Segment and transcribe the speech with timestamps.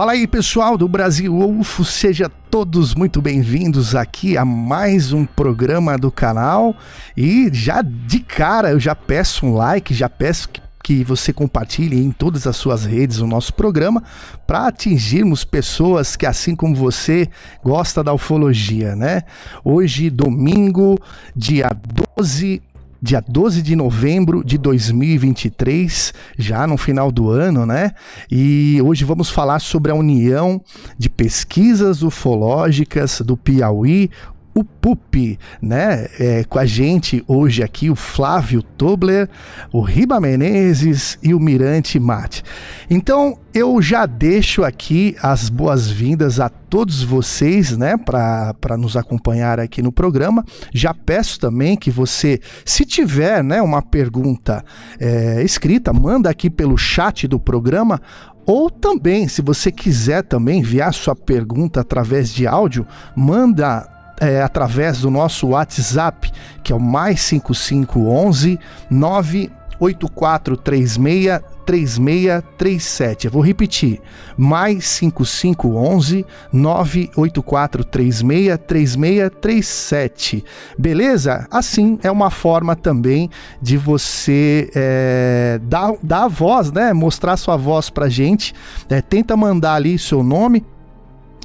[0.00, 5.98] Fala aí, pessoal do Brasil UFO, sejam todos muito bem-vindos aqui a mais um programa
[5.98, 6.74] do canal.
[7.14, 12.02] E já de cara eu já peço um like, já peço que que você compartilhe
[12.02, 14.02] em todas as suas redes o nosso programa
[14.46, 17.28] para atingirmos pessoas que, assim como você,
[17.62, 19.22] gosta da ufologia, né?
[19.62, 20.98] Hoje, domingo,
[21.36, 21.70] dia
[22.16, 22.62] 12
[23.02, 27.92] dia 12 de novembro de 2023, já no final do ano, né?
[28.30, 30.60] E hoje vamos falar sobre a União
[30.98, 34.10] de Pesquisas Ufológicas do Piauí,
[34.54, 36.08] o PUP, né?
[36.18, 39.28] É, com a gente hoje aqui o Flávio Tobler,
[39.72, 42.42] o Riba Menezes e o Mirante Mate.
[42.88, 49.82] Então eu já deixo aqui as boas-vindas a todos vocês, né, para nos acompanhar aqui
[49.82, 50.44] no programa.
[50.72, 54.64] Já peço também que você, se tiver, né, uma pergunta
[55.00, 58.00] é, escrita, manda aqui pelo chat do programa
[58.46, 65.00] ou também, se você quiser também enviar sua pergunta através de áudio, manda é, através
[65.00, 66.30] do nosso WhatsApp,
[66.62, 68.60] que é o mais 5511
[68.90, 73.26] 98436 3637.
[73.26, 74.00] Eu vou repetir.
[74.36, 80.44] Mais 5511 98436 3637.
[80.76, 81.46] Beleza?
[81.50, 83.30] Assim é uma forma também
[83.62, 86.92] de você é, dar, dar a voz, né?
[86.92, 88.52] Mostrar sua voz pra gente.
[88.88, 90.66] É, tenta mandar ali seu nome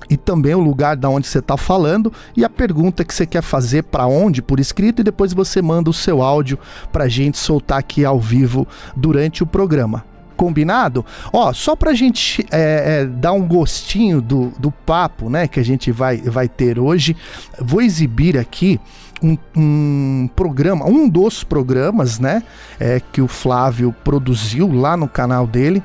[0.10, 3.42] e também o lugar da onde você está falando e a pergunta que você quer
[3.42, 6.60] fazer para onde por escrito e depois você manda o seu áudio
[6.92, 10.06] para a gente soltar aqui ao vivo durante o programa.
[10.36, 11.06] Combinado?
[11.32, 15.62] Ó, só para a gente é, é, dar um gostinho do, do papo, né, que
[15.62, 17.16] a gente vai, vai ter hoje,
[17.60, 18.80] vou exibir aqui
[19.24, 22.44] um, um, programa, um dos programas, né,
[22.78, 25.82] é, que o Flávio produziu lá no canal dele,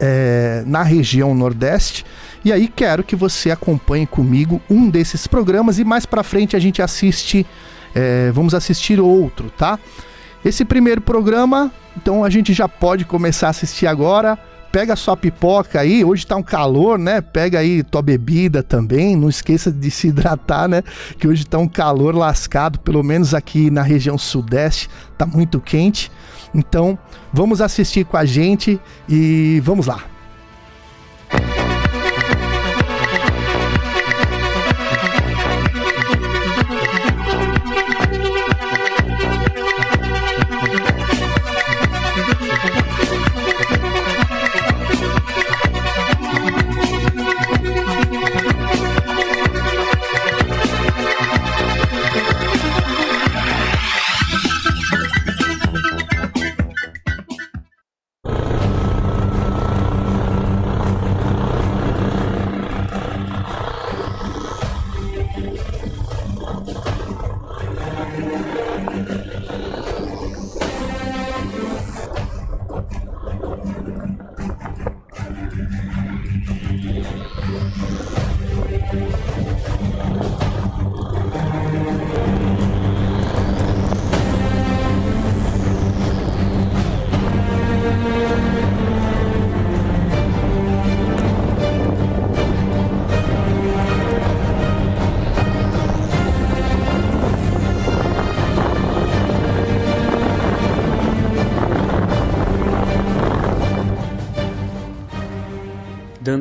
[0.00, 2.04] é, na região Nordeste.
[2.44, 6.58] E aí quero que você acompanhe comigo um desses programas e mais para frente a
[6.58, 7.46] gente assiste,
[7.94, 9.78] é, vamos assistir outro, tá?
[10.44, 14.38] Esse primeiro programa, então a gente já pode começar a assistir agora.
[14.70, 17.22] Pega sua pipoca aí, hoje tá um calor, né?
[17.22, 20.82] Pega aí tua bebida também, não esqueça de se hidratar, né?
[21.18, 26.12] Que hoje tá um calor lascado, pelo menos aqui na região sudeste, tá muito quente.
[26.54, 26.98] Então,
[27.32, 30.02] vamos assistir com a gente e vamos lá.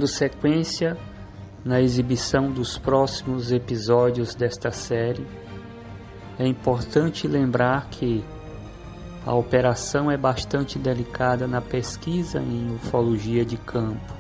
[0.07, 0.97] Dando sequência
[1.65, 5.27] na exibição dos próximos episódios desta série,
[6.39, 8.23] é importante lembrar que
[9.25, 14.13] a operação é bastante delicada na pesquisa em ufologia de campo,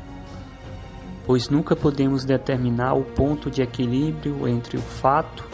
[1.25, 5.47] pois nunca podemos determinar o ponto de equilíbrio entre o fato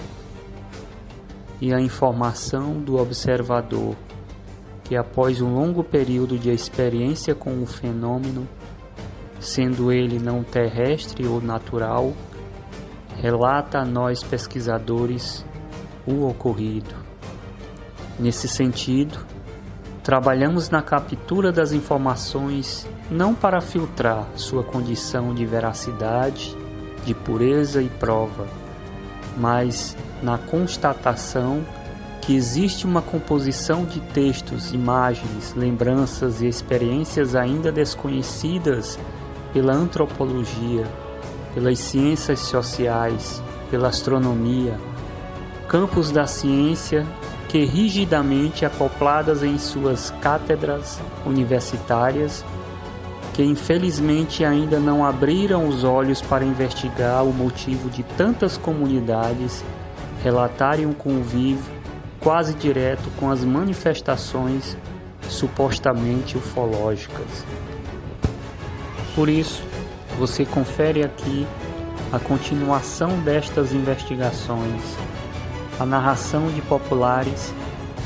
[1.62, 3.96] e a informação do observador,
[4.84, 8.48] que após um longo período de experiência com o fenômeno
[9.44, 12.14] sendo ele não terrestre ou natural,
[13.22, 15.46] relata a nós pesquisadores
[16.08, 16.96] o ocorrido.
[18.18, 19.20] Nesse sentido,
[20.04, 26.56] trabalhamos na captura das informações não para filtrar sua condição de veracidade,
[27.06, 28.48] de pureza e prova,
[29.38, 31.66] mas na constatação
[32.22, 38.98] que existe uma composição de textos, imagens, lembranças e experiências ainda desconhecidas
[39.54, 40.86] pela antropologia,
[41.54, 44.78] pelas ciências sociais, pela astronomia,
[45.68, 47.06] campos da ciência
[47.48, 52.44] que rigidamente acopladas em suas cátedras universitárias,
[53.34, 59.64] que infelizmente ainda não abriram os olhos para investigar o motivo de tantas comunidades
[60.24, 61.64] relatarem um convívio
[62.20, 64.78] quase direto com as manifestações
[65.28, 67.46] supostamente ufológicas.
[69.16, 69.64] Por isso,
[70.18, 71.46] você confere aqui
[72.12, 74.82] a continuação destas investigações,
[75.80, 77.54] a narração de populares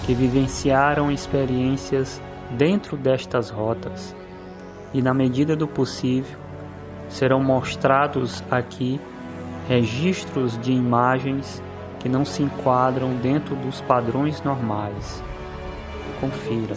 [0.06, 2.22] que vivenciaram experiências
[2.52, 4.16] dentro destas rotas
[4.94, 6.38] e, na medida do possível,
[7.10, 9.00] serão mostrados aqui
[9.68, 11.62] registros de imagens
[12.00, 15.22] que não se enquadram dentro dos padrões normais.
[16.20, 16.76] Confira.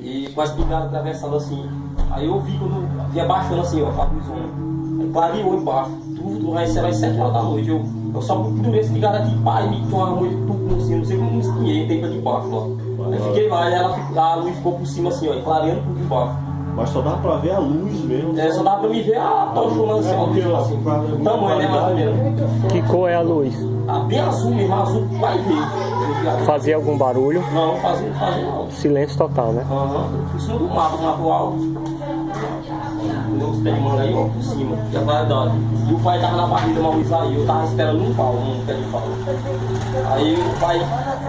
[0.00, 1.68] E com as brigadas atravessando assim.
[2.10, 5.02] Aí eu vi quando vinha baixando assim, ó, a luzona.
[5.02, 5.90] Aí clareou embaixo.
[6.16, 7.68] Tudo, aí será às 7 horas da noite.
[7.68, 7.82] Eu,
[8.14, 11.16] eu só procurei esse ligado aqui, pai, me tinha uma noite tudo assim, não sei
[11.16, 12.66] como me espinhei, tem pra debaixo lá.
[13.12, 15.94] Aí fiquei lá e ela, a luz ficou por cima assim, ó, e clareando por
[15.94, 16.48] debaixo.
[16.74, 18.38] Mas só dava pra ver a luz mesmo.
[18.38, 20.80] É, só dava pra me ver a tochona assim, a luz assim.
[21.20, 22.72] O tamanho, né, mais ou menos.
[22.72, 23.54] Que cor é a luz?
[23.88, 26.44] Ah, bem azul mesmo, azul vai ver.
[26.44, 27.42] Fazia algum barulho?
[27.52, 28.70] Não, fazia, fazia não.
[28.70, 29.64] Silêncio total, né?
[29.70, 31.58] Aham, por cima do mato, mato alto.
[33.72, 34.76] De manga aí, ó, por cima.
[34.92, 35.52] E a verdade.
[35.88, 38.34] E o pai tava na barriga, uma luz aí, eu tava esperando um pau.
[40.12, 40.80] Aí o pai,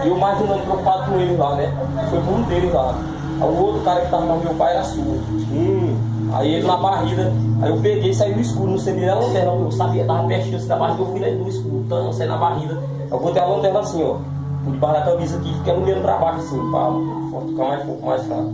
[0.04, 1.72] e eu mais ano preocupado com ele lá, né?
[2.10, 2.94] Foi por um deles lá.
[3.40, 5.20] Aí o outro cara que tava com meu pai era surdo.
[5.52, 5.96] Hum,
[6.32, 9.16] Aí ele na barriga, aí eu peguei e saí do escuro, não sei nem a
[9.16, 12.28] lanterna, eu sabia, tava pertinho assim da barriga, eu fui lá do escuro, então saí
[12.28, 12.78] na barriga.
[13.10, 14.16] Eu botei a lanterna assim, ó,
[14.64, 18.52] por debaixo da camisa aqui, fiquei olhando pra baixo assim, pra ficar mais mais fraco,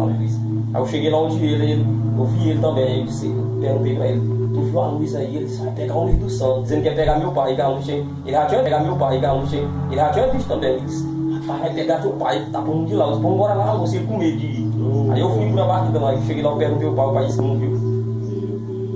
[0.00, 0.47] a luz.
[0.74, 1.86] Aí eu cheguei lá onde ele, ele
[2.18, 4.20] eu vi ele também, aí eu disse, eu perguntei pra ele,
[4.52, 5.36] tu viu a luz aí?
[5.36, 7.60] Ele disse, vai pegar a luz do santo, dizendo que ia pegar meu pai, que
[7.60, 10.48] a luz ele já tinha pegar meu pai, que a luz ele já tinha visto
[10.48, 11.06] também, ele disse,
[11.40, 13.98] rapaz, vai pegar teu pai, tá bom de lá, eu disse, vamos embora lá, você
[14.00, 14.68] com medo de ir.
[15.12, 17.26] Aí eu fui pra barriga lá, e cheguei lá, eu perguntei o pai, o pai
[17.26, 17.70] disse, não viu.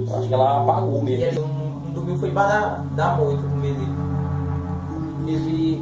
[0.08, 1.24] Eu acho que ela apagou E mesmo.
[1.24, 1.48] ele não,
[1.86, 3.92] não dormiu, foi embaixo da, da moita com medo dele.
[5.28, 5.80] Esse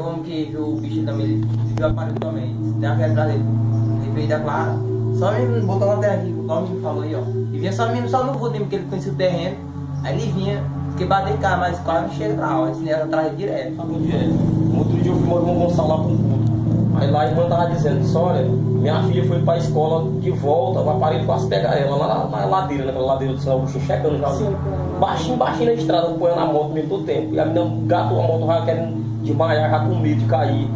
[0.00, 3.10] um homem que viu o bicho também, ele viu o aparelho também, tem a pedra
[3.10, 3.44] atrás dele.
[4.02, 4.78] Ele veio da Clara,
[5.18, 7.20] só mesmo botou uma terra aqui, igual o menino falou aí, ó.
[7.52, 9.56] E vinha só mesmo só no vulto, porque ele conhecia o terreno.
[10.04, 12.68] Aí ele vinha, fiquei batendo em casa, mas quase não chega lá, ó.
[12.68, 13.76] Esse negócio atrás direto.
[13.76, 14.30] Falou direto.
[14.30, 16.48] No outro dia eu fui morar com o Gonçalo lá pro culto.
[17.00, 20.90] Aí lá a irmã tava dizendo, olha, minha filha foi pra escola de volta, o
[20.90, 24.28] aparelho quase pegar ela lá na, na ladeira, naquela ladeira do São Agostinho, checando já.
[24.98, 27.34] Baixinho, baixinho na estrada, apoiando a moto mesmo todo tempo.
[27.34, 30.68] E a menina gatou a moto, já querendo desmaiar, já com medo de cair.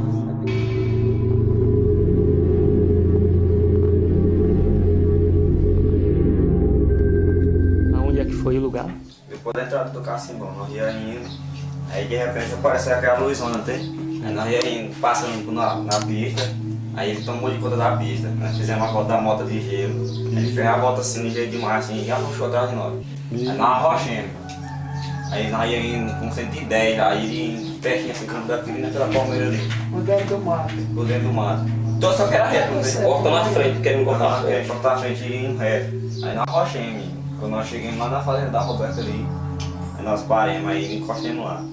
[9.91, 11.29] Do Cassimbão, nós ia indo,
[11.91, 14.21] aí de repente apareceu aquela luzona, tem?
[14.25, 16.43] Aí nós ia indo, passando na, na pista,
[16.95, 20.05] aí ele tomou de conta da pista, nós fizemos a volta da moto de gelo,
[20.31, 22.95] ele fez a volta assim, ligeiro demais, assim, e já puxou atrás de nós.
[23.33, 24.31] Aí nós arrochemos.
[25.33, 29.47] Aí nós ia indo com 110, aí ele pertinho assim, canto da trilha naquela palmeira
[29.47, 29.69] ali,
[30.05, 30.75] Dentro do mato.
[30.95, 31.65] por dentro do mato.
[31.97, 32.83] Então só que era reto, né?
[33.03, 34.81] Corta na frente, querendo cortar na Cortava, querendo frente.
[34.83, 35.93] cortar a frente e indo reto.
[36.27, 37.05] Aí nós arrochemos,
[37.41, 39.27] quando nós chegamos lá na fazenda da Roberta ali,
[40.03, 41.65] nós paramos, aí encostamos lá.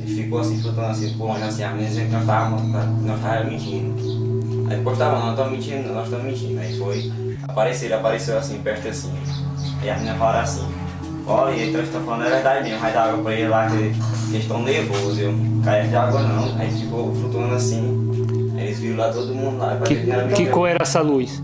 [0.00, 2.62] Ele ficou assim, escutando assim, por longe assim, as meninas diziam que nós estávamos
[3.02, 4.68] nós tava mentindo.
[4.70, 6.60] Aí depois tava, não, nós estamos mentindo, nós estamos mentindo.
[6.60, 7.12] Aí foi,
[7.42, 9.12] apareceu, ele apareceu assim, perto assim.
[9.80, 10.68] Aí as meninas falaram assim,
[11.26, 14.12] olha, então eles estão falando a verdade mesmo, vai dar água pra ele lá, que
[14.32, 16.58] que eles estão nervosos, eu caia de água não.
[16.58, 19.76] Aí ficou flutuando assim, aí eles viram lá todo mundo lá.
[19.84, 20.50] Que, que mentira.
[20.50, 21.42] cor era essa luz?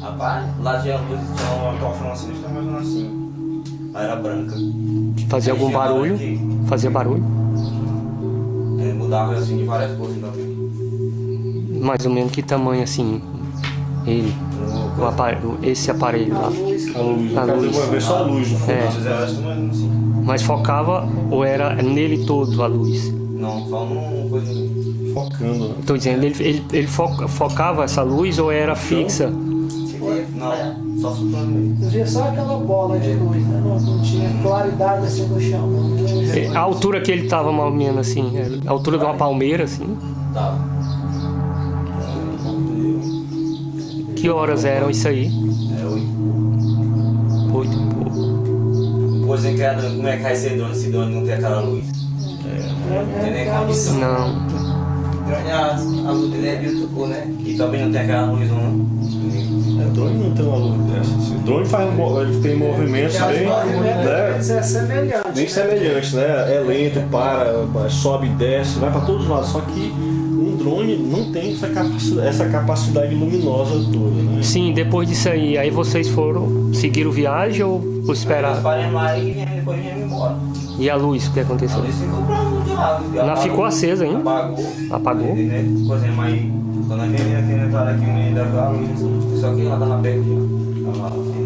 [0.00, 3.19] Rapaz, lá tinha luz, tinha uma tochona assim, desse tamanho assim.
[3.94, 4.54] Era branca.
[5.28, 6.14] Fazia algum barulho?
[6.14, 7.22] aqui, Fazia barulho?
[8.80, 11.80] é, mudava assim de várias cores também.
[11.82, 13.20] Mais ou menos que tamanho assim?
[14.06, 14.32] Ele,
[14.98, 16.46] o aparelho, esse aparelho lá.
[16.46, 16.96] a luz.
[16.96, 17.76] A luz.
[17.76, 18.74] uma vez só a luz, não foi?
[18.74, 18.84] É.
[18.84, 19.90] Nós fizemos esse tamanho assim.
[20.24, 23.12] Mas focava ou era nele todo a luz?
[23.12, 24.52] Não, só num coisa.
[25.14, 25.74] Focando, né?
[25.80, 29.28] Estou dizendo, ele, ele, ele fo- focava essa luz ou era fixa?
[29.28, 31.16] Não, só.
[31.82, 33.60] Eu via só aquela bola de luz, né?
[33.64, 35.70] Não, não tinha claridade assim no chão.
[36.34, 39.14] É, A altura que ele estava mais ou menos assim, é, a altura de uma
[39.14, 39.96] palmeira assim.
[40.34, 40.58] Tava.
[44.14, 45.26] Que horas eram isso aí?
[45.80, 47.56] É oito.
[47.56, 49.26] Oito e pouco.
[49.26, 51.84] Pois era, como é que vai ser dono se dono não tem aquela luz?
[52.44, 53.94] É, não tem nem condição.
[53.94, 54.50] Não.
[55.50, 55.74] A,
[56.08, 57.34] a luz dele é de né?
[57.46, 59.00] E também não tem aquela luz não.
[59.90, 61.34] Drone não tem uma luz dessa.
[61.34, 61.88] O drone faz,
[62.28, 63.46] ele tem movimentos Porque bem.
[63.48, 64.58] os movimentos Né?
[64.58, 65.28] é semelhante.
[65.34, 66.56] Bem semelhantes, né?
[66.56, 69.48] É lento, para, sobe e desce, vai para todos os lados.
[69.50, 74.42] Só que um drone não tem essa capacidade, essa capacidade luminosa toda, né?
[74.42, 79.34] Sim, depois disso aí, aí vocês foram, seguiram viagem ou ou Nós paramos lá e
[79.54, 80.36] depois viemos embora.
[80.78, 81.82] E a luz, o que aconteceu?
[81.82, 82.40] Aí ficou pra.
[83.14, 84.18] Ela ficou acesa ainda?
[84.18, 84.66] Apagou.
[84.90, 85.36] Apagou?
[85.36, 85.64] Né?
[86.22, 86.52] Aí.
[86.90, 89.40] Quando a gente entrada aqui, menino deu a luz.
[89.40, 91.39] Só que ela tava perto.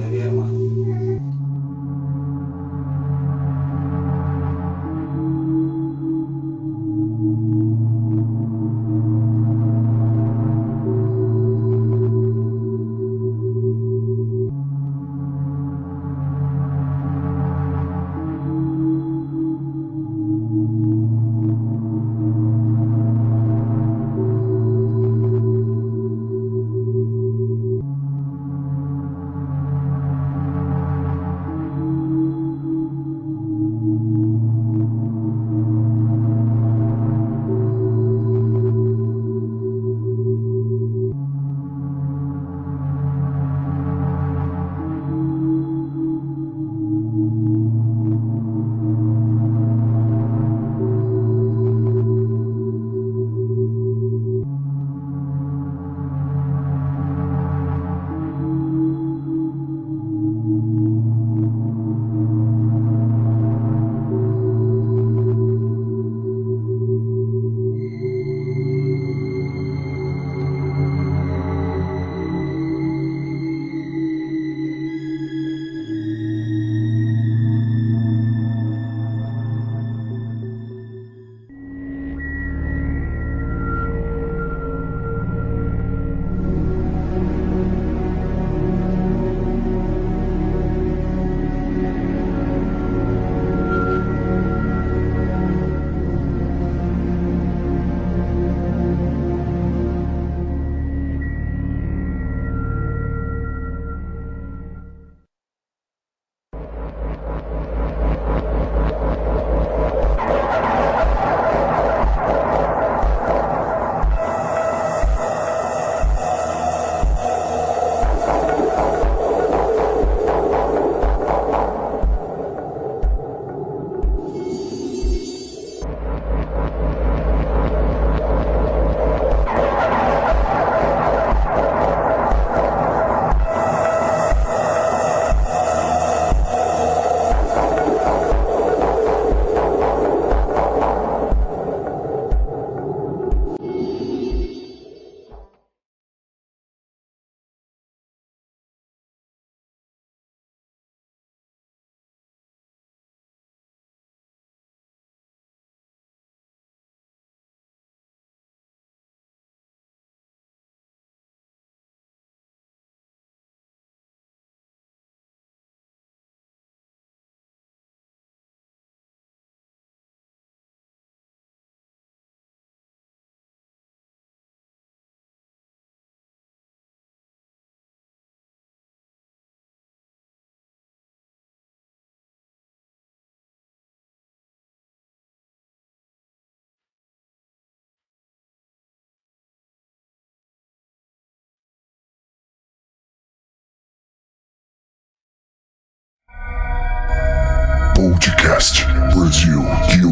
[198.05, 198.85] Podcast
[199.15, 199.63] Brasil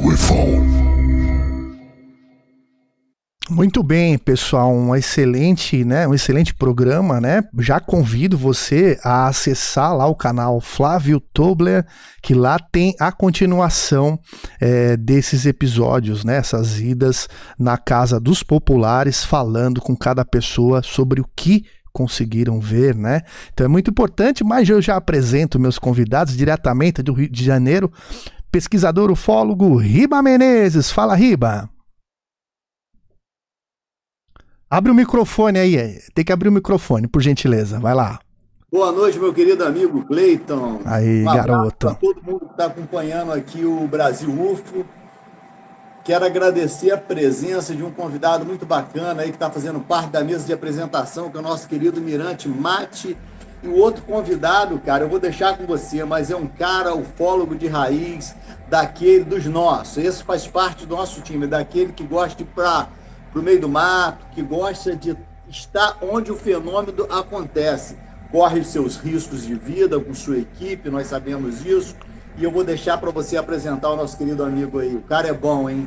[0.06, 0.34] UFO.
[3.50, 7.42] Muito bem, pessoal, um excelente, né, um excelente programa, né?
[7.58, 11.84] Já convido você a acessar lá o canal Flávio Tobler,
[12.22, 14.18] que lá tem a continuação
[14.58, 16.36] é, desses episódios, né?
[16.36, 22.94] Essas idas na casa dos populares, falando com cada pessoa sobre o que conseguiram ver,
[22.96, 23.22] né?
[23.52, 27.92] Então é muito importante, mas eu já apresento meus convidados diretamente do Rio de Janeiro,
[28.50, 30.90] pesquisador ufólogo Riba Menezes.
[30.90, 31.68] Fala, Riba.
[34.70, 37.78] Abre o microfone aí, tem que abrir o microfone, por gentileza.
[37.78, 38.18] Vai lá.
[38.70, 40.80] Boa noite, meu querido amigo Cleiton.
[40.86, 41.88] Aí, Um garoto.
[41.88, 44.86] Para todo mundo que está acompanhando aqui o Brasil UFO.
[46.04, 50.24] Quero agradecer a presença de um convidado muito bacana aí que está fazendo parte da
[50.24, 53.16] mesa de apresentação, que é o nosso querido Mirante Mate.
[53.62, 57.54] E o outro convidado, cara, eu vou deixar com você, mas é um cara ufólogo
[57.54, 58.34] de raiz,
[58.68, 59.96] daquele dos nossos.
[59.98, 62.88] Esse faz parte do nosso time, daquele que gosta de ir para
[63.32, 65.16] o meio do mato, que gosta de
[65.48, 67.96] estar onde o fenômeno acontece.
[68.32, 71.94] corre seus riscos de vida com sua equipe, nós sabemos disso.
[72.36, 74.94] E eu vou deixar para você apresentar o nosso querido amigo aí.
[74.94, 75.86] O cara é bom, hein?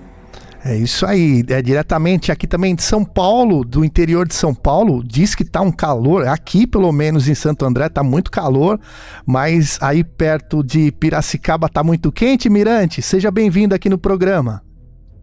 [0.67, 5.03] É isso aí, é diretamente aqui também de São Paulo, do interior de São Paulo,
[5.03, 8.79] diz que tá um calor, aqui pelo menos em Santo André tá muito calor,
[9.27, 14.63] mas aí perto de Piracicaba tá muito quente, Mirante, seja bem-vindo aqui no programa.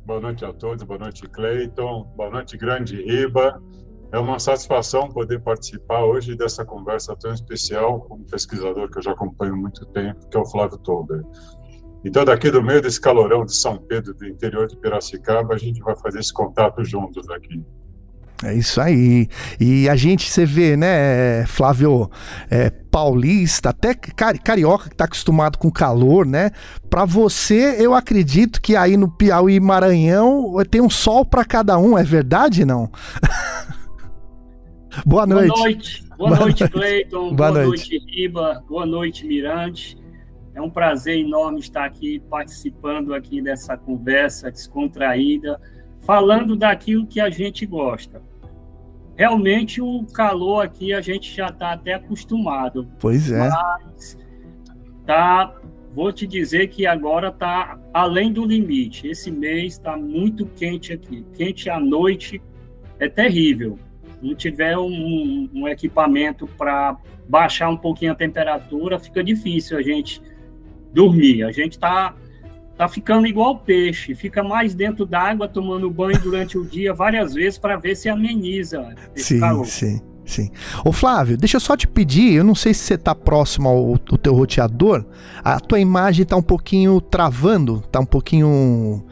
[0.06, 3.60] Boa noite a todos, boa noite Cleiton, boa noite Grande Riba,
[4.12, 9.02] é uma satisfação poder participar hoje dessa conversa tão especial com um pesquisador que eu
[9.02, 11.22] já acompanho há muito tempo, que é o Flávio Tolber.
[12.04, 15.80] Então, daqui do meio desse calorão de São Pedro, do interior de Piracicaba, a gente
[15.80, 17.64] vai fazer esse contato juntos aqui.
[18.44, 19.28] É isso aí.
[19.58, 22.10] E a gente, você vê, né, Flávio,
[22.50, 26.50] é, paulista, até carioca que tá acostumado com calor, né?
[26.90, 31.78] Para você, eu acredito que aí no Piauí e Maranhão tem um sol para cada
[31.78, 32.90] um, é verdade não?
[35.06, 35.48] Boa noite.
[35.48, 36.04] Boa noite.
[36.16, 37.34] Boa, Boa noite, Cleiton.
[37.34, 37.90] Boa, Boa noite.
[37.90, 38.64] noite, Riba.
[38.68, 39.98] Boa noite, Mirante.
[40.54, 45.58] É um prazer enorme estar aqui participando aqui dessa conversa descontraída,
[46.02, 48.22] falando daquilo que a gente gosta.
[49.16, 52.88] Realmente o calor aqui a gente já está até acostumado.
[52.98, 53.48] Pois é.
[53.48, 54.18] Mas
[55.06, 55.54] tá,
[55.94, 59.08] vou te dizer que agora está além do limite.
[59.08, 61.24] Esse mês está muito quente aqui.
[61.34, 62.42] Quente à noite
[62.98, 63.78] é terrível.
[64.22, 66.96] Não tiver um, um equipamento para
[67.28, 70.22] baixar um pouquinho a temperatura, fica difícil a gente
[70.92, 71.42] dormir.
[71.44, 72.14] A gente está
[72.76, 77.58] tá ficando igual peixe, fica mais dentro d'água, tomando banho durante o dia várias vezes
[77.58, 79.66] para ver se ameniza esse sim, calor.
[79.66, 80.50] Sim, sim.
[80.84, 83.90] Ô Flávio, deixa eu só te pedir, eu não sei se você está próximo ao,
[83.90, 85.04] ao, teu roteador,
[85.44, 89.04] a tua imagem está um pouquinho travando, está um pouquinho...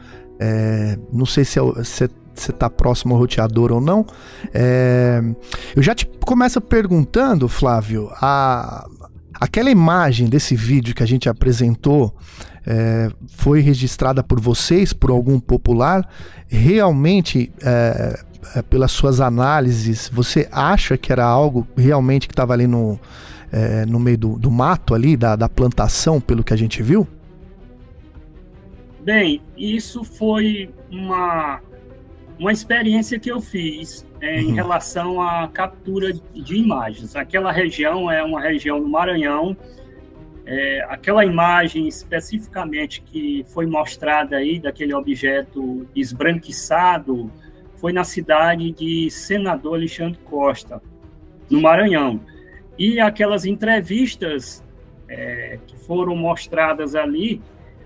[0.43, 4.05] É, não sei se, é, se você está próximo ao roteador ou não.
[4.53, 5.21] É,
[5.75, 8.87] eu já te começo perguntando, Flávio, a,
[9.41, 12.15] Aquela imagem desse vídeo que a gente apresentou
[12.63, 16.07] é, foi registrada por vocês, por algum popular.
[16.47, 18.19] Realmente, é,
[18.55, 22.99] é, pelas suas análises, você acha que era algo realmente que estava ali no,
[23.51, 27.07] é, no meio do, do mato ali, da, da plantação, pelo que a gente viu?
[29.03, 31.59] Bem, isso foi uma
[32.41, 34.39] uma experiência que eu fiz é, uhum.
[34.39, 37.15] em relação à captura de imagens.
[37.15, 39.55] Aquela região é uma região no Maranhão.
[40.43, 47.31] É, aquela imagem especificamente que foi mostrada aí daquele objeto esbranquiçado
[47.75, 50.81] foi na cidade de Senador Alexandre Costa,
[51.47, 52.21] no Maranhão.
[52.75, 54.63] E aquelas entrevistas
[55.07, 57.39] é, que foram mostradas ali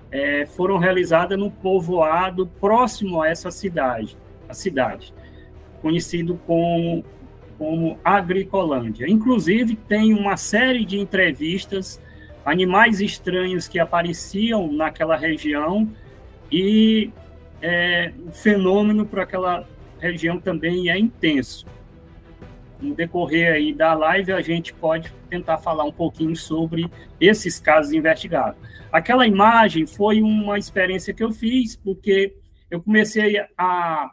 [0.10, 4.16] é, foram realizadas no povoado próximo a essa cidade
[4.48, 5.14] a cidade,
[5.82, 7.04] conhecido como,
[7.58, 9.08] como Agricolândia.
[9.10, 12.02] Inclusive, tem uma série de entrevistas,
[12.44, 15.90] animais estranhos que apareciam naquela região
[16.52, 17.12] e
[17.62, 19.68] é, o fenômeno para aquela
[20.00, 21.66] região também é intenso.
[22.80, 27.94] No decorrer aí da live, a gente pode tentar falar um pouquinho sobre esses casos
[27.94, 28.60] investigados.
[28.92, 32.36] Aquela imagem foi uma experiência que eu fiz, porque
[32.70, 34.12] eu comecei a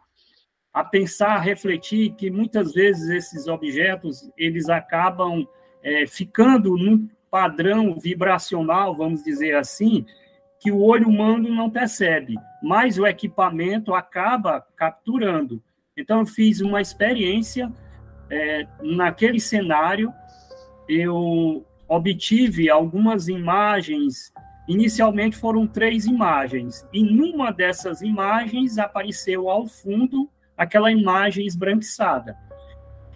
[0.72, 5.46] a pensar, a refletir que muitas vezes esses objetos eles acabam
[5.82, 10.06] é, ficando num padrão vibracional, vamos dizer assim,
[10.60, 15.62] que o olho humano não percebe, mas o equipamento acaba capturando.
[15.96, 17.70] Então, eu fiz uma experiência
[18.30, 20.12] é, naquele cenário,
[20.88, 24.32] eu obtive algumas imagens.
[24.68, 30.30] Inicialmente foram três imagens, e numa dessas imagens apareceu ao fundo
[30.62, 32.36] aquela imagem esbranquiçada.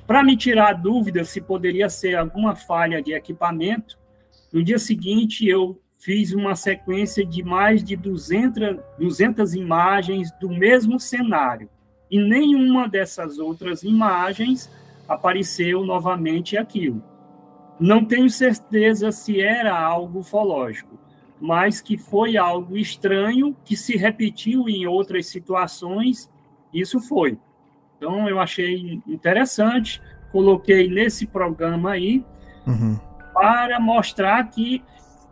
[0.07, 3.99] Para me tirar a dúvida se poderia ser alguma falha de equipamento,
[4.53, 11.01] no dia seguinte eu fiz uma sequência de mais de 200, 200 imagens do mesmo
[11.01, 11.69] cenário.
[12.09, 14.71] E nenhuma dessas outras imagens
[15.09, 17.03] apareceu novamente aquilo.
[17.79, 20.99] Não tenho certeza se era algo ufológico,
[21.41, 26.31] mas que foi algo estranho que se repetiu em outras situações
[26.81, 27.39] isso foi.
[27.97, 32.25] Então, eu achei interessante, coloquei nesse programa aí,
[32.67, 32.99] uhum.
[33.33, 34.83] para mostrar que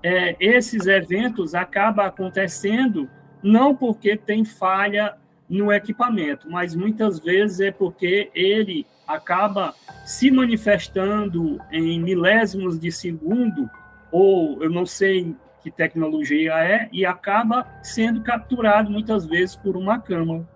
[0.03, 3.09] é, esses eventos acabam acontecendo
[3.43, 5.17] não porque tem falha
[5.49, 9.75] no equipamento, mas muitas vezes é porque ele acaba
[10.07, 13.69] se manifestando em milésimos de segundo,
[14.11, 19.99] ou eu não sei que tecnologia é, e acaba sendo capturado muitas vezes por uma
[19.99, 20.47] câmera.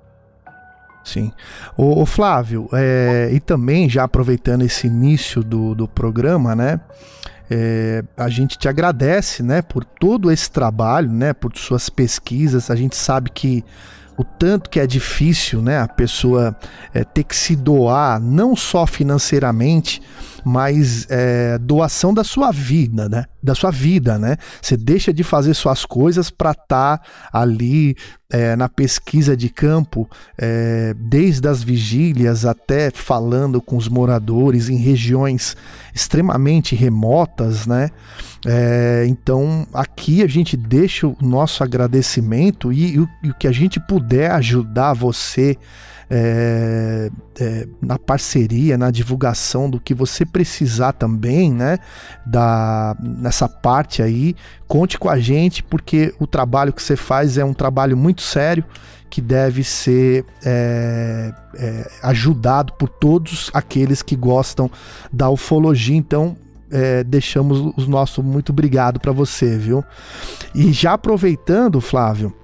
[1.09, 1.33] Sim.
[1.75, 6.79] O, Flávio, é, e também já aproveitando esse início do, do programa, né?
[7.51, 12.71] É, a gente te agradece, né, por todo esse trabalho, né, por suas pesquisas.
[12.71, 13.65] A gente sabe que
[14.19, 16.55] o tanto que é difícil, né, a pessoa
[16.93, 20.03] é, ter que se doar, não só financeiramente,
[20.45, 23.25] mas é, doação da sua vida, né?
[23.43, 24.37] Da sua vida, né?
[24.61, 27.97] Você deixa de fazer suas coisas para estar tá ali
[28.31, 34.77] é, na pesquisa de campo, é, desde as vigílias até falando com os moradores em
[34.77, 35.57] regiões
[35.95, 37.91] extremamente remotas, né?
[38.47, 43.53] É, então aqui a gente deixa o nosso agradecimento e, e, e o que a
[43.53, 45.57] gente puder ajudar você
[46.11, 51.79] é, é, na parceria, na divulgação do que você precisar também, né?
[52.27, 54.35] Da, nessa parte aí,
[54.67, 58.65] conte com a gente, porque o trabalho que você faz é um trabalho muito sério
[59.11, 64.71] que deve ser é, é, ajudado por todos aqueles que gostam
[65.13, 65.97] da ufologia.
[65.97, 66.37] Então,
[66.71, 69.83] é, deixamos o nosso muito obrigado para você, viu?
[70.55, 72.35] E já aproveitando, Flávio,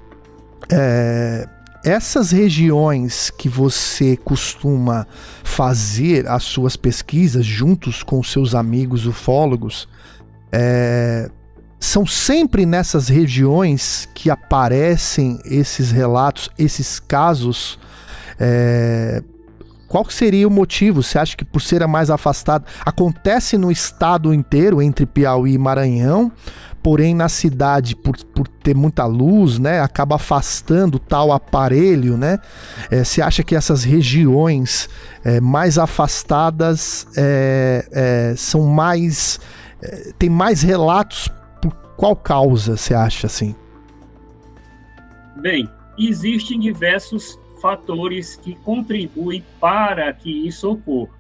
[0.70, 1.46] é,
[1.84, 5.06] essas regiões que você costuma
[5.42, 9.86] fazer as suas pesquisas juntos com seus amigos ufólogos,
[10.50, 11.30] é,
[11.78, 17.78] são sempre nessas regiões que aparecem esses relatos, esses casos.
[18.40, 19.22] É,
[19.94, 21.04] qual seria o motivo?
[21.04, 26.32] Você acha que por ser mais afastado acontece no estado inteiro entre Piauí e Maranhão?
[26.82, 32.38] porém na cidade, por, por ter muita luz, né, acaba afastando tal aparelho, né?
[32.90, 34.86] É, você acha que essas regiões
[35.24, 39.40] é, mais afastadas é, é são mais.
[39.80, 41.30] É, tem mais relatos
[41.62, 43.54] por qual causa, você acha assim?
[45.40, 51.18] Bem, existem diversos fatores que contribuem para que isso ocorra.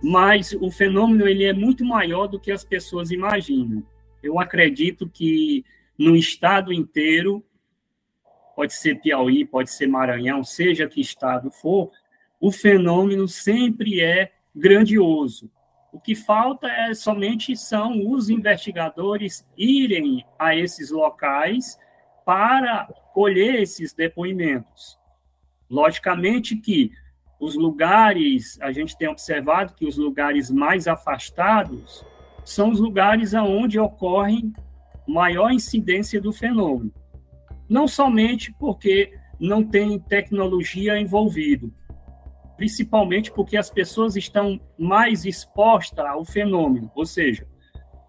[0.00, 3.82] Mas o fenômeno ele é muito maior do que as pessoas imaginam.
[4.22, 5.64] Eu acredito que
[5.98, 7.44] no estado inteiro,
[8.54, 11.90] pode ser Piauí, pode ser Maranhão, seja que estado for,
[12.40, 15.50] o fenômeno sempre é grandioso.
[15.92, 21.76] O que falta é somente são os investigadores irem a esses locais
[22.24, 24.97] para colher esses depoimentos.
[25.70, 26.90] Logicamente que
[27.40, 32.04] os lugares, a gente tem observado que os lugares mais afastados,
[32.44, 34.50] são os lugares aonde ocorre
[35.06, 36.92] maior incidência do fenômeno.
[37.68, 41.72] Não somente porque não tem tecnologia envolvido,
[42.56, 46.90] principalmente porque as pessoas estão mais expostas ao fenômeno.
[46.94, 47.46] Ou seja,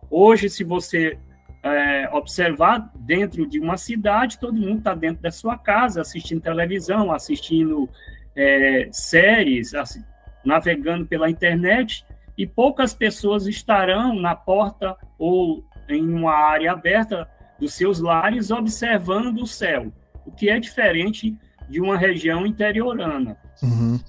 [0.09, 1.19] hoje, se você
[1.61, 7.11] é, observar dentro de uma cidade, todo mundo está dentro da sua casa, assistindo televisão,
[7.11, 7.89] assistindo
[8.35, 10.03] é, séries, assim,
[10.43, 12.05] navegando pela internet,
[12.37, 17.27] e poucas pessoas estarão na porta ou em uma área aberta
[17.59, 19.91] dos seus lares observando o céu,
[20.25, 23.37] o que é diferente de uma região interiorana.
[23.61, 23.99] Uhum.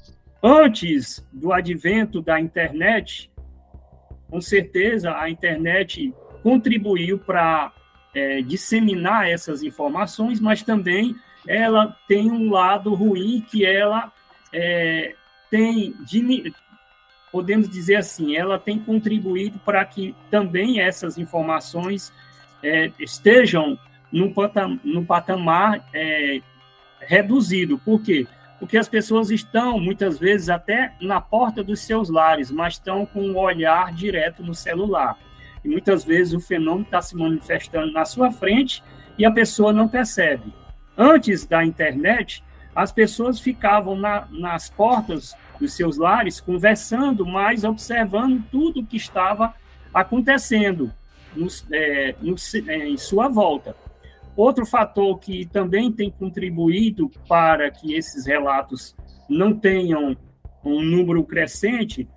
[0.42, 3.30] Antes do advento da internet,
[4.30, 7.72] com certeza a internet contribuiu para
[8.14, 11.14] é, disseminar essas informações, mas também
[11.46, 14.12] ela tem um lado ruim que ela
[14.53, 15.14] é,
[15.50, 15.94] tem
[17.33, 22.12] podemos dizer assim, ela tem contribuído para que também essas informações
[22.62, 23.79] é, estejam
[24.12, 26.40] no patamar, patamar é,
[27.00, 27.79] reduzido.
[27.79, 28.26] Por quê?
[28.59, 33.20] Porque as pessoas estão, muitas vezes, até na porta dos seus lares, mas estão com
[33.20, 35.16] o um olhar direto no celular.
[35.64, 38.82] E muitas vezes o fenômeno está se manifestando na sua frente
[39.18, 40.52] e a pessoa não percebe.
[40.96, 42.42] Antes da internet,
[42.74, 48.96] as pessoas ficavam na, nas portas dos seus lares, conversando, mas observando tudo o que
[48.96, 49.54] estava
[49.92, 50.90] acontecendo
[51.34, 52.34] no, é, no,
[52.68, 53.76] é, em sua volta.
[54.36, 58.96] Outro fator que também tem contribuído para que esses relatos
[59.28, 60.16] não tenham
[60.64, 62.08] um número crescente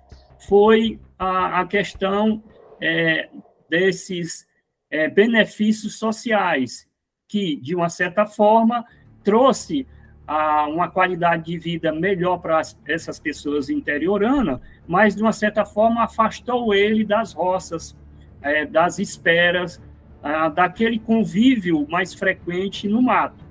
[0.48, 2.42] foi a, a questão
[2.84, 3.30] é,
[3.68, 4.46] desses
[4.90, 6.86] é, benefícios sociais,
[7.26, 8.84] que, de uma certa forma,
[9.22, 9.86] trouxe
[10.26, 16.04] a uma qualidade de vida melhor para essas pessoas interioranas, mas de uma certa forma
[16.04, 17.98] afastou ele das roças,
[18.42, 19.82] é, das esperas,
[20.22, 23.42] a, daquele convívio mais frequente no mato.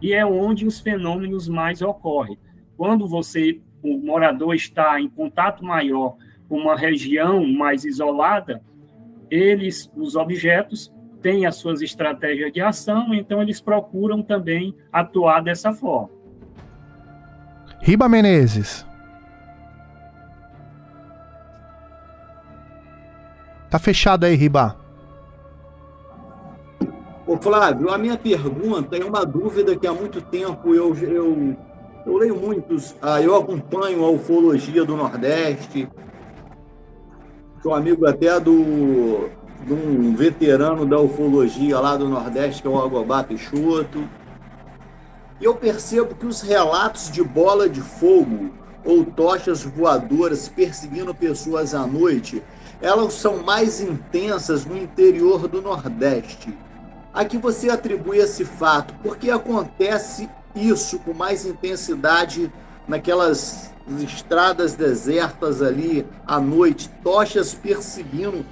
[0.00, 2.38] E é onde os fenômenos mais ocorrem.
[2.76, 6.16] Quando você, o morador, está em contato maior
[6.48, 8.62] com uma região mais isolada,
[9.30, 15.72] eles, os objetos, têm as suas estratégias de ação, então eles procuram também atuar dessa
[15.72, 16.10] forma.
[17.80, 18.86] Riba Menezes.
[23.70, 24.76] Tá fechado aí, Riba.
[27.26, 31.56] Ô Flávio, a minha pergunta é uma dúvida que há muito tempo eu, eu,
[32.06, 35.86] eu leio muitos, ah, eu acompanho a ufologia do Nordeste,
[37.62, 39.28] sou amigo até do,
[39.66, 44.08] de um veterano da ufologia lá do Nordeste, que é o Agobá Peixoto.
[45.40, 48.50] E eu percebo que os relatos de bola de fogo
[48.84, 52.42] ou tochas voadoras perseguindo pessoas à noite,
[52.80, 56.56] elas são mais intensas no interior do Nordeste.
[57.12, 58.94] A que você atribui esse fato?
[59.02, 62.52] Por que acontece isso com mais intensidade
[62.88, 63.72] naquelas
[64.02, 68.44] estradas desertas ali à noite, tochas perseguindo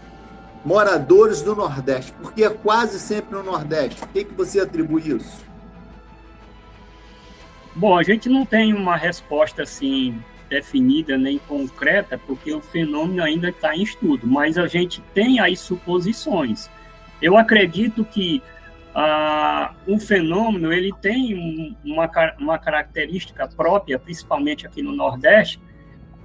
[0.64, 2.12] moradores do Nordeste?
[2.20, 4.04] Porque é quase sempre no Nordeste.
[4.04, 5.44] O que, que você atribui isso?
[7.74, 13.48] Bom, a gente não tem uma resposta assim definida nem concreta, porque o fenômeno ainda
[13.48, 16.70] está em estudo, mas a gente tem aí suposições.
[17.20, 18.42] Eu acredito que
[18.98, 25.60] ah, o fenômeno ele tem um, uma, uma característica própria, principalmente aqui no Nordeste,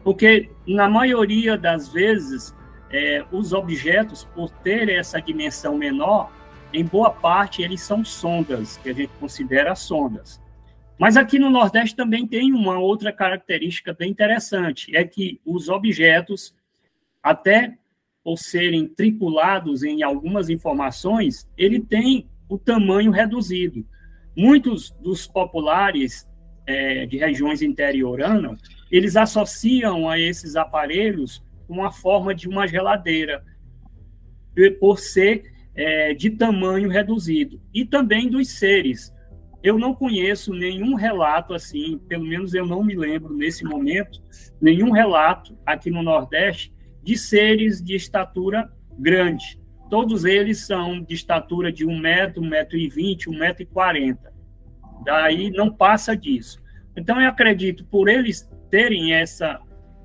[0.06, 2.56] porque na maioria das vezes
[2.90, 6.32] é, os objetos, por terem essa dimensão menor,
[6.72, 10.42] em boa parte eles são sondas, que a gente considera sondas.
[10.98, 16.56] Mas aqui no Nordeste também tem uma outra característica bem interessante, é que os objetos,
[17.22, 17.78] até
[18.24, 23.86] por serem tripulados em algumas informações, ele tem o tamanho reduzido.
[24.36, 26.30] Muitos dos populares
[26.68, 28.60] é, de regiões interioranas,
[28.92, 33.42] eles associam a esses aparelhos uma forma de uma geladeira,
[34.82, 37.62] por ser é, de tamanho reduzido.
[37.74, 39.14] E também dos seres
[39.64, 44.22] eu não conheço nenhum relato assim, pelo menos eu não me lembro nesse momento,
[44.60, 49.61] nenhum relato aqui no Nordeste de seres de estatura grande.
[49.92, 53.66] Todos eles são de estatura de 1 metro, 1 metro e 20, 1 metro e
[53.66, 54.34] 40.
[55.04, 56.64] Daí não passa disso.
[56.96, 59.60] Então eu acredito, por eles terem essa,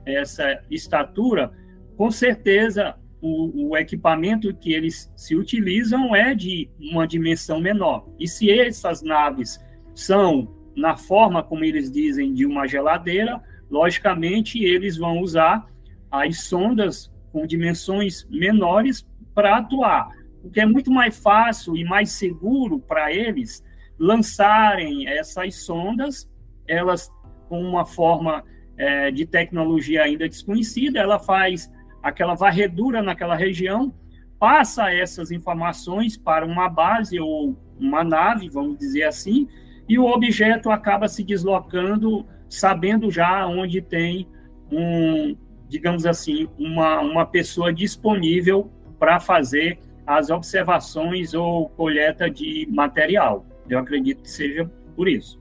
[0.05, 1.53] essa estatura,
[1.97, 8.09] com certeza o, o, equipamento que eles se utilizam é de uma dimensão menor.
[8.19, 14.97] E se essas naves são, na forma como eles dizem, de uma geladeira, logicamente eles
[14.97, 15.65] vão usar
[16.11, 20.09] as sondas com dimensões menores para atuar.
[20.41, 23.63] Porque é muito mais fácil e mais seguro para eles
[23.99, 26.29] lançarem essas sondas,
[26.67, 27.11] elas
[27.49, 28.43] com uma forma
[28.77, 31.71] é, de tecnologia ainda desconhecida, ela faz
[32.03, 33.95] aquela varredura naquela região,
[34.39, 39.49] passa essas informações para uma base ou uma nave, vamos dizer assim,
[39.89, 44.27] e o objeto acaba se deslocando, sabendo já onde tem
[44.71, 45.37] um,
[45.69, 53.45] digamos assim, uma, uma pessoa disponível para fazer as observações ou coleta de material.
[53.69, 55.41] Eu acredito que seja por isso.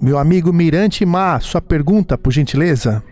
[0.00, 3.04] Meu amigo Mirante Mar, sua pergunta, por gentileza?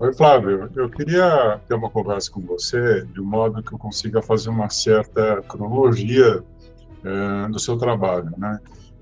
[0.00, 0.68] Oi, Flávio.
[0.74, 5.42] Eu queria ter uma conversa com você de modo que eu consiga fazer uma certa
[5.42, 6.42] cronologia
[7.04, 8.58] é, do seu trabalho, né?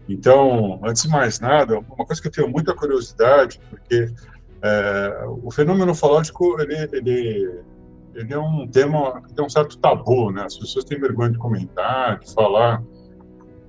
[0.08, 4.10] Então, antes de mais nada, uma coisa que eu tenho muita curiosidade, porque
[4.62, 7.60] é, o fenômeno ufológico, ele, ele,
[8.18, 10.44] ele é um tema que tem um certo tabu, né?
[10.44, 12.82] As pessoas têm vergonha de comentar, de falar,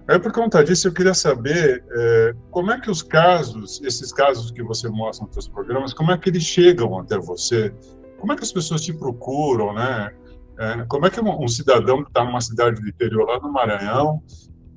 [0.09, 4.49] Aí, por conta disso, eu queria saber é, como é que os casos, esses casos
[4.49, 7.71] que você mostra nos seus programas, como é que eles chegam até você?
[8.17, 10.11] Como é que as pessoas te procuram, né?
[10.57, 13.53] É, como é que um, um cidadão que está numa cidade do interior lá no
[13.53, 14.19] Maranhão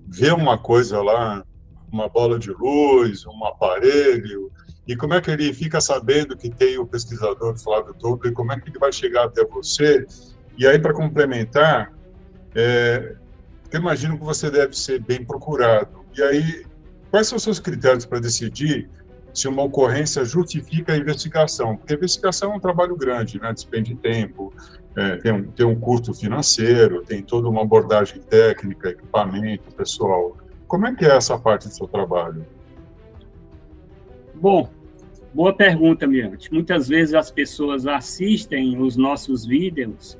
[0.07, 1.43] vê uma coisa lá,
[1.91, 4.53] uma bola de luz, um aparelho,
[4.87, 8.59] e como é que ele fica sabendo que tem o pesquisador Flávio e como é
[8.59, 10.05] que ele vai chegar até você?
[10.59, 11.93] E aí, para complementar,
[12.55, 13.15] é,
[13.71, 16.05] eu imagino que você deve ser bem procurado.
[16.17, 16.67] E aí,
[17.11, 18.91] quais são os seus critérios para decidir
[19.33, 21.77] se uma ocorrência justifica a investigação?
[21.77, 23.53] Porque a investigação é um trabalho grande, né?
[23.53, 24.53] despende tempo,
[24.97, 30.37] é, tem, um, tem um custo financeiro, tem toda uma abordagem técnica, equipamento, pessoal.
[30.67, 32.45] Como é que é essa parte do seu trabalho?
[34.43, 34.69] Bom,
[35.33, 36.53] boa pergunta, Mirante.
[36.53, 40.19] Muitas vezes as pessoas assistem os nossos vídeos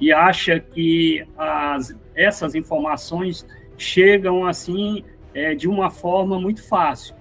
[0.00, 3.44] e acha que as, essas informações
[3.76, 5.02] chegam assim
[5.34, 7.16] é, de uma forma muito fácil.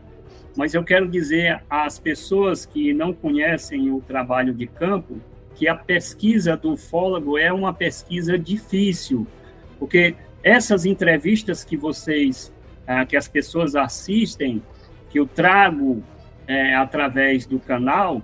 [0.56, 5.20] Mas eu quero dizer às pessoas que não conhecem o trabalho de campo
[5.56, 9.26] que a pesquisa do ufólogo é uma pesquisa difícil,
[9.80, 12.54] porque essas entrevistas que vocês,
[12.86, 14.62] ah, que as pessoas assistem,
[15.10, 16.04] que eu trago
[16.48, 18.22] é, através do canal,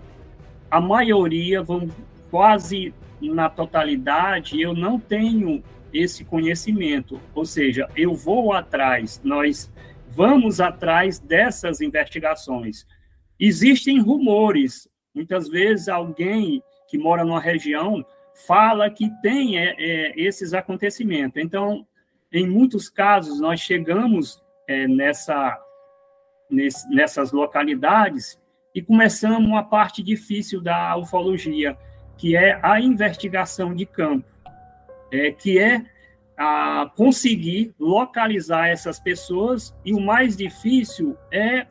[0.69, 1.89] a maioria, vão
[2.29, 7.19] quase na totalidade, eu não tenho esse conhecimento.
[7.33, 9.71] Ou seja, eu vou atrás, nós
[10.09, 12.85] vamos atrás dessas investigações.
[13.39, 18.05] Existem rumores, muitas vezes alguém que mora numa região
[18.47, 21.41] fala que tem é, é, esses acontecimentos.
[21.41, 21.85] Então,
[22.31, 25.59] em muitos casos, nós chegamos é, nessa,
[26.49, 28.41] nesse, nessas localidades
[28.73, 31.77] e começamos uma parte difícil da ufologia,
[32.17, 34.27] que é a investigação de campo,
[35.11, 35.85] é, que é
[36.37, 41.67] a conseguir localizar essas pessoas e o mais difícil é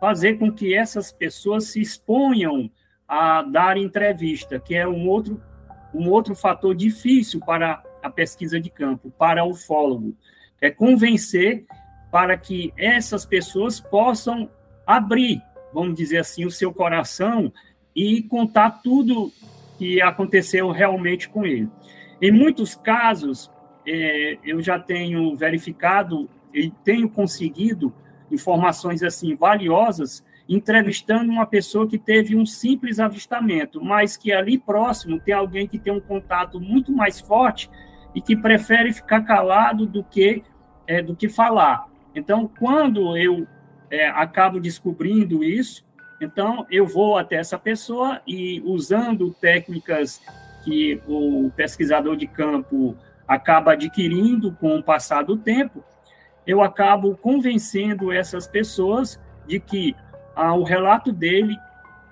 [0.00, 2.70] fazer com que essas pessoas se exponham
[3.06, 5.40] a dar entrevista, que é um outro
[5.94, 10.16] um outro fator difícil para a pesquisa de campo, para o ufólogo,
[10.60, 11.66] é convencer
[12.12, 14.50] para que essas pessoas possam
[14.86, 17.50] abrir, vamos dizer assim, o seu coração
[17.96, 19.32] e contar tudo
[19.78, 21.70] que aconteceu realmente com ele.
[22.20, 23.50] Em muitos casos,
[23.86, 27.92] é, eu já tenho verificado e tenho conseguido
[28.30, 35.18] informações assim valiosas entrevistando uma pessoa que teve um simples avistamento, mas que ali próximo
[35.18, 37.70] tem alguém que tem um contato muito mais forte
[38.14, 40.42] e que prefere ficar calado do que
[40.86, 41.91] é, do que falar.
[42.14, 43.46] Então, quando eu
[43.90, 45.84] é, acabo descobrindo isso,
[46.22, 50.20] então, eu vou até essa pessoa e, usando técnicas
[50.64, 52.96] que o pesquisador de campo
[53.26, 55.82] acaba adquirindo com o passar do tempo,
[56.46, 59.96] eu acabo convencendo essas pessoas de que
[60.36, 61.56] ah, o relato dele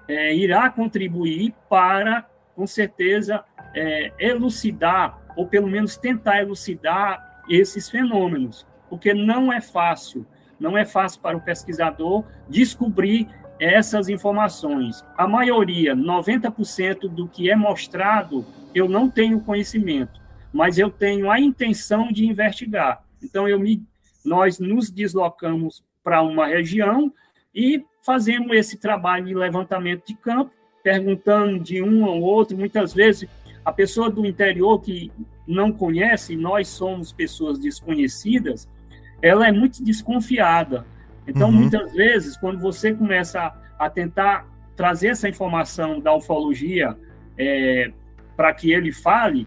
[0.08, 8.66] é, irá contribuir para, com certeza, é, elucidar, ou pelo menos tentar elucidar esses fenômenos,
[8.90, 10.26] porque não é fácil,
[10.58, 13.28] não é fácil para o pesquisador descobrir
[13.60, 15.04] essas informações.
[15.16, 20.20] A maioria, 90% do que é mostrado, eu não tenho conhecimento,
[20.52, 23.04] mas eu tenho a intenção de investigar.
[23.22, 23.82] Então, eu me,
[24.24, 27.12] nós nos deslocamos para uma região
[27.54, 30.50] e fazemos esse trabalho de levantamento de campo,
[30.82, 32.56] perguntando de um ao outro.
[32.56, 33.28] Muitas vezes,
[33.64, 35.12] a pessoa do interior que
[35.46, 38.68] não conhece, nós somos pessoas desconhecidas,
[39.22, 40.84] ela é muito desconfiada
[41.30, 41.54] então, uhum.
[41.54, 43.40] muitas vezes, quando você começa
[43.78, 46.96] a, a, tentar trazer essa informação da ufologia
[47.38, 47.92] é,
[48.36, 49.46] para que ele fale,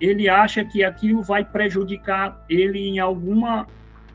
[0.00, 3.66] ele acha que aquilo vai prejudicar ele em alguma,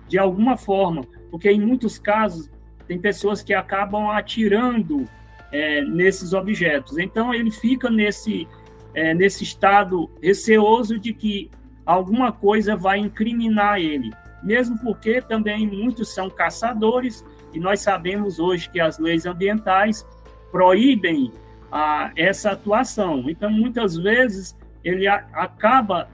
[0.07, 2.49] de alguma forma, porque em muitos casos
[2.87, 5.05] tem pessoas que acabam atirando
[5.51, 6.97] é, nesses objetos.
[6.97, 8.47] Então, ele fica nesse,
[8.93, 11.51] é, nesse estado receoso de que
[11.85, 14.11] alguma coisa vai incriminar ele
[14.43, 20.05] mesmo porque também muitos são caçadores, e nós sabemos hoje que as leis ambientais
[20.51, 21.31] proíbem
[21.71, 23.29] ah, essa atuação.
[23.29, 26.07] Então, muitas vezes, ele a, acaba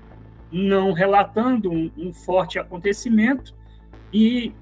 [0.52, 3.54] não relatando um, um forte acontecimento
[4.14, 4.54] e,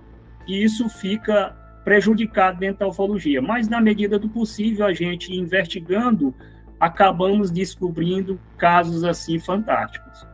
[0.47, 3.41] e isso fica prejudicado dentro da ufologia.
[3.41, 6.34] Mas, na medida do possível, a gente investigando,
[6.80, 10.26] acabamos descobrindo casos assim fantásticos.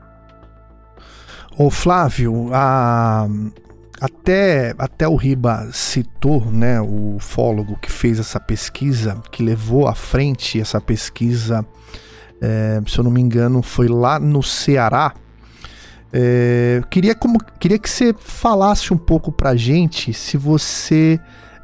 [1.62, 3.28] Ô Flávio, a,
[4.00, 9.94] até, até o Riba citou, né, o ufólogo que fez essa pesquisa, que levou à
[9.94, 11.66] frente essa pesquisa,
[12.42, 15.14] é, se eu não me engano, foi lá no Ceará.
[16.14, 21.20] É, queria, como, queria que você falasse um pouco pra gente se você.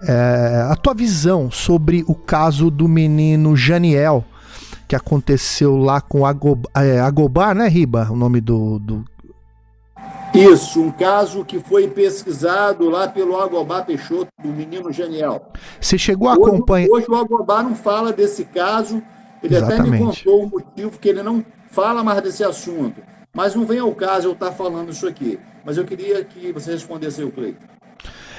[0.05, 4.25] É, a tua visão sobre o caso do menino Janiel,
[4.89, 8.09] que aconteceu lá com Agobar, é, Agobar né, Riba?
[8.11, 9.05] O nome do, do
[10.38, 15.51] isso, um caso que foi pesquisado lá pelo Agobá Peixoto, do menino Janiel.
[15.79, 16.89] Você chegou a acompanhar.
[16.89, 19.01] Hoje o Agobá não fala desse caso,
[19.41, 19.81] ele Exatamente.
[19.81, 23.01] até me contou o motivo que ele não fala mais desse assunto.
[23.33, 25.39] Mas não vem ao caso eu estar falando isso aqui.
[25.63, 27.75] Mas eu queria que você respondesse aí, o Cleiton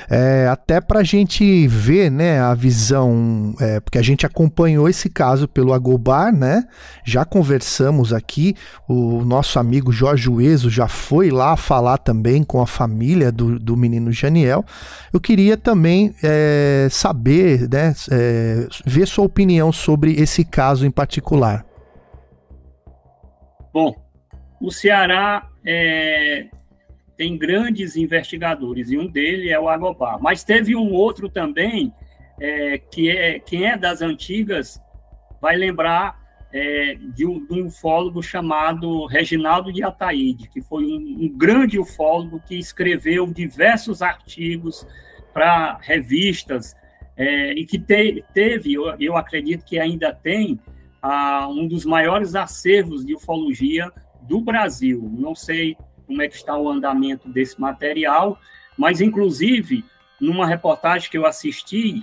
[0.09, 5.11] é, até para a gente ver né, a visão, é, porque a gente acompanhou esse
[5.11, 6.65] caso pelo Agobar, né?
[7.05, 8.55] Já conversamos aqui,
[8.89, 13.77] o nosso amigo Jorge Ueso já foi lá falar também com a família do, do
[13.77, 14.65] menino Janiel.
[15.13, 21.65] Eu queria também é, saber, né, é, ver sua opinião sobre esse caso em particular.
[23.73, 23.95] Bom,
[24.61, 26.47] o Ceará é,
[27.17, 30.19] tem grandes investigadores, e um deles é o Agobá.
[30.21, 31.93] Mas teve um outro também,
[32.39, 34.81] é, que é quem é das antigas
[35.41, 36.17] vai lembrar
[36.53, 41.79] é, de, um, de, um, ufólogo chamado Reginaldo de Ataíde, que foi um, um grande
[41.79, 44.87] ufólogo que escreveu diversos artigos
[45.33, 46.75] para revistas
[47.17, 50.59] é, e que te, teve, eu, eu, acredito que ainda tem,
[51.03, 53.91] ah, um dos maiores acervos de ufologia
[54.23, 55.11] do Brasil.
[55.13, 55.77] Não sei
[56.07, 58.39] como é que está o andamento desse material,
[58.77, 59.85] mas, inclusive,
[60.21, 62.03] numa reportagem que eu assisti,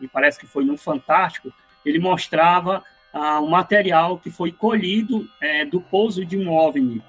[0.00, 1.52] e parece que foi no Fantástico,
[1.84, 2.82] ele mostrava
[3.12, 7.02] ah, um material que foi colhido é, do pouso de um OVNI,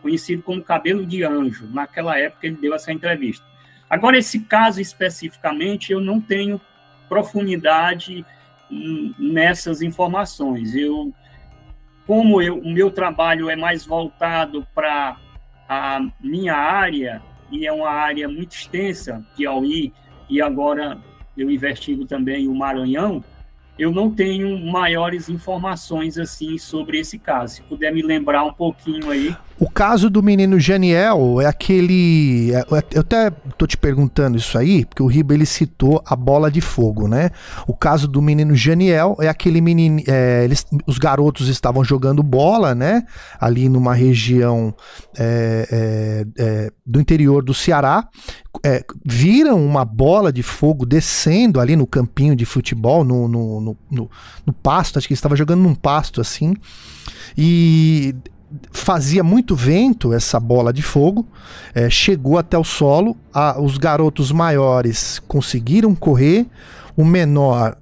[0.00, 1.68] conhecido como cabelo de anjo.
[1.70, 3.44] Naquela época ele deu essa entrevista.
[3.88, 6.60] Agora, esse caso especificamente, eu não tenho
[7.08, 8.24] profundidade
[9.18, 10.74] nessas informações.
[10.74, 11.12] Eu,
[12.06, 15.18] como eu, o meu trabalho é mais voltado para
[15.72, 19.92] a minha área, e é uma área muito extensa, Piauí,
[20.28, 20.98] e agora
[21.36, 23.24] eu investigo também o Maranhão,
[23.78, 27.54] eu não tenho maiores informações assim sobre esse caso.
[27.54, 29.34] Se puder me lembrar um pouquinho aí.
[29.62, 32.52] O caso do menino Janiel é aquele.
[32.52, 36.50] É, eu até tô te perguntando isso aí, porque o Riba ele citou a bola
[36.50, 37.30] de fogo, né?
[37.64, 40.02] O caso do menino Janiel é aquele menino.
[40.08, 43.04] É, eles, os garotos estavam jogando bola, né?
[43.38, 44.74] Ali numa região
[45.16, 48.08] é, é, é do interior do Ceará.
[48.66, 54.10] É, viram uma bola de fogo descendo ali no campinho de futebol, no, no, no,
[54.44, 56.54] no, pasto, acho que estava jogando num pasto assim.
[57.38, 58.14] E
[58.70, 61.26] fazia muito vento essa bola de fogo,
[61.74, 66.46] é, chegou até o solo, a, os garotos maiores conseguiram correr,
[66.96, 67.76] o menor,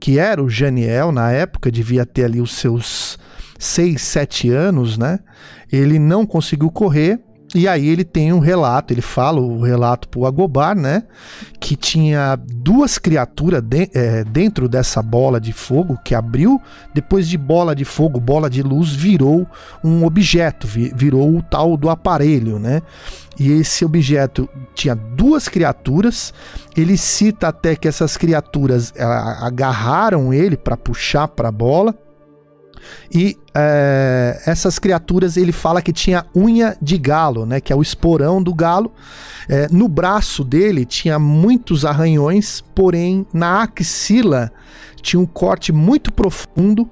[0.00, 3.18] que era o Janiel na época, devia ter ali os seus
[3.58, 5.20] 6, 7 anos, né?
[5.70, 7.20] Ele não conseguiu correr,
[7.54, 11.04] e aí ele tem um relato, ele fala o relato pro Agobar, né?
[11.60, 16.60] Que tinha duas criaturas de, é, dentro dessa bola de fogo que abriu.
[16.92, 19.46] Depois de bola de fogo, bola de luz, virou
[19.84, 22.82] um objeto, virou o tal do aparelho, né?
[23.38, 26.34] E esse objeto tinha duas criaturas.
[26.76, 28.92] Ele cita até que essas criaturas
[29.40, 31.94] agarraram ele para puxar para a bola.
[33.12, 37.60] E é, essas criaturas ele fala que tinha unha de galo, né?
[37.60, 38.92] Que é o esporão do galo.
[39.48, 44.50] É, no braço dele tinha muitos arranhões, porém na axila
[45.02, 46.88] tinha um corte muito profundo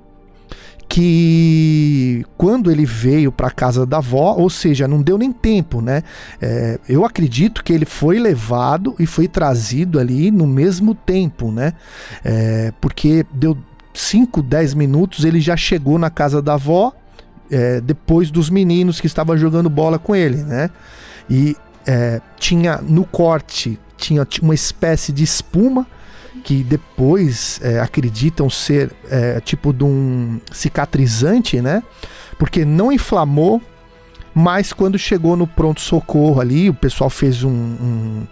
[0.93, 6.03] que quando ele veio para casa da avó, ou seja, não deu nem tempo, né?
[6.39, 11.73] É, eu acredito que ele foi levado e foi trazido ali no mesmo tempo, né?
[12.23, 13.57] É, porque deu
[13.95, 16.93] 5, 10 minutos ele já chegou na casa da avó,
[17.51, 20.71] é, depois dos meninos que estavam jogando bola com ele, né?
[21.29, 25.87] E é, tinha no corte tinha uma espécie de espuma
[26.43, 31.83] que depois é, acreditam ser é, tipo de um cicatrizante, né?
[32.37, 33.63] Porque não inflamou,
[34.35, 38.27] mas quando chegou no pronto socorro ali, o pessoal fez um, um,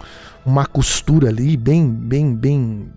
[0.44, 2.88] uma costura ali bem, bem, bem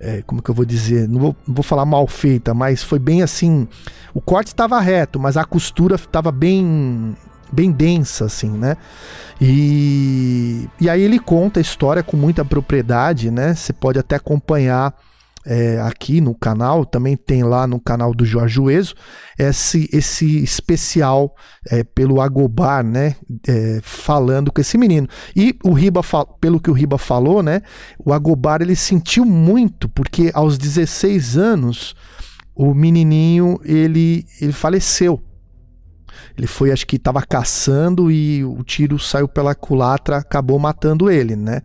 [0.00, 1.08] é, como que eu vou dizer?
[1.08, 3.66] Não vou, não vou falar mal feita, mas foi bem assim.
[4.12, 7.14] O corte estava reto, mas a costura estava bem
[7.52, 8.76] bem densa, assim, né?
[9.40, 13.54] E, e aí ele conta a história com muita propriedade, né?
[13.54, 14.92] Você pode até acompanhar
[15.46, 18.24] é, aqui no canal, também tem lá no canal do
[18.62, 18.94] Ueso,
[19.38, 21.34] esse, esse especial
[21.70, 23.14] é, pelo Agobar, né,
[23.46, 25.06] é, falando com esse menino.
[25.34, 26.00] E o Riba,
[26.40, 27.62] pelo que o Riba falou, né,
[27.98, 31.94] o Agobar ele sentiu muito, porque aos 16 anos
[32.54, 35.22] o menininho ele, ele faleceu.
[36.36, 41.36] Ele foi, acho que estava caçando e o tiro saiu pela culatra, acabou matando ele,
[41.36, 41.62] né?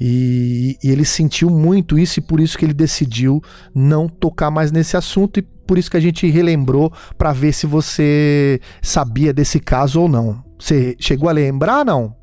[0.00, 3.42] E, e, ele sentiu muito isso e por isso que ele decidiu
[3.74, 7.66] não tocar mais nesse assunto e por isso que a gente relembrou para ver se
[7.66, 10.42] você sabia desse caso ou não.
[10.58, 12.16] Você chegou a lembrar, não?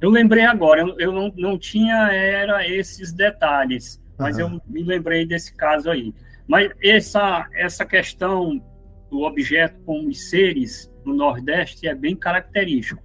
[0.00, 4.42] Eu lembrei agora, eu, eu não, não tinha era esses detalhes, mas uhum.
[4.42, 6.14] eu me lembrei desse caso aí.
[6.46, 8.62] Mas essa, essa questão
[9.10, 13.02] do objeto com os seres no Nordeste é bem característico.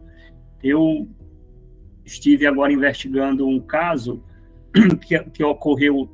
[0.62, 1.10] Eu
[2.06, 4.24] estive agora investigando um caso
[5.06, 6.10] que, que ocorreu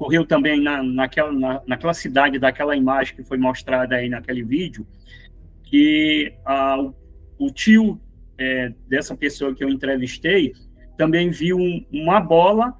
[0.00, 4.86] ocorreu também na, naquela, na, naquela cidade, daquela imagem que foi mostrada aí naquele vídeo,
[5.62, 6.32] que
[7.38, 8.00] o, o, tio
[8.38, 10.54] é, dessa pessoa que eu entrevistei
[10.96, 12.74] também viu um, uma bola,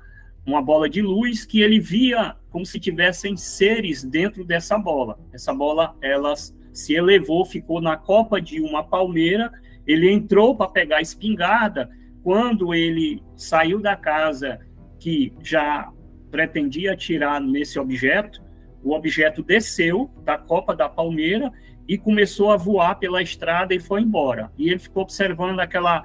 [0.51, 5.19] uma bola de luz que ele via como se tivessem seres dentro dessa bola.
[5.33, 9.53] Essa bola, elas se elevou, ficou na copa de uma palmeira.
[9.87, 11.89] Ele entrou para pegar a espingarda.
[12.23, 14.59] Quando ele saiu da casa,
[14.99, 15.91] que já
[16.31, 18.43] pretendia atirar nesse objeto,
[18.83, 21.53] o objeto desceu da copa da palmeira
[21.89, 24.51] e começou a voar pela estrada e foi embora.
[24.57, 26.05] E ele ficou observando aquela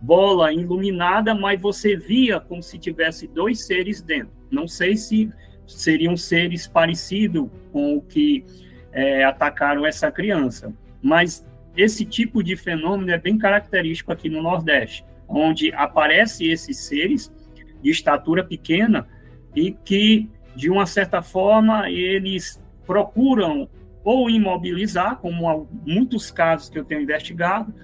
[0.00, 4.30] bola iluminada, mas você via como se tivesse dois seres dentro.
[4.50, 5.32] Não sei se
[5.66, 8.44] seriam seres parecidos com o que
[8.92, 10.72] é, atacaram essa criança,
[11.02, 11.44] mas
[11.76, 17.34] esse tipo de fenômeno é bem característico aqui no Nordeste, onde aparecem esses seres
[17.82, 19.06] de estatura pequena
[19.54, 23.68] e que, de uma certa forma, eles procuram
[24.02, 27.74] ou imobilizar, como muitos casos que eu tenho investigado,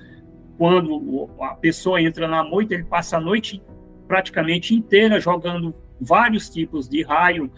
[0.62, 3.60] quando a pessoa entra na noite, ele passa a noite
[4.06, 7.50] praticamente inteira jogando vários tipos de raio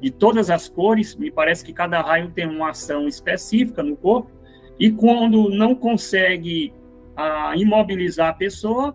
[0.00, 4.30] de todas as cores, me parece que cada raio tem uma ação específica no corpo,
[4.78, 6.72] e quando não consegue
[7.14, 8.94] a, ah, imobilizar a pessoa,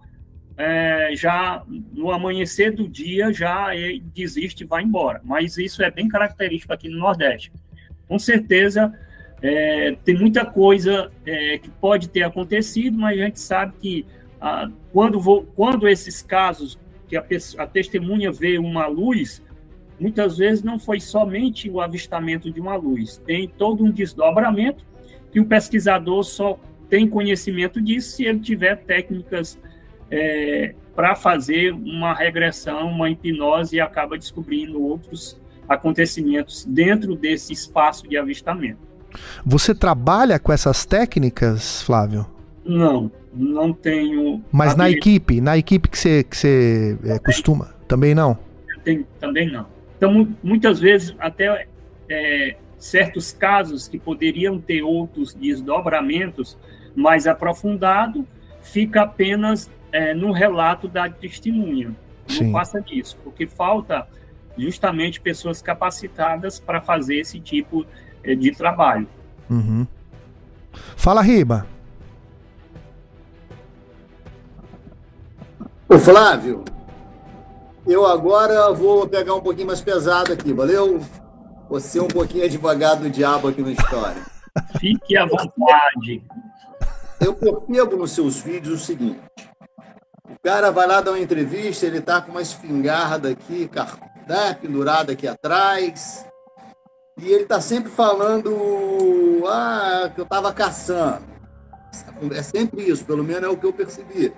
[0.57, 3.67] é, já no amanhecer do dia já
[4.11, 5.21] desiste e vai embora.
[5.23, 7.53] Mas isso é bem característico aqui no Nordeste.
[8.07, 8.91] Com certeza
[9.41, 14.05] é, tem muita coisa é, que pode ter acontecido, mas a gente sabe que
[14.39, 17.25] ah, quando, vou, quando esses casos que a,
[17.57, 19.41] a testemunha vê uma luz,
[19.99, 24.85] muitas vezes não foi somente o avistamento de uma luz, tem todo um desdobramento
[25.31, 29.57] que o pesquisador só tem conhecimento disso se ele tiver técnicas
[30.09, 38.07] é, para fazer uma regressão, uma hipnose e acaba descobrindo outros acontecimentos dentro desse espaço
[38.07, 38.90] de avistamento.
[39.45, 42.25] Você trabalha com essas técnicas, Flávio?
[42.65, 44.43] Não, não tenho.
[44.51, 48.37] Mas na equipe, na equipe que você, que você é, costuma, também não?
[48.83, 49.65] Tem, também não.
[49.97, 51.67] Então, muitas vezes, até
[52.09, 56.57] é, certos casos que poderiam ter outros desdobramentos
[56.95, 58.23] mais aprofundados,
[58.61, 61.95] fica apenas é, no relato da testemunha.
[62.27, 62.45] Sim.
[62.45, 64.07] Não passa disso, porque falta
[64.57, 67.89] justamente pessoas capacitadas para fazer esse tipo de
[68.23, 69.07] de trabalho.
[69.49, 69.85] Uhum.
[70.95, 71.65] Fala, Riba.
[75.89, 76.63] Ô Flávio,
[77.85, 81.01] eu agora vou pegar um pouquinho mais pesado aqui, valeu?
[81.69, 84.21] Você é um pouquinho advogado do diabo aqui na história.
[84.79, 86.23] Fique à vontade.
[87.19, 89.19] Eu percebo nos seus vídeos o seguinte:
[90.29, 93.69] o cara vai lá dar uma entrevista, ele tá com uma espingarda aqui,
[94.27, 96.25] né, pendurada aqui atrás,
[97.21, 101.21] e ele está sempre falando ah, que eu estava caçando.
[102.31, 104.33] É sempre isso, pelo menos é o que eu percebi.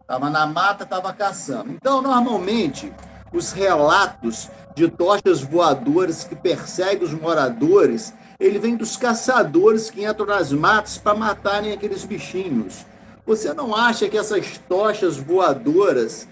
[0.00, 1.72] Estava na mata, estava caçando.
[1.72, 2.92] Então, normalmente,
[3.32, 10.26] os relatos de tochas voadoras que perseguem os moradores, ele vem dos caçadores que entram
[10.26, 12.86] nas matas para matarem aqueles bichinhos.
[13.26, 16.28] Você não acha que essas tochas voadoras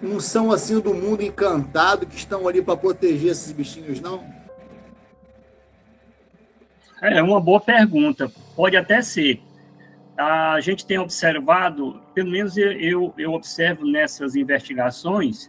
[0.00, 4.37] não são assim do mundo encantado que estão ali para proteger esses bichinhos, não?
[7.00, 8.30] É uma boa pergunta.
[8.56, 9.40] Pode até ser.
[10.16, 15.48] A gente tem observado, pelo menos eu, eu observo nessas investigações,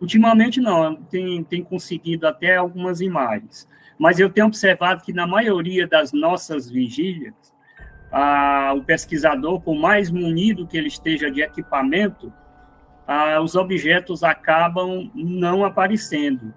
[0.00, 5.86] ultimamente não, tem, tem conseguido até algumas imagens, mas eu tenho observado que na maioria
[5.86, 7.34] das nossas vigílias,
[8.10, 12.32] a, o pesquisador, por mais munido que ele esteja de equipamento,
[13.42, 16.52] os objetos acabam não aparecendo.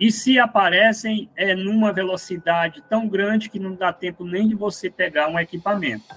[0.00, 4.88] E se aparecem, é numa velocidade tão grande que não dá tempo nem de você
[4.88, 6.14] pegar um equipamento.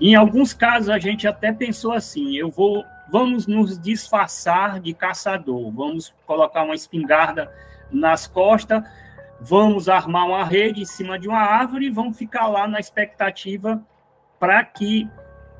[0.00, 5.70] Em alguns casos, a gente até pensou assim: eu vou, vamos nos disfarçar de caçador,
[5.70, 7.52] vamos colocar uma espingarda
[7.92, 8.82] nas costas,
[9.38, 13.82] vamos armar uma rede em cima de uma árvore e vamos ficar lá na expectativa
[14.38, 15.06] para que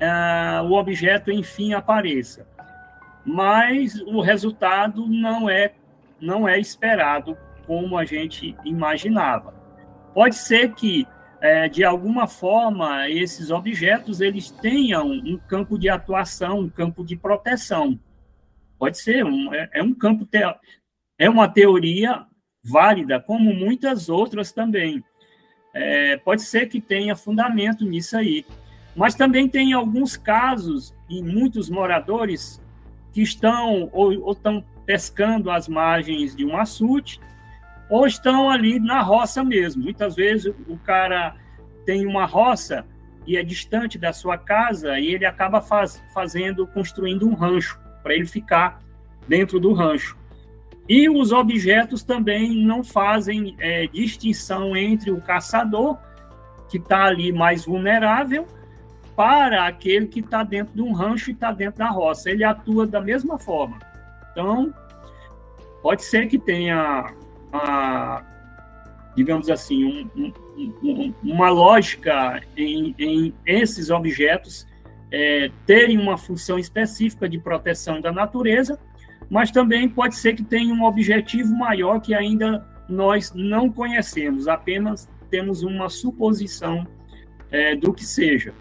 [0.01, 2.47] uh, o objeto, enfim, apareça.
[3.23, 5.73] Mas o resultado não é,
[6.19, 9.53] não é esperado como a gente imaginava.
[10.13, 11.07] Pode ser que,
[11.39, 17.15] é, de alguma forma, esses objetos eles tenham um campo de atuação, um campo de
[17.15, 17.99] proteção.
[18.77, 20.39] Pode ser, um, é, é um campo, te,
[21.17, 22.25] é uma teoria
[22.63, 25.03] válida, como muitas outras também.
[25.73, 28.45] É, pode ser que tenha fundamento nisso aí.
[28.95, 32.61] Mas também tem alguns casos, e muitos moradores
[33.13, 37.19] que estão ou, ou estão pescando às margens de um açude
[37.91, 39.83] ou estão ali na roça mesmo.
[39.83, 41.35] Muitas vezes o cara
[41.85, 42.85] tem uma roça
[43.27, 48.15] e é distante da sua casa e ele acaba faz, fazendo, construindo um rancho para
[48.15, 48.81] ele ficar
[49.27, 50.17] dentro do rancho.
[50.87, 55.97] E os objetos também não fazem é, distinção entre o caçador,
[56.69, 58.47] que está ali mais vulnerável,
[59.17, 62.29] para aquele que está dentro de um rancho e está dentro da roça.
[62.29, 63.77] Ele atua da mesma forma.
[64.31, 64.73] Então,
[65.83, 67.13] pode ser que tenha
[67.51, 68.23] uma,
[69.15, 70.33] digamos assim, um,
[70.83, 74.67] um, uma lógica em, em esses objetos
[75.11, 78.79] é, terem uma função específica de proteção da natureza,
[79.29, 85.09] mas também pode ser que tenha um objetivo maior que ainda nós não conhecemos, apenas
[85.29, 86.85] temos uma suposição
[87.49, 88.53] é, do que seja.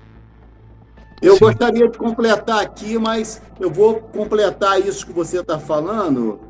[1.20, 1.40] Eu Sim.
[1.40, 6.40] gostaria de completar aqui, mas eu vou completar isso que você está falando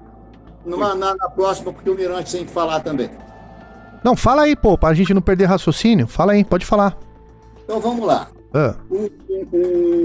[0.64, 3.10] numa, na, na, próxima, porque o Mirante tem que falar também.
[4.02, 6.06] Não, fala aí, pô, para a gente não perder raciocínio.
[6.06, 6.96] Fala aí, pode falar.
[7.64, 8.28] Então vamos lá.
[8.52, 8.74] Ah.
[8.90, 9.10] O,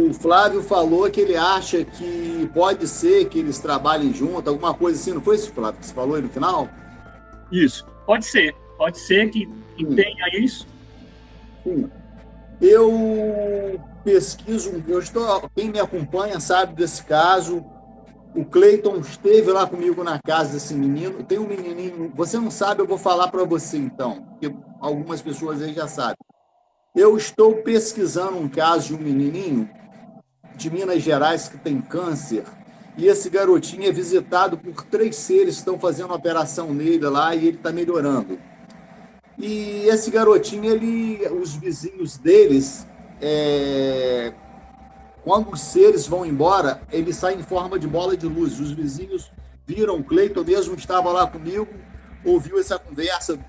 [0.09, 4.99] o, Flávio falou que ele acha que pode ser que eles trabalhem junto, alguma coisa
[4.99, 6.69] assim, não foi isso, Flávio, que você falou aí no final?
[7.51, 8.55] Isso, pode ser.
[8.77, 10.67] Pode ser que, que tenha isso.
[11.63, 11.89] Sim.
[12.61, 17.65] Eu pesquiso, eu estou, quem me acompanha sabe desse caso.
[18.35, 21.23] O Cleiton esteve lá comigo na casa desse menino.
[21.23, 25.61] Tem um menininho, você não sabe, eu vou falar para você então, porque algumas pessoas
[25.61, 26.17] aí já sabem.
[26.93, 29.69] Eu estou pesquisando um caso de um menininho
[30.57, 32.43] de Minas Gerais que tem câncer.
[32.97, 37.33] E esse garotinho é visitado por três seres que estão fazendo uma operação nele lá
[37.33, 38.37] e ele está melhorando.
[39.37, 42.85] E esse garotinho, ele, os vizinhos deles,
[43.21, 44.33] é,
[45.25, 48.59] quando os seres vão embora, ele sai em forma de bola de luz.
[48.59, 49.31] Os vizinhos
[49.65, 51.67] viram, o Cleiton mesmo estava lá comigo,
[52.23, 53.39] ouviu essa conversa,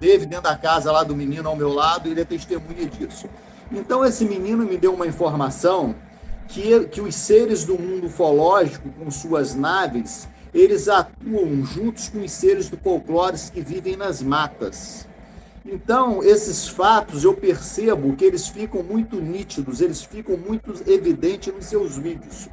[0.00, 3.28] teve dentro da casa lá do menino ao meu lado, ele é testemunha disso.
[3.70, 5.94] Então, esse menino me deu uma informação
[6.48, 12.32] que, que os seres do mundo ufológico, com suas naves, eles atuam juntos com os
[12.32, 15.06] seres do folclore que vivem nas matas.
[15.64, 21.66] Então, esses fatos eu percebo que eles ficam muito nítidos, eles ficam muito evidentes nos
[21.66, 22.48] seus vídeos.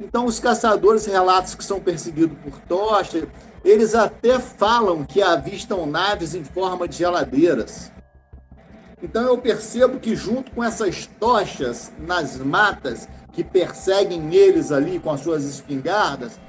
[0.00, 3.28] Então, os caçadores relatos que são perseguidos por tocha,
[3.64, 7.92] eles até falam que avistam naves em forma de geladeiras.
[9.02, 15.10] Então, eu percebo que, junto com essas tochas nas matas que perseguem eles ali com
[15.10, 16.40] as suas espingardas,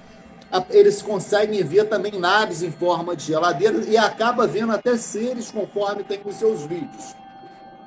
[0.70, 6.04] eles conseguem ver também naves em forma de geladeiras e acaba vendo até seres conforme
[6.04, 7.16] tem nos seus vídeos.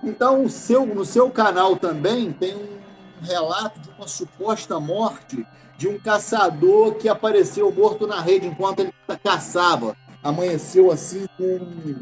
[0.03, 5.47] Então, seu, no seu canal também tem um relato de uma suposta morte
[5.79, 9.97] de um caçador que apareceu morto na rede enquanto ele caçava.
[10.23, 11.97] Amanheceu assim com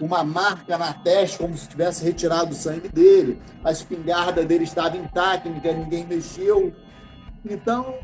[0.00, 3.38] uma marca na testa, como se tivesse retirado o sangue dele.
[3.62, 6.72] A espingarda dele estava intacta, ninguém mexeu.
[7.44, 7.94] Então,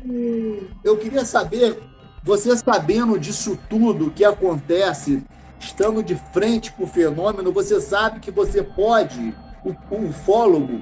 [0.83, 1.81] eu queria saber
[2.25, 5.23] você sabendo disso tudo que acontece,
[5.59, 9.31] estando de frente para o fenômeno, você sabe que você pode,
[9.63, 10.81] o, o ufólogo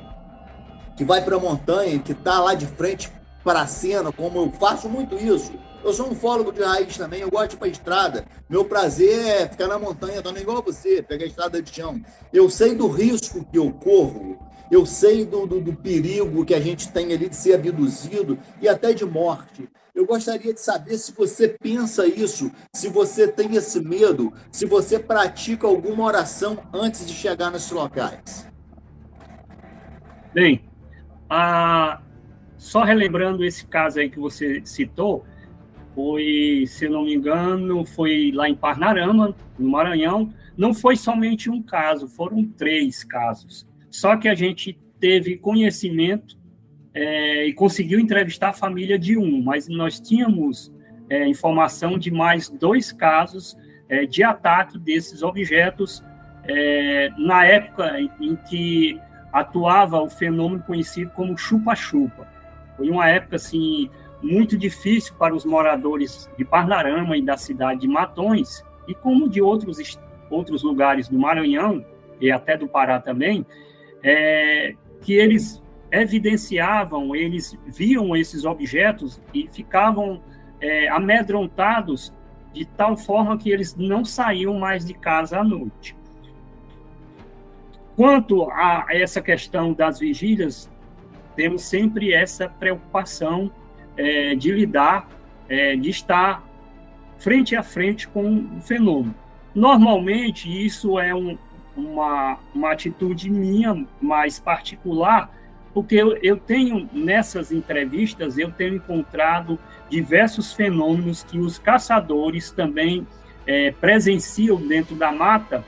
[0.96, 3.12] que vai para a montanha, que está lá de frente
[3.44, 5.52] para a cena, como eu faço muito isso.
[5.84, 8.26] Eu sou um ufólogo de raiz também, eu gosto de ir para estrada.
[8.48, 12.02] Meu prazer é ficar na montanha também, igual você, pegar a estrada de chão.
[12.32, 14.40] Eu sei do risco que eu corro,
[14.72, 18.70] eu sei do, do, do perigo que a gente tem ali de ser abduzido e
[18.70, 19.68] até de morte.
[19.94, 24.98] Eu gostaria de saber se você pensa isso, se você tem esse medo, se você
[24.98, 28.52] pratica alguma oração antes de chegar nesses locais.
[30.34, 30.66] Bem,
[31.30, 32.02] a...
[32.58, 35.26] só relembrando esse caso aí que você citou,
[35.94, 40.34] foi, se não me engano, foi lá em Parnarama, no Maranhão.
[40.58, 43.72] Não foi somente um caso, foram três casos.
[43.92, 46.36] Só que a gente teve conhecimento
[46.94, 50.74] é, e conseguiu entrevistar a família de um, mas nós tínhamos
[51.10, 53.58] é, informação de mais dois casos
[53.90, 56.04] é, de ataque desses objetos
[56.46, 59.00] é, na época em que
[59.32, 62.28] atuava o fenômeno conhecido como chupa-chupa.
[62.78, 63.90] Foi uma época assim
[64.22, 69.42] muito difícil para os moradores de Parnarama e da cidade de Matões, e como de
[69.42, 71.84] outros, outros lugares do Maranhão
[72.20, 73.46] e até do Pará também,
[74.02, 75.63] é, que eles
[75.94, 80.20] evidenciavam, eles viam esses objetos e ficavam
[80.60, 82.12] é, amedrontados
[82.52, 85.96] de tal forma que eles não saíam mais de casa à noite.
[87.96, 90.68] Quanto a essa questão das vigílias,
[91.36, 93.52] temos sempre essa preocupação
[93.96, 95.08] é, de lidar,
[95.48, 96.44] é, de estar
[97.20, 99.14] frente a frente com o fenômeno.
[99.54, 101.38] Normalmente, isso é um,
[101.78, 105.32] uma, uma atitude minha mais particular,
[105.74, 109.58] porque eu, eu tenho, nessas entrevistas, eu tenho encontrado
[109.90, 113.08] diversos fenômenos que os caçadores também
[113.46, 115.64] é, presenciam dentro da mata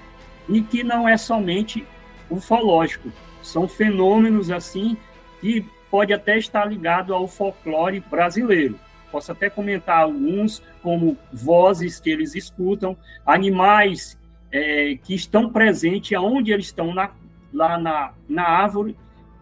[0.47, 1.85] e que não é somente
[2.29, 4.97] ufológico, são fenômenos assim
[5.41, 8.79] que pode até estar ligado ao folclore brasileiro.
[9.11, 14.19] Posso até comentar alguns, como vozes que eles escutam, animais
[14.51, 17.11] é, que estão presentes aonde eles estão na,
[17.53, 18.95] lá na, na árvore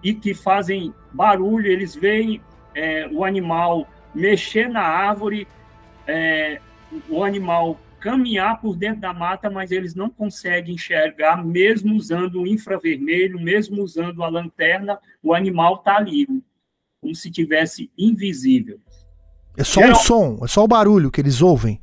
[0.03, 2.41] e que fazem barulho, eles veem
[2.75, 5.47] é, o animal mexer na árvore
[6.07, 6.59] é,
[7.09, 12.47] o animal caminhar por dentro da mata, mas eles não conseguem enxergar, mesmo usando o
[12.47, 16.27] infravermelho, mesmo usando a lanterna, o animal está ali,
[16.99, 18.77] como se tivesse invisível.
[19.55, 21.81] É só o som, é só o barulho que eles ouvem.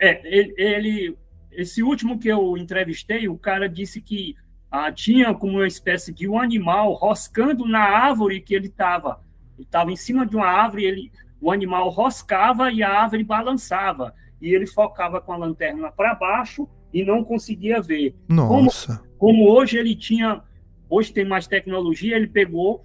[0.00, 1.18] É, ele, ele,
[1.52, 4.34] esse último que eu entrevistei, o cara disse que
[4.76, 9.20] ah, tinha como uma espécie de um animal roscando na árvore que ele estava.
[9.56, 14.14] Ele estava em cima de uma árvore, ele, o animal roscava e a árvore balançava
[14.40, 18.14] e ele focava com a lanterna para baixo e não conseguia ver.
[18.28, 19.02] Nossa.
[19.18, 20.42] Como, como, hoje ele tinha,
[20.88, 22.84] hoje tem mais tecnologia, ele pegou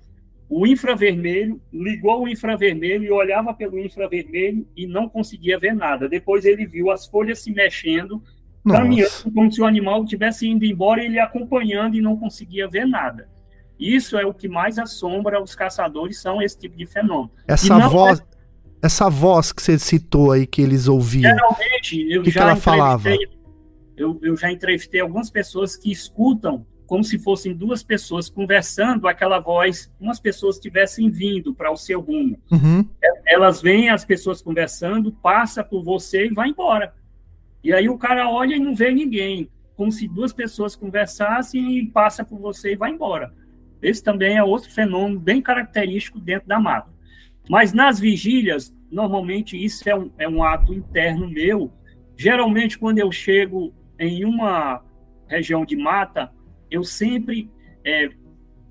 [0.49, 6.09] o infravermelho, ligou o infravermelho e olhava pelo infravermelho e não conseguia ver nada.
[6.09, 8.21] Depois ele viu as folhas se mexendo,
[8.64, 8.82] Nossa.
[8.82, 12.86] caminhando como se o animal estivesse indo embora e ele acompanhando e não conseguia ver
[12.86, 13.28] nada.
[13.80, 17.32] Isso é o que mais assombra os caçadores, são esse tipo de fenômeno.
[17.47, 18.24] Essa voz, é
[18.84, 21.32] essa voz que você citou aí que eles ouviam.
[21.32, 23.09] Geralmente, eu que já que ela falava?
[23.97, 29.39] Eu, eu já entrevistei algumas pessoas que escutam como se fossem duas pessoas conversando, aquela
[29.39, 32.38] voz, umas pessoas tivessem vindo para o seu rumo.
[32.51, 32.86] Uhum.
[33.26, 36.93] Elas veem as pessoas conversando, passa por você e vai embora.
[37.64, 41.88] E aí o cara olha e não vê ninguém, como se duas pessoas conversassem e
[41.88, 43.34] passa por você e vai embora.
[43.82, 46.91] Esse também é outro fenômeno bem característico dentro da mata.
[47.49, 51.72] Mas nas vigílias, normalmente isso é um, é um ato interno meu.
[52.16, 54.84] Geralmente, quando eu chego em uma
[55.28, 56.32] região de mata,
[56.70, 57.49] eu sempre
[57.84, 58.09] é,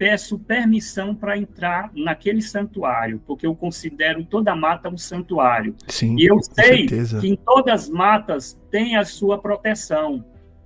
[0.01, 5.77] peço permissão para entrar naquele santuário, porque eu considero toda mata um santuário.
[5.89, 7.21] Sim, e eu sei certeza.
[7.21, 10.25] que em todas as matas tem a sua proteção,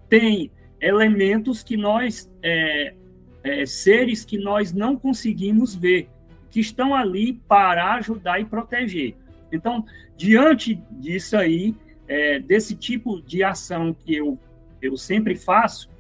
[0.09, 2.95] tem elementos que nós, é,
[3.43, 6.09] é, seres que nós não conseguimos ver
[6.49, 9.17] que estão ali para ajudar e proteger.
[9.51, 9.85] Então,
[10.17, 11.75] diante disso aí,
[12.07, 14.39] é, desse tipo de ação que eu,
[14.81, 15.91] eu sempre faço,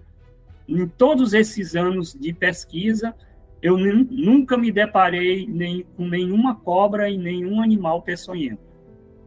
[0.68, 3.14] em todos esses anos de pesquisa,
[3.62, 8.62] eu nunca me deparei nem, com nenhuma cobra e nenhum animal peçonhento.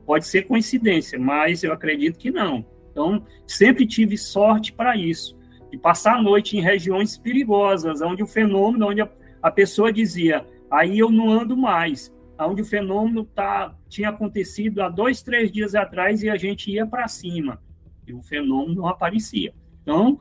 [0.05, 2.65] Pode ser coincidência, mas eu acredito que não.
[2.91, 5.38] Então, sempre tive sorte para isso.
[5.71, 9.09] De passar a noite em regiões perigosas, onde o fenômeno, onde a,
[9.41, 14.89] a pessoa dizia, Aí eu não ando mais, onde o fenômeno tá, tinha acontecido há
[14.89, 17.61] dois, três dias atrás e a gente ia para cima
[18.05, 19.53] e o fenômeno não aparecia.
[19.81, 20.19] Então,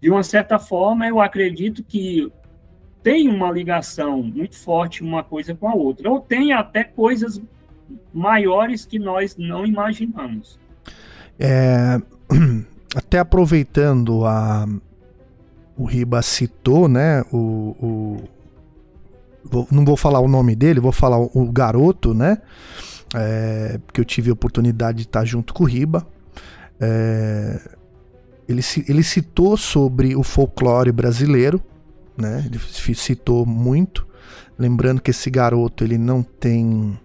[0.00, 2.30] de uma certa forma, eu acredito que
[3.02, 7.40] tem uma ligação muito forte uma coisa com a outra, ou tem até coisas
[8.12, 10.58] maiores que nós não imaginamos.
[11.38, 12.00] É,
[12.94, 14.66] até aproveitando a
[15.76, 18.28] o Riba citou, né, o, o
[19.42, 22.38] vou, não vou falar o nome dele, vou falar o, garoto, né?
[23.14, 26.06] É, porque eu tive a oportunidade de estar junto com o Riba.
[26.78, 27.60] É,
[28.50, 31.60] ele, ele citou sobre o folclore brasileiro,
[32.16, 32.44] né?
[32.46, 34.06] Ele citou muito,
[34.58, 36.98] lembrando que esse garoto ele não tem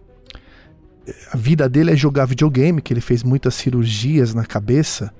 [1.31, 5.13] a vida dele é jogar videogame, que ele fez muitas cirurgias na cabeça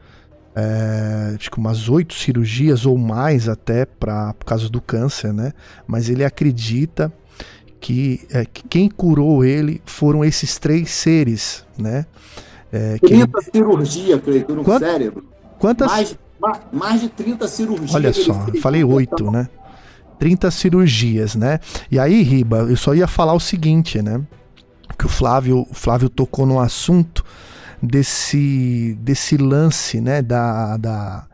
[0.56, 5.52] é, acho que umas oito cirurgias ou mais até pra, por causa do câncer, né?
[5.86, 7.12] Mas ele acredita
[7.82, 12.06] que, é, que quem curou ele foram esses três seres, né?
[12.72, 13.52] É, 30 ele...
[13.52, 14.80] cirurgias, Cleiton, no Quant...
[14.80, 15.26] cérebro.
[15.60, 15.92] Quantas?
[15.92, 16.18] Mais,
[16.72, 17.96] mais de 30 cirurgias.
[17.96, 19.48] Olha só, falei oito, né?
[20.20, 21.60] 30 cirurgias, né?
[21.92, 24.22] E aí, Riba, eu só ia falar o seguinte, né?
[24.98, 27.24] Que o Flávio, o Flávio tocou no assunto
[27.82, 31.28] desse, desse lance, né, da, da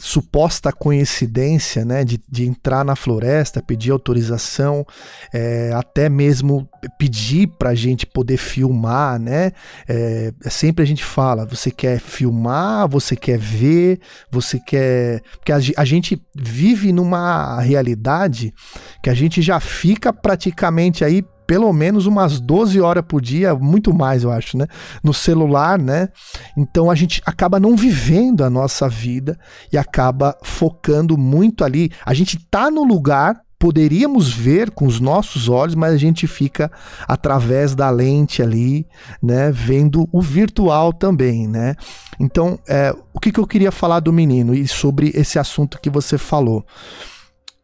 [0.00, 4.86] suposta coincidência, né, de, de entrar na floresta, pedir autorização,
[5.32, 6.68] é, até mesmo
[6.98, 9.52] pedir para a gente poder filmar, né,
[9.88, 15.58] é, sempre a gente fala, você quer filmar, você quer ver, você quer, porque a,
[15.76, 18.54] a gente vive numa realidade
[19.02, 23.92] que a gente já fica praticamente aí pelo menos umas 12 horas por dia, muito
[23.92, 24.66] mais, eu acho, né?
[25.04, 26.08] No celular, né?
[26.56, 29.38] Então a gente acaba não vivendo a nossa vida
[29.70, 31.92] e acaba focando muito ali.
[32.06, 36.72] A gente tá no lugar, poderíamos ver com os nossos olhos, mas a gente fica
[37.06, 38.86] através da lente ali,
[39.22, 41.74] né, vendo o virtual também, né?
[42.18, 45.90] Então, é, o que, que eu queria falar do menino e sobre esse assunto que
[45.90, 46.64] você falou,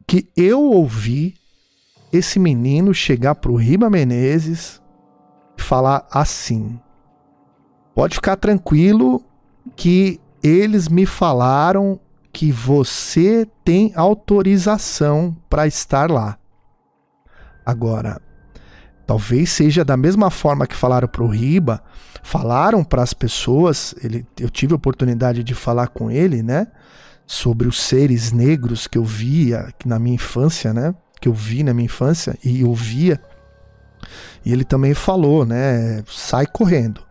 [0.07, 1.38] que eu ouvi
[2.13, 4.81] esse menino chegar pro Riba Menezes
[5.57, 6.81] e falar assim:
[7.95, 9.23] pode ficar tranquilo
[9.77, 11.99] que eles me falaram
[12.33, 16.39] que você tem autorização para estar lá.
[17.67, 18.21] Agora,
[19.09, 21.83] Talvez seja da mesma forma que falaram para o Riba,
[22.23, 23.95] falaram para as pessoas.
[24.05, 26.67] Ele, eu tive a oportunidade de falar com ele, né?
[27.27, 30.95] Sobre os seres negros que eu via na minha infância, né?
[31.21, 33.21] Que eu vi na minha infância e ouvia.
[34.45, 36.03] E ele também falou, né?
[36.07, 37.03] Sai correndo.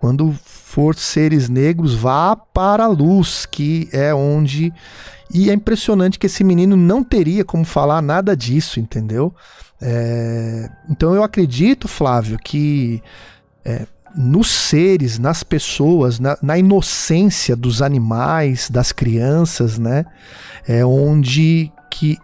[0.00, 4.72] Quando for seres negros, vá para a luz, que é onde.
[5.32, 9.34] E é impressionante que esse menino não teria como falar nada disso, entendeu?
[9.80, 13.02] É, então eu acredito, Flávio, que
[13.64, 20.04] é, nos seres, nas pessoas, na, na, inocência dos animais, das crianças, né,
[20.66, 22.18] é onde que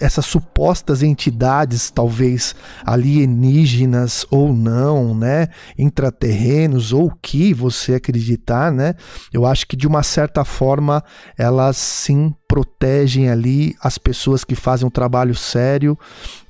[0.00, 8.94] essas supostas entidades, talvez alienígenas ou não, né, intraterrenos ou o que você acreditar, né,
[9.32, 11.02] eu acho que de uma certa forma
[11.38, 15.98] elas sim protegem ali as pessoas que fazem um trabalho sério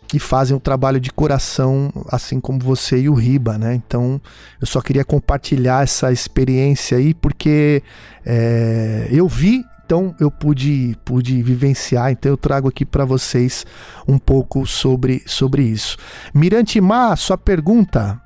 [0.07, 3.74] que fazem um trabalho de coração, assim como você e o Riba, né?
[3.74, 4.20] Então,
[4.61, 7.82] eu só queria compartilhar essa experiência aí, porque
[8.24, 13.64] é, eu vi então eu pude, pude vivenciar, então eu trago aqui para vocês
[14.07, 15.97] um pouco sobre, sobre isso.
[16.34, 18.20] Mirante Mar, sua pergunta.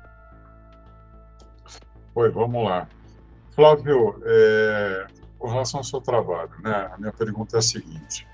[2.15, 2.87] Oi, vamos lá.
[3.55, 5.05] Flávio, é,
[5.37, 8.27] com relação ao seu trabalho, né, a minha pergunta é a seguinte.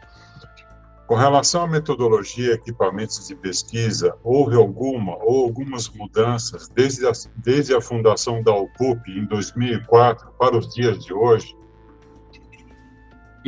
[1.06, 7.12] Com relação à metodologia e equipamentos de pesquisa, houve alguma ou algumas mudanças desde a,
[7.36, 11.57] desde a fundação da UPUP em 2004 para os dias de hoje?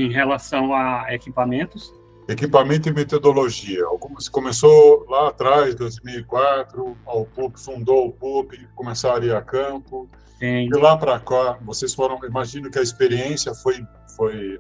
[0.03, 1.93] Em relação a equipamentos?
[2.27, 3.83] Equipamento e metodologia.
[3.85, 10.07] Algumas começou lá atrás, 2004, o PUP fundou o PUP, começaram a ir a campo.
[10.37, 10.69] Sim.
[10.69, 13.83] De lá para cá, vocês foram, imagino que a experiência foi
[14.15, 14.59] foi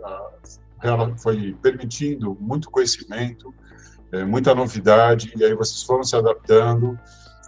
[1.21, 3.53] foi permitindo muito conhecimento,
[4.11, 6.97] é, muita novidade, e aí vocês foram se adaptando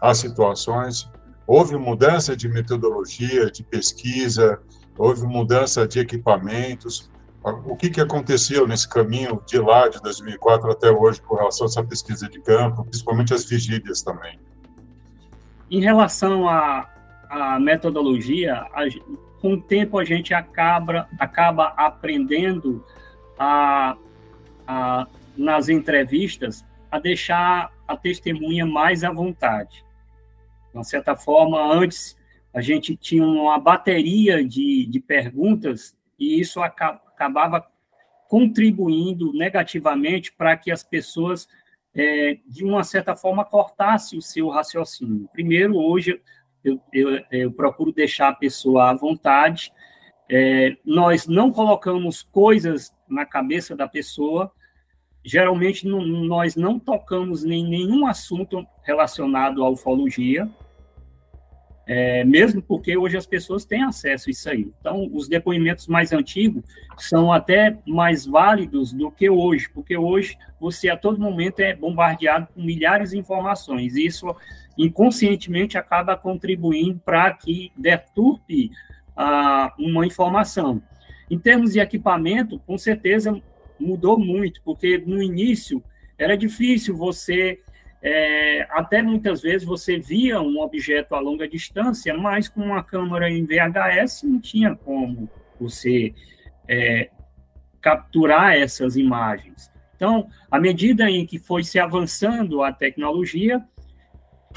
[0.02, 1.10] às situações.
[1.48, 4.60] Houve mudança de metodologia, de pesquisa,
[4.98, 7.11] houve mudança de equipamentos.
[7.44, 11.70] O que, que aconteceu nesse caminho de lá, de 2004 até hoje, com relação a
[11.70, 14.40] essa pesquisa de campo, principalmente as vigílias também?
[15.70, 16.88] Em relação à,
[17.60, 18.84] metodologia, a,
[19.42, 22.86] com o tempo a gente acaba, acaba aprendendo
[23.40, 23.98] a,
[24.68, 29.84] a, nas entrevistas a deixar a testemunha mais à vontade.
[30.72, 32.16] De uma certa forma, antes
[32.54, 37.68] a gente tinha uma bateria de, de perguntas e isso acaba, acabava
[38.28, 41.48] contribuindo negativamente para que as pessoas,
[41.94, 45.30] é, de uma certa forma, cortassem o seu raciocínio.
[45.32, 46.20] Primeiro, hoje,
[46.64, 49.72] eu, eu, eu procuro deixar a pessoa à vontade,
[50.30, 54.52] é, nós não colocamos coisas na cabeça da pessoa,
[55.24, 60.50] geralmente não, nós não tocamos em nenhum assunto relacionado à ufologia,
[61.94, 64.72] é, mesmo porque hoje as pessoas têm acesso a isso aí.
[64.80, 66.64] Então, os depoimentos mais antigos
[66.98, 72.48] são até mais válidos do que hoje, porque hoje você a todo momento é bombardeado
[72.56, 74.34] com milhares de informações, e isso
[74.78, 78.72] inconscientemente acaba contribuindo para que deturpe
[79.14, 80.82] ah, uma informação.
[81.30, 83.38] Em termos de equipamento, com certeza
[83.78, 85.84] mudou muito, porque no início
[86.18, 87.60] era difícil você
[88.02, 93.30] é, até muitas vezes você via um objeto a longa distância, mas com uma câmera
[93.30, 95.30] em VHS não tinha como
[95.60, 96.14] você
[96.68, 97.10] é,
[97.80, 99.72] capturar essas imagens.
[99.96, 103.64] Então, à medida em que foi se avançando a tecnologia,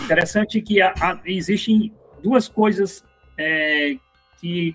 [0.02, 1.92] interessante que a, a, existem
[2.22, 3.04] duas coisas
[3.36, 3.96] é,
[4.40, 4.74] que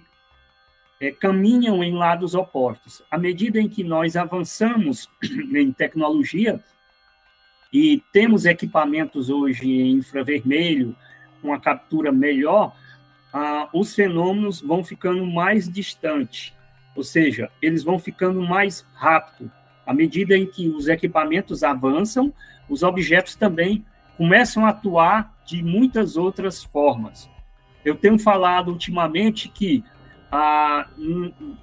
[1.02, 3.02] é, caminham em lados opostos.
[3.10, 6.64] À medida em que nós avançamos em tecnologia,
[7.72, 10.96] e temos equipamentos hoje em infravermelho,
[11.42, 12.76] com a captura melhor,
[13.32, 16.54] ah, os fenômenos vão ficando mais distantes,
[16.96, 19.52] ou seja, eles vão ficando mais rápido.
[19.86, 22.34] À medida em que os equipamentos avançam,
[22.68, 23.86] os objetos também
[24.18, 27.30] começam a atuar de muitas outras formas.
[27.86, 29.84] Eu tenho falado ultimamente que
[30.32, 30.88] ah,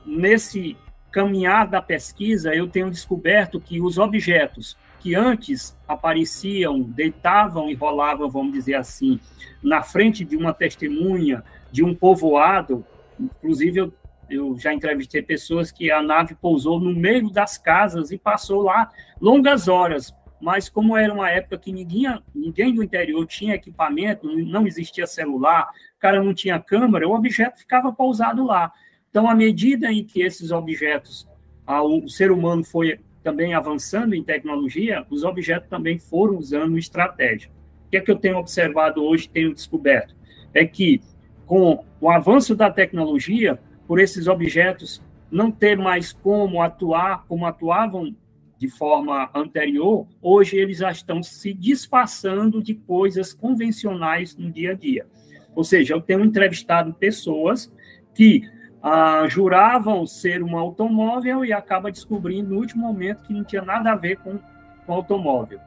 [0.05, 0.77] nesse
[1.13, 4.77] caminhar da pesquisa, eu tenho descoberto que os objetos
[5.07, 9.21] que antes apareciam, deitavam e rolavam, vamos dizer assim,
[9.63, 12.85] na frente de uma testemunha, de um povoado.
[13.21, 13.95] Inclusive, eu,
[14.29, 18.91] eu já entrevistei pessoas que a nave pousou no meio das casas e passou lá
[19.21, 20.13] longas horas.
[20.41, 25.71] Mas como era uma época que ninguém, ninguém do interior tinha equipamento, não existia celular,
[25.97, 28.73] o cara não tinha câmera, o objeto ficava pousado lá.
[29.09, 31.29] Então, à medida em que esses objetos,
[31.65, 37.51] o ser humano foi também avançando em tecnologia, os objetos também foram usando estratégia.
[37.85, 40.15] O que é que eu tenho observado hoje, tenho descoberto?
[40.55, 41.03] É que,
[41.45, 48.15] com o avanço da tecnologia, por esses objetos não ter mais como atuar como atuavam
[48.59, 54.75] de forma anterior, hoje eles já estão se disfarçando de coisas convencionais no dia a
[54.75, 55.05] dia.
[55.53, 57.75] Ou seja, eu tenho entrevistado pessoas
[58.15, 58.49] que
[58.89, 63.91] ah, juravam ser um automóvel e acaba descobrindo no último momento que não tinha nada
[63.91, 64.39] a ver com,
[64.87, 65.59] com automóvel.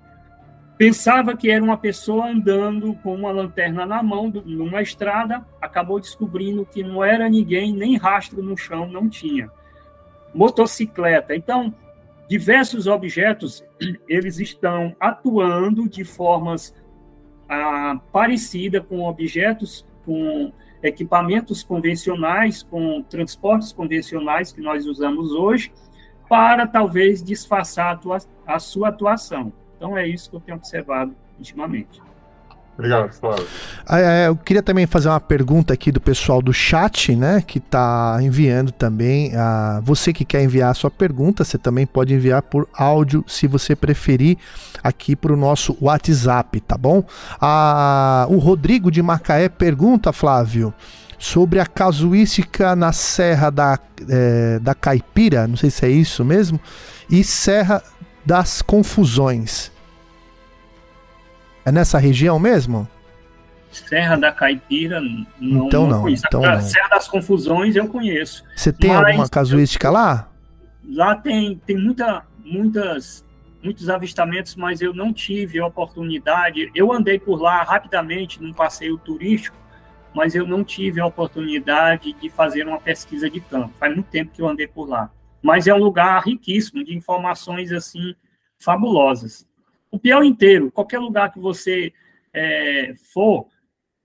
[0.78, 6.66] Pensava que era uma pessoa andando com uma lanterna na mão numa estrada, acabou descobrindo
[6.66, 9.52] que não era ninguém, nem rastro no chão não tinha.
[10.34, 11.36] Motocicleta.
[11.36, 11.76] Então,
[12.30, 13.66] diversos objetos,
[14.08, 16.74] eles estão atuando de formas
[17.50, 25.72] ah, parecidas com objetos, com equipamentos convencionais, com transportes convencionais que nós usamos hoje,
[26.28, 28.00] para talvez disfarçar
[28.46, 29.52] a, a sua atuação.
[29.76, 32.02] Então é isso que eu tenho observado ultimamente.
[32.80, 33.46] Obrigado, Flávio.
[33.86, 37.58] Ah, é, eu queria também fazer uma pergunta aqui do pessoal do chat, né, que
[37.58, 39.36] está enviando também.
[39.36, 43.48] A, você que quer enviar a sua pergunta, você também pode enviar por áudio, se
[43.48, 44.38] você preferir,
[44.82, 47.04] aqui para o nosso WhatsApp, tá bom?
[47.42, 50.74] A, o Rodrigo de Macaé pergunta, Flávio,
[51.18, 53.78] sobre a casuística na Serra da,
[54.08, 56.58] é, da Caipira, não sei se é isso mesmo,
[57.10, 57.84] e Serra
[58.26, 59.70] das Confusões.
[61.70, 62.90] É nessa região mesmo?
[63.72, 66.62] Serra da Caipira, não, então não, não então a não.
[66.64, 68.44] Serra das Confusões eu conheço.
[68.56, 70.32] Você tem alguma casuística lá?
[70.84, 73.24] Lá tem, tem muita, muitas,
[73.64, 76.72] muitos avistamentos, mas eu não tive a oportunidade.
[76.74, 79.56] Eu andei por lá rapidamente num passeio turístico,
[80.12, 83.76] mas eu não tive a oportunidade de fazer uma pesquisa de campo.
[83.80, 85.12] Faz muito tempo que eu andei por lá.
[85.40, 88.16] Mas é um lugar riquíssimo de informações assim
[88.60, 89.48] fabulosas
[89.92, 91.92] o Piauí inteiro, qualquer lugar que você
[92.34, 93.48] é, for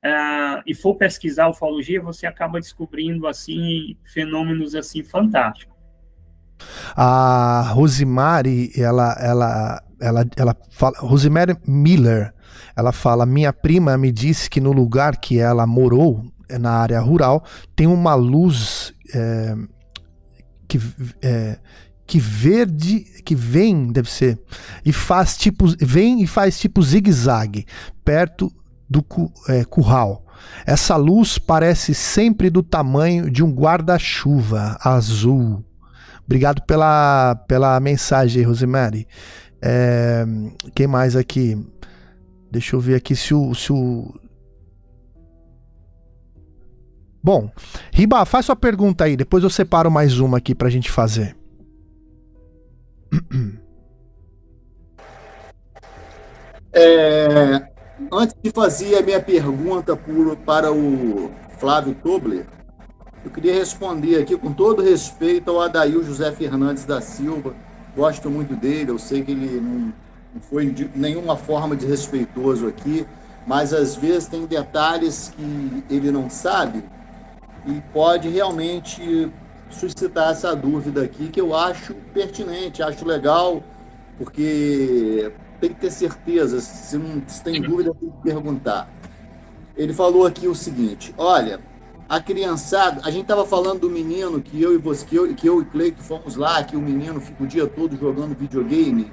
[0.03, 5.75] é, e for pesquisar ufologia, você acaba descobrindo assim fenômenos assim fantásticos.
[6.97, 12.33] A Rosemary, ela, ela, ela, ela fala, Rosemary Miller,
[12.77, 16.25] ela fala: minha prima me disse que no lugar que ela morou
[16.61, 17.43] na área rural
[17.75, 19.55] tem uma luz é,
[20.69, 20.79] que
[21.23, 21.59] é,
[22.07, 24.39] que verde, que vem, deve ser,
[24.85, 27.67] e faz tipo, vem e faz tipo zigue-zague
[28.05, 28.53] perto
[28.89, 29.05] do
[29.49, 30.25] é, curral.
[30.67, 35.65] Essa luz parece sempre do tamanho de um guarda-chuva azul.
[36.25, 39.07] Obrigado pela, pela mensagem, Rosemary.
[39.61, 40.25] É,
[40.75, 41.59] quem mais aqui?
[42.51, 44.15] Deixa eu ver aqui se o, se o.
[47.23, 47.51] Bom,
[47.93, 51.35] Riba, faz sua pergunta aí, depois eu separo mais uma aqui pra gente fazer.
[56.77, 57.69] É,
[58.11, 62.47] antes de fazer a minha pergunta por, para o Flávio Tobler,
[63.25, 67.55] eu queria responder aqui com todo respeito ao Adail José Fernandes da Silva.
[67.97, 69.93] Gosto muito dele, eu sei que ele não,
[70.35, 73.07] não foi de nenhuma forma desrespeitoso aqui,
[73.47, 76.83] mas às vezes tem detalhes que ele não sabe
[77.67, 79.31] e pode realmente
[79.75, 83.63] suscitar essa dúvida aqui, que eu acho pertinente, acho legal,
[84.19, 88.89] porque tem que ter certeza, se não se tem dúvida, tem que perguntar.
[89.77, 91.61] Ele falou aqui o seguinte: olha,
[92.09, 95.49] a criançada, a gente estava falando do menino que eu e você, que eu, que
[95.49, 99.11] eu e Cleito fomos lá, que o menino fica o dia todo jogando videogame,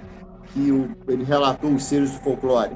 [0.53, 2.76] que o, ele relatou os seres do folclore.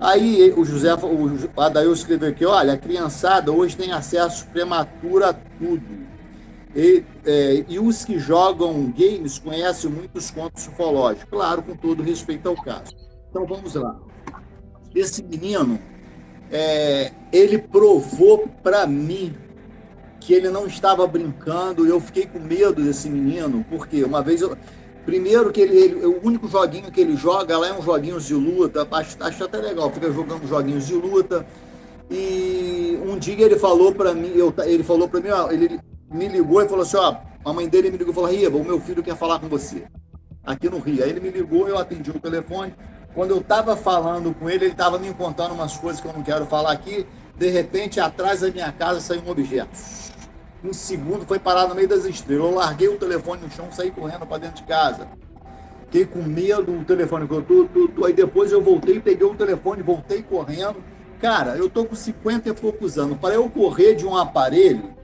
[0.00, 5.34] Aí o José, o Adail escreveu aqui, olha, a criançada hoje tem acesso prematuro a
[5.34, 6.09] tudo
[6.74, 12.48] e, é, e, os que jogam games conhecem muitos contos ufológicos, claro, com todo respeito
[12.48, 12.94] ao caso.
[13.28, 13.98] Então vamos lá.
[14.94, 15.80] Esse menino,
[16.50, 19.34] é, ele provou para mim
[20.20, 21.86] que ele não estava brincando.
[21.86, 24.56] Eu fiquei com medo desse menino, porque uma vez eu,
[25.04, 28.34] Primeiro que ele, ele, o único joguinho que ele joga lá é um joguinho de
[28.34, 31.46] luta, acho, acho até legal, fica jogando joguinhos de luta.
[32.10, 35.80] E um dia ele falou para mim, eu, ele falou para mim, ó, ele,
[36.10, 38.64] me ligou e falou assim: ó, a mãe dele me ligou e falou: Riba, o
[38.64, 39.84] meu filho quer falar com você.
[40.44, 41.04] Aqui no Rio.
[41.04, 42.74] Aí ele me ligou, eu atendi o telefone.
[43.14, 46.22] Quando eu estava falando com ele, ele estava me contando umas coisas que eu não
[46.22, 47.06] quero falar aqui.
[47.36, 49.70] De repente, atrás da minha casa saiu um objeto.
[50.62, 52.44] Um segundo foi parar no meio das estrelas.
[52.44, 55.08] Eu larguei o telefone no chão, saí correndo para dentro de casa.
[55.86, 58.04] Fiquei com medo, o telefone tu, tu, tu.
[58.04, 60.76] Aí depois eu voltei, peguei o telefone, voltei correndo.
[61.20, 63.18] Cara, eu tô com 50 e poucos anos.
[63.18, 64.99] Para eu correr de um aparelho,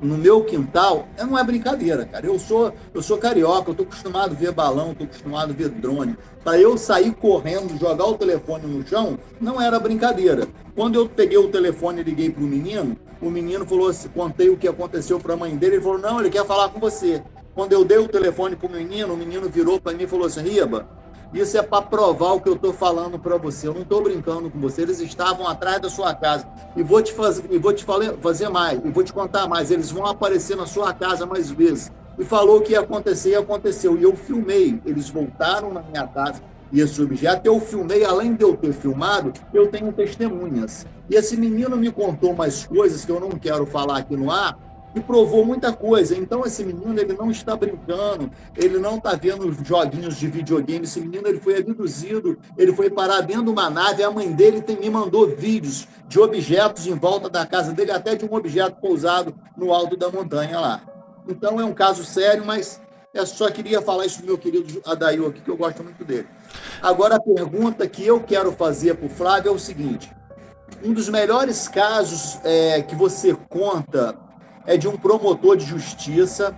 [0.00, 2.26] no meu quintal, não é brincadeira, cara.
[2.26, 5.68] Eu sou, eu sou carioca, eu tô acostumado a ver balão, tô acostumado a ver
[5.70, 6.16] drone.
[6.44, 10.46] Para eu sair correndo, jogar o telefone no chão, não era brincadeira.
[10.74, 14.56] Quando eu peguei o telefone e liguei pro menino, o menino falou assim, contei o
[14.56, 17.22] que aconteceu para a mãe dele, ele falou: "Não, ele quer falar com você".
[17.54, 20.42] Quando eu dei o telefone pro menino, o menino virou para mim e falou assim:
[20.42, 20.86] "Riba,
[21.34, 23.68] isso é para provar o que eu estou falando para você.
[23.68, 24.82] Eu não estou brincando com você.
[24.82, 26.46] Eles estavam atrás da sua casa.
[26.76, 27.84] E vou te fazer, e vou te
[28.20, 29.70] fazer mais, e vou te contar mais.
[29.70, 31.92] Eles vão aparecer na sua casa mais vezes.
[32.18, 33.98] E falou que ia acontecer e aconteceu.
[33.98, 34.80] E eu filmei.
[34.86, 36.40] Eles voltaram na minha casa
[36.72, 37.46] e esse objeto.
[37.46, 40.86] Eu filmei, além de eu ter filmado, eu tenho testemunhas.
[41.08, 44.58] E esse menino me contou mais coisas que eu não quero falar aqui no ar,
[44.96, 46.16] e provou muita coisa.
[46.16, 50.84] Então esse menino ele não está brincando, ele não está vendo joguinhos de videogame.
[50.84, 54.02] Esse menino ele foi abduzido, ele foi parar dentro de uma nave.
[54.02, 58.14] A mãe dele tem, me mandou vídeos de objetos em volta da casa dele, até
[58.14, 60.80] de um objeto pousado no alto da montanha lá.
[61.28, 62.80] Então é um caso sério, mas
[63.12, 66.26] eu só queria falar isso do meu querido Adail aqui, que eu gosto muito dele.
[66.80, 70.10] Agora a pergunta que eu quero fazer para o Flávio é o seguinte:
[70.82, 74.25] um dos melhores casos é, que você conta
[74.66, 76.56] é de um promotor de justiça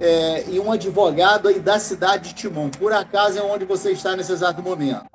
[0.00, 2.68] é, e um advogado aí da cidade de Timon.
[2.70, 5.06] Por acaso é onde você está nesse exato momento.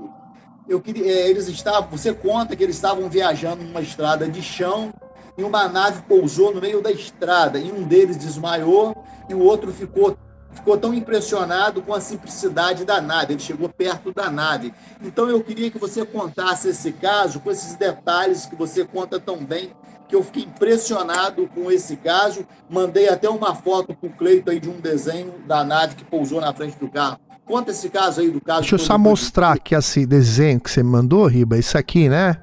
[0.68, 4.94] Eu queria, é, eles estavam, você conta que eles estavam viajando numa estrada de chão
[5.38, 8.96] e uma nave pousou no meio da estrada e um deles desmaiou
[9.30, 10.18] e o outro ficou
[10.54, 14.72] ficou tão impressionado com a simplicidade da nave, ele chegou perto da nave.
[15.02, 19.38] Então eu queria que você contasse esse caso com esses detalhes que você conta tão
[19.44, 19.72] bem
[20.14, 22.46] que eu fiquei impressionado com esse caso.
[22.70, 26.40] Mandei até uma foto para o Cleito aí de um desenho da nave que pousou
[26.40, 27.20] na frente do carro.
[27.44, 28.62] Conta esse caso aí do caso.
[28.62, 31.58] Deixa eu só mostrar aqui esse desenho que você mandou, Riba.
[31.58, 32.38] Isso aqui, né?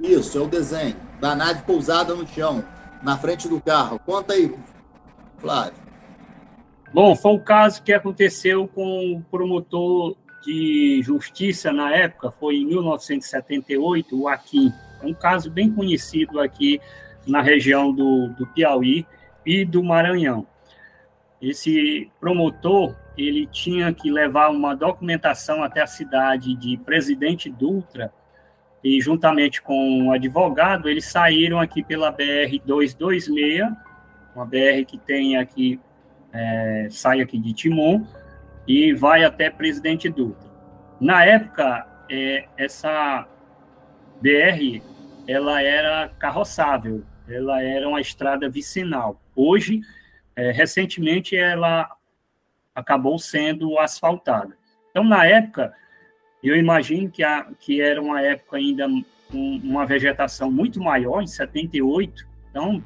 [0.00, 2.64] Isso, é o desenho da nave pousada no chão,
[3.02, 3.98] na frente do carro.
[4.06, 4.54] Conta aí,
[5.38, 5.74] Flávio.
[6.94, 12.66] Bom, foi um caso que aconteceu com o promotor de justiça na época, foi em
[12.66, 14.72] 1978, o Aquim.
[15.02, 16.80] É um caso bem conhecido aqui
[17.26, 19.06] na região do, do Piauí
[19.44, 20.46] e do Maranhão.
[21.40, 28.12] Esse promotor ele tinha que levar uma documentação até a cidade de Presidente Dutra
[28.84, 33.66] e juntamente com um advogado eles saíram aqui pela BR 226,
[34.34, 35.80] uma BR que tem aqui
[36.32, 38.04] é, sai aqui de Timon
[38.68, 40.46] e vai até Presidente Dutra.
[41.00, 43.26] Na época é, essa
[44.20, 44.82] BR
[45.26, 49.20] ela era carroçável, ela era uma estrada vicinal.
[49.34, 49.80] Hoje,
[50.34, 51.90] é, recentemente, ela
[52.74, 54.56] acabou sendo asfaltada.
[54.90, 55.72] Então, na época,
[56.42, 58.86] eu imagino que, a, que era uma época ainda
[59.30, 62.26] com uma vegetação muito maior, em 78.
[62.50, 62.82] Então,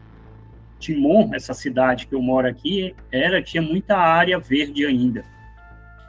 [0.79, 5.25] Timon, essa cidade que eu moro aqui, era tinha muita área verde ainda.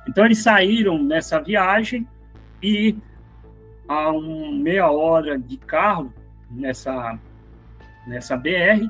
[0.08, 2.08] Então, eles saíram nessa viagem
[2.64, 2.96] e
[3.88, 6.14] a um meia hora de carro
[6.50, 7.20] nessa,
[8.06, 8.90] nessa BR,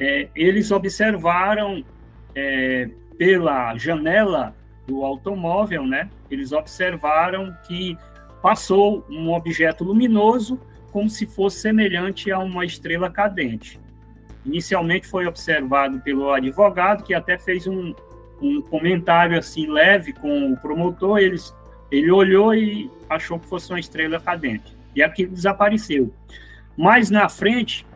[0.00, 1.84] é, eles observaram
[2.34, 4.54] é, pela janela
[4.86, 6.08] do automóvel, né?
[6.30, 7.96] Eles observaram que
[8.42, 10.60] passou um objeto luminoso
[10.92, 13.80] como se fosse semelhante a uma estrela cadente.
[14.44, 17.94] Inicialmente foi observado pelo advogado, que até fez um,
[18.40, 21.18] um comentário assim leve com o promotor.
[21.18, 21.52] Eles,
[21.90, 24.76] ele olhou e achou que fosse uma estrela cadente.
[24.94, 26.12] E aquilo desapareceu.
[26.76, 27.86] Mais na frente,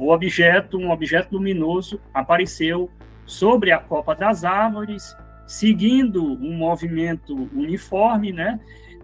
[0.00, 2.90] o objeto, um objeto luminoso, apareceu
[3.26, 5.14] sobre a copa das árvores,
[5.46, 8.58] seguindo um movimento uniforme, né?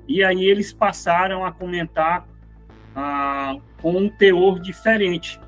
[0.08, 2.26] E aí eles passaram a comentar
[2.94, 5.38] ah, com um teor diferente,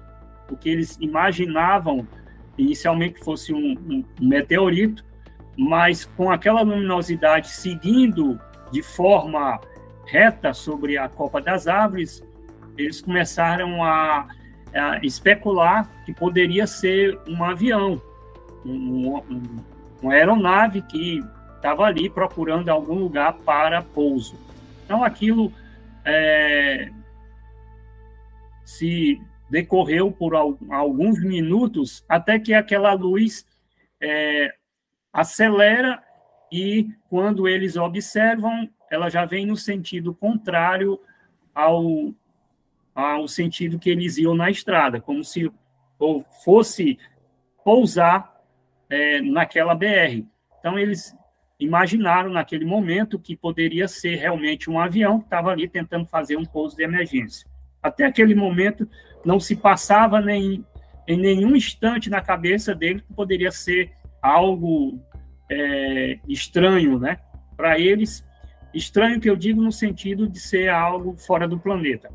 [0.46, 2.06] porque eles imaginavam
[2.58, 5.02] inicialmente que fosse um, um meteorito,
[5.56, 8.38] mas com aquela luminosidade seguindo
[8.70, 9.58] de forma
[10.04, 12.22] reta sobre a copa das árvores,
[12.76, 14.28] eles começaram a,
[14.74, 18.00] a especular que poderia ser um avião,
[18.64, 19.42] um, um,
[20.02, 21.22] uma aeronave que
[21.56, 24.38] estava ali procurando algum lugar para pouso.
[24.84, 25.52] Então, aquilo
[26.04, 26.90] é,
[28.64, 29.20] se
[29.50, 33.46] decorreu por alguns minutos até que aquela luz
[34.00, 34.54] é,
[35.12, 36.02] acelera
[36.52, 40.98] e, quando eles observam, ela já vem no sentido contrário
[41.54, 42.12] ao,
[42.98, 45.48] ao sentido que eles iam na estrada, como se
[46.00, 46.98] ou fosse
[47.64, 48.34] pousar
[48.90, 50.24] é, naquela BR.
[50.58, 51.16] Então, eles
[51.60, 56.44] imaginaram naquele momento que poderia ser realmente um avião que estava ali tentando fazer um
[56.44, 57.48] pouso de emergência.
[57.80, 58.88] Até aquele momento,
[59.24, 60.64] não se passava nem
[61.06, 65.00] em nenhum instante na cabeça dele que poderia ser algo
[65.48, 67.18] é, estranho, né?
[67.56, 68.26] Para eles,
[68.74, 72.10] estranho que eu digo no sentido de ser algo fora do planeta.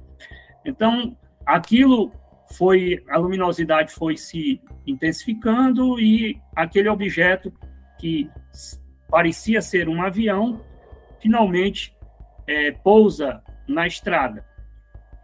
[0.65, 2.11] Então, aquilo
[2.53, 7.53] foi, a luminosidade foi se intensificando e aquele objeto
[7.99, 8.30] que
[9.10, 10.64] parecia ser um avião,
[11.19, 11.95] finalmente
[12.48, 14.45] é, pousa na estrada.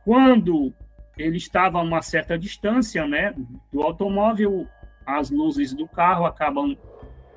[0.04, 0.74] Quando
[1.18, 3.34] ele estava a uma certa distância né,
[3.72, 4.68] do automóvel,
[5.06, 6.78] as luzes do carro acabam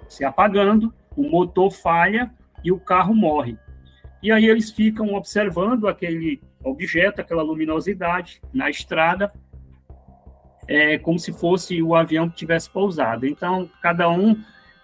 [0.09, 3.59] se apagando, o motor falha e o carro morre.
[4.23, 9.33] E aí eles ficam observando aquele objeto, aquela luminosidade na estrada,
[10.69, 13.27] é, como se fosse o avião que tivesse pousado.
[13.27, 14.41] Então, cada um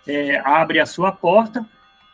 [0.06, 1.66] é, abre a sua porta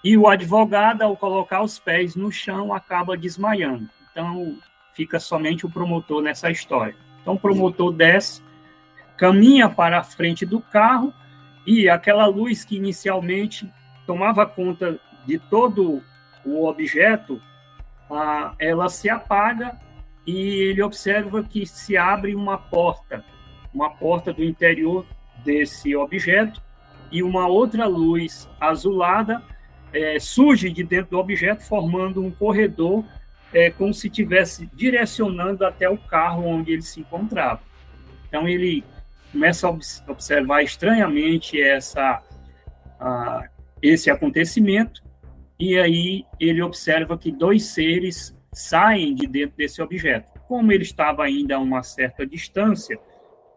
[0.02, 3.88] e o advogado, ao colocar os pés no chão, acaba desmaiando.
[4.10, 4.58] Então,
[4.92, 6.94] fica somente o promotor nessa história.
[7.22, 8.42] Então, o promotor desce,
[9.16, 11.12] caminha para a frente do carro
[11.66, 13.70] e aquela luz que inicialmente
[14.06, 16.02] tomava conta de todo
[16.44, 17.40] o objeto,
[18.58, 19.78] ela se apaga
[20.26, 23.24] e ele observa que se abre uma porta,
[23.72, 25.06] uma porta do interior
[25.44, 26.62] desse objeto
[27.10, 29.42] e uma outra luz azulada
[29.92, 33.04] é, surge de dentro do objeto, formando um corredor
[33.52, 37.60] é, como se estivesse direcionando até o carro onde ele se encontrava.
[38.26, 38.82] Então ele
[39.30, 42.20] começa a observar estranhamente essa,
[43.00, 43.48] uh,
[43.80, 45.03] esse acontecimento
[45.72, 50.40] e aí ele observa que dois seres saem de dentro desse objeto.
[50.46, 52.98] Como ele estava ainda a uma certa distância,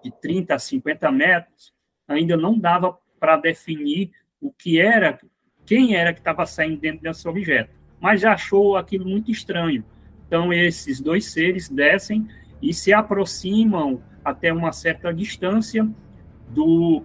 [0.04, 1.74] de 30 a 50 metros,
[2.08, 5.20] ainda não dava para definir o que era,
[5.66, 9.84] quem era que estava saindo dentro desse objeto mas achou aquilo muito estranho.
[10.28, 12.28] Então, esses dois seres descem
[12.62, 15.88] e se aproximam até uma certa distância
[16.50, 17.04] do,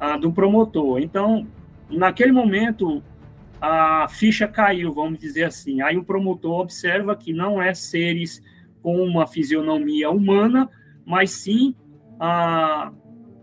[0.00, 1.00] ah, do promotor.
[1.00, 1.46] Então,
[1.90, 3.02] naquele momento,
[3.62, 5.80] a ficha caiu, vamos dizer assim.
[5.82, 8.42] Aí o promotor observa que não é seres
[8.82, 10.68] com uma fisionomia humana,
[11.06, 11.72] mas sim
[12.18, 12.90] ah,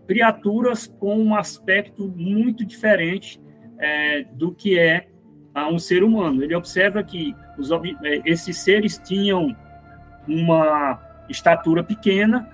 [0.06, 3.40] criaturas com um aspecto muito diferente
[3.78, 5.08] é, do que é
[5.54, 6.44] a um ser humano.
[6.44, 9.56] Ele observa que os, é, esses seres tinham
[10.28, 12.46] uma estatura pequena,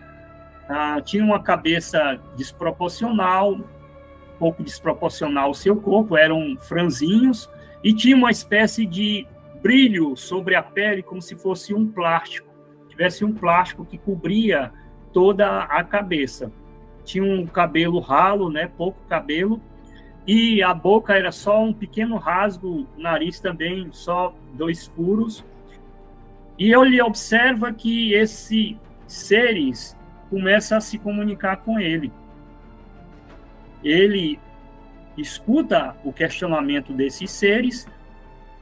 [0.69, 7.51] ah, tinham uma cabeça desproporcional, um pouco desproporcional ao seu corpo, eram franzinhos
[7.83, 9.27] e tinha uma espécie de
[9.63, 12.49] brilho sobre a pele, como se fosse um plástico,
[12.89, 14.73] tivesse um plástico que cobria
[15.13, 16.53] toda a cabeça.
[17.05, 19.61] Tinha um cabelo ralo, né, pouco cabelo,
[20.27, 25.45] e a boca era só um pequeno rasgo, nariz também só dois furos.
[26.59, 28.77] E ele observa que esses
[29.07, 29.97] seres
[30.29, 32.13] começam a se comunicar com ele.
[33.85, 34.39] Ele
[35.17, 37.87] escuta o questionamento desses seres,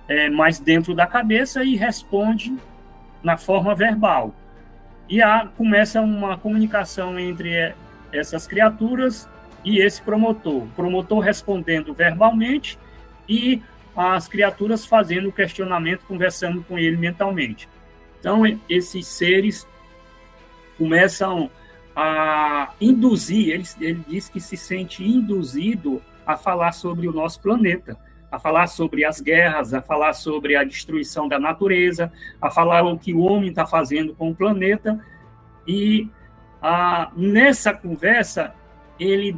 [0.08, 2.56] é, mas dentro da cabeça e responde
[3.22, 4.34] na forma verbal.
[5.08, 7.74] E há, começa uma comunicação entre
[8.12, 9.28] essas criaturas
[9.64, 10.64] e esse promotor.
[10.64, 12.78] O promotor respondendo verbalmente
[13.28, 13.62] e
[13.96, 17.68] as criaturas fazendo o questionamento, conversando com ele mentalmente.
[18.20, 19.66] Então, esses seres
[20.76, 21.50] começam
[21.94, 27.96] a induzir, ele, ele diz que se sente induzido a falar sobre o nosso planeta,
[28.30, 32.98] a falar sobre as guerras, a falar sobre a destruição da natureza, a falar o
[32.98, 35.04] que o homem está fazendo com o planeta.
[35.66, 36.08] E
[36.60, 38.54] ah, nessa conversa,
[38.98, 39.36] ele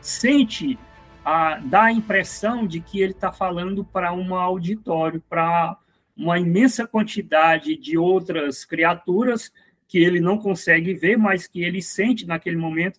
[0.00, 0.78] sente,
[1.24, 5.76] a, dá a impressão de que ele está falando para um auditório, para
[6.16, 9.52] uma imensa quantidade de outras criaturas
[9.88, 12.98] que ele não consegue ver, mas que ele sente naquele momento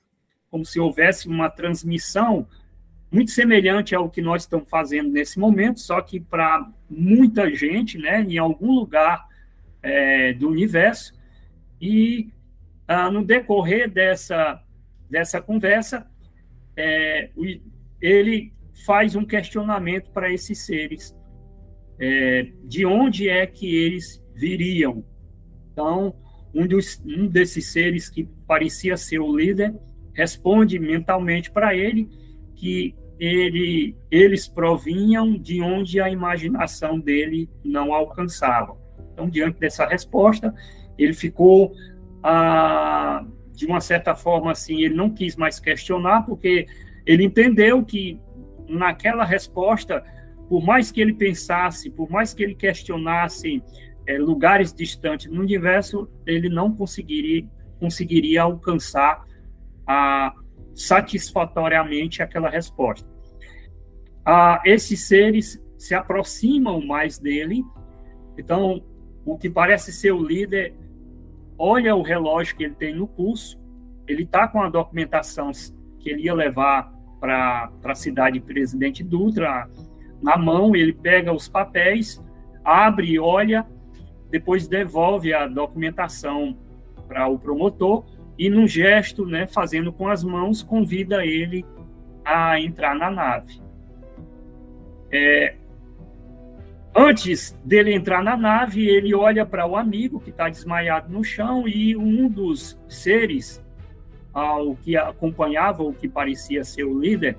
[0.50, 2.48] como se houvesse uma transmissão
[3.12, 8.22] muito semelhante ao que nós estamos fazendo nesse momento, só que para muita gente, né,
[8.22, 9.26] em algum lugar
[9.82, 11.18] é, do universo.
[11.80, 12.30] E
[12.88, 14.62] ah, no decorrer dessa,
[15.10, 16.10] dessa conversa,
[16.76, 17.30] é,
[18.02, 18.54] ele
[18.86, 21.16] faz um questionamento para esses seres,
[22.00, 25.04] é, de onde é que eles viriam.
[25.72, 26.16] Então,
[26.54, 29.74] um, dos, um desses seres que parecia ser o líder
[30.14, 32.10] responde mentalmente para ele
[32.58, 38.76] que ele, eles provinham de onde a imaginação dele não alcançava.
[39.14, 40.54] Então, diante dessa resposta,
[40.98, 41.74] ele ficou
[42.22, 46.68] ah, de uma certa forma, assim, ele não quis mais questionar, porque
[47.06, 48.20] ele entendeu que
[48.68, 50.04] naquela resposta,
[50.50, 53.64] por mais que ele pensasse, por mais que ele questionasse
[54.06, 57.46] é, lugares distantes no universo, ele não conseguiria,
[57.80, 59.24] conseguiria alcançar
[59.86, 60.34] a
[60.78, 63.10] satisfatoriamente aquela resposta.
[64.24, 67.64] Ah, esses seres se aproximam mais dele,
[68.38, 68.84] então
[69.26, 70.76] o que parece ser o líder
[71.58, 73.60] olha o relógio que ele tem no pulso,
[74.08, 75.52] ele está com a documentação
[76.00, 79.68] que ele ia levar para a cidade Presidente Dutra
[80.22, 82.24] na mão, ele pega os papéis,
[82.64, 83.66] abre, olha,
[84.30, 86.56] depois devolve a documentação
[87.08, 88.06] para o promotor
[88.38, 91.66] e, num gesto, né, fazendo com as mãos, convida ele
[92.24, 93.62] a entrar na nave.
[95.12, 95.56] É,
[96.96, 101.68] antes dele entrar na nave, ele olha para o amigo que está desmaiado no chão
[101.68, 103.66] e um dos seres
[104.34, 107.36] ao que acompanhava o que parecia ser o líder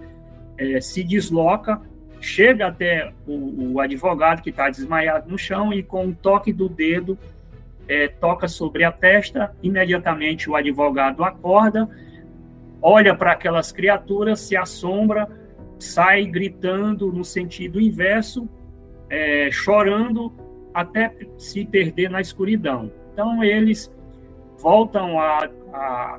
[0.58, 1.80] é, se desloca,
[2.20, 6.68] chega até o, o advogado que está desmaiado no chão e com um toque do
[6.68, 7.16] dedo
[7.88, 11.88] é, toca sobre a testa, imediatamente o advogado acorda,
[12.82, 15.28] olha para aquelas criaturas, se assombra,
[15.78, 18.48] sai gritando no sentido inverso,
[19.08, 20.32] é, chorando
[20.74, 22.92] até se perder na escuridão.
[23.12, 23.92] Então eles
[24.58, 26.18] voltam a, a,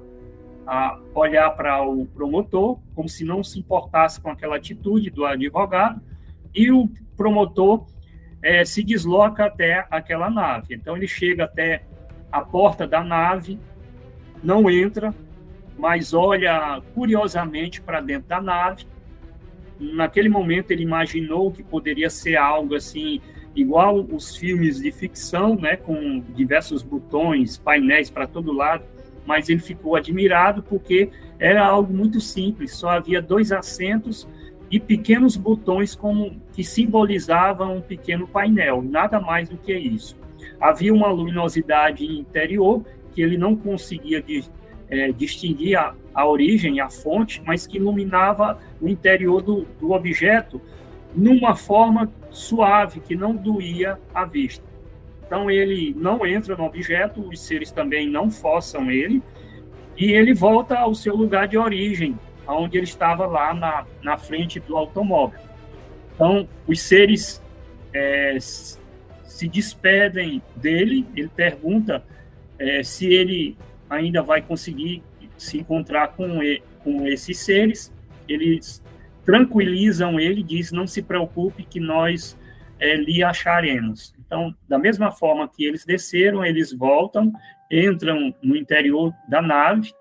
[0.65, 6.01] a olhar para o promotor como se não se importasse com aquela atitude do advogado
[6.53, 7.85] e o promotor
[8.41, 10.75] é, se desloca até aquela nave.
[10.75, 11.83] Então ele chega até
[12.31, 13.59] a porta da nave,
[14.43, 15.13] não entra,
[15.77, 18.85] mas olha curiosamente para dentro da nave.
[19.79, 23.21] Naquele momento ele imaginou que poderia ser algo assim
[23.55, 28.85] igual os filmes de ficção, né, com diversos botões, painéis para todo lado,
[29.25, 31.09] mas ele ficou admirado porque
[31.39, 34.27] era algo muito simples, só havia dois assentos
[34.71, 40.15] e pequenos botões como que simbolizavam um pequeno painel, nada mais do que isso.
[40.59, 42.83] Havia uma luminosidade interior
[43.13, 44.23] que ele não conseguia
[44.89, 50.61] é, distinguir a, a, origem, a fonte, mas que iluminava o interior do, do objeto
[51.15, 54.63] numa forma suave, que não doía a vista.
[55.25, 59.21] Então ele não entra no objeto, os seres também não forçam ele,
[59.97, 62.17] e ele volta ao seu lugar de origem,
[62.53, 65.39] onde ele estava lá na, na frente do automóvel.
[66.15, 67.41] Então, os seres
[67.93, 72.03] é, se despedem dele, ele pergunta
[72.57, 73.57] é, se ele
[73.89, 75.01] ainda vai conseguir
[75.37, 76.39] se encontrar com,
[76.83, 77.93] com esses seres,
[78.27, 78.83] eles
[79.25, 82.37] tranquilizam ele, diz, não se preocupe que nós
[82.79, 84.13] é, lhe acharemos.
[84.19, 87.31] Então, da mesma forma que eles desceram, eles voltam,
[87.71, 89.93] entram no interior da nave,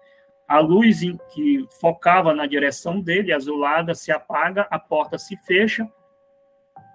[0.49, 1.01] a luz
[1.35, 5.87] que focava na direção dele, azulada, se apaga, a porta se fecha,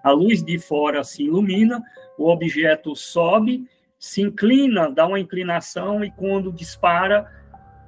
[0.02, 1.80] a luz de fora se ilumina,
[2.18, 3.64] o objeto sobe,
[3.96, 7.30] se inclina, dá uma inclinação e quando dispara,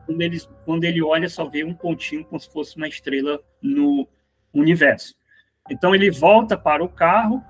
[0.06, 4.08] quando ele, quando ele olha, só vê um pontinho como se fosse uma estrela no
[4.54, 5.14] universo.
[5.68, 7.42] Então ele volta para o carro,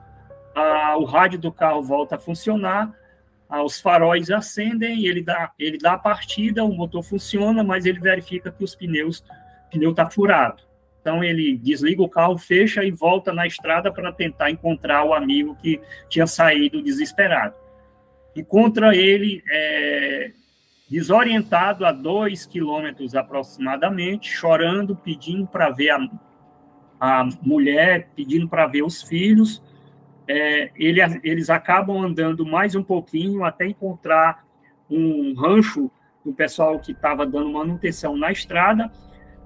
[0.54, 2.92] a, o rádio do carro volta a funcionar,
[3.50, 8.50] os faróis acendem, ele dá, ele dá a partida, o motor funciona, mas ele verifica
[8.50, 10.62] que os pneus, o pneu está furado.
[11.00, 15.56] Então ele desliga o carro, fecha e volta na estrada para tentar encontrar o amigo
[15.62, 17.54] que tinha saído desesperado.
[18.34, 20.32] Encontra ele é,
[20.90, 26.08] desorientado a dois quilômetros aproximadamente, chorando, pedindo para ver a,
[27.00, 29.62] a mulher, pedindo para ver os filhos
[30.28, 34.44] é, ele, eles acabam andando mais um pouquinho até encontrar
[34.90, 35.90] um rancho
[36.24, 38.90] do pessoal que estava dando manutenção na estrada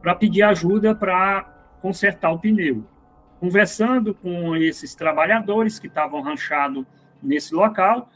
[0.00, 1.42] para pedir ajuda para
[1.82, 2.84] consertar o pneu.
[3.38, 6.84] Conversando com esses trabalhadores que estavam ranchados
[7.22, 8.10] nesse local,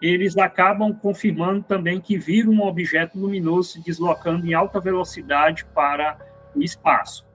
[0.00, 6.18] eles acabam confirmando também que viram um objeto luminoso se deslocando em alta velocidade para
[6.54, 7.26] o espaço.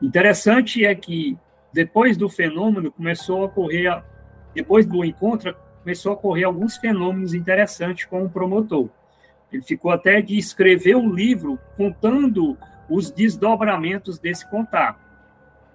[0.00, 1.36] Interessante é que
[1.72, 4.02] depois do fenômeno, começou a ocorrer,
[4.54, 8.88] depois do encontro, começou a ocorrer alguns fenômenos interessantes com o promotor.
[9.52, 12.56] Ele ficou até de escrever um livro contando
[12.88, 15.00] os desdobramentos desse contato.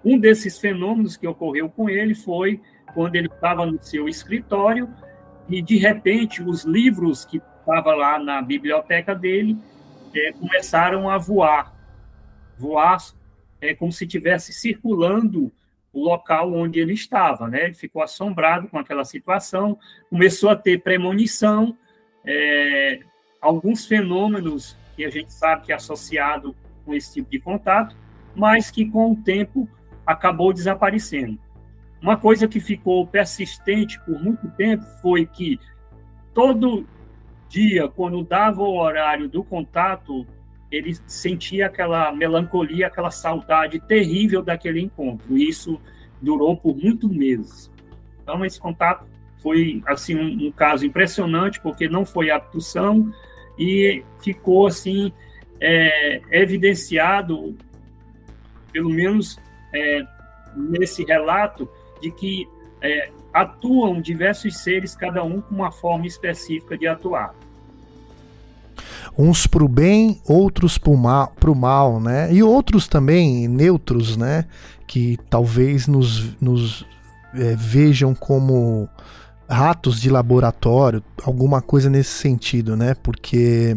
[0.04, 2.60] Um desses fenômenos que ocorreu com ele foi
[2.92, 4.88] quando ele estava no seu escritório
[5.48, 9.56] e, de repente, os livros que estavam lá na biblioteca dele
[10.14, 11.74] é, começaram a voar.
[12.58, 12.98] Voar
[13.60, 15.50] é como se estivesse circulando
[15.94, 17.64] o local onde ele estava, né?
[17.64, 19.78] Ele ficou assombrado com aquela situação,
[20.10, 21.78] começou a ter premonição,
[22.26, 23.00] é,
[23.40, 26.54] alguns fenômenos que a gente sabe que é associado
[26.84, 27.96] com esse tipo de contato,
[28.34, 29.68] mas que com o tempo
[30.04, 31.38] acabou desaparecendo.
[32.02, 35.58] Uma coisa que ficou persistente por muito tempo foi que
[36.34, 36.86] todo
[37.48, 40.26] dia, quando dava o horário do contato,
[40.74, 45.36] ele sentia aquela melancolia, aquela saudade terrível daquele encontro.
[45.36, 45.80] E isso
[46.20, 47.72] durou por muitos meses.
[48.22, 49.06] Então, esse contato
[49.38, 53.12] foi assim um, um caso impressionante, porque não foi abdução
[53.58, 55.12] e ficou assim
[55.60, 57.56] é, evidenciado,
[58.72, 59.38] pelo menos
[59.72, 60.02] é,
[60.56, 61.68] nesse relato,
[62.00, 62.48] de que
[62.80, 67.34] é, atuam diversos seres, cada um com uma forma específica de atuar
[69.16, 72.32] uns para o bem, outros para o mal, mal, né?
[72.32, 74.44] E outros também neutros, né?
[74.86, 76.86] Que talvez nos, nos
[77.34, 78.88] é, vejam como
[79.48, 82.94] ratos de laboratório, alguma coisa nesse sentido, né?
[83.02, 83.76] Porque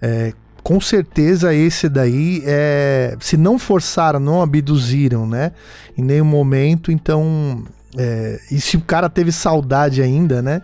[0.00, 5.52] é, com certeza esse daí é, se não forçaram, não abduziram, né?
[5.96, 7.64] Em nenhum momento, então
[7.96, 10.62] é, e se o cara teve saudade ainda, né?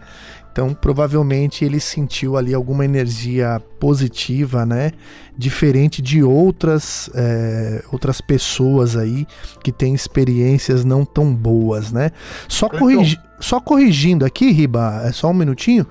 [0.57, 4.93] Então, provavelmente ele sentiu ali alguma energia positiva, né?
[5.37, 9.27] Diferente de outras é, outras pessoas aí
[9.63, 12.11] que têm experiências não tão boas, né?
[12.49, 15.87] Só, corrigi só corrigindo aqui, Riba, é só um minutinho.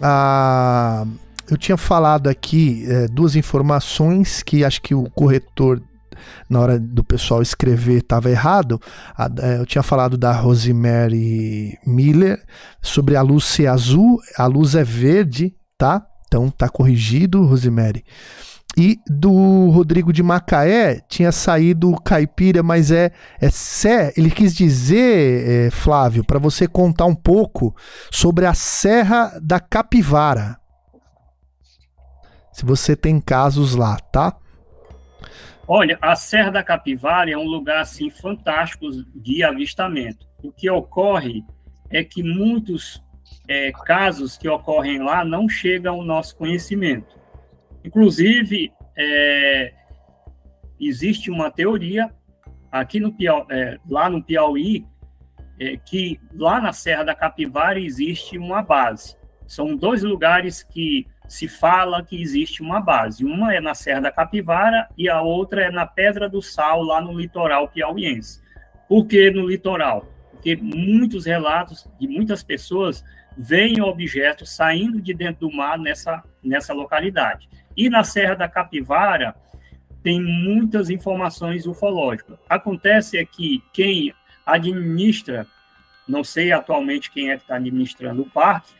[0.00, 1.04] Ah,
[1.50, 5.82] eu tinha falado aqui é, duas informações que acho que o corretor
[6.48, 8.80] na hora do pessoal escrever estava errado.
[9.42, 12.42] É, eu tinha falado da Rosemary Miller
[12.82, 16.06] sobre a luz ser azul, a luz é verde, tá?
[16.26, 18.04] Então tá corrigido, Rosemary.
[18.78, 23.10] E do Rodrigo de Macaé tinha saído caipira, mas é,
[23.40, 24.12] é Sé.
[24.18, 27.74] Ele quis dizer, é, Flávio, para você contar um pouco
[28.10, 30.58] sobre a Serra da Capivara.
[32.52, 34.36] Se você tem casos lá, tá?
[35.68, 40.26] Olha, a Serra da Capivara é um lugar assim fantástico de avistamento.
[40.42, 41.42] O que ocorre
[41.90, 43.02] é que muitos
[43.48, 47.18] é, casos que ocorrem lá não chegam ao nosso conhecimento.
[47.84, 49.72] Inclusive, é,
[50.78, 52.12] existe uma teoria
[52.70, 54.86] aqui no Piauí, é, lá no Piauí
[55.58, 59.16] é, que lá na Serra da Capivara existe uma base.
[59.46, 63.24] São dois lugares que se fala que existe uma base.
[63.24, 67.00] Uma é na Serra da Capivara e a outra é na Pedra do Sal, lá
[67.00, 68.40] no litoral piauiense.
[68.88, 70.06] Por que no litoral?
[70.30, 73.04] Porque muitos relatos de muitas pessoas
[73.36, 77.48] veem objetos saindo de dentro do mar nessa, nessa localidade.
[77.76, 79.34] E na Serra da Capivara
[80.02, 82.38] tem muitas informações ufológicas.
[82.48, 84.14] Acontece é que quem
[84.46, 85.46] administra,
[86.06, 88.72] não sei atualmente quem é que está administrando o parque,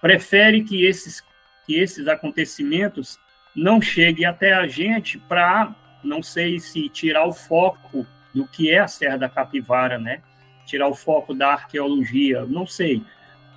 [0.00, 1.22] prefere que esses
[1.66, 3.18] que esses acontecimentos
[3.54, 8.78] não cheguem até a gente para, não sei se tirar o foco do que é
[8.78, 10.20] a Serra da Capivara, né?
[10.64, 13.02] Tirar o foco da arqueologia, não sei.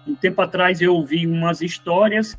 [0.06, 2.38] Um tempo atrás eu ouvi umas histórias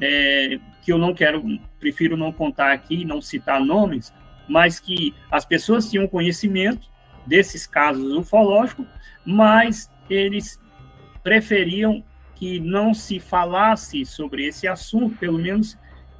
[0.00, 1.42] é, que eu não quero,
[1.78, 4.12] prefiro não contar aqui, não citar nomes,
[4.48, 6.88] mas que as pessoas tinham conhecimento
[7.26, 8.86] desses casos ufológicos,
[9.24, 10.60] mas eles
[11.22, 12.04] preferiam
[12.36, 15.76] que não se falasse sobre esse assunto, pelo menos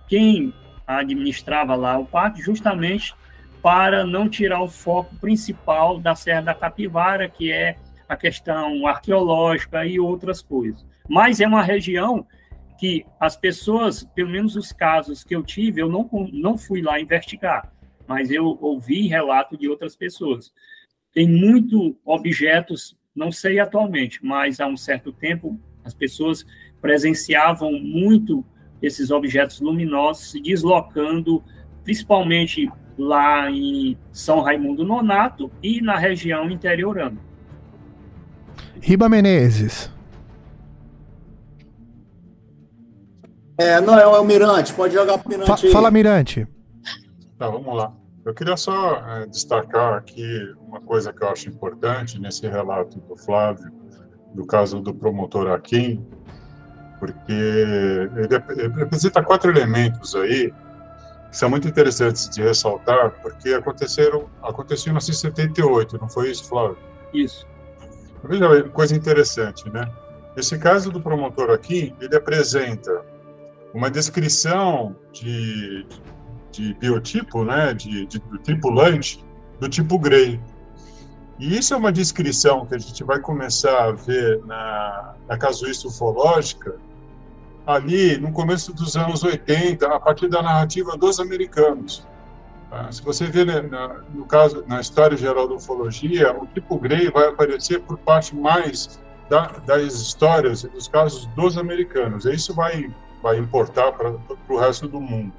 [0.09, 0.52] quem
[0.86, 3.14] administrava lá o parque, justamente
[3.62, 7.76] para não tirar o foco principal da Serra da Capivara, que é
[8.09, 10.84] a questão arqueológica e outras coisas.
[11.09, 12.26] Mas é uma região
[12.78, 17.01] que as pessoas, pelo menos os casos que eu tive, eu não, não fui lá
[17.01, 17.72] investigar,
[18.06, 20.52] mas eu ouvi relato de outras pessoas.
[21.12, 26.44] Tem muito objetos, não sei atualmente, mas há um certo tempo as pessoas
[26.82, 28.44] presenciavam muito
[28.82, 31.42] esses objetos luminosos se deslocando,
[31.84, 37.16] principalmente lá em São Raimundo Nonato e na região interiorana.
[38.80, 39.90] Riba Menezes.
[43.58, 45.72] É, não, é o Mirante, pode jogar pro Mirante Fa aí.
[45.72, 46.46] Fala, Mirante.
[47.38, 47.92] Tá, vamos lá.
[48.24, 53.16] Eu queria só é, destacar aqui uma coisa que eu acho importante nesse relato do
[53.16, 53.72] Flávio,
[54.36, 56.06] do caso do promotor Akin,
[57.00, 60.52] porque ele representa quatro elementos aí
[61.30, 66.78] que são muito interessantes de ressaltar, porque aconteceram aconteceu em 1978, não foi isso, Flávio?
[67.12, 67.46] Isso.
[68.22, 69.90] Veja, coisa interessante, né?
[70.36, 73.04] Esse caso do promotor aqui, ele apresenta
[73.72, 75.86] uma descrição de,
[76.52, 79.24] de biotipo, né, de, de, do tripulante
[79.58, 80.40] do tipo Grey.
[81.38, 85.88] E isso é uma descrição que a gente vai começar a ver na, na casuística
[85.88, 86.76] ufológica
[87.66, 92.06] ali no começo dos anos 80, a partir da narrativa dos americanos.
[92.70, 92.90] Tá?
[92.90, 97.10] Se você vê né, na, no caso na história geral da ufologia, o tipo Grey
[97.10, 102.24] vai aparecer por parte mais da, das histórias e dos casos dos americanos.
[102.24, 102.90] E isso vai
[103.22, 104.14] vai importar para
[104.48, 105.32] o resto do mundo.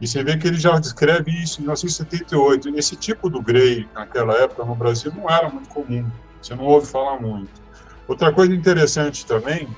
[0.00, 2.76] E você vê que ele já descreve isso em 1978.
[2.76, 6.08] Esse tipo do grey, naquela época no Brasil, não era muito comum.
[6.40, 7.60] Você não ouve falar muito.
[8.06, 9.68] Outra coisa interessante também,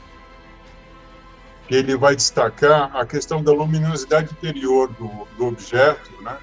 [1.67, 6.37] que ele vai destacar a questão da luminosidade interior do, do objeto, né?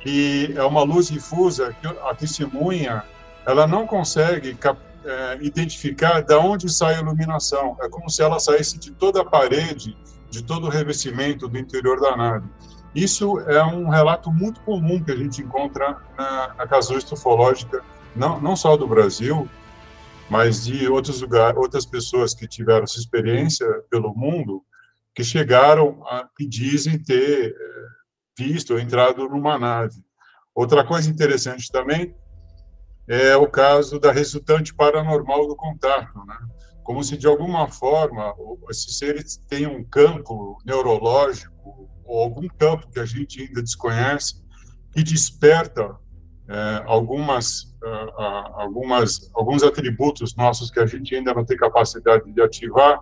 [0.00, 3.02] que é uma luz difusa que a testemunha
[3.44, 4.56] ela não consegue
[5.04, 7.76] é, identificar de onde sai a iluminação.
[7.80, 9.96] É como se ela saísse de toda a parede,
[10.30, 12.46] de todo o revestimento do interior da nave.
[12.94, 17.82] Isso é um relato muito comum que a gente encontra na, na casuística ufológica,
[18.16, 19.48] não, não só do Brasil,
[20.28, 24.62] mas de outros lugares, outras pessoas que tiveram essa experiência pelo mundo,
[25.14, 27.54] que chegaram a, que dizem ter é,
[28.38, 29.96] visto ou entrado numa nave.
[30.54, 32.14] Outra coisa interessante também
[33.06, 36.36] é o caso da resultante paranormal do contato, né?
[36.82, 38.34] Como se de alguma forma
[38.70, 41.54] esses seres têm um campo neurológico
[42.08, 44.42] ou algum campo que a gente ainda desconhece
[44.92, 45.96] que desperta
[46.50, 52.40] é, algumas, uh, algumas, alguns atributos nossos que a gente ainda não tem capacidade de
[52.40, 52.98] ativar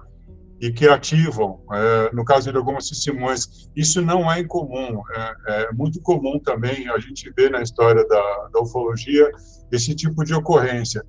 [0.61, 3.69] e que ativam, é, no caso de algumas testemunhas.
[3.77, 8.49] Isso não é incomum, é, é, muito comum também a gente ver na história da,
[8.53, 9.31] da ufologia
[9.71, 11.05] esse tipo de ocorrência.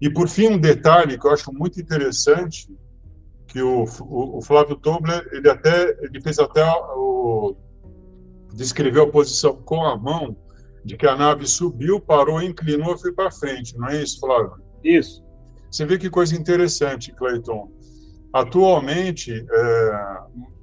[0.00, 2.68] E, por fim, um detalhe que eu acho muito interessante,
[3.52, 6.64] que o, o, o Flávio Tobler, ele até ele fez até
[6.96, 7.54] o
[8.54, 10.36] descreveu a posição com a mão
[10.82, 14.62] de que a nave subiu, parou, inclinou e foi para frente, não é isso, Flávio?
[14.82, 15.22] Isso.
[15.70, 17.70] Você vê que coisa interessante, Clayton.
[18.32, 20.18] Atualmente, é,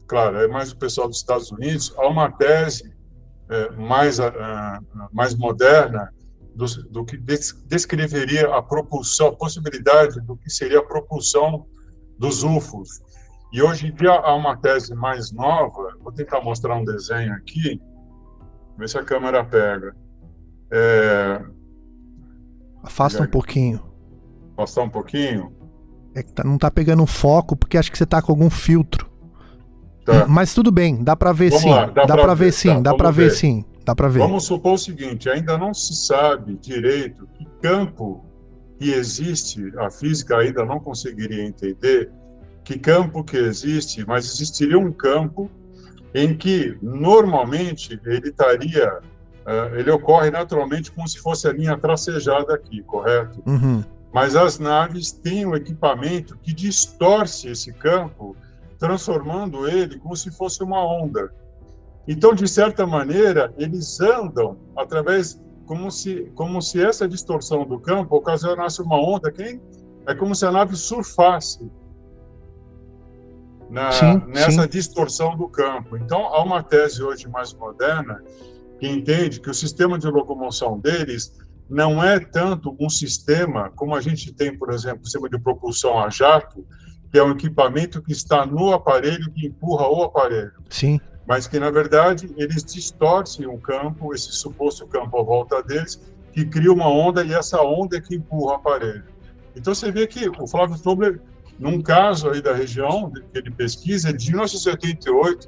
[0.07, 2.93] claro, é mais o pessoal dos Estados Unidos, há uma tese
[3.49, 4.31] é, mais, é,
[5.11, 6.11] mais moderna
[6.55, 7.17] do, do que
[7.65, 11.65] descreveria a propulsão, a possibilidade do que seria a propulsão
[12.19, 13.01] dos UFOs.
[13.51, 17.81] E hoje em dia há uma tese mais nova, vou tentar mostrar um desenho aqui,
[18.77, 19.95] ver se a câmera pega.
[20.71, 21.41] É...
[22.83, 23.81] Afasta um pouquinho.
[24.55, 25.51] Afastar um pouquinho?
[26.13, 29.09] É que tá, não tá pegando foco, porque acho que você tá com algum filtro.
[30.05, 30.27] Tá.
[30.27, 31.69] Mas tudo bem, dá para ver, sim.
[31.69, 32.75] Lá, dá, dá para ver, ver, sim.
[32.75, 33.29] Tá, dá para ver.
[33.29, 33.65] ver sim.
[33.85, 34.19] Dá para ver.
[34.19, 38.28] Vamos supor o seguinte: ainda não se sabe direito que campo
[38.79, 42.09] que existe, a física ainda não conseguiria entender
[42.63, 45.51] que campo que existe, mas existiria um campo
[46.15, 52.55] em que normalmente ele estaria, uh, ele ocorre naturalmente como se fosse a linha tracejada
[52.55, 53.43] aqui, correto?
[53.45, 53.83] Uhum.
[54.13, 58.35] Mas as naves têm um equipamento que distorce esse campo,
[58.79, 61.31] transformando ele como se fosse uma onda.
[62.07, 65.37] Então, de certa maneira, eles andam através
[65.69, 69.61] como se como se essa distorção do campo ocasionasse uma onda que
[70.07, 71.71] é como se a nave surfasse
[73.69, 74.67] na, sim, nessa sim.
[74.67, 75.95] distorção do campo.
[75.95, 78.19] Então, há uma tese hoje mais moderna
[78.79, 81.37] que entende que o sistema de locomoção deles
[81.69, 85.99] não é tanto um sistema como a gente tem, por exemplo, o sistema de propulsão
[85.99, 86.65] a jato,
[87.11, 90.53] que é um equipamento que está no aparelho que empurra o aparelho.
[90.67, 96.01] Sim mas que, na verdade, eles distorcem o campo, esse suposto campo à volta deles,
[96.33, 99.03] que cria uma onda e essa onda é que empurra o aparelho.
[99.55, 101.21] Então, você vê que o Flávio Tobler,
[101.59, 105.47] num caso aí da região que ele pesquisa, de 1988,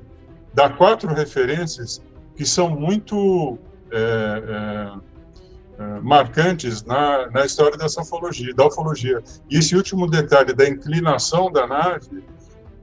[0.53, 1.99] dá quatro referências
[2.35, 3.57] que são muito
[3.89, 9.23] é, é, é, marcantes na, na história dessa ufologia, da ufologia.
[9.49, 12.23] E esse último detalhe da inclinação da nave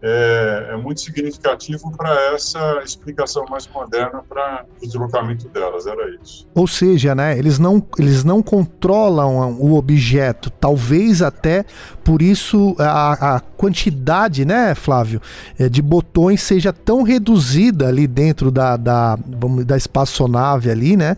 [0.00, 6.46] é, é muito significativo para essa explicação mais moderna para o deslocamento delas, era isso.
[6.54, 11.64] Ou seja, né, eles não, eles não controlam o objeto, talvez até
[12.04, 15.20] por isso a, a quantidade, né, Flávio,
[15.58, 19.18] é, de botões seja tão reduzida ali dentro da, da,
[19.66, 21.16] da espaçonave ali, né,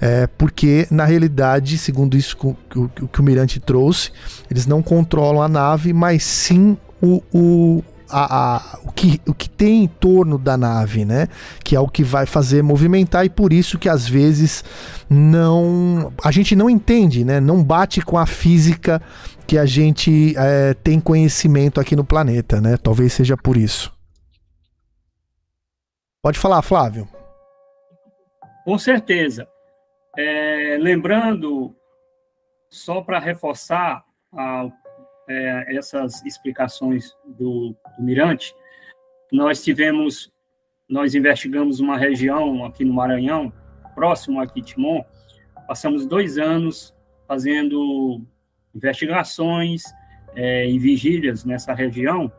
[0.00, 4.10] é, porque na realidade, segundo isso que o, que o Mirante trouxe,
[4.50, 9.48] eles não controlam a nave, mas sim o, o a, a, o, que, o que
[9.48, 11.28] tem em torno da nave, né?
[11.64, 14.64] Que é o que vai fazer movimentar e por isso que às vezes
[15.08, 17.40] não a gente não entende, né?
[17.40, 19.00] Não bate com a física
[19.46, 22.76] que a gente é, tem conhecimento aqui no planeta, né?
[22.76, 23.92] Talvez seja por isso.
[26.22, 27.08] Pode falar, Flávio.
[28.64, 29.48] Com certeza.
[30.16, 31.74] É, lembrando,
[32.70, 34.68] só para reforçar a,
[35.28, 38.54] é, essas explicações do, do Mirante,
[39.32, 40.32] nós tivemos,
[40.88, 43.52] nós investigamos uma região aqui no Maranhão,
[43.94, 45.02] próximo a Quitimon,
[45.66, 46.96] passamos dois anos
[47.26, 48.22] fazendo
[48.74, 49.82] investigações
[50.34, 52.32] é, e vigílias nessa região,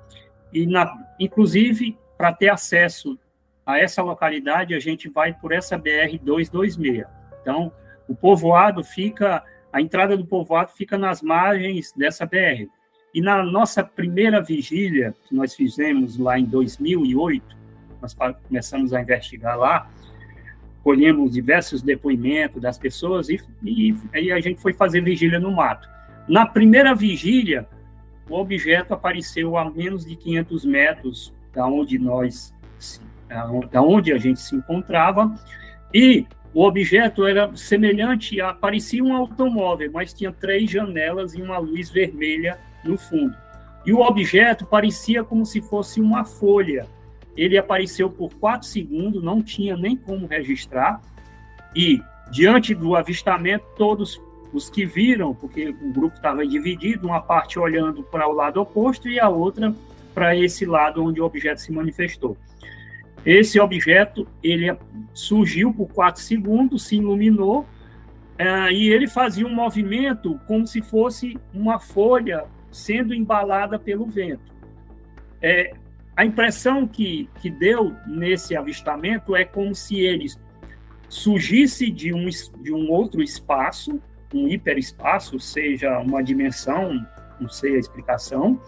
[0.52, 3.20] e na, inclusive para ter acesso
[3.66, 7.06] a essa localidade, a gente vai por essa BR 226.
[7.42, 7.72] Então,
[8.08, 12.68] o povoado fica, a entrada do povoado fica nas margens dessa BR.
[13.14, 17.58] E na nossa primeira vigília, que nós fizemos lá em 2008,
[18.02, 18.16] nós
[18.48, 19.90] começamos a investigar lá,
[20.84, 25.90] colhemos diversos depoimentos das pessoas e, e aí a gente foi fazer vigília no mato.
[26.28, 27.68] Na primeira vigília,
[28.30, 32.54] o objeto apareceu a menos de 500 metros da onde nós,
[33.72, 35.34] da onde a gente se encontrava,
[35.94, 41.58] e o objeto era semelhante a parecia um automóvel, mas tinha três janelas e uma
[41.58, 43.36] luz vermelha no fundo.
[43.86, 46.88] E o objeto parecia como se fosse uma folha
[47.40, 51.02] ele apareceu por quatro segundos, não tinha nem como registrar,
[51.74, 57.58] e diante do avistamento, todos os que viram, porque o grupo estava dividido, uma parte
[57.58, 59.74] olhando para o lado oposto e a outra
[60.14, 62.36] para esse lado onde o objeto se manifestou.
[63.26, 64.76] Esse objeto ele
[65.14, 71.38] surgiu por quatro segundos, se iluminou uh, e ele fazia um movimento como se fosse
[71.54, 74.54] uma folha sendo embalada pelo vento.
[75.42, 75.74] É,
[76.16, 80.28] a impressão que, que deu nesse avistamento é como se ele
[81.08, 82.28] surgisse de um,
[82.62, 84.02] de um outro espaço,
[84.34, 87.06] um hiperespaço, seja uma dimensão,
[87.40, 88.62] não sei a explicação,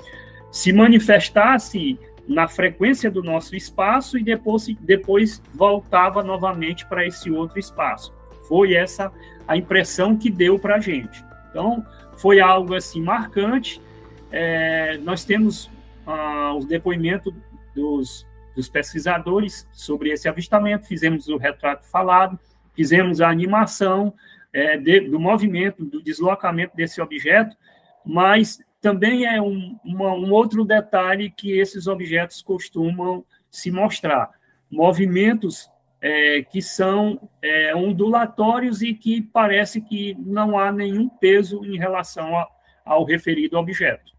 [0.52, 7.60] se manifestasse na frequência do nosso espaço e depois, depois voltava novamente para esse outro
[7.60, 8.14] espaço.
[8.48, 9.11] Foi essa
[9.48, 11.23] a impressão que deu para a gente.
[11.49, 11.86] Então,
[12.18, 13.82] foi algo assim marcante.
[14.32, 15.70] É, nós temos
[16.06, 17.34] ah, os depoimentos
[17.76, 18.26] dos,
[18.56, 22.40] dos pesquisadores sobre esse avistamento, fizemos o retrato falado,
[22.74, 24.14] fizemos a animação
[24.53, 27.56] é, de, do movimento, do deslocamento desse objeto,
[28.06, 34.32] mas também é um, uma, um outro detalhe que esses objetos costumam se mostrar.
[34.70, 35.70] Movimentos
[36.02, 42.36] é, que são é, ondulatórios e que parece que não há nenhum peso em relação
[42.36, 42.48] a,
[42.84, 44.11] ao referido objeto.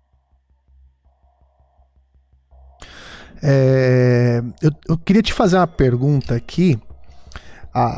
[3.43, 6.79] É, eu, eu, queria te fazer uma pergunta aqui.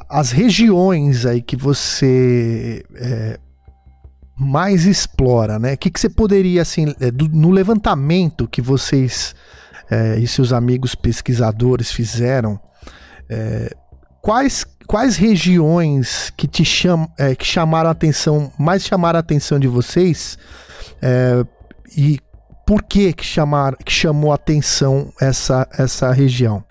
[0.09, 3.39] as regiões aí que você é,
[4.37, 5.75] mais explora, né?
[5.75, 9.35] O que, que você poderia, assim, é, do, no levantamento que vocês
[9.91, 12.59] é, e seus amigos pesquisadores fizeram,
[13.29, 13.71] é,
[14.23, 19.59] quais, quais regiões que te cham, é, que chamaram a atenção, mais chamaram a atenção
[19.59, 20.39] de vocês
[21.97, 22.19] e
[22.66, 26.65] por que que, chamar, que chamou atenção essa, essa região?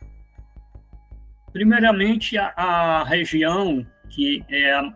[1.51, 4.93] Primeiramente, a, a região que é a,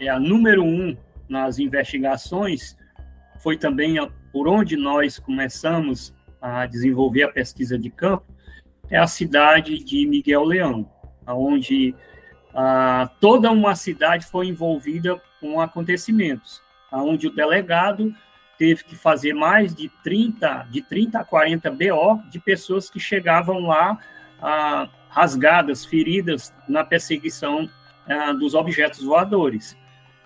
[0.00, 0.96] é a número um
[1.28, 2.76] nas investigações
[3.40, 8.26] foi também a, por onde nós começamos a desenvolver a pesquisa de campo,
[8.90, 10.90] é a cidade de Miguel Leão,
[11.26, 11.94] onde
[12.54, 16.60] ah, toda uma cidade foi envolvida com acontecimentos,
[16.92, 18.14] onde o delegado
[18.58, 23.60] teve que fazer mais de 30, de 30 a 40 BO de pessoas que chegavam
[23.60, 23.98] lá
[24.40, 27.68] ah, rasgadas, feridas na perseguição
[28.08, 29.76] ah, dos objetos voadores.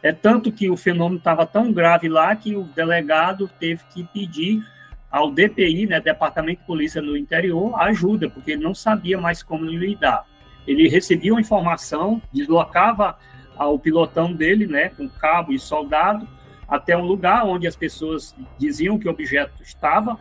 [0.03, 4.63] É tanto que o fenômeno estava tão grave lá que o delegado teve que pedir
[5.11, 9.65] ao DPI, né, Departamento de Polícia no Interior, ajuda, porque ele não sabia mais como
[9.65, 10.25] lidar.
[10.67, 13.17] Ele recebia uma informação, deslocava
[13.57, 16.29] ao pilotão dele, né, com cabo e soldado,
[16.69, 20.19] até um lugar onde as pessoas diziam que o objeto estava.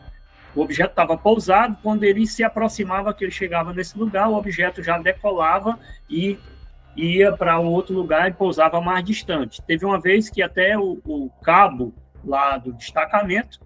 [0.56, 4.82] O objeto estava pousado, quando ele se aproximava, que ele chegava nesse lugar, o objeto
[4.82, 5.78] já decolava
[6.10, 6.40] e
[6.96, 9.62] ia para outro lugar e pousava mais distante.
[9.62, 11.94] Teve uma vez que até o, o cabo
[12.24, 13.60] lá do destacamento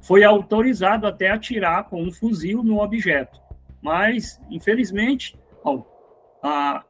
[0.00, 3.40] foi autorizado até atirar com um fuzil no objeto.
[3.80, 5.86] Mas, infelizmente, bom,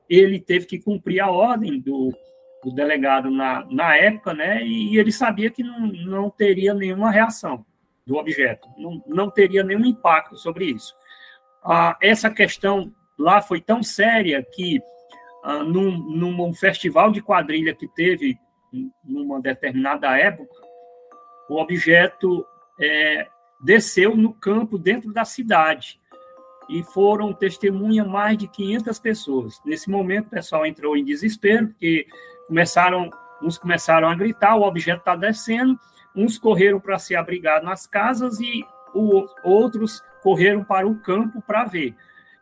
[0.08, 2.12] ele teve que cumprir a ordem do
[2.62, 7.64] do delegado na, na época, né, e ele sabia que não, não teria nenhuma reação
[8.06, 10.94] do objeto, não, não teria nenhum impacto sobre isso.
[11.64, 14.80] Ah, essa questão lá foi tão séria que,
[15.44, 18.38] ah, num, num festival de quadrilha que teve
[19.04, 20.54] numa determinada época,
[21.48, 22.44] o objeto
[22.80, 23.28] é,
[23.62, 26.00] desceu no campo dentro da cidade
[26.68, 29.60] e foram testemunha mais de 500 pessoas.
[29.64, 32.06] Nesse momento, o pessoal entrou em desespero, porque
[32.52, 33.08] começaram,
[33.40, 35.80] uns começaram a gritar, o objeto está descendo,
[36.14, 38.62] uns correram para se abrigar nas casas e
[38.94, 41.96] o, outros correram para o campo para ver.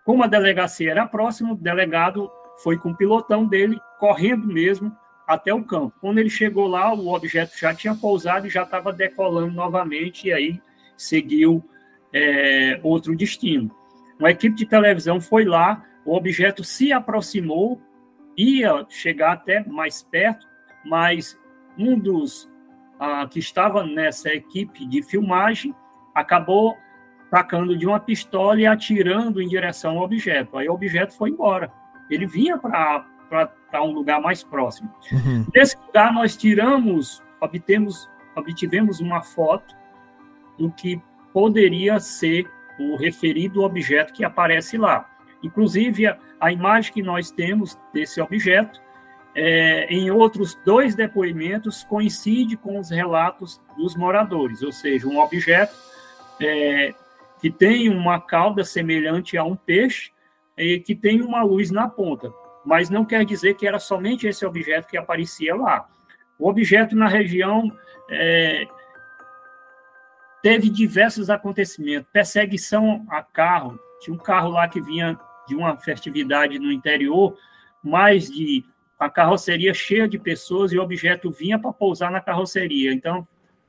[0.05, 2.29] Como a delegacia era próxima, o delegado
[2.61, 4.93] foi com o pilotão dele, correndo mesmo
[5.29, 5.95] até o campo.
[6.01, 10.33] Quando ele chegou lá, o objeto já tinha pousado e já estava decolando novamente, e
[10.33, 10.61] aí
[10.97, 11.65] seguiu
[12.13, 13.71] é, outro destino.
[14.19, 17.81] Uma equipe de televisão foi lá, o objeto se aproximou,
[18.37, 20.47] ia chegar até mais perto,
[20.85, 21.39] mas
[21.77, 22.51] um dos
[22.99, 25.75] ah, que estava nessa equipe de filmagem
[26.15, 26.77] acabou
[27.31, 30.59] tacando de uma pistola e atirando em direção ao objeto.
[30.59, 31.73] Aí o objeto foi embora.
[32.11, 34.93] Ele vinha para um lugar mais próximo.
[35.13, 35.47] Uhum.
[35.55, 39.77] Nesse lugar, nós tiramos, obtemos, obtivemos uma foto
[40.59, 41.01] do que
[41.33, 45.09] poderia ser o referido objeto que aparece lá.
[45.43, 46.07] Inclusive,
[46.41, 48.81] a, imagem que nós temos desse objeto,
[49.35, 55.75] é, em outros dois depoimentos, coincide com os relatos dos moradores, ou seja, um objeto
[56.41, 56.95] é,
[57.41, 60.11] que tem uma cauda semelhante a um peixe
[60.57, 62.33] e que tem uma luz na ponta.
[62.65, 65.89] Mas não quer dizer que era somente esse objeto que aparecia lá.
[66.39, 67.71] O objeto na região
[68.11, 68.67] é,
[70.43, 73.79] teve diversos acontecimentos, perseguição a carro.
[74.01, 75.19] Tinha um carro lá que vinha
[75.51, 77.37] de uma festividade no interior,
[77.83, 78.65] mais de
[78.99, 82.93] a carroceria cheia de pessoas e o objeto vinha para pousar na carroceria.
[82.93, 83.27] Então,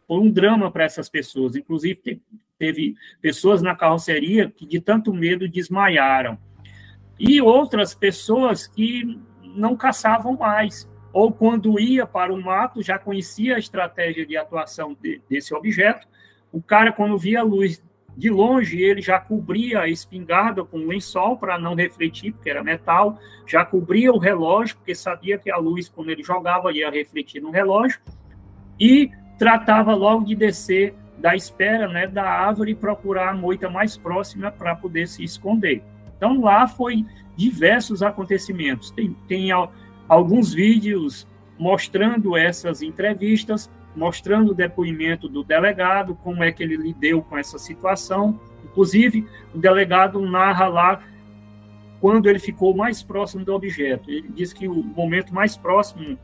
[0.07, 1.55] foi um drama para essas pessoas.
[1.55, 2.21] Inclusive,
[2.59, 6.37] teve pessoas na carroceria que, de tanto medo, desmaiaram.
[7.17, 13.55] E outras pessoas que não caçavam mais, ou quando ia para o mato, já conhecia
[13.55, 16.07] a estratégia de atuação de, desse objeto.
[16.51, 17.81] O cara, quando via a luz
[18.15, 22.63] de longe, ele já cobria a espingarda com um lençol para não refletir, porque era
[22.63, 23.17] metal,
[23.47, 27.51] já cobria o relógio, porque sabia que a luz, quando ele jogava, ia refletir no
[27.51, 27.99] relógio,
[28.79, 33.95] e tratava logo de descer da espera né, da árvore e procurar a moita mais
[33.95, 35.83] próxima para poder se esconder.
[36.17, 37.05] Então, lá foi
[37.35, 38.91] diversos acontecimentos.
[38.91, 39.49] Tem, tem
[40.07, 41.27] alguns vídeos
[41.57, 47.59] mostrando essas entrevistas, mostrando o depoimento do delegado, como é que ele lidou com essa
[47.59, 48.39] situação.
[48.63, 51.01] Inclusive, o delegado narra lá
[51.99, 54.09] quando ele ficou mais próximo do objeto.
[54.09, 56.17] Ele diz que o momento mais próximo,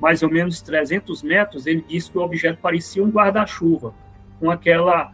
[0.00, 3.94] mais ou menos 300 metros, ele disse que o objeto parecia um guarda-chuva
[4.38, 5.12] com aquela,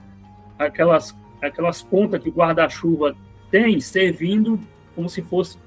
[0.59, 3.15] aquelas, aquelas pontas que o guarda-chuva
[3.51, 4.59] tem, servindo
[4.95, 5.59] como se fosse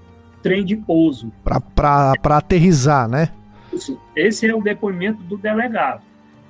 [0.42, 1.32] trem de pouso.
[1.44, 3.32] Para aterrizar, né?
[3.72, 4.00] Isso.
[4.16, 6.02] Esse é o depoimento do delegado.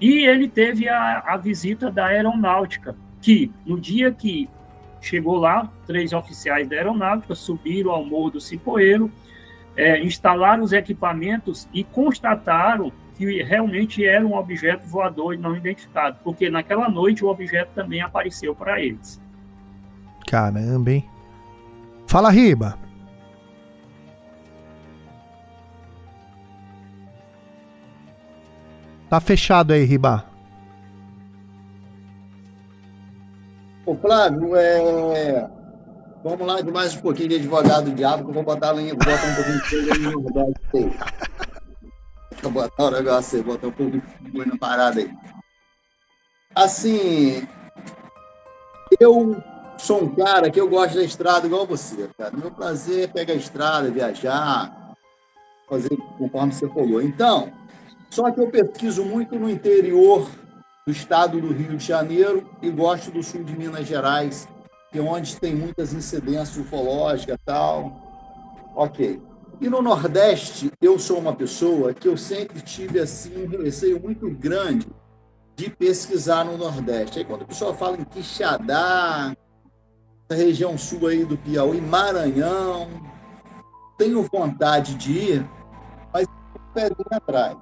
[0.01, 4.49] E ele teve a, a visita da aeronáutica, que no dia que
[4.99, 9.11] chegou lá, três oficiais da aeronáutica subiram ao Morro do Cipoeiro,
[9.77, 16.49] é, instalaram os equipamentos e constataram que realmente era um objeto voador não identificado, porque
[16.49, 19.21] naquela noite o objeto também apareceu para eles.
[20.27, 21.05] Caramba, hein?
[22.07, 22.80] Fala, Riba.
[29.11, 30.23] Tá fechado aí, Riba.
[33.85, 35.49] Ô, Flávio, é...
[36.23, 38.81] vamos lá de mais um pouquinho de advogado do diabo, que eu vou botar, vou
[38.85, 40.11] botar um pouquinho de coisa aí no
[42.41, 45.13] eu botar o negócio aí, botar um pouco de na parada aí.
[46.55, 47.45] Assim,
[48.97, 49.43] eu
[49.77, 52.31] sou um cara que eu gosto da estrada igual você, cara.
[52.37, 54.95] Meu prazer é pegar a estrada, viajar,
[55.67, 57.01] fazer conforme você falou.
[57.01, 57.51] Então,
[58.11, 60.29] só que eu pesquiso muito no interior
[60.85, 64.49] do estado do Rio de Janeiro e gosto do sul de Minas Gerais,
[64.91, 68.71] que é onde tem muitas incidências ufológicas e tal.
[68.75, 69.21] Ok.
[69.61, 74.29] E no Nordeste, eu sou uma pessoa que eu sempre tive assim um receio muito
[74.29, 74.87] grande
[75.55, 77.19] de pesquisar no Nordeste.
[77.19, 79.33] Aí quando a pessoa fala em Quixadá,
[80.29, 82.89] essa região sul aí do Piauí, Maranhão,
[83.97, 85.49] tenho vontade de ir,
[86.11, 87.57] mas um pezinho atrás.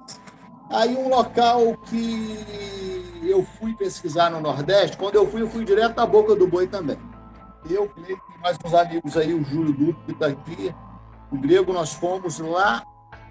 [0.70, 5.98] Aí um local que eu fui pesquisar no Nordeste, quando eu fui, eu fui direto
[5.98, 6.96] à Boca do Boi também.
[7.68, 7.90] Eu,
[8.40, 10.72] mais uns amigos aí, o Júlio Duque que está aqui,
[11.32, 12.84] o grego, nós fomos lá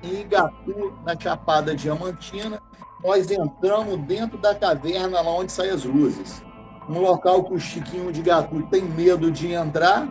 [0.04, 2.62] em Igatu, na Chapada Diamantina.
[3.02, 6.44] Nós entramos dentro da caverna lá onde saem as luzes.
[6.90, 10.08] Um local que o Chiquinho de Igatu tem medo de entrar.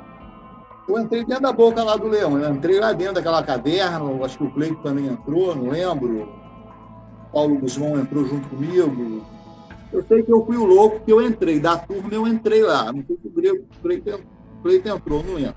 [0.88, 2.38] Eu entrei dentro da boca lá do leão.
[2.38, 4.24] Eu entrei lá dentro daquela caverna.
[4.24, 6.37] Acho que o Cleito também entrou, não lembro.
[7.32, 9.24] Paulo Guzmão entrou junto comigo.
[9.92, 11.58] Eu sei que eu fui o louco que eu entrei.
[11.60, 12.92] Da turma eu entrei lá.
[12.92, 15.56] Não sei se o grego o Cleito entrou, não lembro.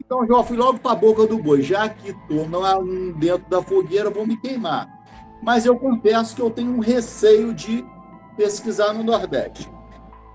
[0.00, 2.44] Então já fui logo para a boca do boi, já que estou
[3.16, 4.88] dentro da fogueira, vou me queimar.
[5.40, 7.84] Mas eu confesso que eu tenho um receio de
[8.36, 9.70] pesquisar no Nordeste.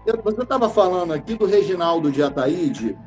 [0.05, 2.97] Eu, você estava falando aqui do Reginaldo de Ataíde,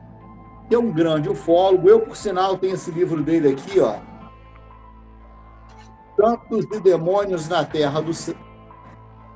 [0.68, 1.88] que é um grande ufólogo.
[1.88, 3.94] Eu, por sinal, tenho esse livro dele aqui, ó.
[6.20, 8.34] Santos e Demônios na Terra do Céu.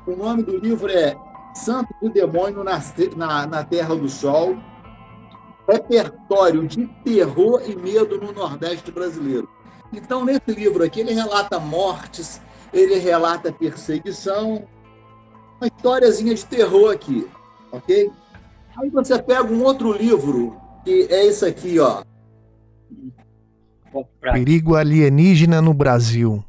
[0.07, 1.17] O nome do livro é
[1.55, 2.83] Santos e Demônio na,
[3.17, 4.57] na, na Terra do Sol
[5.69, 9.49] repertório de terror e medo no Nordeste brasileiro.
[9.93, 12.41] Então, nesse livro aqui, ele relata mortes,
[12.73, 14.67] ele relata perseguição,
[15.61, 17.29] uma historiazinha de terror aqui,
[17.71, 18.11] ok?
[18.77, 22.03] Aí você pega um outro livro, que é esse aqui, ó.
[24.21, 26.43] Perigo alienígena no Brasil.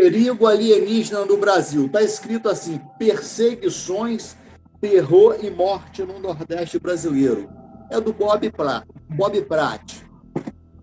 [0.00, 1.84] Perigo alienígena no Brasil.
[1.84, 4.34] Está escrito assim: perseguições,
[4.80, 7.50] terror e morte no Nordeste brasileiro.
[7.90, 8.86] É do Bob Pratt.
[9.10, 10.02] Bob Pratt,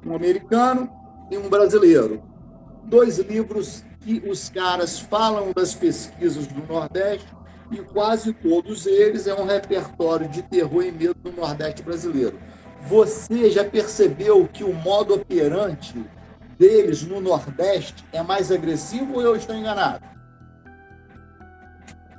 [0.06, 0.88] um americano
[1.32, 2.22] e um brasileiro.
[2.84, 7.28] Dois livros que os caras falam das pesquisas do Nordeste
[7.72, 12.38] e quase todos eles é um repertório de terror e medo do Nordeste brasileiro.
[12.88, 16.06] Você já percebeu que o modo operante
[16.58, 20.04] deles no Nordeste é mais agressivo ou eu estou enganado?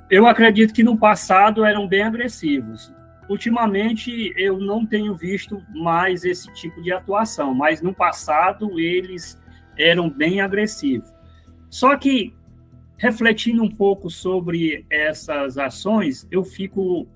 [0.09, 2.91] Eu acredito que no passado eram bem agressivos.
[3.29, 9.39] Ultimamente eu não tenho visto mais esse tipo de atuação, mas no passado eles
[9.77, 11.13] eram bem agressivos.
[11.69, 12.33] Só que
[12.97, 17.07] refletindo um pouco sobre essas ações, eu fico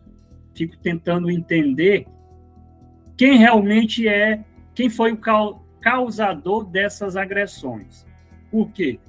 [0.55, 2.05] fico tentando entender
[3.17, 4.43] quem realmente é,
[4.75, 5.17] quem foi o
[5.83, 8.07] causador dessas agressões.
[8.49, 8.99] Por quê?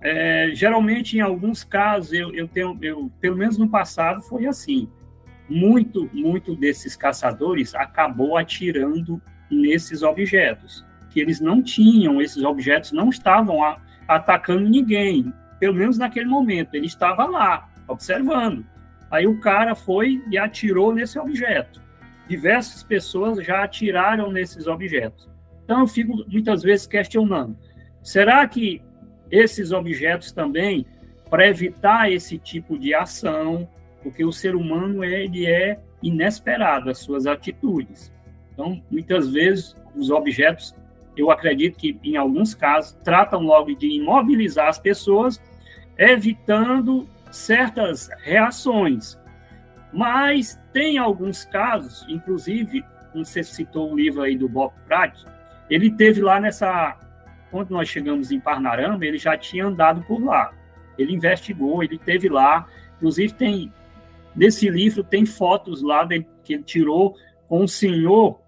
[0.00, 4.88] É, geralmente, em alguns casos, eu, eu tenho, eu, pelo menos no passado, foi assim.
[5.48, 13.08] Muito, muito desses caçadores acabou atirando nesses objetos, que eles não tinham, esses objetos não
[13.08, 18.66] estavam a, atacando ninguém, pelo menos naquele momento, ele estava lá, observando.
[19.10, 21.80] Aí o cara foi e atirou nesse objeto.
[22.28, 25.28] Diversas pessoas já atiraram nesses objetos.
[25.68, 27.54] Então, eu fico muitas vezes questionando:
[28.02, 28.80] será que
[29.30, 30.86] esses objetos também,
[31.28, 33.68] para evitar esse tipo de ação,
[34.02, 38.10] porque o ser humano ele é inesperado, as suas atitudes.
[38.54, 40.74] Então, muitas vezes, os objetos,
[41.14, 45.38] eu acredito que, em alguns casos, tratam logo de imobilizar as pessoas,
[45.98, 49.18] evitando certas reações.
[49.92, 52.82] Mas tem alguns casos, inclusive,
[53.14, 55.26] você citou o livro aí do Bob Pratt,
[55.70, 56.96] ele teve lá nessa.
[57.50, 60.52] Quando nós chegamos em Parnarama, ele já tinha andado por lá.
[60.98, 62.68] Ele investigou, ele teve lá.
[62.96, 63.72] Inclusive, tem.
[64.34, 66.06] Nesse livro tem fotos lá
[66.44, 67.16] que ele tirou
[67.48, 68.40] com um senhor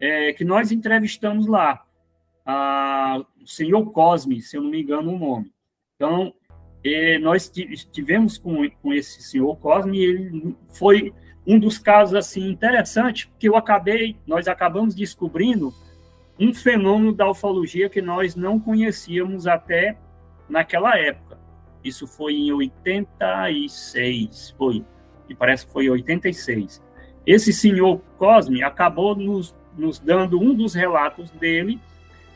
[0.00, 1.84] é, que nós entrevistamos lá.
[2.44, 5.52] A, o senhor Cosme, se eu não me engano o nome.
[5.94, 6.32] Então,
[6.82, 11.12] é, nós estivemos com, com esse senhor Cosme e ele foi
[11.46, 15.72] um dos casos assim interessantes, porque eu acabei, nós acabamos descobrindo
[16.40, 19.98] um fenômeno da ufologia que nós não conhecíamos até
[20.48, 21.38] naquela época.
[21.84, 24.84] Isso foi em 86, foi,
[25.28, 26.82] e parece que foi em 86.
[27.26, 31.78] Esse senhor Cosme acabou nos, nos dando um dos relatos dele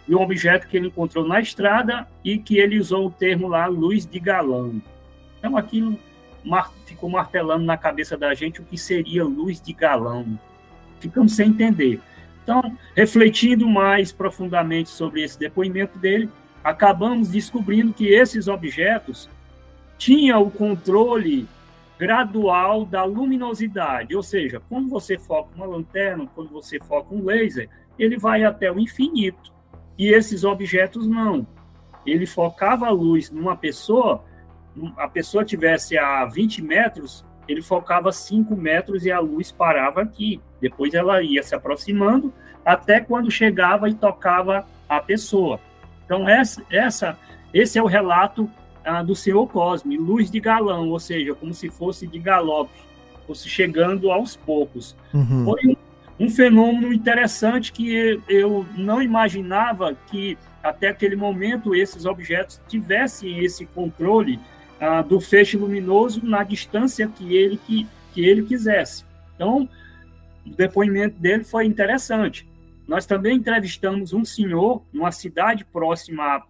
[0.06, 3.66] de um objeto que ele encontrou na estrada e que ele usou o termo lá,
[3.66, 4.82] luz de galão.
[5.38, 5.98] Então aquilo
[6.84, 10.38] ficou martelando na cabeça da gente o que seria luz de galão.
[11.00, 12.00] Ficamos sem entender.
[12.44, 16.28] Então, refletindo mais profundamente sobre esse depoimento dele,
[16.62, 19.28] acabamos descobrindo que esses objetos
[19.98, 21.48] tinham o controle
[21.98, 27.68] gradual da luminosidade, ou seja, quando você foca uma lanterna, quando você foca um laser,
[27.98, 29.52] ele vai até o infinito.
[29.96, 31.46] E esses objetos não.
[32.04, 34.24] Ele focava a luz numa pessoa,
[34.98, 40.40] a pessoa tivesse a 20 metros, ele focava 5 metros e a luz parava aqui.
[40.60, 42.32] Depois ela ia se aproximando
[42.64, 45.60] até quando chegava e tocava a pessoa.
[46.04, 47.18] Então, essa, essa
[47.52, 48.50] esse é o relato
[48.84, 52.72] ah, do senhor Cosme, luz de galão, ou seja, como se fosse de galope,
[53.26, 54.96] fosse chegando aos poucos.
[55.12, 55.44] Uhum.
[55.44, 55.76] Foi um,
[56.26, 63.66] um fenômeno interessante que eu não imaginava que até aquele momento esses objetos tivessem esse
[63.66, 64.40] controle
[64.80, 69.04] ah, do feixe luminoso na distância que ele, que, que ele quisesse.
[69.34, 69.68] Então,
[70.46, 72.46] o depoimento dele foi interessante.
[72.86, 76.44] Nós também entrevistamos um senhor numa cidade próxima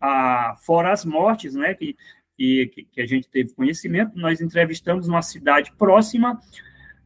[0.00, 1.96] a, a Fora as Mortes, né, que,
[2.36, 4.18] que, que a gente teve conhecimento.
[4.18, 6.40] Nós entrevistamos numa cidade próxima,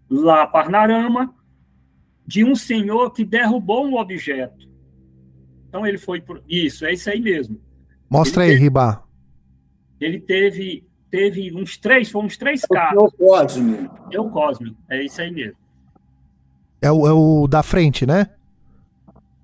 [0.09, 1.35] lá Parnarama,
[2.27, 4.69] de um senhor que derrubou um objeto.
[5.69, 7.61] Então ele foi por isso, é isso aí mesmo.
[8.09, 9.05] Mostra ele aí, teve, Ribá.
[10.01, 12.95] Ele teve teve uns três, foram uns três casos.
[12.95, 13.91] É o Cosme.
[14.13, 15.57] É o Cosme, é isso aí mesmo.
[16.81, 18.31] É o, é o da frente, né?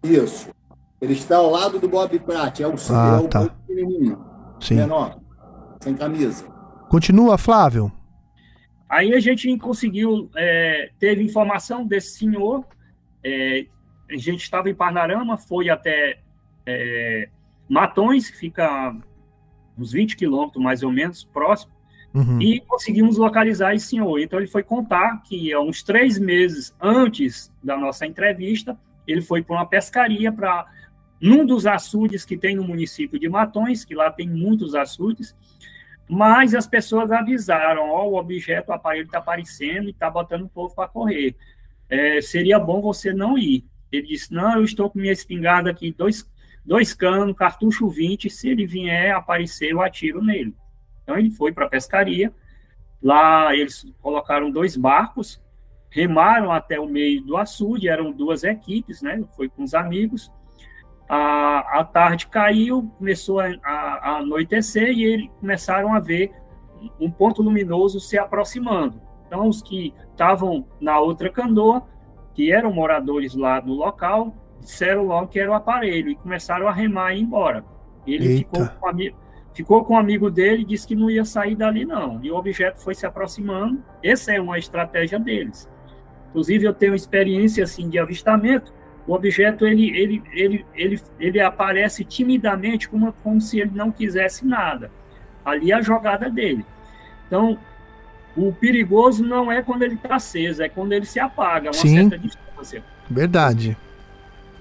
[0.02, 0.48] Isso.
[1.00, 3.54] Ele está ao lado do Bob Pratt, é o, ah, é tá.
[4.60, 4.76] Sim.
[4.76, 5.20] menor,
[5.80, 6.46] sem camisa.
[6.88, 7.92] Continua, Flávio.
[8.88, 12.64] Aí a gente conseguiu, é, teve informação desse senhor
[13.26, 13.66] é,
[14.08, 16.20] a gente estava em Parnarama, foi até
[16.64, 17.28] é,
[17.68, 18.94] Matões, fica
[19.78, 21.72] uns 20 quilômetros mais ou menos, próximo,
[22.14, 22.40] uhum.
[22.40, 24.18] e conseguimos localizar esse senhor.
[24.18, 29.42] Então ele foi contar que há uns três meses antes da nossa entrevista, ele foi
[29.42, 30.66] para uma pescaria para
[31.20, 35.34] num dos açudes que tem no município de Matões, que lá tem muitos açudes,
[36.08, 40.48] mas as pessoas avisaram, ó, o objeto, o aparelho está aparecendo e está botando o
[40.48, 41.34] povo para correr.
[41.88, 43.64] É, seria bom você não ir.
[43.90, 46.28] Ele disse, não, eu estou com minha espingarda aqui, dois,
[46.66, 50.54] dois canos, cartucho 20, se ele vier aparecer, eu atiro nele.
[51.02, 52.32] Então ele foi para a pescaria,
[53.00, 55.40] lá eles colocaram dois barcos,
[55.88, 59.24] remaram até o meio do açude, eram duas equipes, né?
[59.36, 60.30] Foi com os amigos.
[61.08, 66.32] A, a tarde caiu, começou a, a, a anoitecer e eles começaram a ver
[67.00, 69.00] um ponto luminoso se aproximando.
[69.26, 71.86] Então, os que estavam na outra canoa,
[72.34, 74.34] que eram moradores lá no local,
[74.66, 77.64] disseram logo que era o aparelho e começaram a remar e ir embora.
[78.04, 78.90] Ele ficou com,
[79.54, 82.20] ficou com um amigo dele e disse que não ia sair dali, não.
[82.22, 83.82] E o objeto foi se aproximando.
[84.02, 85.70] Essa é uma estratégia deles.
[86.30, 88.74] Inclusive, eu tenho experiência assim de avistamento.
[89.06, 94.44] O objeto ele, ele, ele, ele, ele aparece timidamente, como, como se ele não quisesse
[94.44, 94.90] nada.
[95.44, 96.66] Ali é a jogada dele.
[97.28, 97.56] Então,
[98.36, 102.10] o perigoso não é quando ele está aceso, é quando ele se apaga, uma Sim,
[102.10, 102.82] certa distância.
[103.08, 103.76] Verdade.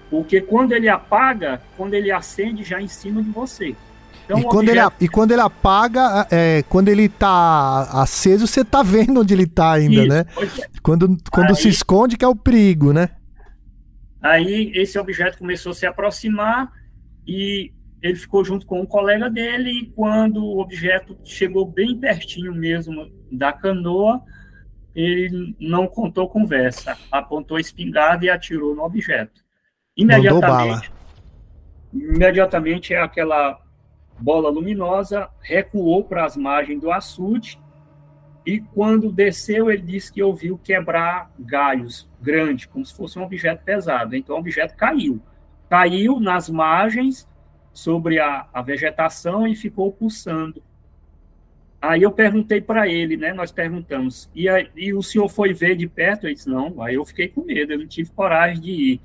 [0.09, 3.75] Porque quando ele apaga, quando ele acende já em cima de você.
[4.25, 4.93] Então, e, quando objeto...
[4.99, 9.45] ele, e quando ele apaga, é, quando ele tá aceso, você tá vendo onde ele
[9.45, 10.25] tá ainda, Isso, né?
[10.37, 10.79] É.
[10.81, 13.09] Quando, quando aí, se esconde, que é o perigo, né?
[14.21, 16.71] Aí esse objeto começou a se aproximar
[17.27, 17.71] e
[18.01, 23.07] ele ficou junto com um colega dele e quando o objeto chegou bem pertinho mesmo
[23.31, 24.21] da canoa,
[24.95, 29.44] ele não contou conversa, apontou a espingarda e atirou no objeto.
[29.95, 30.91] Imediatamente,
[31.93, 33.61] imediatamente aquela
[34.19, 37.59] bola luminosa recuou para as margens do açude
[38.45, 43.63] e quando desceu ele disse que ouviu quebrar galhos grandes, como se fosse um objeto
[43.63, 44.15] pesado.
[44.15, 45.19] Então o objeto caiu.
[45.69, 47.27] Caiu nas margens
[47.73, 50.61] sobre a, a vegetação e ficou pulsando.
[51.81, 53.33] Aí eu perguntei para ele, né?
[53.33, 56.25] Nós perguntamos, e, aí, e o senhor foi ver de perto?
[56.25, 56.81] Ele disse, não.
[56.81, 59.01] Aí eu fiquei com medo, eu não tive coragem de ir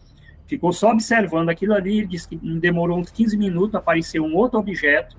[0.50, 4.58] ficou só observando aquilo ali, ele disse que demorou uns 15 minutos, apareceu um outro
[4.58, 5.16] objeto,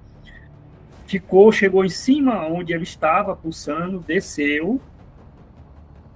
[1.07, 4.81] ficou, chegou em cima onde ele estava, pulsando, desceu,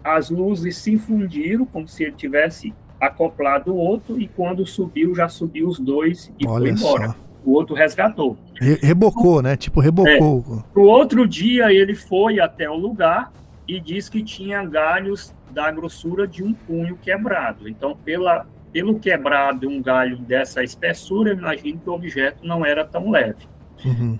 [0.03, 5.29] as luzes se fundiram, como se ele tivesse acoplado o outro, e quando subiu, já
[5.29, 7.07] subiu os dois e Olha foi embora.
[7.07, 7.15] Só.
[7.45, 8.37] O outro resgatou.
[8.59, 9.55] Re rebocou, né?
[9.55, 10.43] Tipo, rebocou.
[10.49, 10.77] É.
[10.77, 13.31] No outro dia, ele foi até o lugar
[13.67, 17.69] e disse que tinha galhos da grossura de um punho quebrado.
[17.69, 18.45] Então, pela
[18.75, 23.47] pelo quebrado um galho dessa espessura, eu imagino que o objeto não era tão leve.
[23.85, 24.19] Uhum.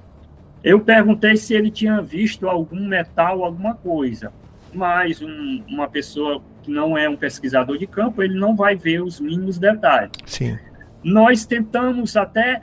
[0.64, 4.32] Eu perguntei se ele tinha visto algum metal, alguma coisa,
[4.74, 9.04] mas um, uma pessoa que não é um pesquisador de campo, ele não vai ver
[9.04, 10.14] os mínimos detalhes.
[10.26, 10.58] Sim.
[11.04, 12.62] Nós tentamos até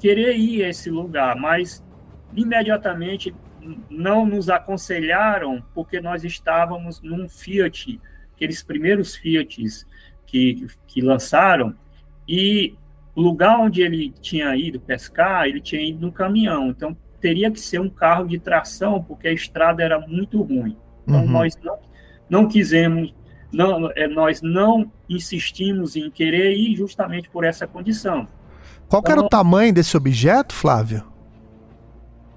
[0.00, 1.86] querer ir a esse lugar, mas
[2.34, 3.32] imediatamente
[3.88, 8.00] não nos aconselharam porque nós estávamos num Fiat,
[8.34, 9.86] aqueles primeiros Fiats
[10.28, 11.74] que, que lançaram,
[12.28, 12.74] e
[13.16, 17.58] o lugar onde ele tinha ido pescar, ele tinha ido no caminhão, então teria que
[17.58, 20.76] ser um carro de tração, porque a estrada era muito ruim.
[21.02, 21.30] Então uhum.
[21.30, 21.78] nós não,
[22.30, 23.14] não quisemos,
[23.50, 28.28] não, é, nós não insistimos em querer ir justamente por essa condição.
[28.88, 31.02] Qual então, era o tamanho desse objeto, Flávio?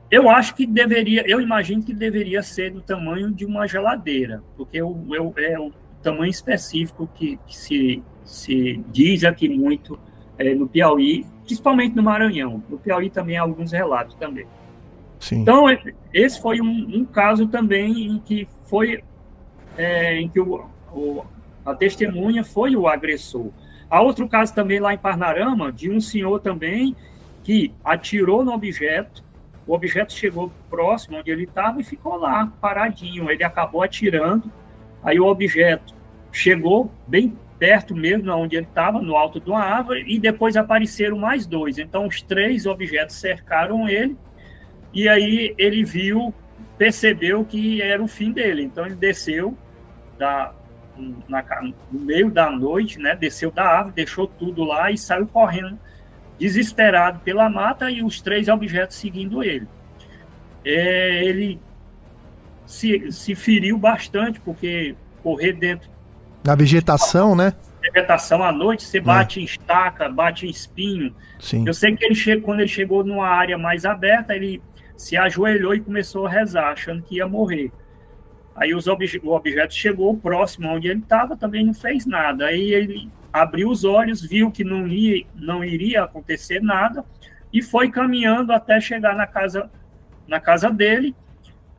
[0.10, 4.82] Eu acho que deveria, eu imagino que deveria ser do tamanho de uma geladeira, porque
[4.82, 5.06] o,
[5.38, 5.72] é, é o
[6.02, 10.00] tamanho específico que, que se, se diz aqui muito
[10.38, 12.64] é, no Piauí, principalmente no Maranhão.
[12.70, 14.46] No Piauí também há alguns relatos também.
[15.20, 15.42] Sim.
[15.42, 15.66] Então,
[16.14, 19.04] esse foi um, um, caso também em que foi
[19.78, 21.24] é, em que o, o,
[21.66, 23.52] a testemunha foi o agressor.
[23.90, 26.96] Há outro caso também lá em Parnarama, de um senhor também
[27.44, 29.24] que atirou no objeto,
[29.68, 33.30] o objeto chegou próximo onde ele estava e ficou lá, paradinho.
[33.30, 34.52] Ele acabou atirando,
[35.04, 35.94] Aí o objeto
[36.32, 41.18] chegou bem perto mesmo, onde ele estava, no alto de uma árvore, e depois apareceram
[41.18, 41.78] mais dois.
[41.78, 44.18] Então, os três objetos cercaram ele,
[44.92, 46.34] e aí ele viu,
[46.78, 48.64] percebeu que era o fim dele.
[48.64, 49.56] Então, ele desceu
[50.18, 50.54] da,
[51.30, 51.44] na,
[51.92, 53.16] no meio da noite, né?
[53.16, 55.78] Desceu da árvore, deixou tudo lá e saiu correndo,
[56.40, 59.68] desesperado pela mata, e os três objetos seguindo ele.
[60.66, 61.60] É, ele
[62.72, 65.90] se, se feriu bastante, porque correr dentro.
[66.42, 67.54] Na vegetação, né?
[67.82, 71.14] vegetação à noite, você bate em estaca, bate em espinho.
[71.38, 71.68] Sim.
[71.68, 74.62] Eu sei que ele chegou, quando ele chegou numa área mais aberta, ele
[74.96, 77.74] se ajoelhou e começou a rezar, achando que ia morrer.
[78.56, 82.46] Aí os obje o objeto chegou próximo onde ele estava, também não fez nada.
[82.46, 87.04] Aí ele abriu os olhos, viu que não, ia, não iria acontecer nada
[87.52, 89.70] e foi caminhando até chegar na casa,
[90.26, 91.14] na casa dele.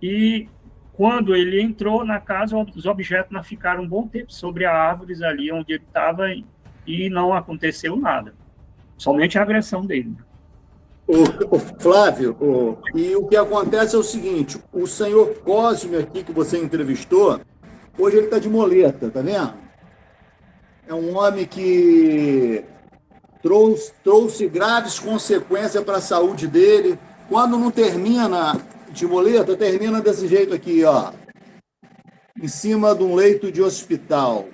[0.02, 0.48] E
[0.92, 5.22] quando ele entrou na casa, os objetos não ficaram um bom tempo sobre as árvores
[5.22, 6.26] ali onde ele estava
[6.86, 8.34] e não aconteceu nada.
[8.98, 10.14] Somente a agressão dele.
[11.06, 16.22] O, o Flávio, o, e o que acontece é o seguinte: o senhor Cosme aqui
[16.22, 17.40] que você entrevistou,
[17.98, 19.54] hoje ele está de moleta, tá vendo?
[20.86, 22.64] É um homem que
[23.42, 26.98] trouxe, trouxe graves consequências para a saúde dele.
[27.28, 28.60] Quando não termina
[28.92, 31.12] de termina desse jeito aqui, ó.
[32.40, 34.48] Em cima de um leito de hospital.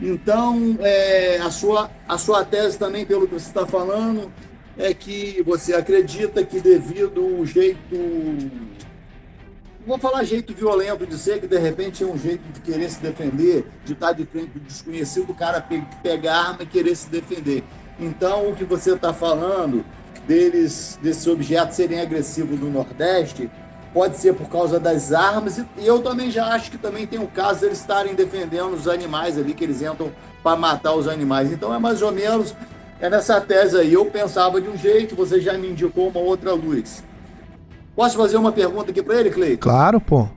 [0.00, 4.30] Então, é, a, sua, a sua tese também, pelo que você está falando,
[4.76, 7.96] é que você acredita que devido ao jeito.
[9.86, 13.00] Vou falar jeito violento de ser, que de repente é um jeito de querer se
[13.00, 15.64] defender, de estar de frente do desconhecido, o cara
[16.02, 17.62] pegar arma e querer se defender.
[18.00, 19.84] Então, o que você está falando
[20.26, 23.50] deles, desses objetos serem agressivos no Nordeste,
[23.92, 27.28] pode ser por causa das armas, e eu também já acho que também tem o
[27.28, 30.10] caso deles estarem defendendo os animais ali, que eles entram
[30.42, 31.52] para matar os animais.
[31.52, 32.54] Então, é mais ou menos
[33.00, 33.92] é nessa tese aí.
[33.92, 37.04] Eu pensava de um jeito, você já me indicou uma outra luz.
[37.94, 39.62] Posso fazer uma pergunta aqui para ele, Cleiton?
[39.62, 40.28] Claro, pô.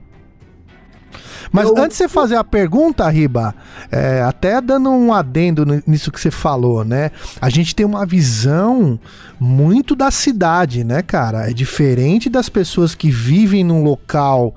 [1.50, 1.76] Mas eu...
[1.78, 3.54] antes de você fazer a pergunta, Riba,
[3.90, 7.10] é, até dando um adendo nisso que você falou, né?
[7.40, 9.00] A gente tem uma visão
[9.40, 11.50] muito da cidade, né, cara?
[11.50, 14.54] É diferente das pessoas que vivem num local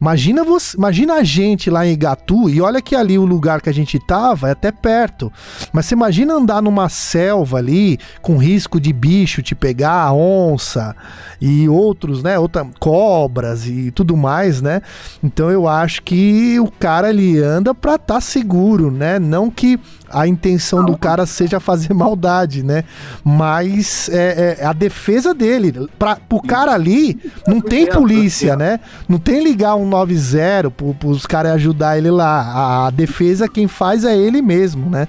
[0.00, 3.68] Imagina você, imagina a gente lá em Igatu, e olha que ali o lugar que
[3.68, 5.30] a gente tava é até perto.
[5.74, 10.96] Mas você imagina andar numa selva ali, com risco de bicho te pegar, onça
[11.38, 12.38] e outros, né?
[12.38, 14.80] Outra, cobras e tudo mais, né?
[15.22, 19.18] Então eu acho que o cara ele anda pra estar tá seguro, né?
[19.18, 19.78] Não que
[20.10, 22.84] a intenção do cara seja fazer maldade, né?
[23.24, 25.88] Mas é, é a defesa dele.
[25.98, 28.80] Pra, pro cara ali, não tem polícia, né?
[29.08, 32.40] Não tem ligar um 90 pro, pros caras ajudar ele lá.
[32.40, 35.08] A, a defesa quem faz é ele mesmo, né?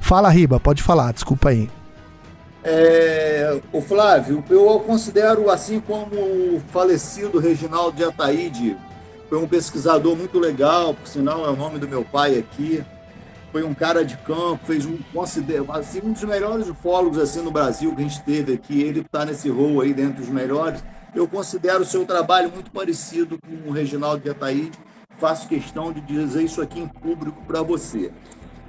[0.00, 1.70] Fala, Riba, pode falar, desculpa aí.
[2.64, 8.76] É, o Flávio, eu considero, assim como o falecido Reginaldo de Ataíde,
[9.28, 12.84] foi um pesquisador muito legal, por sinal é o nome do meu pai aqui
[13.52, 17.94] foi um cara de campo, fez um assim, um dos melhores ufólogos assim no Brasil
[17.94, 18.80] que a gente teve aqui.
[18.80, 20.82] Ele está nesse rol aí dentro dos melhores.
[21.14, 24.78] Eu considero o seu trabalho muito parecido com o Reginaldo de Ataíde.
[25.18, 28.10] Faço questão de dizer isso aqui em público para você.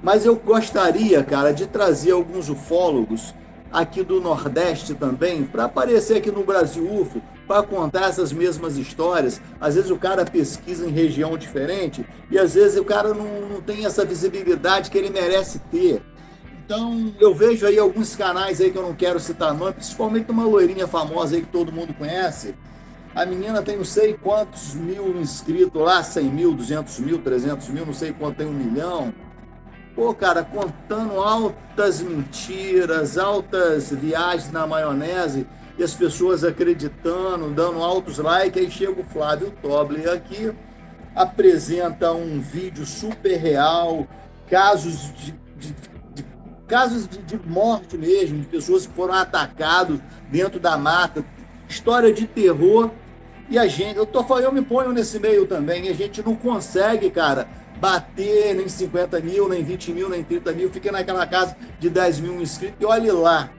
[0.04, 3.34] Mas eu gostaria, cara, de trazer alguns ufólogos
[3.72, 9.41] aqui do Nordeste também, para aparecer aqui no Brasil UFO, para contar essas mesmas histórias.
[9.60, 13.61] Às vezes o cara pesquisa em região diferente e às vezes o cara não, não
[13.61, 16.02] tem essa visibilidade que ele merece ter.
[16.65, 20.45] Então eu vejo aí alguns canais aí que eu não quero citar nome, principalmente uma
[20.45, 22.56] loirinha famosa aí que todo mundo conhece.
[23.14, 27.86] A menina tem não sei quantos mil inscritos lá, 100 mil, 200 mil, 300 mil,
[27.86, 29.14] não sei quanto tem um milhão.
[29.95, 35.45] Pô, cara, contando altas mentiras, altas viagens na maionese
[35.78, 38.64] e as pessoas acreditando, dando altos likes.
[38.64, 40.54] Aí chega o Flávio Toble aqui,
[41.16, 44.08] apresenta um vídeo super real,
[44.50, 45.76] casos de, de,
[46.14, 46.26] de
[46.68, 51.26] casos de, de, morte mesmo, de pessoas que foram atacados dentro da mata,
[51.68, 52.91] história de terror.
[53.50, 57.10] E a gente, eu tô eu me ponho nesse meio também, a gente não consegue,
[57.10, 57.48] cara
[57.84, 62.22] bater nem 50 mil, nem 20 mil, nem 30 mil, fica naquela casa de 10
[62.22, 62.78] mil inscritos.
[62.80, 63.50] E olhe lá,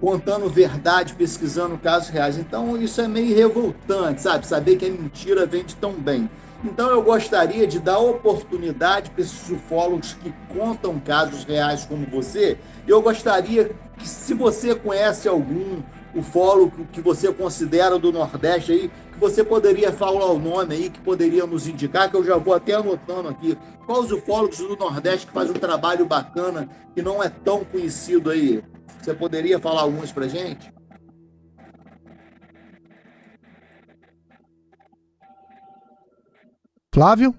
[0.00, 2.38] contando verdade, pesquisando casos reais.
[2.38, 4.46] Então isso é meio revoltante, sabe?
[4.46, 6.28] Saber que a mentira vende tão bem.
[6.64, 12.58] Então eu gostaria de dar oportunidade para esses ufólogos que contam casos reais como você.
[12.86, 15.82] Eu gostaria que, se você conhece algum
[16.14, 21.00] ufólogo que você considera do Nordeste aí, que você poderia falar o nome aí, que
[21.00, 23.56] poderia nos indicar, que eu já vou até anotando aqui.
[23.86, 28.30] Quais os ufólogos do Nordeste que fazem um trabalho bacana, que não é tão conhecido
[28.30, 28.62] aí?
[29.00, 30.72] Você poderia falar alguns pra gente?
[36.92, 37.34] Flávio?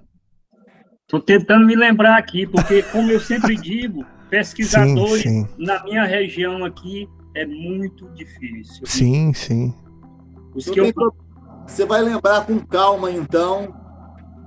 [1.02, 5.50] Estou tentando me lembrar aqui, porque, como eu sempre digo, pesquisadores sim, sim.
[5.58, 8.86] na minha região aqui é muito difícil.
[8.86, 9.74] Sim, sim.
[10.56, 10.92] Os que eu...
[11.68, 13.74] Você vai lembrar com calma, então.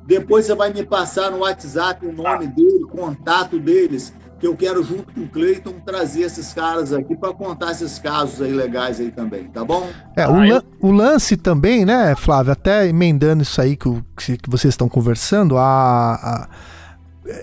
[0.06, 4.12] Depois você vai me passar no WhatsApp o nome dele, contato deles,
[4.44, 8.42] que eu quero, junto com o Cleiton, trazer esses caras aqui para contar esses casos
[8.42, 9.88] aí legais aí também, tá bom?
[10.14, 14.38] É, o, lan o lance também, né, Flávio, até emendando isso aí que, o, que
[14.46, 16.48] vocês estão conversando, a, a,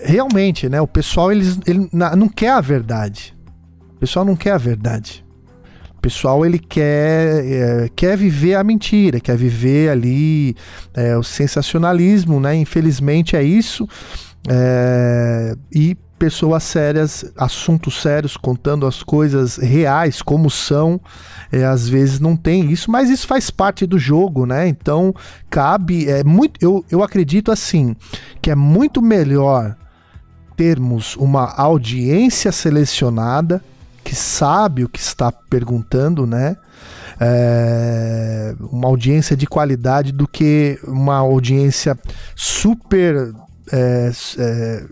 [0.04, 3.36] realmente, né, o pessoal eles, ele não quer a verdade.
[3.96, 5.24] O pessoal não quer a verdade.
[5.98, 10.54] O pessoal ele quer, é, quer viver a mentira, quer viver ali
[10.94, 12.54] é, o sensacionalismo, né?
[12.54, 13.88] Infelizmente é isso.
[14.48, 21.00] É, e pessoas sérias, assuntos sérios, contando as coisas reais como são.
[21.50, 24.68] É, às vezes não tem isso, mas isso faz parte do jogo, né?
[24.68, 25.12] Então
[25.50, 27.96] cabe, é muito, eu, eu acredito assim
[28.40, 29.76] que é muito melhor
[30.56, 33.60] termos uma audiência selecionada
[34.04, 36.56] que sabe o que está perguntando, né?
[37.20, 41.98] É, uma audiência de qualidade do que uma audiência
[42.36, 43.34] super
[43.72, 44.84] é, é,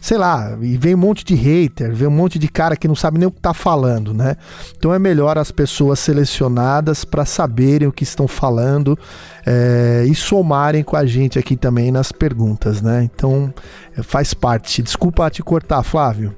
[0.00, 2.94] sei lá, e vem um monte de hater, vem um monte de cara que não
[2.94, 4.36] sabe nem o que tá falando, né?
[4.76, 8.98] Então é melhor as pessoas selecionadas para saberem o que estão falando
[9.46, 13.02] é, e somarem com a gente aqui também nas perguntas, né?
[13.04, 13.52] Então
[14.02, 14.82] faz parte.
[14.82, 16.34] Desculpa te cortar, Flávio.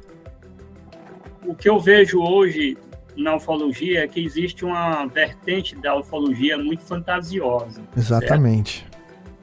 [1.47, 2.77] O que eu vejo hoje
[3.17, 7.81] na ufologia é que existe uma vertente da ufologia muito fantasiosa.
[7.97, 8.81] Exatamente.
[8.81, 8.95] Certo?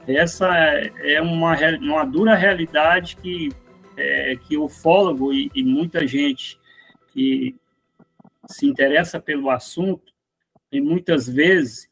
[0.06, 0.48] Essa
[1.04, 3.50] é uma, uma dura realidade que
[4.02, 6.58] é, que o ufólogo e, e, muita gente
[7.12, 7.54] que
[8.48, 10.12] se interessa pelo assunto,
[10.70, 11.88] e muitas vezes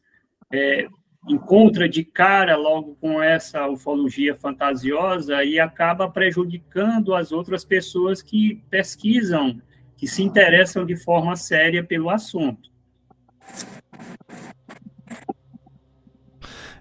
[0.53, 0.89] é,
[1.29, 8.63] encontra de cara logo com essa ufologia fantasiosa e acaba prejudicando as outras pessoas que
[8.71, 9.61] pesquisam,
[9.97, 12.71] que se interessam de forma séria pelo assunto.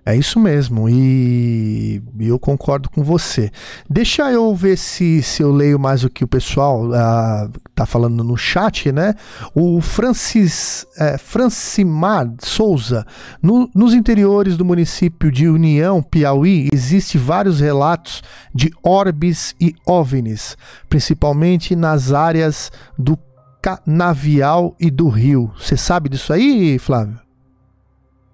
[0.10, 3.52] É isso mesmo, e eu concordo com você.
[3.88, 8.24] Deixa eu ver se, se eu leio mais o que o pessoal uh, tá falando
[8.24, 9.14] no chat, né?
[9.54, 13.06] O Francis, é, Francimar Souza,
[13.40, 20.58] no, nos interiores do município de União, Piauí, existe vários relatos de orbes e OVNIs,
[20.90, 23.16] principalmente nas áreas do
[23.62, 25.52] Canavial e do Rio.
[25.60, 27.29] Você sabe disso aí, Flávio?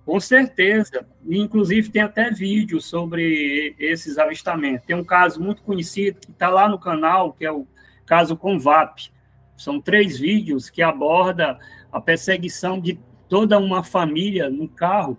[0.05, 1.05] Com certeza.
[1.27, 4.85] Inclusive, tem até vídeo sobre esses avistamentos.
[4.85, 7.65] Tem um caso muito conhecido que está lá no canal, que é o
[8.05, 9.09] caso Convap.
[9.57, 11.57] São três vídeos que aborda
[11.91, 15.17] a perseguição de toda uma família no carro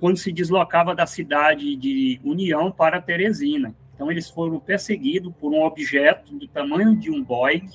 [0.00, 3.74] quando se deslocava da cidade de União para Teresina.
[3.94, 7.68] Então, eles foram perseguidos por um objeto do tamanho de um Boeing.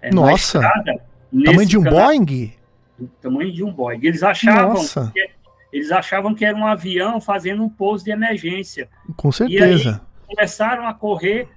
[0.00, 0.58] É, Nossa!
[0.58, 1.02] Estrada,
[1.44, 2.52] tamanho de um canal, Boeing?
[2.98, 4.00] Do tamanho de um Boeing.
[4.02, 5.10] Eles achavam Nossa.
[5.12, 5.37] que
[5.72, 8.88] eles achavam que era um avião fazendo um pouso de emergência.
[9.16, 9.90] Com certeza.
[9.90, 11.48] E aí começaram a correr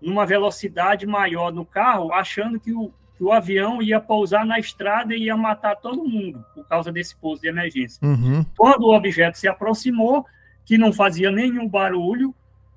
[0.00, 5.14] numa velocidade maior no carro, achando que o, que o avião ia pousar na estrada
[5.14, 8.06] e ia matar todo mundo por causa desse pouso de emergência.
[8.06, 8.44] Uhum.
[8.56, 10.24] Quando o objeto se aproximou,
[10.64, 12.34] que não fazia nenhum barulho,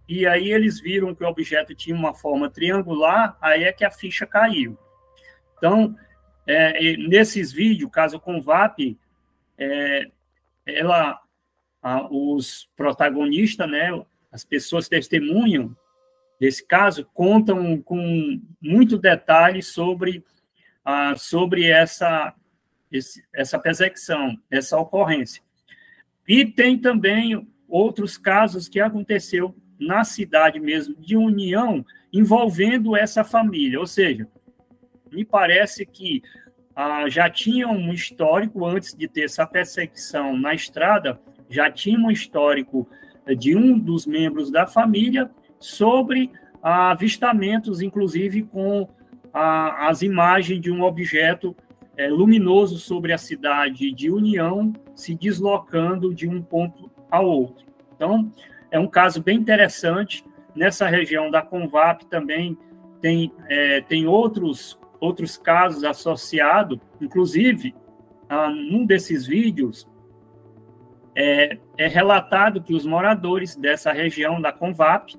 [0.07, 3.91] e aí eles viram que o objeto tinha uma forma triangular, aí é que a
[3.91, 4.77] ficha caiu.
[5.57, 5.95] Então,
[6.47, 8.97] é, nesses vídeos, caso com VAP,
[9.57, 10.09] é,
[10.75, 11.19] ela,
[11.81, 13.89] a, os protagonistas, né,
[14.31, 15.75] as pessoas que testemunham
[16.39, 20.23] desse caso, contam com muito detalhe sobre,
[20.85, 22.33] a, sobre essa,
[22.89, 25.43] esse, essa perseguição, essa ocorrência.
[26.27, 33.79] E tem também outros casos que aconteceu na cidade mesmo de União, envolvendo essa família,
[33.79, 34.27] ou seja,
[35.11, 36.21] me parece que
[36.81, 41.19] ah, já tinha um histórico, antes de ter essa perseguição na estrada,
[41.49, 42.87] já tinha um histórico
[43.25, 45.29] eh, de um dos membros da família
[45.59, 46.31] sobre
[46.63, 48.87] ah, avistamentos, inclusive com
[49.33, 51.53] ah, as imagens de um objeto
[51.97, 57.65] eh, luminoso sobre a cidade de União se deslocando de um ponto ao outro.
[57.93, 58.31] Então,
[58.71, 60.23] é um caso bem interessante.
[60.55, 62.57] Nessa região da Convap também
[63.01, 67.75] tem, é, tem outros outros casos associados, inclusive,
[68.69, 69.87] num desses vídeos,
[71.15, 75.13] é, é, relatado que os moradores dessa região da Convap,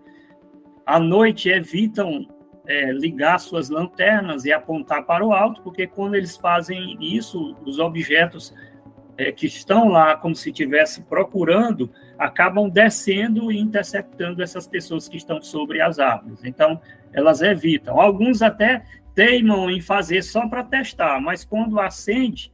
[0.87, 2.27] à noite, evitam
[2.67, 7.79] é, ligar suas lanternas e apontar para o alto, porque quando eles fazem isso, os
[7.79, 8.55] objetos
[9.19, 15.17] é, que estão lá, como se estivesse procurando, acabam descendo e interceptando essas pessoas que
[15.17, 16.45] estão sobre as árvores.
[16.45, 16.81] Então,
[17.13, 18.01] elas evitam.
[18.01, 18.85] Alguns até
[19.21, 22.51] teimam em fazer só para testar, mas quando acende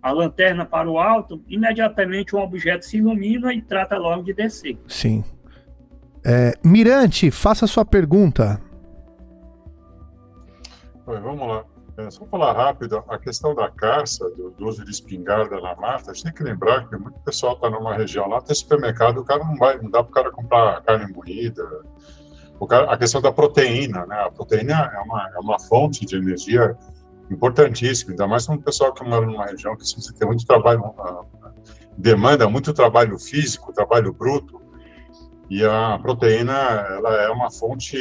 [0.00, 4.78] a lanterna para o alto, imediatamente um objeto se ilumina e trata logo de descer.
[4.86, 5.24] Sim.
[6.24, 8.60] É, Mirante, faça a sua pergunta.
[11.04, 11.64] Oi, vamos lá.
[11.96, 16.12] É, só falar rápido, a questão da caça, do, do, uso de espingarda na mata,
[16.12, 19.24] a gente tem que lembrar que muito pessoal está numa região lá, tem supermercado, o
[19.24, 21.64] cara não vai, não dá para o cara comprar carne moída.
[22.88, 24.16] A questão da proteína, né?
[24.26, 26.76] A proteína é uma, é uma fonte de energia
[27.30, 30.82] importantíssima, ainda mais para um pessoal que mora numa região que precisa ter muito trabalho,
[31.96, 34.60] demanda muito trabalho físico, trabalho bruto,
[35.50, 37.96] e a proteína, ela é uma fonte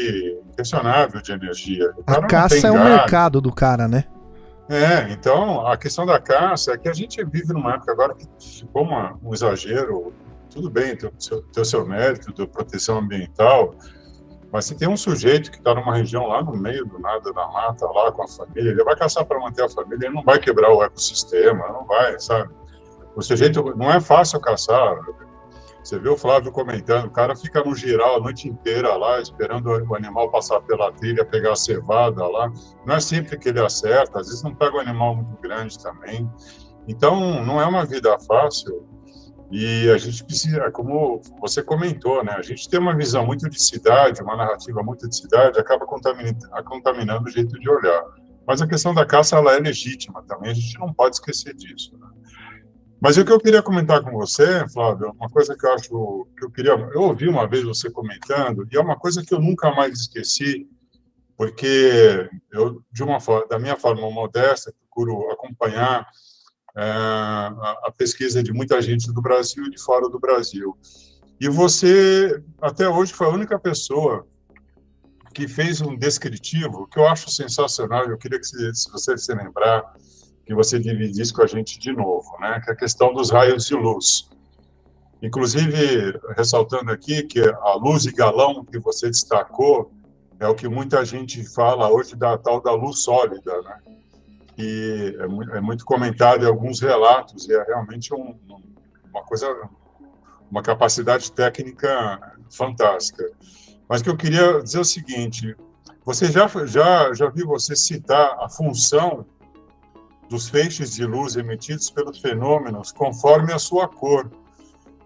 [0.49, 1.93] inquestionável de energia.
[2.05, 4.03] A caça é o mercado do cara, né?
[4.69, 8.27] É, então a questão da caça é que a gente vive numa época agora que
[8.39, 10.13] ficou uma, um exagero.
[10.49, 13.75] Tudo bem, tem o seu, seu mérito de proteção ambiental,
[14.51, 17.47] mas se tem um sujeito que está numa região lá no meio do nada da
[17.47, 20.39] mata, lá com a família, ele vai caçar para manter a família, ele não vai
[20.39, 22.53] quebrar o ecossistema, não vai, sabe?
[23.15, 24.95] O sujeito não é fácil caçar.
[25.83, 29.67] Você vê o Flávio comentando, o cara fica no giral a noite inteira lá, esperando
[29.67, 32.51] o animal passar pela trilha, pegar a cevada lá.
[32.85, 36.29] Não é sempre que ele acerta, às vezes não pega um animal muito grande também.
[36.87, 38.85] Então, não é uma vida fácil.
[39.49, 42.33] E a gente precisa, como você comentou, né?
[42.33, 46.49] A gente tem uma visão muito de cidade, uma narrativa muito de cidade, acaba contaminando,
[46.65, 48.03] contaminando o jeito de olhar.
[48.45, 51.97] Mas a questão da caça, ela é legítima também, a gente não pode esquecer disso.
[51.97, 52.07] Né?
[52.99, 56.45] Mas o que eu queria comentar com você, Flávio, uma coisa que eu acho que
[56.45, 56.71] eu queria.
[56.71, 60.67] Eu ouvi uma vez você comentando, e é uma coisa que eu nunca mais esqueci,
[61.37, 66.07] porque eu, de uma da minha forma modesta, procuro acompanhar
[66.79, 70.77] a, a pesquisa de muita gente do Brasil e de fora do Brasil.
[71.39, 74.27] E você, até hoje, foi a única pessoa
[75.33, 78.05] que fez um descritivo que eu acho sensacional.
[78.05, 79.83] Eu queria que, se você se lembrar,
[80.45, 82.59] que você dividisse com a gente de novo, né?
[82.63, 84.29] Que é a questão dos raios de luz.
[85.21, 89.91] Inclusive, ressaltando aqui que a luz e galão que você destacou
[90.39, 93.96] é o que muita gente fala hoje da tal da luz sólida, né?
[94.57, 98.35] E é muito, é muito comentado em alguns relatos e é realmente um,
[99.09, 99.47] uma coisa,
[100.49, 102.19] uma capacidade técnica
[102.49, 103.23] fantástica.
[103.87, 105.55] Mas que eu queria dizer é o seguinte:
[106.03, 109.25] você já já já viu você citar a função
[110.29, 114.29] dos feixes de luz emitidos pelos fenômenos conforme a sua cor.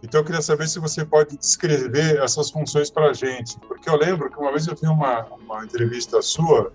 [0.03, 3.95] Então, eu queria saber se você pode descrever essas funções para a gente, porque eu
[3.95, 6.73] lembro que uma vez eu vi uma, uma entrevista sua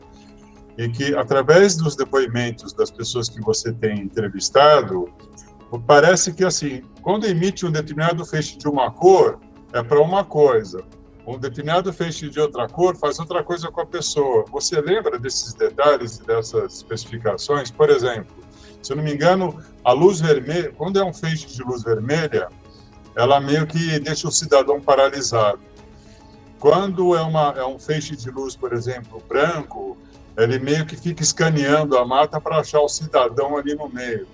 [0.76, 5.08] e que, através dos depoimentos das pessoas que você tem entrevistado,
[5.86, 9.38] parece que, assim, quando emite um determinado feixe de uma cor,
[9.72, 10.84] é para uma coisa.
[11.26, 14.44] Um determinado feixe de outra cor faz outra coisa com a pessoa.
[14.52, 17.70] Você lembra desses detalhes e dessas especificações?
[17.70, 18.36] Por exemplo,
[18.80, 22.48] se eu não me engano, a luz vermelha, quando é um feixe de luz vermelha,
[23.16, 25.58] ela meio que deixa o cidadão paralisado.
[26.60, 29.96] Quando é, uma, é um feixe de luz, por exemplo, branco,
[30.36, 34.26] ele meio que fica escaneando a mata para achar o cidadão ali no meio.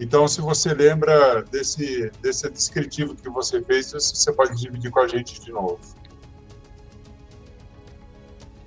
[0.00, 5.06] Então, se você lembra desse, desse descritivo que você fez, você pode dividir com a
[5.06, 5.78] gente de novo.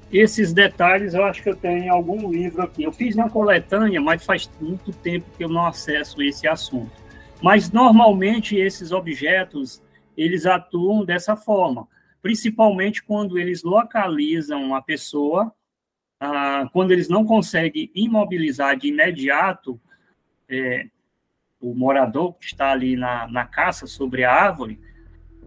[0.09, 2.83] Esses detalhes eu acho que eu tenho em algum livro aqui.
[2.83, 6.91] Eu fiz na coletânea, mas faz muito tempo que eu não acesso esse assunto.
[7.41, 9.81] Mas normalmente esses objetos
[10.15, 11.87] eles atuam dessa forma,
[12.21, 15.53] principalmente quando eles localizam a pessoa,
[16.19, 19.79] ah, quando eles não conseguem imobilizar de imediato
[20.49, 20.87] é,
[21.59, 24.79] o morador que está ali na, na caça sobre a árvore,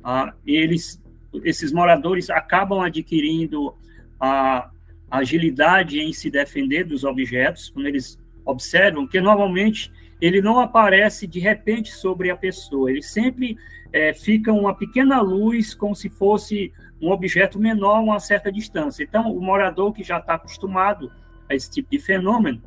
[0.03, 1.03] ah, eles,
[1.45, 3.77] esses moradores acabam adquirindo
[4.19, 4.71] a
[5.11, 9.91] agilidade em se defender dos objetos, quando eles observam que normalmente
[10.21, 13.57] ele não aparece de repente sobre a pessoa, ele sempre
[13.93, 19.03] é, fica uma pequena luz, como se fosse um objeto menor a uma certa distância.
[19.03, 21.11] Então, o morador que já está acostumado
[21.49, 22.61] a esse tipo de fenômeno,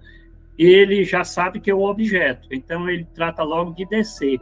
[0.57, 4.39] ele já sabe que é o objeto, então ele trata logo de descer,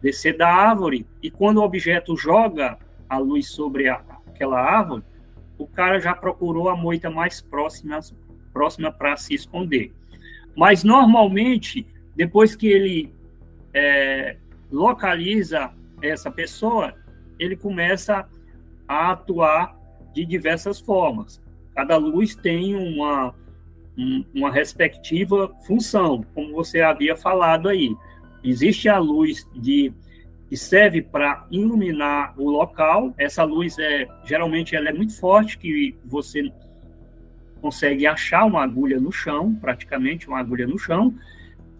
[0.00, 2.78] descer da árvore, e quando o objeto joga
[3.08, 5.02] a luz sobre a, aquela árvore,
[5.56, 8.00] o cara já procurou a moita mais próxima
[8.52, 9.92] próxima para se esconder.
[10.54, 13.12] Mas normalmente, depois que ele
[13.72, 14.36] é,
[14.70, 15.72] localiza
[16.02, 16.94] essa pessoa,
[17.38, 18.26] ele começa a
[18.92, 19.76] atuar
[20.12, 21.42] de diversas formas.
[21.74, 23.34] Cada luz tem uma,
[24.34, 27.96] uma respectiva função, como você havia falado aí.
[28.44, 29.92] Existe a luz de
[30.48, 33.14] que serve para iluminar o local.
[33.16, 36.52] Essa luz é geralmente ela é muito forte que você
[37.62, 41.14] consegue achar uma agulha no chão, praticamente uma agulha no chão.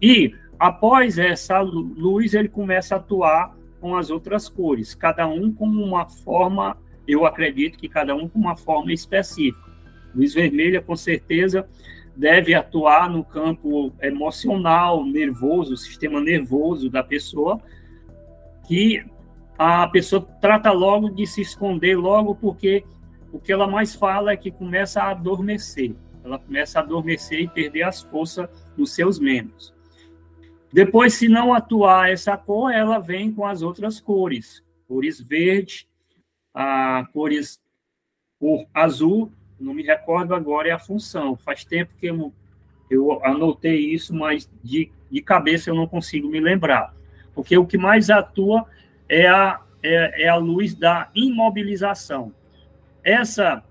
[0.01, 5.67] E após essa luz ele começa a atuar com as outras cores, cada um com
[5.67, 6.75] uma forma
[7.07, 9.71] eu acredito que cada um com uma forma específica.
[10.15, 11.67] Luz vermelha, com certeza,
[12.15, 17.59] deve atuar no campo emocional, nervoso, sistema nervoso da pessoa,
[18.67, 19.03] que
[19.57, 22.83] a pessoa trata logo de se esconder logo porque
[23.31, 25.95] o que ela mais fala é que começa a adormecer.
[26.23, 28.47] Ela começa a adormecer e perder as forças
[28.77, 29.73] dos seus membros.
[30.71, 34.63] Depois, se não atuar essa cor, ela vem com as outras cores.
[34.87, 35.87] Cores verde,
[36.53, 37.63] a cores
[38.39, 41.37] cor azul, não me recordo agora é a função.
[41.37, 42.33] Faz tempo que eu,
[42.89, 46.93] eu anotei isso, mas de, de cabeça eu não consigo me lembrar.
[47.33, 48.65] Porque o que mais atua
[49.07, 52.33] é a, é, é a luz da imobilização.
[53.03, 53.63] Essa,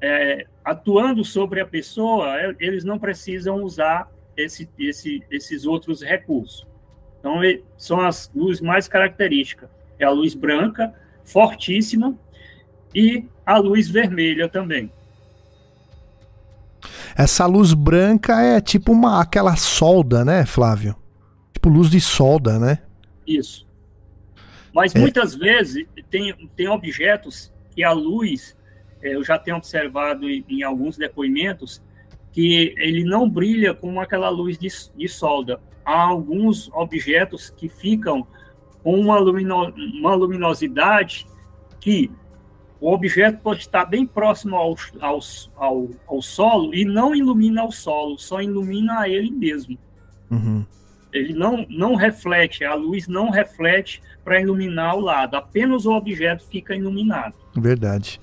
[0.00, 6.66] é, atuando sobre a pessoa, é, eles não precisam usar esse, esse, esses outros recursos.
[7.18, 7.40] Então,
[7.78, 9.70] são as luzes mais características.
[9.98, 10.94] É a luz branca,
[11.24, 12.16] fortíssima,
[12.94, 14.90] e a luz vermelha também.
[17.16, 20.96] Essa luz branca é tipo uma aquela solda, né, Flávio?
[21.52, 22.78] Tipo luz de solda, né?
[23.26, 23.66] Isso.
[24.74, 24.98] Mas é.
[24.98, 28.56] muitas vezes tem, tem objetos que a luz,
[29.00, 31.80] é, eu já tenho observado em, em, alguns depoimentos,
[32.32, 35.60] que ele não brilha com aquela luz de, de solda.
[35.84, 38.26] Há alguns objetos que ficam
[38.84, 41.26] com uma, lumino, uma luminosidade
[41.80, 42.10] que
[42.78, 45.18] o objeto pode estar bem próximo ao, ao,
[45.56, 49.78] ao, ao solo e não ilumina o solo, só ilumina a ele mesmo.
[50.30, 50.64] Uhum.
[51.10, 56.44] Ele não, não reflete, a luz não reflete para iluminar o lado, apenas o objeto
[56.44, 57.34] fica iluminado.
[57.56, 58.20] Verdade.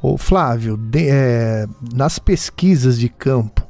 [0.00, 3.66] O Flávio, de, é, nas pesquisas de campo,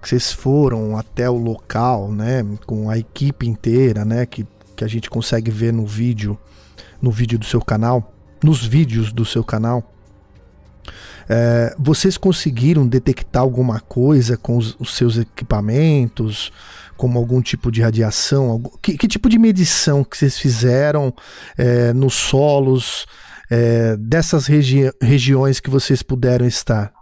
[0.00, 4.46] que vocês foram até o local, né, com a equipe inteira, né, que,
[4.78, 6.38] que a gente consegue ver no vídeo,
[7.02, 9.92] no vídeo do seu canal, nos vídeos do seu canal,
[11.28, 16.52] é, vocês conseguiram detectar alguma coisa com os, os, seus equipamentos,
[16.96, 18.50] como algum tipo de radiação?
[18.50, 21.12] Algum, que, que, tipo de medição que vocês fizeram
[21.58, 23.04] é, nos solos
[23.50, 26.92] é, dessas regi regiões que vocês puderam estar?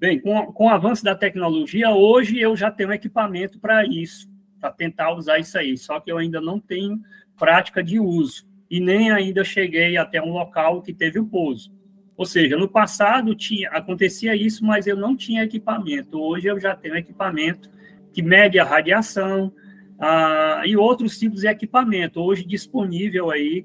[0.00, 4.28] Bem, com, com o avanço da tecnologia, hoje eu já tenho equipamento para isso,
[4.60, 7.00] para tentar usar isso aí, só que eu ainda não tenho
[7.36, 11.72] prática de uso e nem ainda cheguei até um local que teve o pouso.
[12.16, 16.20] Ou seja, no passado tinha, acontecia isso, mas eu não tinha equipamento.
[16.20, 17.70] Hoje eu já tenho equipamento
[18.12, 19.52] que mede a radiação
[19.98, 23.64] ah, e outros tipos de equipamento, hoje disponível aí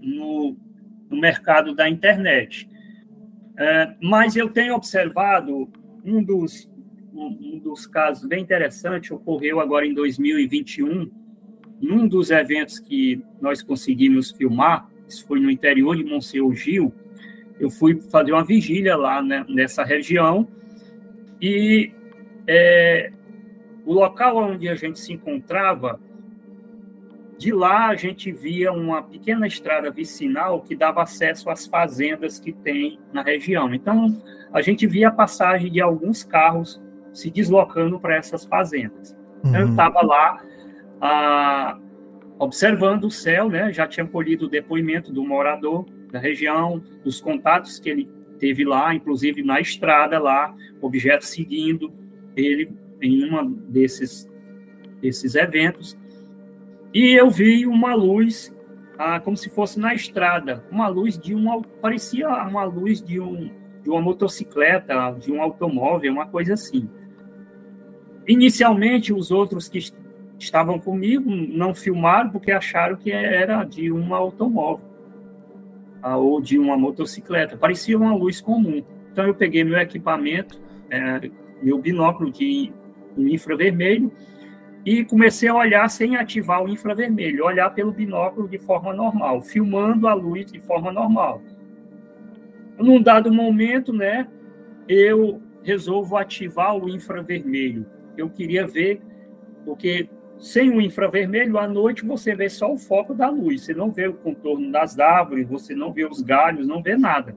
[0.00, 0.56] no,
[1.08, 2.68] no mercado da internet.
[3.56, 5.70] É, mas eu tenho observado
[6.04, 6.70] um dos,
[7.14, 11.10] um, dos casos bem interessantes, ocorreu agora em 2021,
[11.80, 16.92] num dos eventos que nós conseguimos filmar, isso foi no interior de Monsenhor Gil,
[17.60, 20.48] eu fui fazer uma vigília lá né, nessa região
[21.40, 21.92] e
[22.46, 23.12] é,
[23.84, 26.00] o local onde a gente se encontrava,
[27.38, 32.52] de lá a gente via uma pequena estrada vicinal que dava acesso às fazendas que
[32.52, 33.74] tem na região.
[33.74, 34.22] Então,
[34.52, 36.83] a gente via a passagem de alguns carros
[37.14, 39.16] se deslocando para essas fazendas.
[39.44, 40.06] Então, eu estava uhum.
[40.06, 40.42] lá
[41.00, 41.78] ah,
[42.38, 43.72] observando o céu, né?
[43.72, 48.08] Já tinha colhido o depoimento do morador da região, dos contatos que ele
[48.38, 51.92] teve lá, inclusive na estrada lá, objeto seguindo
[52.36, 52.70] ele
[53.00, 54.30] em uma desses
[55.00, 55.96] desses eventos.
[56.92, 58.56] E eu vi uma luz,
[58.98, 63.50] ah, como se fosse na estrada, uma luz de um parecia uma luz de um
[63.82, 66.88] de uma motocicleta, de um automóvel, uma coisa assim.
[68.26, 69.78] Inicialmente, os outros que
[70.38, 74.86] estavam comigo não filmaram porque acharam que era de um automóvel
[76.02, 77.56] ah, ou de uma motocicleta.
[77.56, 78.82] Parecia uma luz comum.
[79.12, 80.60] Então eu peguei meu equipamento,
[80.90, 81.30] é,
[81.62, 82.72] meu binóculo de
[83.16, 84.12] infravermelho
[84.84, 90.06] e comecei a olhar sem ativar o infravermelho, olhar pelo binóculo de forma normal, filmando
[90.06, 91.40] a luz de forma normal.
[92.76, 94.28] Num dado momento, né,
[94.86, 97.86] eu resolvo ativar o infravermelho.
[98.16, 99.00] Eu queria ver,
[99.64, 100.08] porque
[100.38, 104.08] sem o infravermelho, à noite você vê só o foco da luz, você não vê
[104.08, 107.34] o contorno das árvores, você não vê os galhos, não vê nada.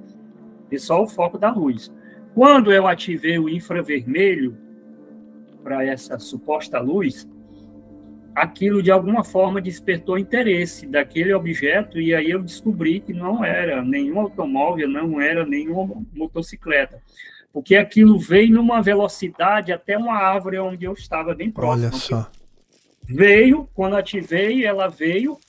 [0.72, 1.94] É só o foco da luz.
[2.34, 4.58] Quando eu ativei o infravermelho
[5.64, 7.30] para essa suposta luz,
[8.36, 13.84] aquilo de alguma forma despertou interesse daquele objeto e aí eu descobri que não era
[13.84, 17.02] nenhum automóvel, não era nenhuma motocicleta,
[17.58, 21.88] porque aquilo veio numa velocidade até uma árvore onde eu estava bem próximo.
[21.88, 22.32] Olha só.
[23.04, 25.40] Veio, quando ativei, ela veio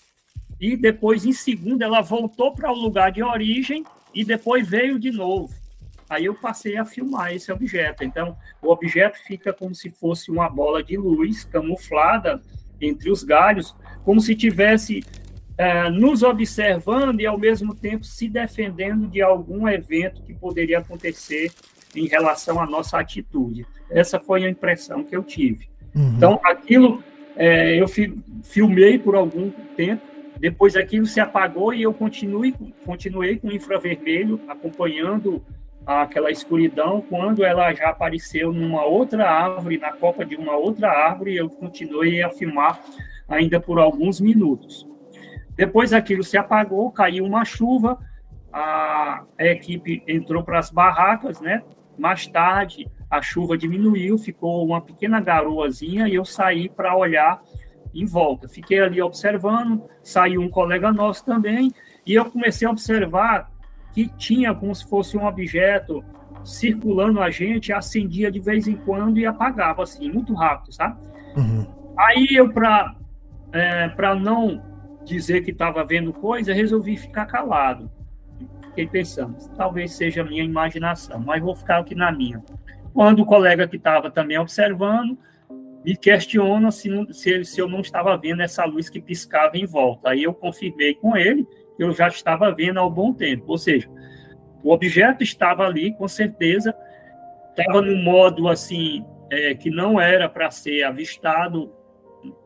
[0.59, 5.11] e depois, em segundo, ela voltou para o lugar de origem e depois veio de
[5.11, 5.53] novo.
[6.09, 8.03] Aí eu passei a filmar esse objeto.
[8.03, 12.41] Então, o objeto fica como se fosse uma bola de luz camuflada
[12.81, 15.05] entre os galhos, como se tivesse
[15.59, 21.53] é, nos observando e ao mesmo tempo se defendendo de algum evento que poderia acontecer
[21.99, 23.67] em relação à nossa atitude.
[23.91, 25.69] Essa foi a impressão que eu tive.
[25.95, 26.15] Uhum.
[26.17, 27.03] Então, aquilo
[27.37, 28.13] é, eu fi,
[28.43, 30.03] filmei por algum tempo,
[30.39, 32.55] depois aquilo se apagou e eu continuei,
[32.85, 35.43] continuei com infravermelho, acompanhando
[35.85, 37.01] aquela escuridão.
[37.01, 42.23] Quando ela já apareceu numa outra árvore, na copa de uma outra árvore, eu continuei
[42.23, 42.81] a filmar
[43.29, 44.87] ainda por alguns minutos.
[45.57, 47.99] Depois aquilo se apagou, caiu uma chuva,
[48.53, 51.63] a equipe entrou para as barracas, né?
[51.99, 57.43] Mais tarde, a chuva diminuiu, ficou uma pequena garoazinha e eu saí para olhar
[57.95, 58.49] em volta.
[58.49, 61.73] Fiquei ali observando, saiu um colega nosso também,
[62.07, 63.51] e eu comecei a observar
[63.93, 66.05] que tinha como se fosse um objeto
[66.45, 70.99] circulando a gente, acendia de vez em quando e apagava, assim, muito rápido, sabe?
[71.37, 71.67] Uhum.
[71.99, 72.95] Aí eu, para
[73.53, 74.63] é, não
[75.05, 77.91] dizer que estava vendo coisa, resolvi ficar calado.
[78.79, 82.41] Fiquei pensando, talvez seja minha imaginação, mas vou ficar aqui na minha.
[82.95, 85.19] Quando o colega que estava também observando,
[85.85, 90.11] me questiona se, se, se, eu não estava vendo essa luz que piscava em volta.
[90.11, 91.45] Aí eu confirmei com ele
[91.77, 93.47] que eu já estava vendo há um bom tempo.
[93.49, 93.91] Ou seja,
[94.63, 96.73] o objeto estava ali, com certeza,
[97.51, 101.73] estava no modo assim é, que não era para ser avistado,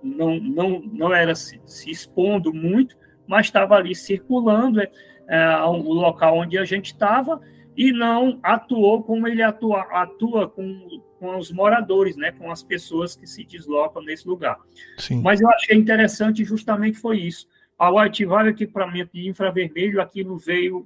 [0.03, 2.97] não, não, não era se, se expondo muito,
[3.27, 4.91] mas estava ali circulando é,
[5.29, 7.41] é, o local onde a gente estava
[7.77, 13.15] e não atuou como ele atua, atua com com os moradores, né, com as pessoas
[13.15, 14.59] que se deslocam nesse lugar.
[14.99, 15.23] Sim.
[15.23, 17.47] Mas eu achei interessante justamente foi isso.
[17.79, 20.85] Ao ativar o equipamento de infravermelho, aquilo veio,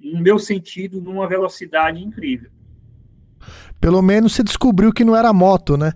[0.00, 2.50] no meu sentido, numa velocidade incrível.
[3.78, 5.92] Pelo menos você descobriu que não era moto, né?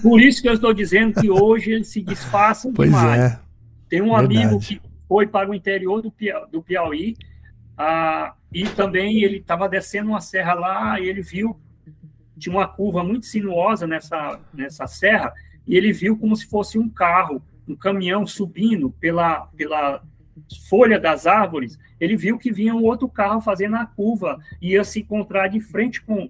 [0.00, 3.20] Por isso que eu estou dizendo que hoje eles se disfarçam pois demais.
[3.20, 3.40] É.
[3.86, 4.38] Tem um Verdade.
[4.38, 4.80] amigo que
[5.12, 7.14] foi para o interior do, Pia, do Piauí
[7.76, 11.60] ah, e também ele estava descendo uma serra lá e ele viu
[12.38, 15.32] tinha uma curva muito sinuosa nessa, nessa serra,
[15.66, 20.02] e ele viu como se fosse um carro, um caminhão subindo pela, pela
[20.68, 24.82] folha das árvores, ele viu que vinha um outro carro fazendo a curva, e ia
[24.82, 26.28] se encontrar de frente com,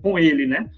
[0.00, 0.70] com ele, né?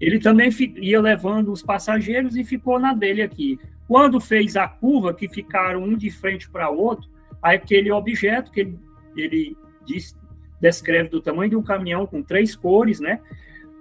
[0.00, 3.60] Ele também ia levando os passageiros e ficou na dele aqui.
[3.86, 7.08] Quando fez a curva, que ficaram um de frente para o outro,
[7.42, 8.78] aquele objeto que ele,
[9.16, 10.16] ele disse,
[10.60, 13.20] descreve do tamanho de um caminhão com três cores, né?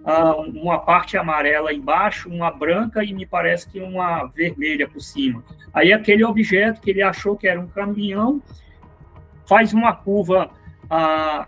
[0.06, 5.42] Ah, uma parte amarela embaixo, uma branca e me parece que uma vermelha por cima.
[5.74, 8.42] Aí aquele objeto que ele achou que era um caminhão
[9.46, 10.50] faz uma curva
[10.90, 11.48] ah,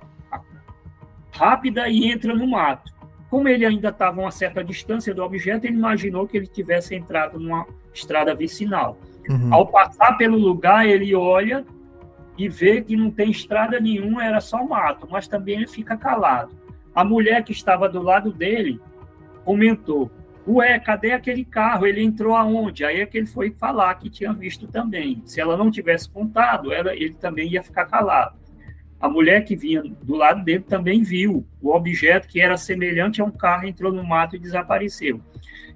[1.32, 2.94] rápida e entra no mato.
[3.30, 6.96] Como ele ainda estava a uma certa distância do objeto, ele imaginou que ele tivesse
[6.96, 7.66] entrado numa
[7.96, 8.98] estrada vicinal.
[9.30, 9.54] Uhum.
[9.54, 11.66] Ao passar pelo lugar, ele olha
[12.38, 16.52] e vê que não tem estrada nenhuma, era só mato, mas também ele fica calado.
[16.94, 18.80] A mulher que estava do lado dele
[19.44, 20.12] comentou:
[20.48, 21.88] Ué, cadê aquele carro?
[21.88, 22.86] Ele entrou aonde?
[22.86, 25.22] Aí é que ele foi falar que tinha visto também.
[25.26, 28.36] Se ela não tivesse contado, ela, ele também ia ficar calado.
[29.00, 33.26] A mulher que vinha do lado dele também viu o objeto que era semelhante a
[33.26, 35.22] um carro, entrou no mato e desapareceu.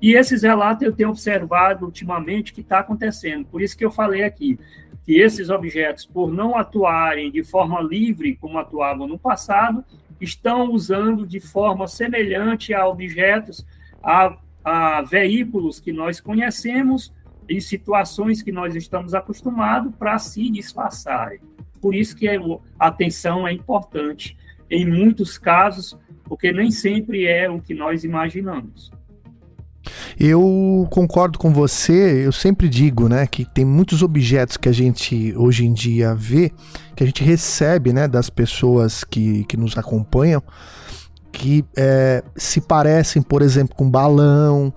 [0.02, 3.46] E esses relatos eu tenho observado ultimamente que está acontecendo.
[3.46, 4.58] Por isso que eu falei aqui
[5.04, 9.84] que esses objetos, por não atuarem de forma livre como atuavam no passado,
[10.22, 13.66] estão usando de forma semelhante a objetos,
[14.04, 17.14] a, a veículos que nós conhecemos
[17.48, 21.40] e situações que nós estamos acostumados para se disfarçarem.
[21.82, 22.40] Por isso que a
[22.80, 24.38] atenção é importante
[24.70, 28.92] em muitos casos, porque nem sempre é o que nós imaginamos.
[30.20, 35.34] Eu concordo com você, eu sempre digo, né, que tem muitos objetos que a gente
[35.36, 36.52] hoje em dia vê,
[36.96, 40.44] que a gente recebe, né, das pessoas que, que nos acompanham,
[41.32, 44.74] que é, se parecem, por exemplo, com balão,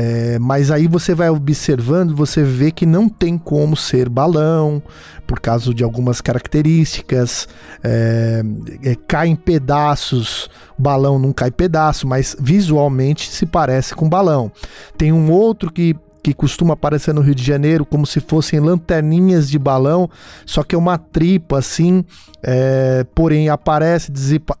[0.00, 4.80] é, mas aí você vai observando, você vê que não tem como ser balão,
[5.26, 7.48] por causa de algumas características,
[7.82, 8.44] é,
[8.84, 10.48] é, cai em pedaços,
[10.78, 14.52] balão não cai pedaço, mas visualmente se parece com balão.
[14.96, 19.48] Tem um outro que que costuma aparecer no Rio de Janeiro como se fossem lanterninhas
[19.48, 20.08] de balão,
[20.44, 22.04] só que é uma tripa assim,
[22.42, 24.12] é, porém aparece,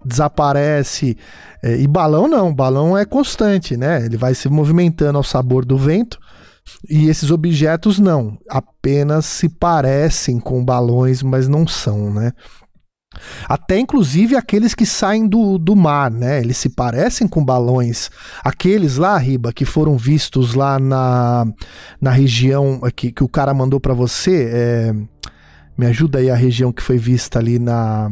[0.04, 1.16] desaparece.
[1.62, 4.04] É, e balão não, balão é constante, né?
[4.04, 6.18] Ele vai se movimentando ao sabor do vento,
[6.88, 12.32] E esses objetos não, apenas se parecem com balões, mas não são, né?
[13.48, 16.40] Até inclusive aqueles que saem do, do mar, né?
[16.40, 18.10] Eles se parecem com balões.
[18.44, 21.46] Aqueles lá, Riba, que foram vistos lá na,
[22.00, 24.50] na região que, que o cara mandou para você.
[24.52, 24.94] É,
[25.76, 28.10] me ajuda aí a região que foi vista ali na.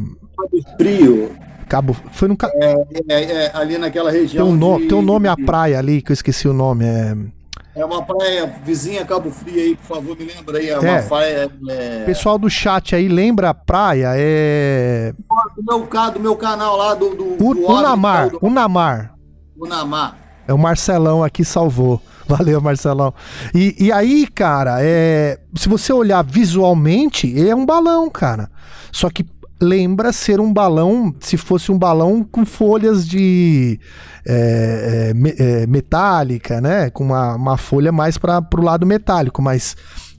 [0.77, 1.35] Frio.
[1.67, 1.95] Cabo.
[2.11, 2.37] Foi no.
[2.55, 2.73] É,
[3.09, 4.45] é, é, ali naquela região.
[4.45, 4.87] Tem um, no, de...
[4.87, 6.85] tem um nome a praia ali que eu esqueci o nome.
[6.85, 7.15] É.
[7.77, 10.67] É uma praia vizinha Cabo Frio aí, por favor, me lembra aí.
[10.69, 11.01] É uma É.
[11.03, 11.51] praia.
[11.69, 12.03] É...
[12.05, 14.09] Pessoal do chat aí, lembra a praia?
[14.15, 15.13] É.
[15.55, 17.13] Do meu, do meu canal lá do.
[17.15, 18.29] do, U- do Unamar.
[18.31, 19.13] do Unamar.
[19.55, 20.17] Unamar.
[20.47, 22.01] É o Marcelão aqui salvou.
[22.27, 23.13] Valeu, Marcelão.
[23.53, 28.49] E, e aí, cara, é, se você olhar visualmente, é um balão, cara.
[28.91, 29.23] Só que
[29.59, 33.79] lembra ser um balão, se fosse um balão com folhas de
[34.25, 36.89] é, é, me- é, metálica, né?
[36.89, 39.75] Com uma, uma folha mais para pro lado metálico, mas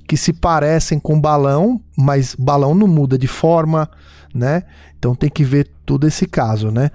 [0.06, 3.88] que se parecem com balão, mas balão não muda de forma,
[4.34, 4.62] né?
[4.98, 6.90] Então tem que ver todo esse caso, né?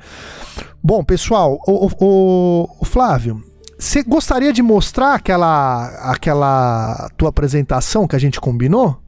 [0.83, 3.41] Bom, pessoal, o, o- o- o Flávio,
[3.79, 8.99] você gostaria de mostrar aquela, aquela tua apresentação que a gente combinou?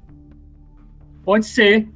[1.24, 1.88] Pode ser.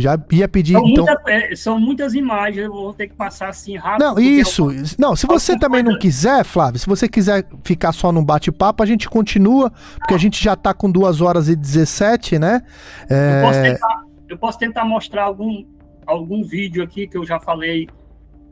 [0.00, 1.04] Já ia pedir, São, então.
[1.04, 4.04] muita- é, são muitas imagens, eu vou ter que passar assim rápido.
[4.04, 4.70] Não, isso.
[4.70, 8.82] eu- Não, se você também não quiser, Flávio, se você quiser ficar só num bate-papo,
[8.82, 12.62] a gente continua, porque a gente já tá com 2 horas e 17, né?
[13.08, 15.64] É, Eu posso tentar, eu posso tentar mostrar algum,
[16.06, 17.88] algum vídeo aqui que eu já falei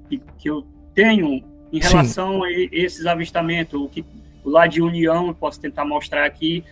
[0.08, 1.88] que, que eu tenho em Sim.
[1.88, 3.80] relação a e- esses avistamentos.
[3.80, 4.04] O, que,
[4.44, 6.64] o lá de União, eu posso tentar mostrar aqui.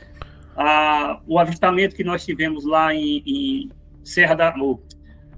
[0.56, 3.70] Ah, o avistamento que nós tivemos lá em, em
[4.06, 4.54] Serra, da,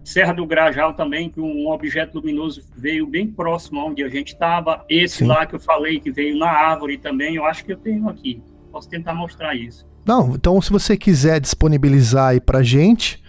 [0.04, 4.84] Serra do Grajal também, que um objeto luminoso veio bem próximo onde a gente estava.
[4.90, 5.26] Esse Sim.
[5.26, 8.42] lá que eu falei, que veio na árvore também, eu acho que eu tenho aqui.
[8.70, 9.88] Posso tentar mostrar isso.
[10.04, 13.22] Não, então se você quiser disponibilizar aí pra gente,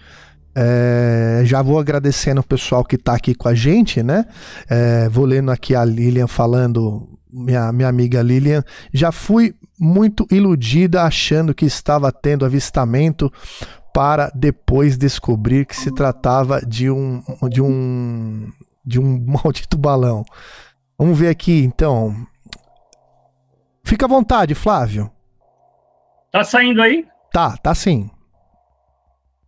[0.54, 4.26] é, já vou agradecendo o pessoal que tá aqui com a gente, né?
[4.68, 8.62] É, vou lendo aqui a Lilian falando, minha, minha amiga Lilian,
[8.92, 13.32] já fui muito iludida achando que estava tendo avistamento
[13.92, 18.50] para depois descobrir que se tratava de um de um
[18.84, 20.24] de um maldito balão.
[20.98, 22.14] Vamos ver aqui então.
[23.84, 25.10] Fica à vontade, Flávio.
[26.30, 27.06] Tá saindo aí?
[27.32, 28.10] Tá, tá sim.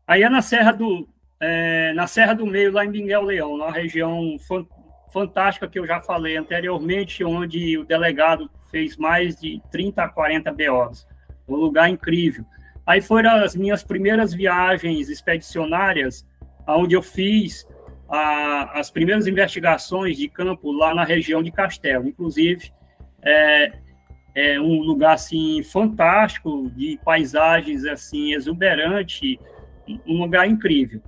[0.06, 1.08] Aí é na Serra do,
[1.40, 4.66] é, na Serra do Meio, lá em Miguel Leão, numa região fan-
[5.12, 10.52] fantástica que eu já falei anteriormente, onde o delegado fez mais de 30 a 40
[10.52, 11.06] BOs.
[11.48, 12.44] Um lugar incrível.
[12.86, 16.28] Aí foram as minhas primeiras viagens expedicionárias,
[16.66, 17.66] onde eu fiz
[18.08, 22.08] a- as primeiras investigações de campo lá na região de Castelo.
[22.08, 22.70] Inclusive,
[23.22, 23.72] é,
[24.34, 29.38] é um lugar assim fantástico, de paisagens assim exuberante,
[30.06, 31.00] um lugar incrível.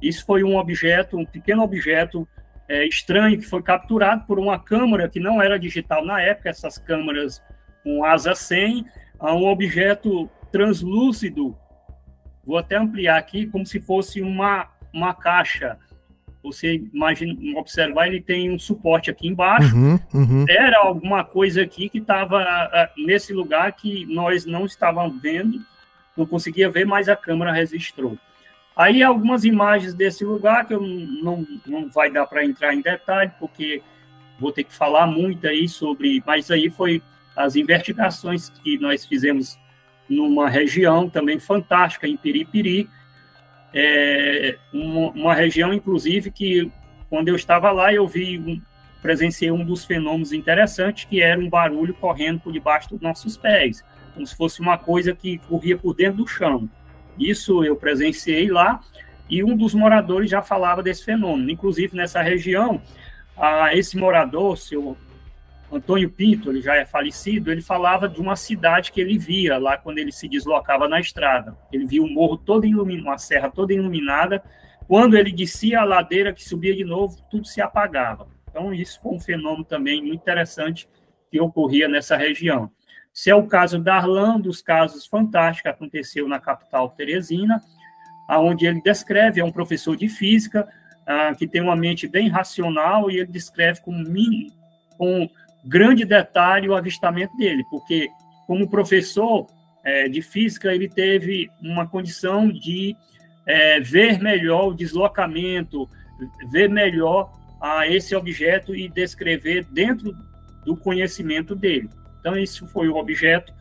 [0.00, 2.26] Isso foi um objeto, um pequeno objeto
[2.68, 6.78] é, estranho que foi capturado por uma câmera que não era digital na época, essas
[6.78, 7.42] câmeras
[7.84, 8.84] com asa 100,
[9.18, 11.56] a um objeto translúcido.
[12.44, 15.78] Vou até ampliar aqui, como se fosse uma, uma caixa.
[16.42, 19.74] Você imagina, observar, ele tem um suporte aqui embaixo.
[19.74, 20.44] Uhum, uhum.
[20.48, 22.44] Era alguma coisa aqui que estava
[22.96, 25.60] nesse lugar que nós não estávamos vendo,
[26.16, 28.18] não conseguia ver, mas a câmera registrou.
[28.76, 33.30] Aí algumas imagens desse lugar que eu não, não vai dar para entrar em detalhe,
[33.38, 33.82] porque
[34.40, 37.00] vou ter que falar muito aí sobre, mas aí foi
[37.36, 39.56] as investigações que nós fizemos
[40.08, 42.88] numa região também fantástica, em Piripiri,
[43.74, 46.70] é, uma, uma região, inclusive, que
[47.08, 48.60] quando eu estava lá, eu vi, um,
[49.00, 53.84] presenciei um dos fenômenos interessantes, que era um barulho correndo por debaixo dos nossos pés,
[54.14, 56.68] como se fosse uma coisa que corria por dentro do chão.
[57.18, 58.80] Isso eu presenciei lá,
[59.28, 61.50] e um dos moradores já falava desse fenômeno.
[61.50, 62.82] Inclusive, nessa região,
[63.36, 64.96] ah, esse morador, seu
[65.72, 69.76] Antônio Pinto, ele já é falecido, ele falava de uma cidade que ele via lá
[69.78, 71.56] quando ele se deslocava na estrada.
[71.72, 74.42] Ele via um morro todo iluminado, uma serra toda iluminada.
[74.86, 78.28] Quando ele descia a ladeira, que subia de novo, tudo se apagava.
[78.50, 80.86] Então, isso foi um fenômeno também muito interessante
[81.30, 82.70] que ocorria nessa região.
[83.12, 87.62] Se é o caso da Arlan, dos casos fantásticos que aconteceu na capital Teresina,
[88.28, 90.68] aonde ele descreve, é um professor de física,
[91.06, 94.52] ah, que tem uma mente bem racional, e ele descreve com, mínimo,
[94.98, 95.28] com
[95.64, 98.10] grande detalhe o avistamento dele, porque
[98.46, 99.46] como professor
[99.84, 102.96] é, de física, ele teve uma condição de
[103.46, 105.88] é, ver melhor o deslocamento,
[106.50, 110.14] ver melhor a esse objeto e descrever dentro
[110.64, 111.88] do conhecimento dele.
[112.20, 113.52] Então, isso foi o objeto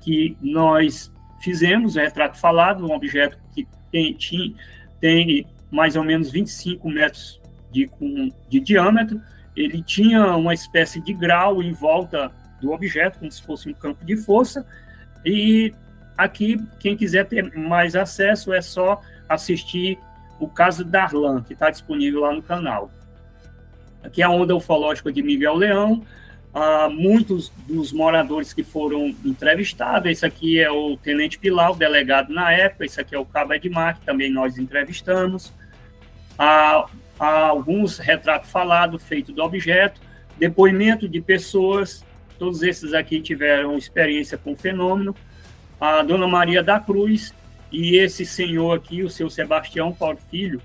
[0.00, 4.16] que nós fizemos, o retrato falado, um objeto que tem,
[5.00, 7.88] tem, mais ou menos 25 metros de,
[8.48, 9.20] de diâmetro,
[9.58, 12.30] ele tinha uma espécie de grau em volta
[12.60, 14.66] do objeto, como se fosse um campo de força,
[15.24, 15.74] e
[16.16, 19.98] aqui, quem quiser ter mais acesso, é só assistir
[20.38, 22.90] o caso Darlan, que está disponível lá no canal.
[24.02, 26.02] Aqui é a onda ufológica de Miguel Leão,
[26.54, 32.32] ah, muitos dos moradores que foram entrevistados, esse aqui é o Tenente Pilar, o delegado
[32.32, 35.52] na época, esse aqui é o Cabo Edmar, que também nós entrevistamos,
[36.38, 36.86] ah,
[37.18, 40.00] alguns retratos falados, feito do objeto,
[40.38, 42.04] depoimento de pessoas,
[42.38, 45.14] todos esses aqui tiveram experiência com o fenômeno,
[45.80, 47.34] a Dona Maria da Cruz
[47.70, 50.62] e esse senhor aqui, o seu Sebastião Paulo Filho,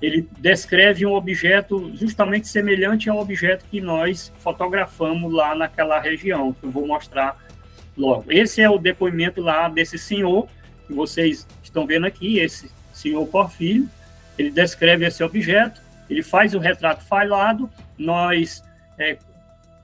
[0.00, 6.64] ele descreve um objeto justamente semelhante ao objeto que nós fotografamos lá naquela região, que
[6.64, 7.36] eu vou mostrar
[7.96, 8.32] logo.
[8.32, 10.48] Esse é o depoimento lá desse senhor,
[10.86, 13.88] que vocês estão vendo aqui, esse senhor Porfírio,
[14.40, 18.64] ele descreve esse objeto, ele faz o retrato falhado, nós
[18.98, 19.18] é,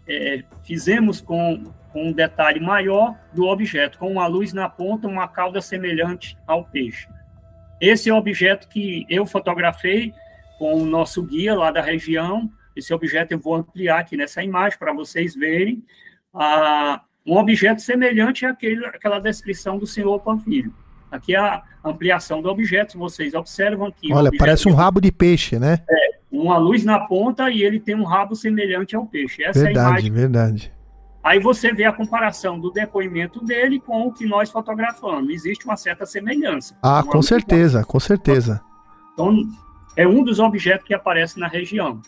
[0.09, 5.29] é, fizemos com, com um detalhe maior do objeto, com uma luz na ponta, uma
[5.29, 7.07] cauda semelhante ao peixe.
[7.79, 10.15] Esse é o objeto que eu fotografei
[10.59, 12.51] com o nosso guia lá da região.
[12.75, 15.85] Esse objeto eu vou ampliar aqui nessa imagem para vocês verem.
[16.33, 20.75] Ah, um objeto semelhante àquele, àquela descrição do senhor Panfilho.
[21.17, 24.13] Aqui é a ampliação do objeto, vocês observam aqui.
[24.13, 25.81] Olha, parece um rabo de peixe, né?
[25.89, 29.43] É, uma luz na ponta e ele tem um rabo semelhante ao peixe.
[29.43, 30.13] Essa verdade, é a imagem.
[30.13, 30.73] Verdade,
[31.27, 35.29] Aí você vê a comparação do depoimento dele com o que nós fotografamos.
[35.29, 36.79] Existe uma certa semelhança.
[36.81, 38.63] Ah, com certeza, com certeza.
[39.13, 39.37] Então,
[39.97, 42.01] é um dos objetos que aparece na região.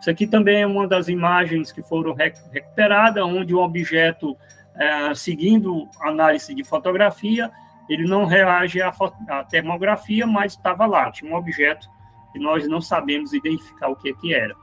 [0.00, 4.34] Isso aqui também é uma das imagens que foram recuperadas, onde o objeto,
[4.74, 7.50] é, seguindo análise de fotografia,
[7.92, 8.92] ele não reage à,
[9.28, 11.88] à termografia, mas estava lá, tinha um objeto
[12.32, 14.54] que nós não sabemos identificar o que, que era.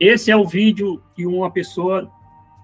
[0.00, 2.10] Esse é o vídeo que uma pessoa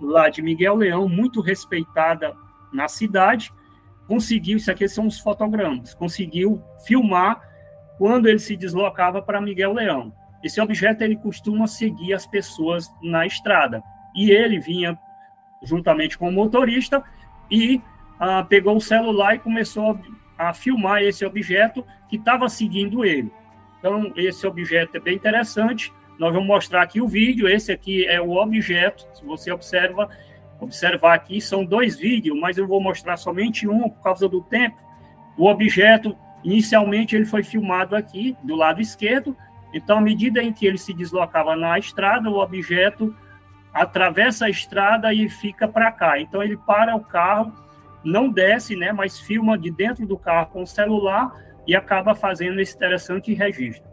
[0.01, 2.35] lá de Miguel Leão, muito respeitada
[2.73, 3.53] na cidade,
[4.07, 7.41] conseguiu, isso aqui são os fotogramas, conseguiu filmar
[7.97, 10.13] quando ele se deslocava para Miguel Leão.
[10.43, 13.83] Esse objeto ele costuma seguir as pessoas na estrada.
[14.15, 14.99] E ele vinha
[15.63, 17.03] juntamente com o motorista
[17.51, 17.83] e
[18.19, 19.99] ah, pegou o celular e começou
[20.39, 23.31] a, a filmar esse objeto que estava seguindo ele.
[23.79, 25.93] Então, esse objeto é bem interessante.
[26.19, 27.49] Nós vamos mostrar aqui o vídeo.
[27.49, 29.07] Esse aqui é o objeto.
[29.15, 30.09] Se você observa,
[30.61, 34.77] observar aqui, são dois vídeos, mas eu vou mostrar somente um por causa do tempo.
[35.37, 39.37] O objeto, inicialmente, ele foi filmado aqui, do lado esquerdo.
[39.73, 43.15] Então, à medida em que ele se deslocava na estrada, o objeto
[43.73, 46.21] atravessa a estrada e fica para cá.
[46.21, 47.53] Então, ele para o carro
[48.05, 51.33] não desce, né, mas filma de dentro do carro com o celular
[51.67, 53.89] e acaba fazendo esse interessante registro.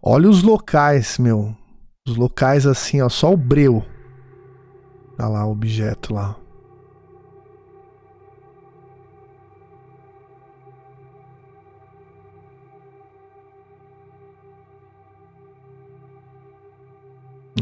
[0.00, 1.54] Olha os locais, meu.
[2.06, 3.84] Os locais assim, ó, só o breu.
[5.18, 6.38] Olha lá o objeto lá.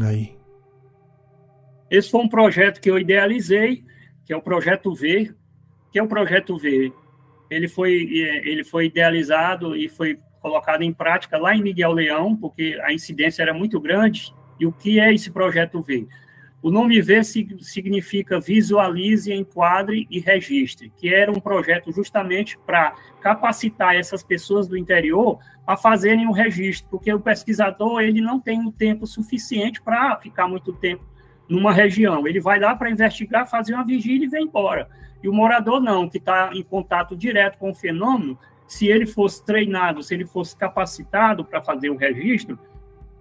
[0.01, 0.37] Aí.
[1.89, 3.83] Esse foi um projeto que eu idealizei,
[4.25, 5.33] que é o projeto V,
[5.91, 6.93] que é o projeto V.
[7.49, 12.35] Ele foi é, ele foi idealizado e foi colocado em prática lá em Miguel Leão,
[12.35, 14.31] porque a incidência era muito grande.
[14.59, 16.07] E o que é esse projeto V?
[16.67, 23.95] O nome V significa Visualize, Enquadre e Registre, que era um projeto justamente para capacitar
[23.95, 28.71] essas pessoas do interior a fazerem o registro, porque o pesquisador ele não tem o
[28.73, 31.05] tempo suficiente para ficar muito tempo
[31.47, 32.27] numa região.
[32.27, 34.89] Ele vai lá para investigar, fazer uma vigília e vem embora.
[35.23, 38.37] E o morador não, que está em contato direto com o fenômeno,
[38.67, 42.59] se ele fosse treinado, se ele fosse capacitado para fazer o registro,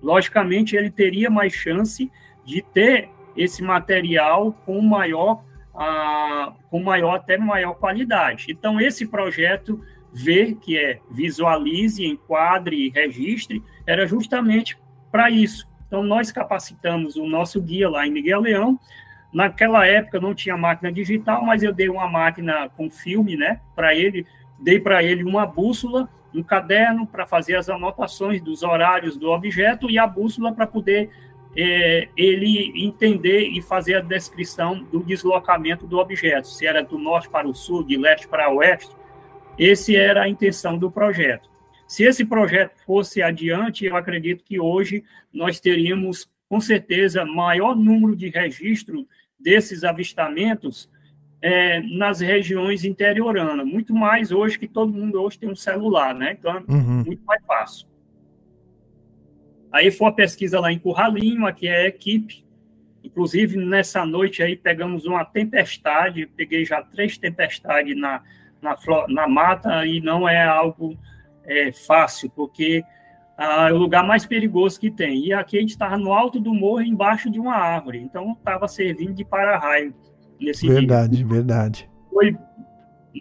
[0.02, 2.10] logicamente ele teria mais chance
[2.44, 5.42] de ter esse material com maior,
[5.74, 8.46] ah, com maior até maior qualidade.
[8.48, 9.80] Então, esse projeto
[10.12, 14.78] ver que é visualize, enquadre e registre, era justamente
[15.12, 15.68] para isso.
[15.86, 18.80] Então, nós capacitamos o nosso guia lá em Miguel Leão.
[19.32, 23.94] Naquela época não tinha máquina digital, mas eu dei uma máquina com filme, né, para
[23.94, 24.26] ele,
[24.58, 29.90] dei para ele uma bússola, um caderno para fazer as anotações dos horários do objeto
[29.90, 31.10] e a bússola para poder
[31.56, 37.28] é, ele entender e fazer a descrição do deslocamento do objeto, se era do norte
[37.30, 38.90] para o sul, de leste para oeste.
[39.58, 41.48] Esse era a intenção do projeto.
[41.88, 45.02] Se esse projeto fosse adiante, eu acredito que hoje
[45.32, 49.06] nós teríamos, com certeza, maior número de registro
[49.38, 50.90] desses avistamentos
[51.40, 56.36] é, nas regiões interioranas, muito mais hoje que todo mundo hoje tem um celular, né?
[56.38, 57.04] Então, é uhum.
[57.04, 57.86] muito mais fácil.
[59.76, 62.42] Aí foi a pesquisa lá em Curralinho, aqui é a equipe.
[63.04, 68.22] Inclusive, nessa noite aí, pegamos uma tempestade, peguei já três tempestades na,
[68.62, 68.74] na,
[69.06, 70.96] na mata, e não é algo
[71.44, 72.82] é, fácil, porque
[73.36, 75.26] ah, é o lugar mais perigoso que tem.
[75.26, 78.66] E aqui a gente estava no alto do morro, embaixo de uma árvore, então estava
[78.66, 79.94] servindo de para-raio
[80.40, 81.26] nesse Verdade, dia.
[81.26, 81.90] verdade.
[82.10, 82.34] Foi,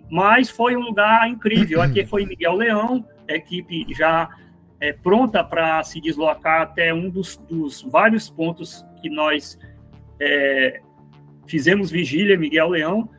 [0.09, 1.81] mas foi um lugar incrível.
[1.81, 4.29] Aqui foi Miguel Leão, equipe já
[4.85, 9.59] é, pronta para se deslocar até um dos, dos, vários pontos que nós
[10.19, 10.79] é,
[11.47, 13.09] fizemos vigília, Miguel Leão.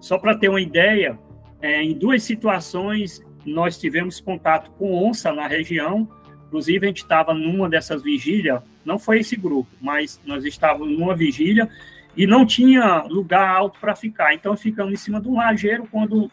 [0.00, 1.18] Só para ter uma ideia,
[1.60, 6.08] é, em duas situações nós tivemos contato com onça na região.
[6.46, 11.14] Inclusive, a gente estava numa dessas vigílias, não foi esse grupo, mas nós estávamos numa
[11.14, 11.68] vigília
[12.16, 14.32] e não tinha lugar alto para ficar.
[14.32, 16.30] Então, ficamos em cima de um lajeiro quando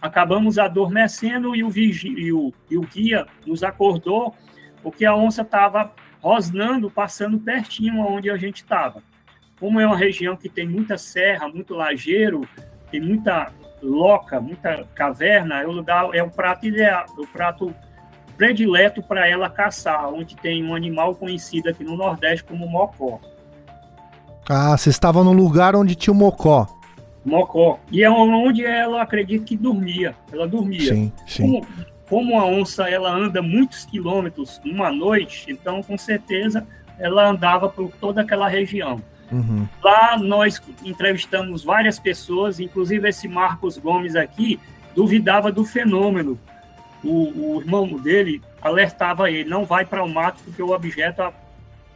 [0.00, 4.34] acabamos adormecendo e o, vigi, e o, e o guia nos acordou
[4.82, 9.02] porque a onça estava rosnando, passando pertinho onde a gente estava.
[9.58, 12.48] Como é uma região que tem muita serra, muito lajeiro,
[12.90, 17.74] tem muita loca, muita caverna, é o lugar, é o prato ideal, o prato
[18.36, 23.20] predileto para ela caçar, onde tem um animal conhecido aqui no Nordeste como mocó.
[24.48, 26.66] Ah, você estava no lugar onde tinha o mocó.
[27.24, 27.78] Mocó.
[27.90, 30.14] E é onde ela acredita que dormia.
[30.32, 30.94] Ela dormia.
[30.94, 31.42] Sim, sim.
[31.42, 31.66] Como,
[32.08, 36.66] como a onça ela anda muitos quilômetros numa noite, então com certeza
[36.98, 39.02] ela andava por toda aquela região.
[39.30, 39.66] Uhum.
[39.82, 44.58] Lá nós entrevistamos várias pessoas, inclusive esse Marcos Gomes aqui
[44.94, 46.38] duvidava do fenômeno.
[47.02, 51.22] O, o irmão dele alertava ele, não vai para o mato porque o objeto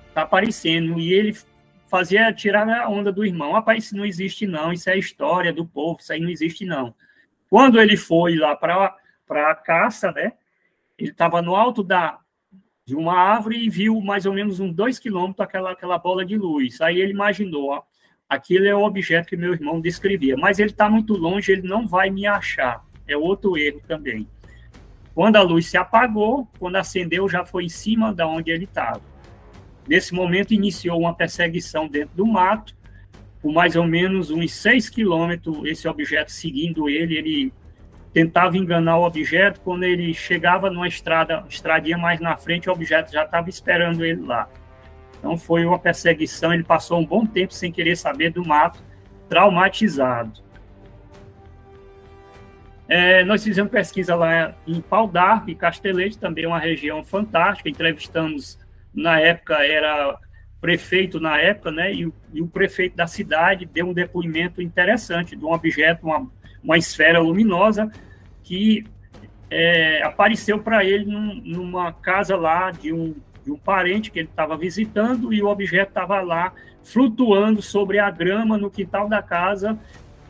[0.09, 0.99] está aparecendo.
[0.99, 1.37] E ele
[1.95, 3.53] fazia tirar a onda do irmão.
[3.53, 6.93] Rapaz, isso não existe não, isso é história do povo, isso aí não existe não.
[7.49, 8.97] Quando ele foi lá para
[9.29, 10.33] a caça, né,
[10.99, 12.19] ele estava no alto da,
[12.85, 16.37] de uma árvore e viu mais ou menos uns dois quilômetros aquela, aquela bola de
[16.37, 16.81] luz.
[16.81, 17.83] Aí ele imaginou, ó,
[18.29, 21.87] aquilo é o objeto que meu irmão descrevia, mas ele está muito longe, ele não
[21.87, 22.85] vai me achar.
[23.07, 24.29] É outro erro também.
[25.15, 29.14] Quando a luz se apagou, quando acendeu, já foi em cima da onde ele estava.
[29.87, 32.75] Nesse momento, iniciou uma perseguição dentro do mato,
[33.43, 37.53] por mais ou menos uns seis quilômetros, esse objeto seguindo ele, ele
[38.15, 43.13] tentava enganar o objeto, quando ele chegava numa estrada, estradinha mais na frente, o objeto
[43.13, 44.49] já estava esperando ele lá.
[45.19, 48.83] Então foi uma perseguição, ele passou um bom tempo sem querer saber do mato,
[49.29, 50.45] traumatizado.
[52.87, 58.59] É, nós fizemos pesquisa lá em Pau d'Arco e Castelete, também uma região fantástica, entrevistamos,
[58.95, 60.19] na época era
[60.61, 65.45] prefeito na época, né, e, e o prefeito da cidade deu um depoimento interessante de
[65.45, 66.27] um objeto, uma
[66.65, 67.93] uma esfera luminosa
[68.43, 68.85] que
[69.51, 73.15] é, apareceu para ele num, numa casa lá de um,
[73.45, 78.11] de um parente que ele estava visitando e o objeto estava lá flutuando sobre a
[78.11, 79.79] grama no quintal da casa,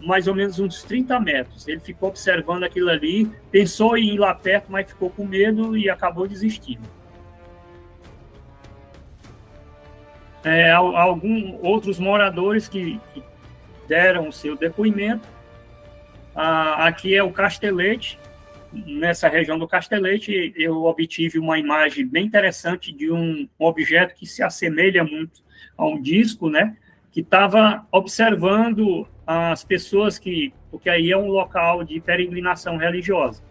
[0.01, 1.67] mais ou menos uns 30 metros.
[1.67, 5.89] Ele ficou observando aquilo ali, pensou em ir lá perto, mas ficou com medo e
[5.89, 6.83] acabou desistindo.
[10.44, 13.23] É, alguns outros moradores que, que
[13.89, 15.26] deram o seu depoimento
[16.34, 18.18] ah, aqui é o Castelete.
[18.73, 24.42] Nessa região do Castelete, eu obtive uma imagem bem interessante de um objeto que se
[24.42, 25.42] assemelha muito
[25.78, 26.76] a um disco, né?
[27.12, 33.42] Que estava observando as pessoas que, porque aí é um local de peregrinação religiosa.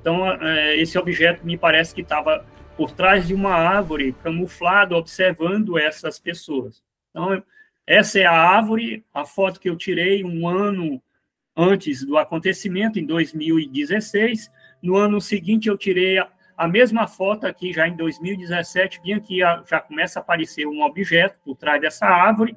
[0.00, 2.44] Então, é, esse objeto me parece que estava
[2.76, 6.82] por trás de uma árvore, camuflado, observando essas pessoas.
[7.10, 7.42] Então,
[7.86, 11.00] essa é a árvore, a foto que eu tirei um ano
[11.56, 14.50] antes do acontecimento, em 2016.
[14.82, 19.38] No ano seguinte, eu tirei a, a mesma foto aqui, já em 2017, bem aqui
[19.38, 22.56] já começa a aparecer um objeto por trás dessa árvore.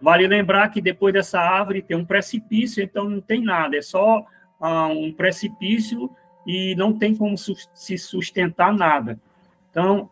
[0.00, 4.26] Vale lembrar que depois dessa árvore tem um precipício, então não tem nada, é só
[4.60, 6.10] ah, um precipício
[6.46, 9.18] e não tem como su se sustentar nada.
[9.74, 10.08] Então,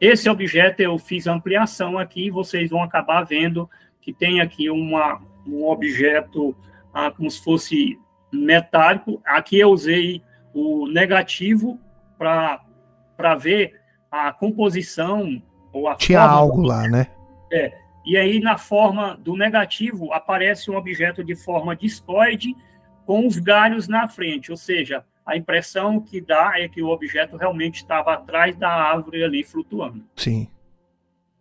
[0.00, 3.70] esse objeto eu fiz ampliação aqui, vocês vão acabar vendo
[4.00, 6.56] que tem aqui uma, um objeto
[6.92, 7.96] ah, como se fosse
[8.32, 9.22] metálico.
[9.24, 10.20] Aqui eu usei
[10.52, 11.78] o negativo
[12.18, 15.40] para ver a composição
[15.72, 17.06] ou a Tinha algo lá, né?
[17.52, 17.72] É.
[18.04, 22.56] E aí, na forma do negativo, aparece um objeto de forma discoide
[23.04, 27.36] com os galhos na frente, ou seja, a impressão que dá é que o objeto
[27.36, 30.04] realmente estava atrás da árvore ali flutuando.
[30.14, 30.48] Sim.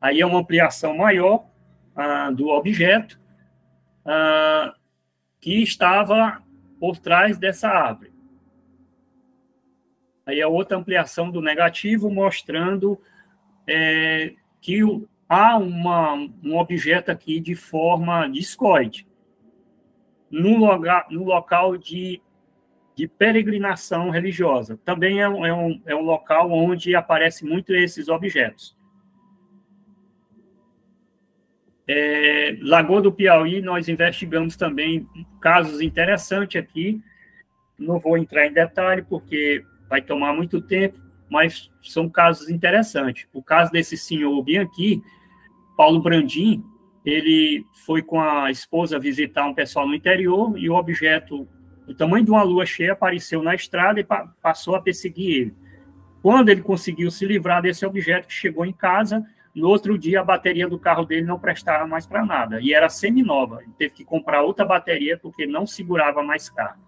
[0.02, 1.46] Aí é uma ampliação maior
[1.96, 3.20] ah, do objeto
[4.04, 4.74] ah,
[5.40, 6.42] que estava
[6.80, 8.12] por trás dessa árvore.
[10.26, 13.00] Aí é outra ampliação do negativo mostrando
[13.68, 14.82] é, que
[15.30, 19.08] há uma, um objeto aqui de forma discoide
[20.32, 20.76] no,
[21.12, 22.22] no local de,
[22.96, 24.80] de peregrinação religiosa.
[24.86, 28.76] Também é um, é, um, é um local onde aparecem muito esses objetos.
[31.88, 35.08] É, Lagoa do Piauí, nós investigamos também
[35.42, 37.02] casos interessantes aqui.
[37.78, 40.98] Não vou entrar em detalhe, porque vai tomar muito tempo,
[41.30, 43.28] mas são casos interessantes.
[43.34, 45.04] O caso desse senhor Bianchi,
[45.78, 46.64] Paulo Brandim,
[47.06, 51.48] ele foi com a esposa visitar um pessoal no interior e o objeto
[51.86, 55.56] do tamanho de uma lua cheia apareceu na estrada e pa passou a perseguir ele.
[56.22, 59.24] Quando ele conseguiu se livrar desse objeto, chegou em casa,
[59.54, 62.90] no outro dia a bateria do carro dele não prestava mais para nada e era
[62.90, 63.62] semi-nova.
[63.62, 66.84] Ele teve que comprar outra bateria porque não segurava mais carro.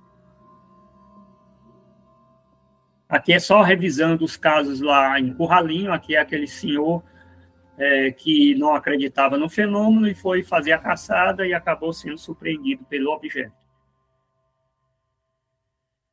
[3.08, 7.02] Aqui é só revisando os casos lá em Curralinho, aqui é aquele senhor
[7.78, 12.84] é, que não acreditava no fenômeno e foi fazer a caçada e acabou sendo surpreendido
[12.86, 13.67] pelo objeto.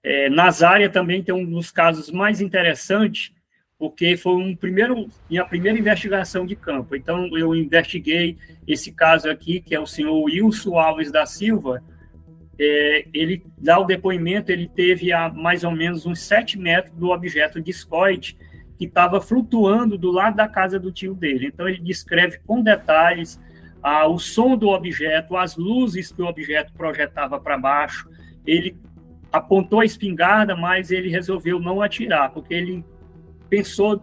[0.04, 3.32] É, Nazária também tem um dos casos mais interessantes,
[3.78, 6.94] porque foi um primeiro, minha primeira investigação de campo.
[6.94, 8.36] Então, eu investiguei
[8.68, 11.82] esse caso aqui, que é o senhor Wilson Alves da Silva.
[12.60, 17.08] É, ele dá o depoimento, ele teve a mais ou menos uns 7 metros do
[17.08, 18.36] objeto discoide,
[18.78, 21.46] que estava flutuando do lado da casa do tio dele.
[21.46, 23.40] Então, ele descreve com detalhes
[23.82, 28.08] ah, o som do objeto, as luzes que o objeto projetava para baixo.
[28.46, 28.76] Ele
[29.34, 32.84] apontou a espingarda, mas ele resolveu não atirar, porque ele
[33.50, 34.00] pensou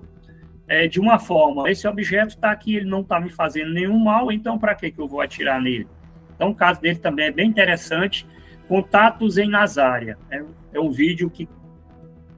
[0.67, 4.29] é, de uma forma: esse objeto está aqui, ele não está me fazendo nenhum mal,
[4.29, 5.87] então para que, eu vou atirar nele?
[6.35, 8.27] Então, o caso dele também é bem interessante.
[8.67, 10.17] Contatos em Nazária.
[10.29, 10.43] É,
[10.73, 11.47] é um vídeo que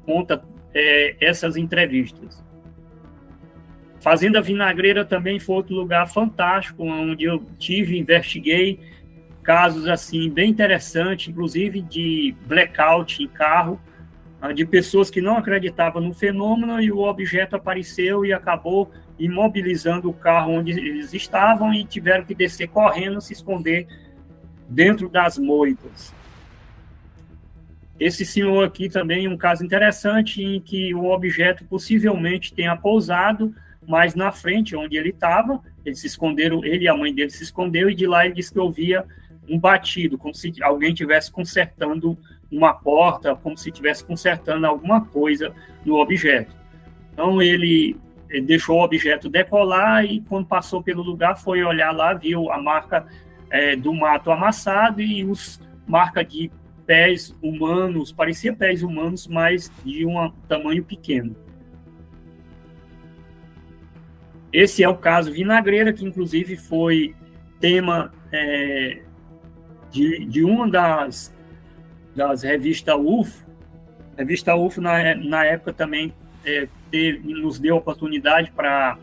[0.05, 2.43] conta é, essas entrevistas.
[4.01, 8.79] Fazenda Vinagreira também foi outro lugar fantástico, onde eu tive, investiguei
[9.43, 13.79] casos assim bem interessantes, inclusive de blackout em carro,
[14.41, 20.09] ah, de pessoas que não acreditavam no fenômeno e o objeto apareceu e acabou imobilizando
[20.09, 23.87] o carro onde eles estavam e tiveram que descer correndo, se esconder
[24.67, 26.13] dentro das moitas.
[27.99, 33.55] Esse senhor aqui também um caso interessante em que o objeto possivelmente tenha pousado,
[33.87, 37.43] mas na frente onde ele estava, eles se esconderam, ele e a mãe dele se
[37.43, 39.05] escondeu e de lá ele disse que ouvia
[39.49, 42.17] um batido, como se alguém estivesse consertando
[42.51, 45.53] uma porta, como se estivesse consertando alguma coisa
[45.85, 46.55] no objeto.
[47.11, 47.97] Então ele,
[48.41, 53.05] deixou o objeto decolar e quando passou pelo lugar foi olhar lá, viu a marca
[53.49, 56.49] é, do mato amassado e os marca de
[56.85, 61.35] pés humanos, parecia pés humanos, mas de um tamanho pequeno.
[64.51, 67.15] Esse é o caso Vinagreira, que inclusive foi
[67.59, 69.01] tema é,
[69.93, 71.31] de, de uma das,
[72.15, 73.45] das revistas UFO.
[74.17, 76.13] A revista UFO, na, na época, também
[76.43, 78.97] é, teve, nos deu oportunidade para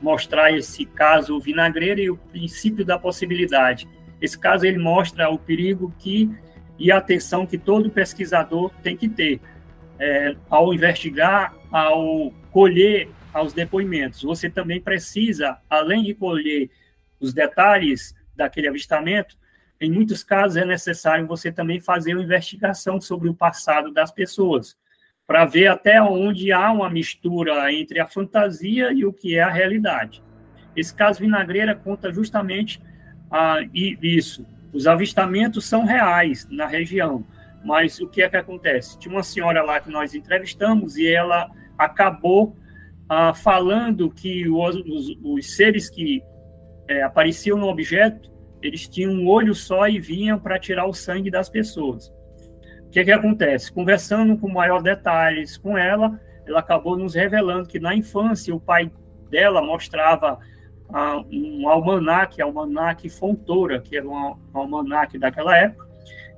[0.00, 3.88] mostrar esse caso Vinagreira e o princípio da possibilidade.
[4.20, 6.30] Esse caso ele mostra o perigo que
[6.78, 9.40] e a atenção que todo pesquisador tem que ter
[9.98, 14.22] é, ao investigar, ao colher aos depoimentos.
[14.22, 16.68] Você também precisa, além de colher
[17.18, 19.36] os detalhes daquele avistamento,
[19.80, 24.76] em muitos casos é necessário você também fazer uma investigação sobre o passado das pessoas,
[25.26, 29.50] para ver até onde há uma mistura entre a fantasia e o que é a
[29.50, 30.22] realidade.
[30.74, 32.80] Esse caso Vinagreira conta justamente
[33.30, 37.24] ah, isso, os avistamentos são reais na região,
[37.64, 38.98] mas o que é que acontece?
[38.98, 42.56] Tinha uma senhora lá que nós entrevistamos e ela acabou
[43.08, 46.22] ah, falando que os, os, os seres que
[46.88, 48.30] é, apareciam no objeto,
[48.66, 52.08] eles tinham um olho só e vinham para tirar o sangue das pessoas.
[52.86, 53.72] O que que acontece?
[53.72, 58.90] Conversando com maior detalhes com ela, ela acabou nos revelando que na infância o pai
[59.30, 60.38] dela mostrava
[61.30, 65.86] um almanaque, almanaque Fontoura, que era um almanaque daquela época,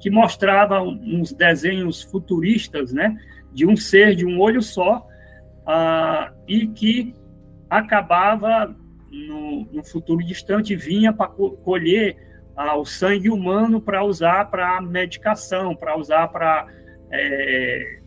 [0.00, 3.16] que mostrava uns desenhos futuristas, né,
[3.52, 5.06] de um ser de um olho só,
[5.66, 7.14] uh, e que
[7.68, 8.74] acabava
[9.10, 12.16] no, no futuro distante, vinha para colher
[12.56, 16.66] ah, o sangue humano para usar para medicação, para usar para
[17.10, 18.00] é,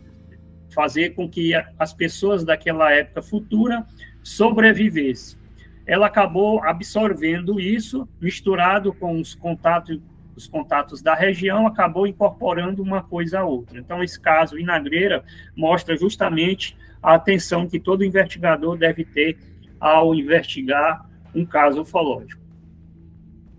[0.74, 3.86] fazer com que as pessoas daquela época futura
[4.22, 5.38] sobrevivessem.
[5.86, 9.98] Ela acabou absorvendo isso, misturado com os contatos,
[10.36, 13.78] os contatos da região, acabou incorporando uma coisa a outra.
[13.78, 15.24] Então, esse caso Vinagreira
[15.56, 19.36] mostra justamente a atenção que todo investigador deve ter
[19.82, 21.04] ao investigar
[21.34, 22.40] um caso ufológico.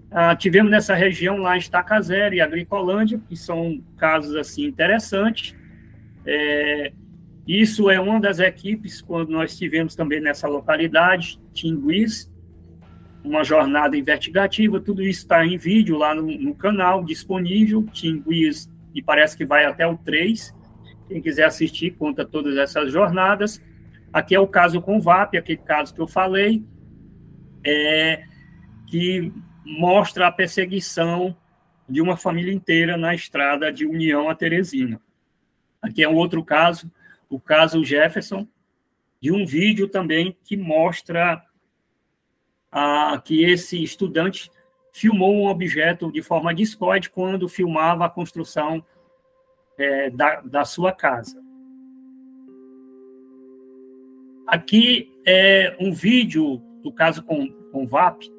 [0.09, 5.53] Ah, tivemos nessa região lá Estaca Zero e Agricolândia, que são casos assim interessantes.
[6.25, 6.93] É,
[7.45, 12.31] isso é uma das equipes, quando nós tivemos também nessa localidade, Tinguiz,
[13.21, 19.01] uma jornada investigativa, tudo isso está em vídeo lá no, no canal, disponível, Tinguiz, e
[19.01, 20.55] parece que vai até o 3,
[21.09, 23.61] quem quiser assistir, conta todas essas jornadas.
[24.13, 26.63] Aqui é o caso com VAP, aquele caso que eu falei,
[27.65, 28.23] é,
[28.87, 29.33] que
[29.65, 31.35] mostra a perseguição
[31.89, 35.01] de uma família inteira na estrada de União a Teresina.
[35.81, 36.91] Aqui é um outro caso,
[37.29, 38.47] o caso Jefferson,
[39.19, 41.43] de um vídeo também que mostra
[43.23, 44.51] que esse estudante
[44.91, 48.85] filmou um objeto de forma discorde quando filmava a construção
[49.77, 51.42] é, da, da sua casa.
[54.47, 58.29] Aqui é um vídeo do caso com, com VAP,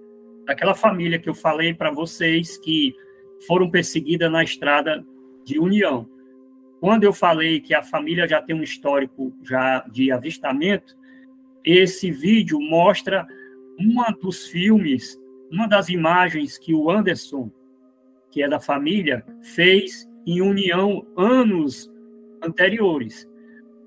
[0.44, 2.94] daquela família que eu falei para vocês que
[3.46, 5.04] foram perseguidas na estrada
[5.44, 6.08] de União.
[6.78, 10.94] Quando eu falei que a família já tem um histórico já de avistamento,
[11.64, 13.26] esse vídeo mostra
[13.78, 15.18] uma dos filmes,
[15.50, 17.50] uma das imagens que o Anderson,
[18.30, 21.90] que é da família, fez em União anos
[22.42, 23.26] anteriores.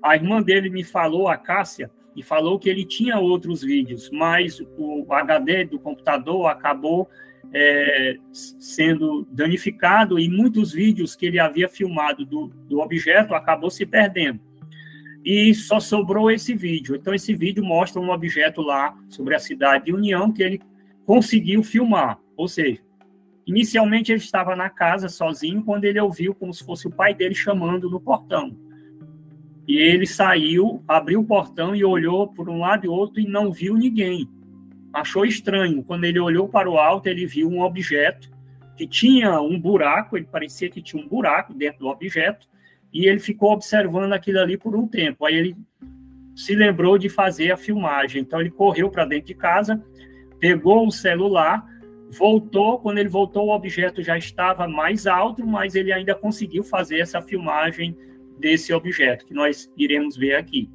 [0.02, 4.60] A irmã dele me falou, a Cássia, e falou que ele tinha outros vídeos, mas
[4.76, 7.08] o HD do computador acabou
[7.52, 13.86] é, sendo danificado e muitos vídeos que ele havia filmado do, do objeto acabou se
[13.86, 14.40] perdendo.
[15.24, 16.96] E só sobrou esse vídeo.
[16.96, 20.60] Então, esse vídeo mostra um objeto lá sobre a cidade de União que ele
[21.06, 22.18] conseguiu filmar.
[22.36, 22.80] Ou seja,
[23.46, 27.34] inicialmente ele estava na casa sozinho quando ele ouviu como se fosse o pai dele
[27.34, 28.56] chamando no portão.
[29.68, 33.52] E ele saiu, abriu o portão e olhou por um lado e outro e não
[33.52, 34.26] viu ninguém.
[34.90, 35.84] Achou estranho.
[35.84, 38.30] Quando ele olhou para o alto, ele viu um objeto
[38.78, 42.46] que tinha um buraco, ele parecia que tinha um buraco dentro do objeto,
[42.92, 45.26] e ele ficou observando aquilo ali por um tempo.
[45.26, 45.56] Aí ele
[46.34, 48.22] se lembrou de fazer a filmagem.
[48.22, 49.84] Então ele correu para dentro de casa,
[50.38, 51.66] pegou o celular,
[52.10, 52.78] voltou.
[52.78, 57.20] Quando ele voltou, o objeto já estava mais alto, mas ele ainda conseguiu fazer essa
[57.20, 57.94] filmagem
[58.38, 60.70] desse objeto que nós iremos ver aqui.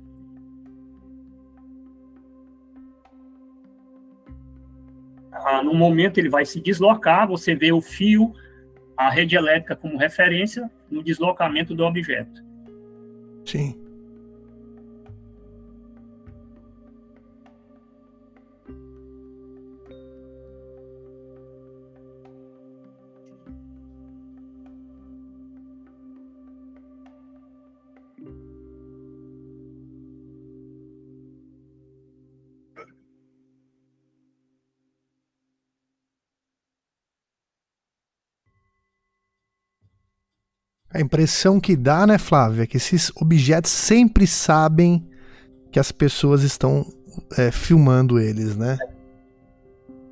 [5.32, 8.34] Ah, no momento ele vai se deslocar, você vê o fio,
[8.96, 12.44] a rede elétrica como referência no deslocamento do objeto.
[13.46, 13.83] Sim.
[40.94, 45.04] A impressão que dá, né, Flávia, é que esses objetos sempre sabem
[45.72, 46.86] que as pessoas estão
[47.38, 48.78] é, filmando eles, né?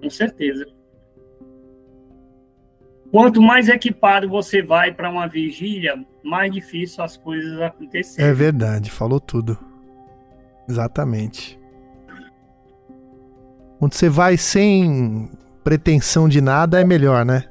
[0.02, 0.66] Com certeza.
[3.12, 8.30] Quanto mais equipado você vai para uma vigília, mais difícil as coisas acontecerem.
[8.30, 9.60] É verdade, falou tudo.
[10.68, 11.60] Exatamente.
[13.78, 15.30] Quando você vai sem
[15.64, 17.51] pretensão de nada, é melhor, né?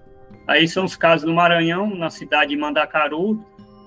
[0.51, 3.41] Aí são os casos do Maranhão, na cidade de Mandacaru,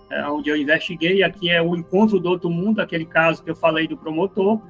[0.10, 1.22] é, onde eu investiguei.
[1.22, 4.62] Aqui é o Encontro do Outro Mundo, aquele caso que eu falei do promotor.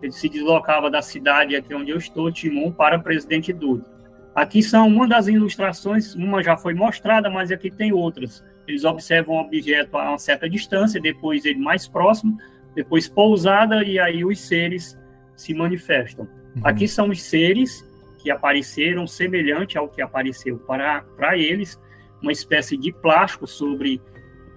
[0.00, 3.84] Ele se deslocava da cidade aqui onde eu estou, Timon, para Presidente Duda.
[4.32, 8.46] Aqui são uma das ilustrações, uma já foi mostrada, mas aqui tem outras.
[8.68, 12.38] Eles observam o objeto a uma certa distância, depois ele mais próximo,
[12.76, 14.96] depois pousada, e aí os seres
[15.34, 16.28] se manifestam.
[16.54, 16.62] Uhum.
[16.62, 17.89] Aqui são os seres
[18.22, 21.80] que apareceram semelhante ao que apareceu para, para eles,
[22.22, 24.00] uma espécie de plástico sobre,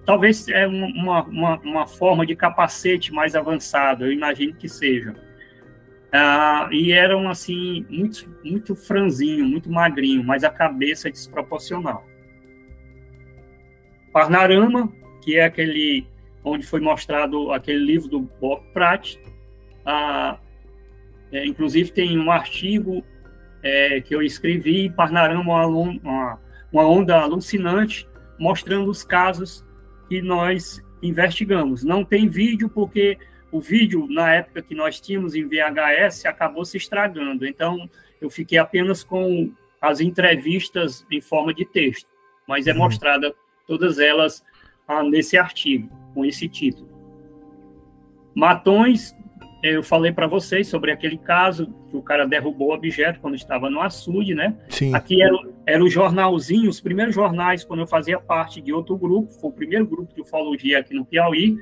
[0.04, 5.14] talvez é uma, uma, uma forma de capacete mais avançado, eu imagino que seja.
[6.12, 12.06] Ah, e eram assim muito muito franzinho, muito magrinho, mas a cabeça desproporcional.
[14.12, 16.06] Parnarama, que é aquele
[16.44, 19.16] onde foi mostrado aquele livro do Bob Pratt,
[19.84, 20.38] ah,
[21.32, 23.04] é, inclusive tem um artigo
[23.64, 26.38] é, que eu escrevi, Parnarama, uma, uma,
[26.70, 28.06] uma onda alucinante,
[28.38, 29.66] mostrando os casos
[30.06, 31.82] que nós investigamos.
[31.82, 33.18] Não tem vídeo porque
[33.50, 37.46] o vídeo, na época que nós tínhamos em VHS, acabou se estragando.
[37.46, 37.88] Então,
[38.20, 42.08] eu fiquei apenas com as entrevistas em forma de texto,
[42.46, 42.78] mas é uhum.
[42.78, 43.34] mostrada
[43.66, 44.44] todas elas
[44.86, 46.92] ah, nesse artigo, com esse título.
[48.34, 49.14] Matões,
[49.66, 53.70] eu falei para vocês sobre aquele caso que o cara derrubou o objeto quando estava
[53.70, 54.54] no açude, né?
[54.68, 54.94] Sim.
[54.94, 55.34] Aqui era,
[55.64, 59.52] era o jornalzinho, os primeiros jornais, quando eu fazia parte de outro grupo, foi o
[59.54, 61.56] primeiro grupo de ufologia aqui no Piauí,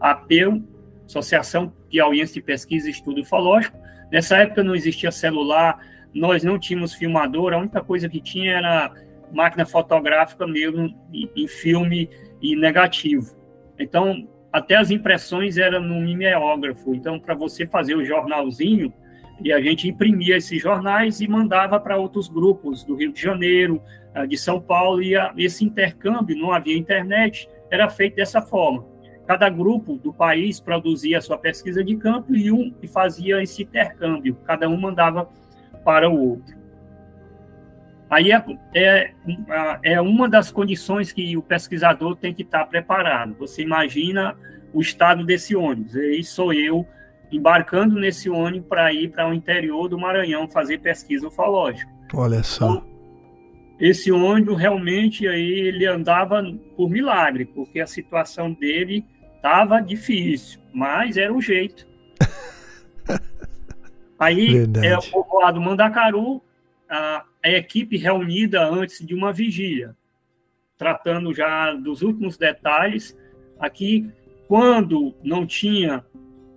[0.00, 0.60] a APEU,
[1.06, 3.78] Associação Piauiense de Pesquisa e Estudo Ufológico.
[4.10, 5.78] Nessa época não existia celular,
[6.12, 8.92] nós não tínhamos filmador, a única coisa que tinha era
[9.32, 12.10] máquina fotográfica mesmo, em filme
[12.42, 13.30] e negativo.
[13.78, 16.94] Então, até as impressões eram no mimeógrafo.
[16.94, 18.92] Então, para você fazer o jornalzinho,
[19.40, 23.82] e a gente imprimia esses jornais e mandava para outros grupos do Rio de Janeiro,
[24.14, 28.84] ah, de São Paulo, e esse intercâmbio, não havia internet, era feito dessa forma.
[29.26, 33.62] Cada grupo do país produzia a sua pesquisa de campo e um e fazia esse
[33.62, 35.28] intercâmbio, cada um mandava
[35.84, 36.56] para o outro.
[38.08, 38.44] Aí é,
[38.74, 39.12] é,
[39.82, 43.34] é uma das condições que o pesquisador tem que estar preparado.
[43.38, 44.36] Você imagina
[44.72, 45.94] o estado desse ônibus.
[45.94, 46.86] E sou eu
[47.32, 51.90] embarcando nesse ônibus para ir para o interior do Maranhão fazer pesquisa ufológica.
[52.14, 52.76] Olha só.
[52.76, 52.96] Então,
[53.78, 56.42] esse ônibus realmente aí ele andava
[56.76, 59.04] por milagre, porque a situação dele
[59.34, 61.86] estava difícil, mas era o jeito.
[64.18, 64.86] Aí Verdade.
[64.86, 66.42] é o povoado Mandacaru,
[66.88, 69.96] a, a equipe reunida antes de uma vigília,
[70.76, 73.16] tratando já dos últimos detalhes.
[73.58, 74.10] Aqui,
[74.48, 76.04] quando não tinha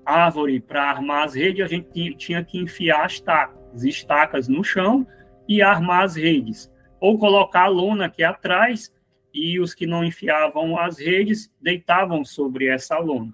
[0.04, 5.06] árvore para armar as redes, a gente tinha, que enfiar as estacas, estacas no chão
[5.48, 6.74] e armar as redes.
[7.00, 8.92] Ou colocar a lona aqui atrás
[9.32, 13.34] e os que não enfiavam as redes deitavam sobre essa lona.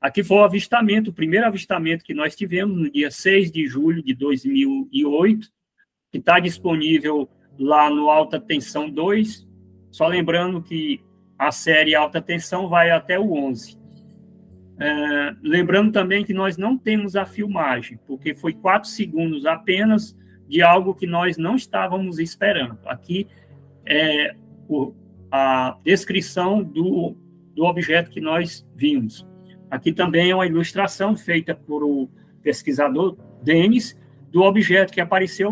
[0.00, 4.02] Aqui foi o avistamento, o primeiro avistamento que nós tivemos no dia 6 de julho
[4.02, 5.48] de 2008,
[6.12, 9.50] que está disponível lá no Alta Tensão 2.
[9.90, 11.02] Só lembrando que
[11.38, 13.80] a série Alta Tensão vai até o 11.
[14.78, 20.16] É, lembrando também que nós não temos a filmagem, porque foi quatro segundos apenas
[20.48, 22.78] de algo que nós não estávamos esperando.
[22.86, 23.26] Aqui
[23.86, 24.34] é
[24.68, 24.92] o,
[25.30, 27.16] a descrição do,
[27.54, 29.26] do objeto que nós vimos.
[29.70, 32.08] Aqui também é uma ilustração feita por o
[32.42, 33.98] pesquisador Denis
[34.30, 35.50] do objeto que apareceu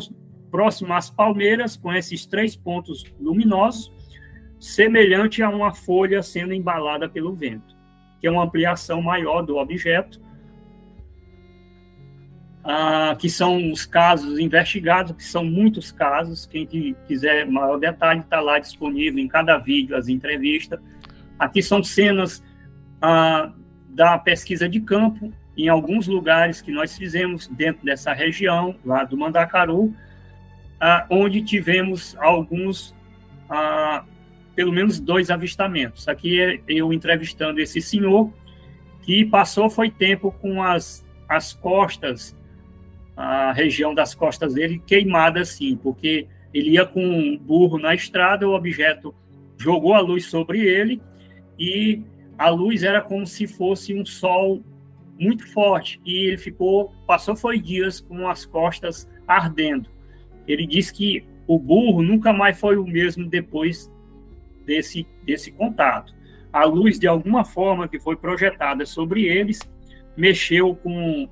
[0.51, 3.91] próximo às palmeiras, com esses três pontos luminosos,
[4.59, 7.75] semelhante a uma folha sendo embalada pelo vento,
[8.21, 10.21] que é uma ampliação maior do objeto,
[12.63, 16.45] ah, que são os casos investigados, que são muitos casos.
[16.45, 16.67] Quem
[17.07, 20.79] quiser maior detalhe, está lá disponível em cada vídeo, as entrevistas.
[21.39, 22.45] Aqui são cenas
[23.01, 23.51] ah,
[23.89, 29.17] da pesquisa de campo em alguns lugares que nós fizemos dentro dessa região, lá do
[29.17, 29.95] Mandacaru,
[30.81, 32.95] ah, onde tivemos alguns,
[33.49, 34.05] ah,
[34.55, 36.09] pelo menos dois avistamentos.
[36.09, 38.33] Aqui é eu entrevistando esse senhor,
[39.03, 42.39] que passou foi tempo com as, as costas,
[43.17, 48.49] a região das costas dele queimada assim, porque ele ia com um burro na estrada,
[48.49, 49.15] o objeto
[49.59, 51.01] jogou a luz sobre ele
[51.59, 52.03] e
[52.39, 54.65] a luz era como se fosse um sol
[55.19, 59.91] muito forte e ele ficou, passou foi dias com as costas ardendo.
[60.47, 63.91] Ele disse que o burro nunca mais foi o mesmo depois
[64.65, 66.15] desse desse contato.
[66.53, 69.61] A luz de alguma forma que foi projetada sobre eles
[70.17, 71.29] mexeu com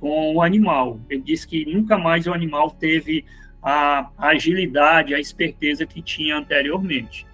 [0.00, 1.00] com o animal.
[1.08, 3.24] Ele disse que nunca mais o animal teve
[3.62, 7.26] a agilidade, a esperteza que tinha anteriormente.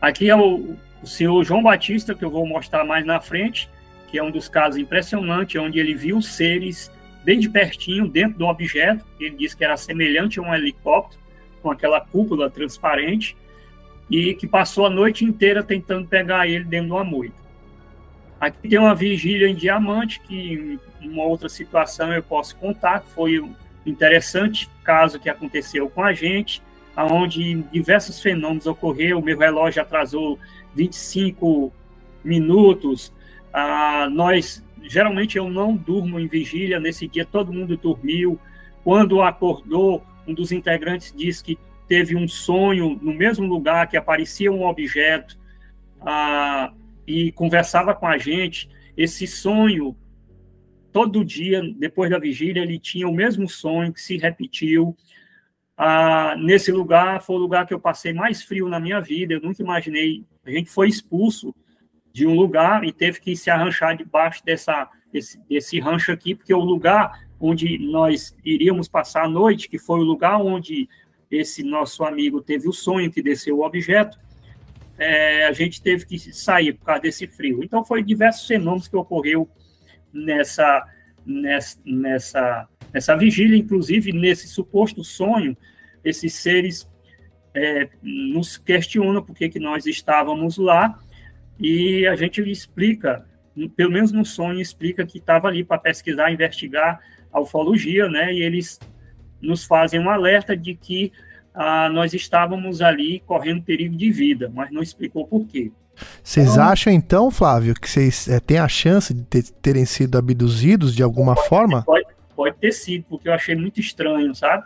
[0.00, 3.68] Aqui é o, o senhor João Batista, que eu vou mostrar mais na frente,
[4.08, 6.90] que é um dos casos impressionantes, onde ele viu seres
[7.24, 9.04] bem de pertinho dentro do objeto.
[9.18, 11.20] Ele disse que era semelhante a um helicóptero,
[11.62, 13.36] com aquela cúpula transparente,
[14.10, 17.40] e que passou a noite inteira tentando pegar ele dentro de uma moita.
[18.40, 23.38] Aqui tem uma vigília em diamante, que em uma outra situação eu posso contar, foi
[23.38, 26.62] um interessante caso que aconteceu com a gente,
[26.96, 30.38] onde diversos fenômenos ocorreram, o meu relógio atrasou
[30.74, 31.72] 25
[32.24, 33.12] minutos.
[33.52, 36.80] Ah, nós geralmente eu não durmo em vigília.
[36.80, 38.38] Nesse dia todo mundo dormiu.
[38.82, 44.52] Quando acordou, um dos integrantes disse que teve um sonho no mesmo lugar que aparecia
[44.52, 45.36] um objeto
[46.00, 46.72] ah,
[47.06, 48.68] e conversava com a gente.
[48.96, 49.96] Esse sonho
[50.92, 54.96] todo dia, depois da vigília, ele tinha o mesmo sonho que se repetiu.
[55.76, 59.34] Ah, nesse lugar, foi o lugar que eu passei mais frio na minha vida.
[59.34, 60.24] Eu nunca imaginei.
[60.44, 61.54] A gente foi expulso
[62.12, 66.52] de um lugar e teve que se arranchar debaixo dessa, desse, desse rancho aqui, porque
[66.52, 70.88] o lugar onde nós iríamos passar a noite, que foi o lugar onde
[71.30, 74.18] esse nosso amigo teve o sonho que desceu o objeto,
[74.98, 77.64] é, a gente teve que sair por causa desse frio.
[77.64, 79.48] Então, foi diversos fenômenos que ocorreu
[80.12, 80.86] nessa,
[81.24, 85.56] nessa, nessa, nessa vigília, inclusive nesse suposto sonho,
[86.04, 86.86] esses seres
[87.54, 90.98] é, nos questionam por que, que nós estávamos lá,
[91.60, 93.24] e a gente explica,
[93.76, 97.00] pelo menos no sonho, explica que estava ali para pesquisar, investigar
[97.32, 98.80] a ufologia, né, e eles
[99.40, 101.12] nos fazem um alerta de que
[101.54, 105.70] ah, nós estávamos ali correndo perigo de vida, mas não explicou por quê.
[106.22, 110.16] Vocês então, acham então, Flávio, que vocês é, têm a chance de ter, terem sido
[110.16, 111.82] abduzidos de alguma pode, forma?
[111.82, 114.64] Pode, pode ter sido, porque eu achei muito estranho, sabe?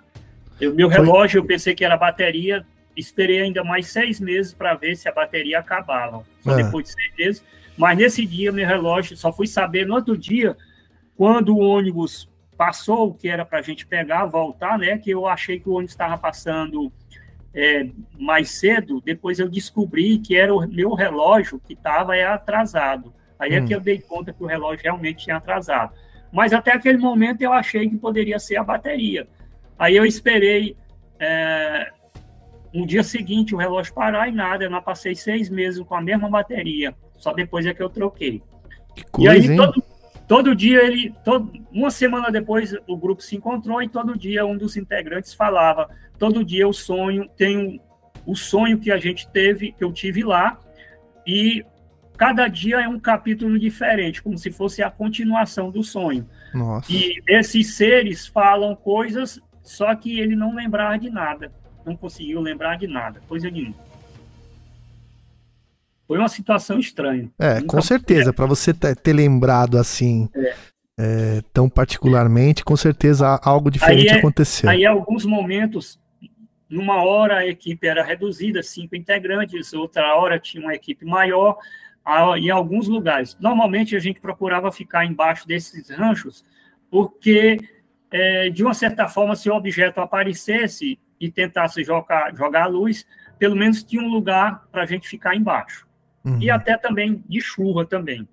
[0.63, 2.65] O meu relógio, eu pensei que era bateria,
[2.97, 6.25] esperei ainda mais seis meses para ver se a bateria acabava.
[6.41, 6.57] Só ah.
[6.57, 7.45] depois de seis meses.
[7.77, 10.57] Mas nesse dia, meu relógio, só fui saber no outro dia,
[11.17, 14.97] quando o ônibus passou o que era para a gente pegar, voltar, né?
[14.99, 16.93] Que eu achei que o ônibus estava passando
[17.53, 19.01] é, mais cedo.
[19.01, 23.13] Depois eu descobri que era o meu relógio que estava é, atrasado.
[23.39, 23.65] Aí hum.
[23.65, 25.93] é que eu dei conta que o relógio realmente tinha atrasado.
[26.33, 29.27] Mas até aquele momento eu achei que poderia ser a bateria.
[29.79, 30.77] Aí eu esperei
[31.19, 31.93] é,
[32.75, 34.65] um dia seguinte o relógio parar e nada.
[34.65, 36.95] Eu não passei seis meses com a mesma bateria.
[37.17, 38.43] Só depois é que eu troquei.
[38.95, 39.83] Que coisa, e aí, todo,
[40.27, 44.57] Todo dia ele, todo, uma semana depois o grupo se encontrou e todo dia um
[44.57, 47.81] dos integrantes falava, todo dia o sonho tem
[48.25, 50.59] o sonho que a gente teve, que eu tive lá
[51.27, 51.63] e
[52.17, 56.27] cada dia é um capítulo diferente, como se fosse a continuação do sonho.
[56.55, 56.91] Nossa.
[56.91, 61.53] E esses seres falam coisas, só que ele não lembrava de nada,
[61.85, 63.75] não conseguiu lembrar de nada, coisa nenhuma.
[66.07, 67.31] Foi uma situação estranha.
[67.39, 68.33] É, Nunca com certeza.
[68.33, 70.55] Para você ter lembrado assim, é.
[70.97, 74.71] É, tão particularmente, com certeza algo diferente aí é, aconteceu.
[74.71, 75.99] Aí, alguns momentos,
[76.69, 81.59] numa hora a equipe era reduzida, cinco integrantes, outra hora tinha uma equipe maior,
[82.37, 83.37] em alguns lugares.
[83.41, 86.45] Normalmente a gente procurava ficar embaixo desses ranchos,
[86.91, 87.59] porque,
[88.11, 93.07] é, de uma certa forma, se o objeto aparecesse e tentasse jogar, jogar a luz,
[93.39, 95.87] pelo menos tinha um lugar para a gente ficar embaixo
[96.25, 96.39] uhum.
[96.41, 98.29] e até também de chuva também.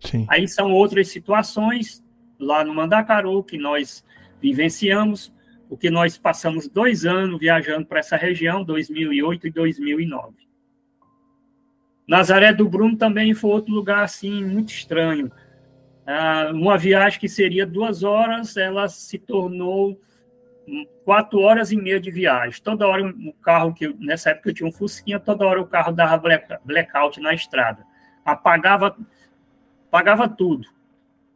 [0.00, 0.26] Sim.
[0.28, 2.04] Aí são outras situações
[2.38, 4.04] lá no Mandacaru que nós
[4.40, 5.32] vivenciamos,
[5.68, 10.34] porque nós passamos dois anos viajando para essa região, 2008 e 2009.
[12.06, 15.30] Nazaré do Bruno também foi outro lugar assim muito estranho.
[16.06, 20.00] Ah, uma viagem que seria duas horas, ela se tornou
[21.04, 22.60] quatro horas e meia de viagem.
[22.62, 25.92] Toda hora o carro que nessa época eu tinha um Fusquinha, toda hora o carro
[25.92, 27.84] dava black, blackout na estrada.
[28.24, 28.96] Apagava,
[29.88, 30.68] apagava tudo.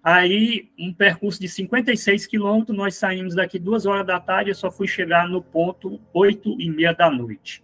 [0.02, 4.70] Aí, um percurso de 56 quilômetros, nós saímos daqui duas horas da tarde, eu só
[4.70, 7.62] fui chegar no ponto oito e meia da noite.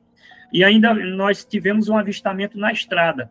[0.52, 3.30] E ainda nós tivemos um avistamento na estrada.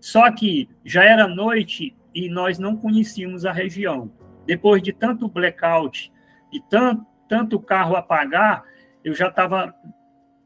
[0.00, 4.10] Só que já era noite e nós não conhecíamos a região.
[4.46, 6.12] Depois de tanto blackout
[6.52, 7.04] e tanto
[7.34, 8.62] tanto carro apagar,
[9.02, 9.74] eu já estava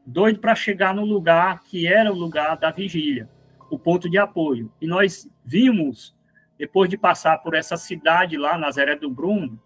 [0.03, 3.29] doido para chegar no lugar que era o lugar da vigília,
[3.69, 4.73] o ponto de apoio.
[4.81, 6.17] E nós vimos,
[6.57, 9.61] depois de passar por essa cidade lá, Nazaré do Bruno,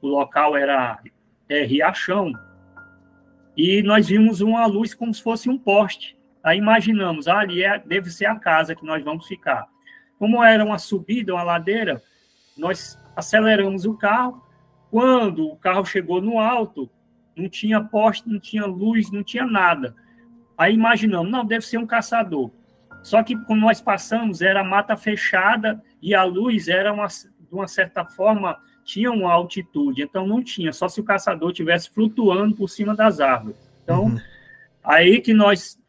[0.00, 1.00] o local era
[1.48, 2.32] é, Riachão,
[3.56, 6.16] e nós vimos uma luz como se fosse um poste.
[6.44, 9.66] Aí imaginamos, ah, ali é, deve ser a casa que nós vamos ficar.
[10.16, 12.00] Como era uma subida, uma ladeira,
[12.56, 14.51] nós aceleramos o carro
[14.92, 16.88] quando o carro chegou no alto,
[17.34, 19.96] não tinha poste, não tinha luz, não tinha nada.
[20.56, 22.50] Aí imaginamos, não, deve ser um caçador.
[23.02, 27.66] Só que quando nós passamos, era mata fechada e a luz era uma, de uma
[27.66, 32.68] certa forma, tinha uma altitude, então não tinha, só se o caçador tivesse flutuando por
[32.68, 33.56] cima das árvores.
[33.82, 34.20] Então, uhum.
[34.84, 35.82] aí que nós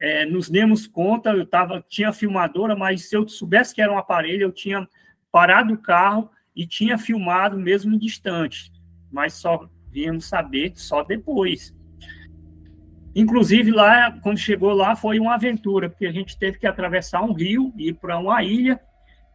[0.00, 3.98] é, nos demos conta, eu tava, tinha filmadora, mas se eu soubesse que era um
[3.98, 4.88] aparelho, eu tinha
[5.30, 8.72] parado o carro e tinha filmado mesmo distante,
[9.10, 11.76] mas só viemos saber só depois.
[13.14, 17.32] Inclusive, lá, quando chegou lá, foi uma aventura, porque a gente teve que atravessar um
[17.32, 18.80] rio, ir para uma ilha,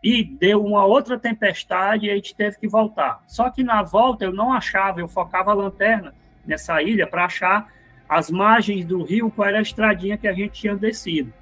[0.04, 3.24] e deu uma outra tempestade e a gente teve que voltar.
[3.28, 6.14] Só que na volta eu não achava, eu focava a lanterna
[6.46, 7.72] nessa ilha para achar
[8.08, 11.34] as margens do rio, qual era a estradinha que a gente tinha descido.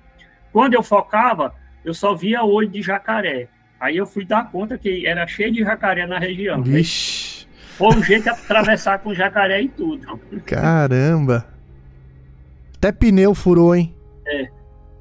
[0.51, 3.47] Quando eu focava, eu só via olho de jacaré.
[3.79, 6.61] Aí eu fui dar conta que era cheio de jacaré na região.
[6.63, 7.47] Vixe.
[7.77, 10.19] Foi um jeito de atravessar com jacaré e tudo.
[10.45, 11.45] Caramba.
[12.75, 13.93] Até pneu furou, hein?
[14.25, 14.47] É,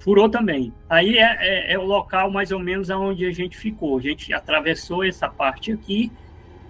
[0.00, 0.74] furou também.
[0.88, 3.98] Aí é, é, é o local mais ou menos onde a gente ficou.
[3.98, 6.12] A gente atravessou essa parte aqui,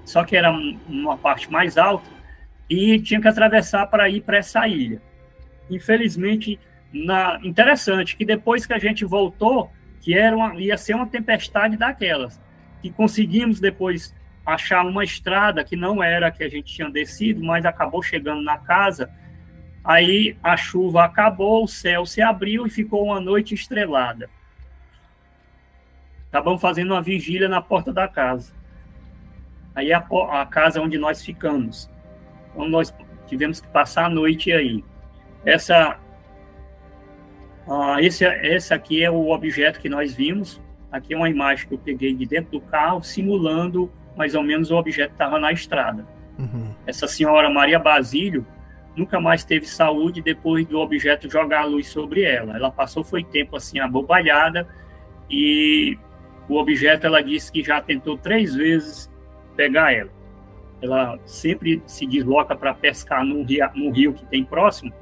[0.04, 0.52] só que era
[0.88, 2.08] uma parte mais alta,
[2.70, 5.02] e tinha que atravessar para ir para essa ilha.
[5.68, 6.58] Infelizmente,
[6.92, 9.70] na, interessante que depois que a gente voltou,
[10.06, 12.40] que era uma, ia ser uma tempestade daquelas,
[12.80, 14.14] e conseguimos depois
[14.46, 18.40] achar uma estrada que não era a que a gente tinha descido, mas acabou chegando
[18.40, 19.12] na casa.
[19.82, 24.30] Aí a chuva acabou, o céu se abriu e ficou uma noite estrelada.
[26.28, 28.52] Acabamos fazendo uma vigília na porta da casa.
[29.74, 31.90] Aí a, a casa onde nós ficamos.
[32.52, 32.94] Então nós
[33.26, 34.84] tivemos que passar a noite aí.
[35.44, 35.98] Essa
[37.68, 40.60] ah, esse, esse aqui é o objeto que nós vimos.
[40.90, 44.70] Aqui é uma imagem que eu peguei de dentro do carro, simulando mais ou menos
[44.70, 46.06] o objeto estava na estrada.
[46.38, 46.72] Uhum.
[46.86, 48.46] Essa senhora Maria Basílio
[48.94, 52.56] nunca mais teve saúde depois do objeto jogar a luz sobre ela.
[52.56, 54.66] Ela passou foi tempo assim abobalhada
[55.28, 55.98] e
[56.48, 59.12] o objeto ela disse que já tentou três vezes
[59.56, 60.10] pegar ela.
[60.80, 64.92] Ela sempre se desloca para pescar num rio, num rio que tem próximo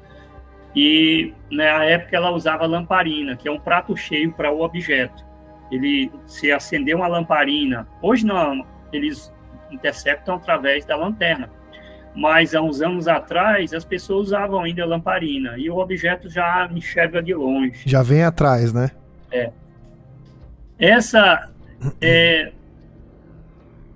[0.75, 5.23] e na época ela usava lamparina, que é um prato cheio para o objeto.
[5.71, 9.33] Ele se acender uma lamparina, hoje não, eles
[9.71, 11.49] interceptam através da lanterna.
[12.13, 17.21] Mas há uns anos atrás as pessoas usavam ainda lamparina e o objeto já enxerga
[17.21, 17.81] de longe.
[17.85, 18.91] Já vem atrás, né?
[19.31, 19.51] É.
[20.77, 21.49] Essa
[22.01, 22.51] é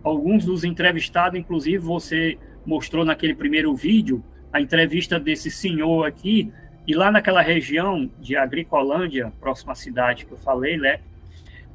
[0.04, 6.52] alguns dos entrevistados, inclusive você mostrou naquele primeiro vídeo a entrevista desse senhor aqui,
[6.90, 11.00] e lá naquela região de Agricolândia, próxima à cidade que eu falei, né,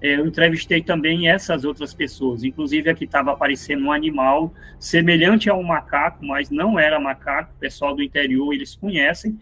[0.02, 2.42] é, eu entrevistei também essas outras pessoas.
[2.42, 7.52] Inclusive, aqui estava aparecendo um animal semelhante a um macaco, mas não era macaco.
[7.54, 9.38] O pessoal do interior, eles conhecem.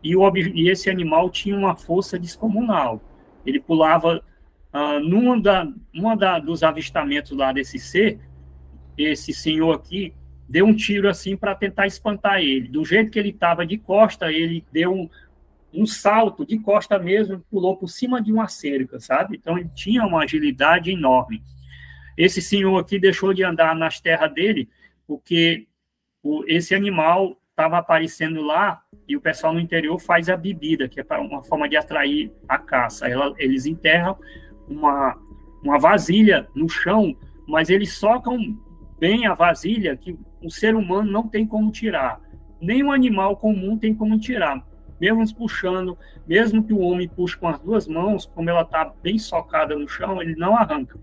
[0.00, 3.02] E, o, e esse animal tinha uma força descomunal.
[3.44, 4.22] Ele pulava
[4.72, 8.20] uh, numa, da, numa da, dos avistamentos lá desse ser,
[8.96, 10.14] esse senhor aqui,
[10.48, 12.68] deu um tiro assim para tentar espantar ele.
[12.68, 15.10] Do jeito que ele estava de costa, ele deu um,
[15.72, 19.36] um salto de costa mesmo, pulou por cima de uma cerca, sabe?
[19.36, 21.42] Então ele tinha uma agilidade enorme.
[22.16, 24.68] Esse senhor aqui deixou de andar nas terras dele
[25.06, 25.66] porque
[26.22, 31.00] o, esse animal estava aparecendo lá e o pessoal no interior faz a bebida, que
[31.00, 33.08] é uma forma de atrair a caça.
[33.08, 34.18] Ela, eles enterram
[34.68, 35.16] uma,
[35.62, 37.16] uma vasilha no chão,
[37.46, 38.58] mas eles socam
[38.98, 42.20] bem a vasilha que o ser humano não tem como tirar.
[42.60, 44.64] Nem um animal comum tem como tirar.
[45.00, 49.18] Mesmo puxando, mesmo que o homem puxe com as duas mãos, como ela está bem
[49.18, 50.98] socada no chão, ele não arranca.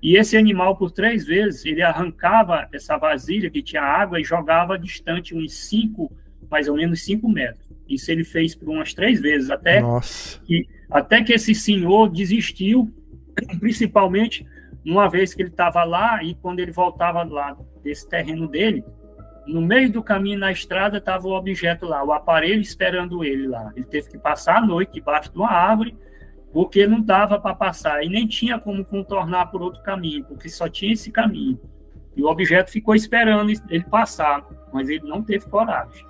[0.00, 4.78] E esse animal, por três vezes, ele arrancava essa vasilha que tinha água e jogava
[4.78, 6.12] distante uns cinco,
[6.50, 7.66] mais ou menos cinco metros.
[7.88, 10.38] Isso ele fez por umas três vezes, até, Nossa.
[10.44, 12.92] que, até que esse senhor desistiu,
[13.58, 14.46] principalmente
[14.84, 18.84] uma vez que ele estava lá e quando ele voltava lá desse terreno dele,
[19.46, 23.72] no meio do caminho na estrada estava o objeto lá, o aparelho esperando ele lá.
[23.74, 25.96] Ele teve que passar a noite debaixo de uma árvore
[26.52, 30.68] porque não dava para passar e nem tinha como contornar por outro caminho, porque só
[30.68, 31.58] tinha esse caminho.
[32.14, 36.06] E o objeto ficou esperando ele passar, mas ele não teve coragem.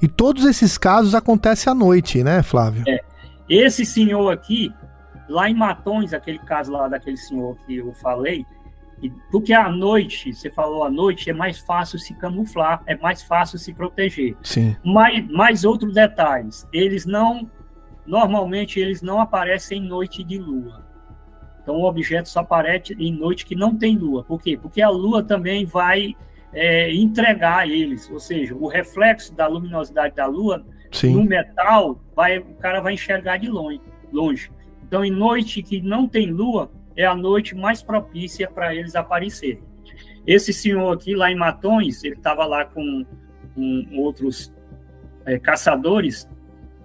[0.00, 2.84] E todos esses casos acontecem à noite, né, Flávio?
[2.86, 3.00] É.
[3.48, 4.72] Esse senhor aqui,
[5.30, 8.44] Lá em Matões, aquele caso lá daquele senhor que eu falei,
[9.30, 13.58] porque à noite, você falou à noite, é mais fácil se camuflar, é mais fácil
[13.58, 14.36] se proteger.
[14.42, 14.76] Sim.
[14.84, 17.50] Mais, mais outros detalhes, eles não,
[18.06, 20.84] normalmente eles não aparecem em noite de lua.
[21.62, 24.24] Então o objeto só aparece em noite que não tem lua.
[24.24, 24.58] Por quê?
[24.60, 26.14] Porque a lua também vai
[26.52, 31.14] é, entregar eles, ou seja, o reflexo da luminosidade da lua Sim.
[31.14, 33.80] no metal, vai, o cara vai enxergar de longe.
[34.12, 34.50] longe.
[34.86, 39.62] Então, em noite que não tem lua, é a noite mais propícia para eles aparecerem.
[40.26, 43.04] Esse senhor aqui, lá em Matões, ele estava lá com,
[43.54, 44.52] com outros
[45.24, 46.28] é, caçadores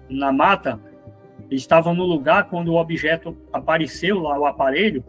[0.08, 0.80] na mata,
[1.50, 5.04] eles estavam no lugar quando o objeto apareceu lá, o aparelho,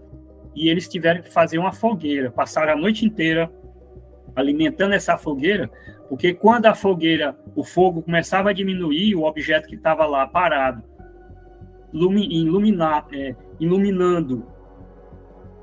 [0.56, 3.52] e eles tiveram que fazer uma fogueira, passaram a noite inteira
[4.36, 5.70] alimentando essa fogueira,
[6.10, 10.84] porque quando a fogueira, o fogo começava a diminuir, o objeto que estava lá parado
[11.94, 14.46] iluminar, é, iluminando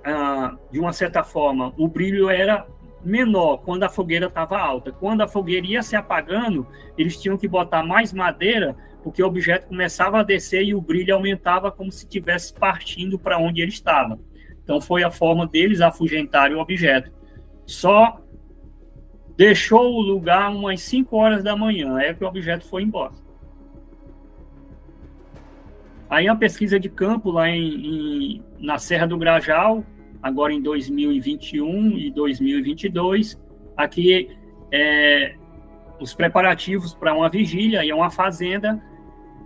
[0.04, 2.66] ah, de uma certa forma, o brilho era
[3.04, 4.92] menor quando a fogueira estava alta.
[4.92, 6.66] Quando a fogueira ia se apagando,
[6.96, 11.14] eles tinham que botar mais madeira, porque o objeto começava a descer e o brilho
[11.14, 14.18] aumentava como se estivesse partindo para onde ele estava.
[14.62, 17.12] Então foi a forma deles afugentarem o objeto.
[17.66, 18.20] Só
[19.36, 23.12] deixou o lugar umas 5 horas da manhã, é que o objeto foi embora.
[26.08, 29.84] Aí a pesquisa de campo lá em, em, na Serra do Grajal,
[30.22, 33.38] agora em 2021 e 2022,
[33.76, 34.30] aqui
[34.72, 35.34] é,
[36.00, 38.82] os preparativos para uma vigília e uma fazenda.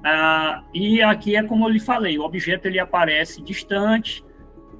[0.04, 4.24] Ah, e aqui é como eu lhe falei, o objeto ele aparece distante,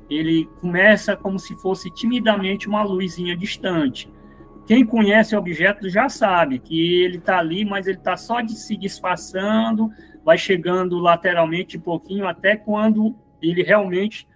[0.09, 4.09] ele começa como se fosse timidamente uma luzinha distante.
[4.69, 8.53] Quem conhece o objeto já sabe que ele está ali, mas ele está só de
[8.53, 9.91] se disfarçando,
[10.25, 14.27] vai chegando lateralmente um pouquinho até quando ele realmente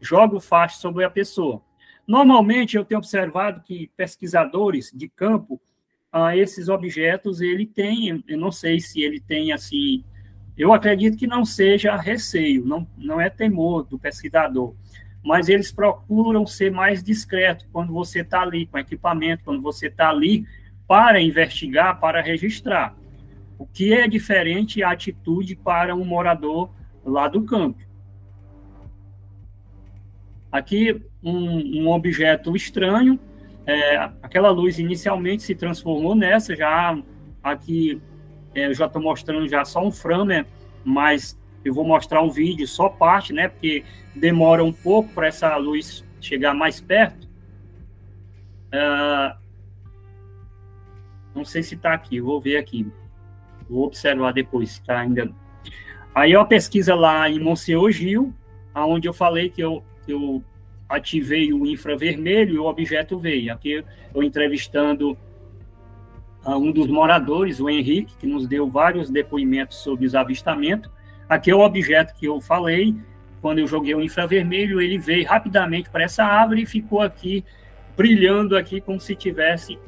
[0.00, 1.62] joga o faixa sobre a pessoa.
[2.06, 5.60] Normalmente eu tenho observado que pesquisadores de campo,
[6.12, 10.04] ah, esses objetos ele tem, eu não sei se ele tem assim,
[10.56, 14.74] eu acredito que não seja receio, não, não é temor do pesquisador,
[15.24, 20.10] mas eles procuram ser mais discretos quando você está ali com equipamento, quando você está
[20.10, 20.44] ali
[20.86, 22.94] para investigar, para registrar.
[23.56, 26.70] O que é diferente a atitude para um morador
[27.04, 27.78] lá do campo.
[30.52, 33.18] Aqui, um, um objeto estranho,
[33.66, 36.96] é, aquela luz inicialmente se transformou nessa, já
[37.42, 38.00] aqui
[38.54, 40.44] é, eu já estou mostrando já só um frame,
[40.84, 43.48] mas eu vou mostrar um vídeo só parte, né?
[43.48, 47.26] Porque demora um pouco para essa luz chegar mais perto.
[48.68, 49.36] Uh,
[51.34, 52.86] não sei se está aqui, vou ver aqui.
[53.68, 55.32] Vou observar depois se está ainda.
[56.14, 58.34] Aí uma pesquisa lá em Monsenhor Gil,
[58.74, 60.42] onde eu falei que eu, eu
[60.88, 63.52] ativei o infravermelho e o objeto veio.
[63.52, 65.16] Aqui eu entrevistando
[66.44, 70.90] um dos moradores, o Henrique, que nos deu vários depoimentos sobre os avistamentos.
[71.28, 72.94] Aqui é o objeto que eu falei,
[73.40, 77.44] quando eu joguei o infravermelho, ele veio rapidamente para essa árvore e ficou aqui
[77.96, 79.78] brilhando aqui como se tivesse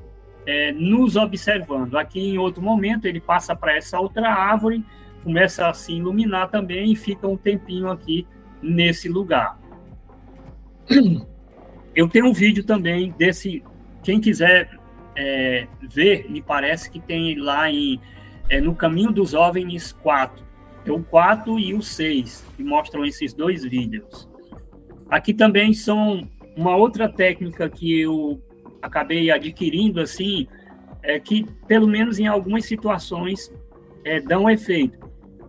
[0.46, 1.96] é, nos observando.
[1.96, 4.84] Aqui em outro momento ele passa para essa outra árvore,
[5.22, 8.26] começa a se iluminar também e fica um tempinho aqui
[8.60, 9.58] nesse lugar.
[11.94, 13.62] Eu tenho um vídeo também desse,
[14.02, 14.68] quem quiser
[15.16, 18.00] é, ver, me parece que tem lá em
[18.48, 20.44] é, no Caminho dos OVNIs 4,
[20.84, 24.28] é o 4 e o 6, que mostram esses dois vídeos.
[25.08, 28.42] Aqui também são uma outra técnica que eu
[28.82, 30.46] acabei adquirindo assim,
[31.02, 33.52] é que pelo menos em algumas situações
[34.04, 34.98] é, dão efeito.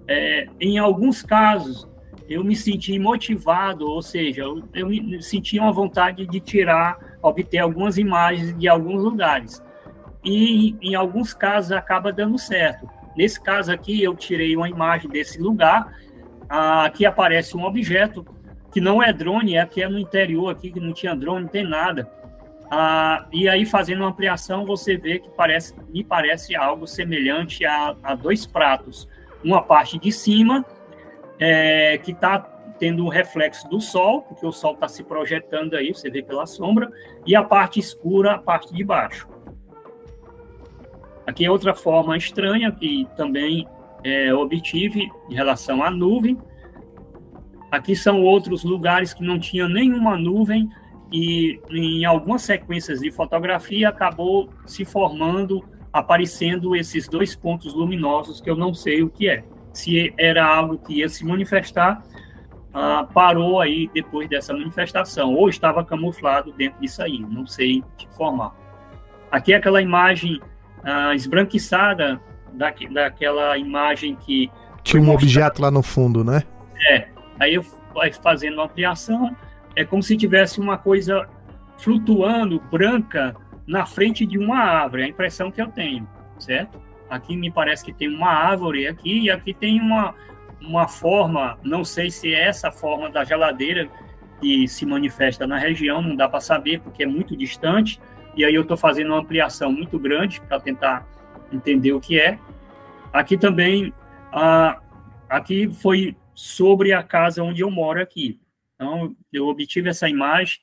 [0.07, 1.89] É, em alguns casos
[2.27, 7.59] eu me senti motivado, ou seja, eu, eu me senti uma vontade de tirar, obter
[7.59, 9.63] algumas imagens de alguns lugares.
[10.23, 12.89] E em alguns casos acaba dando certo.
[13.15, 15.93] Nesse caso aqui, eu tirei uma imagem desse lugar.
[16.49, 18.25] Aqui aparece um objeto
[18.71, 21.49] que não é drone, é que é no interior aqui, que não tinha drone, não
[21.49, 22.11] tem nada.
[22.69, 27.95] Ah, e aí, fazendo uma ampliação, você vê que parece, me parece algo semelhante a,
[28.03, 29.07] a dois pratos.
[29.43, 30.65] Uma parte de cima,
[31.39, 32.39] é, que está
[32.77, 36.45] tendo o reflexo do sol, porque o sol está se projetando aí, você vê pela
[36.45, 36.91] sombra,
[37.25, 39.27] e a parte escura, a parte de baixo.
[41.25, 43.67] Aqui é outra forma estranha que também
[44.03, 46.37] é, obtive em relação à nuvem.
[47.71, 50.69] Aqui são outros lugares que não tinha nenhuma nuvem,
[51.11, 58.49] e em algumas sequências de fotografia acabou se formando, aparecendo esses dois pontos luminosos que
[58.49, 59.43] eu não sei o que é.
[59.75, 62.01] Se era algo que ia se manifestar,
[62.73, 68.05] ah, parou aí depois dessa manifestação, ou estava camuflado dentro disso aí, não sei te
[68.05, 68.55] informar.
[69.29, 70.41] Aqui é aquela imagem
[70.83, 72.19] ah, esbranquiçada
[72.53, 74.49] da, daquela imagem que.
[74.81, 76.43] Tinha um objeto lá no fundo, né?
[76.89, 77.07] É.
[77.39, 77.63] Aí eu
[78.21, 79.35] fazendo uma ampliação,
[79.75, 81.27] é como se tivesse uma coisa
[81.77, 83.35] flutuando branca
[83.67, 86.79] na frente de uma árvore, é a impressão que eu tenho, certo?
[87.09, 90.15] Aqui me parece que tem uma árvore aqui e aqui tem uma,
[90.61, 93.89] uma forma, não sei se é essa forma da geladeira
[94.39, 97.99] que se manifesta na região, não dá para saber porque é muito distante.
[98.35, 101.07] E aí eu estou fazendo uma ampliação muito grande para tentar
[101.51, 102.37] entender o que é.
[103.13, 103.93] Aqui também,
[105.29, 108.39] aqui foi sobre a casa onde eu moro aqui.
[108.75, 110.59] Então, eu obtive essa imagem.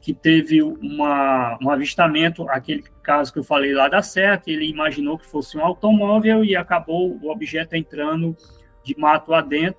[0.09, 4.67] que teve uma, um avistamento, aquele caso que eu falei lá da Serra, que ele
[4.67, 8.35] imaginou que fosse um automóvel e acabou o objeto entrando
[8.83, 9.79] de mato adentro,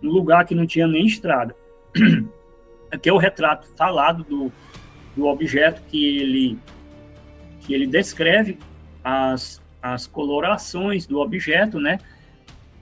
[0.00, 1.54] num lugar que não tinha nem estrada.
[2.90, 4.52] Aqui é o retrato falado do,
[5.16, 6.58] do objeto que ele,
[7.60, 8.58] que ele descreve
[9.04, 12.00] as, as colorações do objeto, né?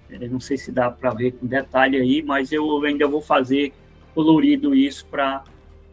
[0.08, 3.70] Eu não sei se dá para ver com detalhe aí, mas eu ainda vou fazer
[4.14, 5.44] colorido isso para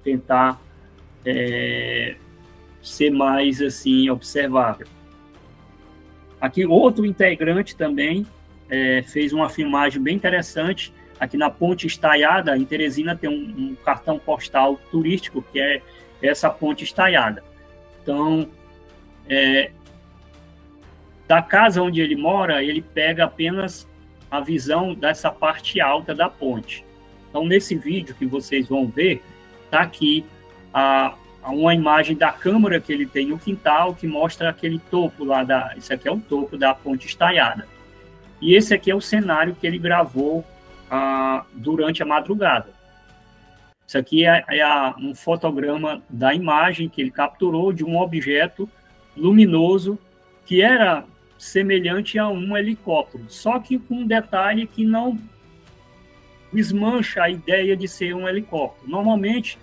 [0.02, 0.66] tentar
[1.30, 2.16] é,
[2.82, 4.88] ser mais assim observável.
[6.40, 8.26] Aqui outro integrante também
[8.70, 12.56] é, fez uma filmagem bem interessante aqui na Ponte Estaiada.
[12.58, 15.82] Em Teresina tem um, um cartão postal turístico que é
[16.22, 17.44] essa ponte estaiada.
[18.02, 18.50] Então,
[19.28, 19.72] é,
[21.28, 23.86] da casa onde ele mora, ele pega apenas
[24.32, 26.86] a visão dessa parte alta da ponte.
[27.30, 29.22] Então, nesse vídeo que vocês vão ver,
[29.66, 30.26] está aqui
[30.78, 35.24] a, a, uma imagem da câmara que ele tem no quintal, que mostra aquele topo
[35.24, 35.74] lá da.
[35.76, 37.68] Esse aqui é o topo da ponte estaiada.
[38.40, 40.46] E esse aqui é o cenário que ele gravou
[40.92, 42.70] ah, durante a madrugada.
[43.88, 48.70] Isso aqui é, é a, um fotograma da imagem que ele capturou de um objeto
[49.16, 49.98] luminoso
[50.46, 51.06] que era
[51.40, 55.18] semelhante a um helicóptero, só que com um detalhe que não
[56.54, 58.90] desmancha a ideia de ser um helicóptero.
[58.90, 59.58] Normalmente,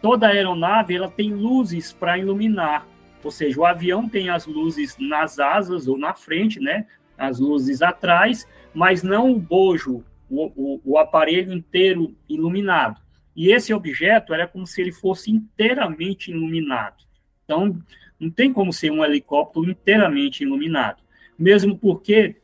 [0.00, 2.86] toda aeronave ela tem luzes para iluminar,
[3.22, 6.86] ou seja, o avião tem as luzes nas asas ou na frente, né?
[7.16, 13.00] As luzes atrás, mas não o bojo, o, o, o aparelho inteiro iluminado.
[13.34, 17.04] E esse objeto era como se ele fosse inteiramente iluminado.
[17.44, 17.80] Então,
[18.18, 21.02] não tem como ser um helicóptero inteiramente iluminado.
[21.38, 22.36] Mesmo porque,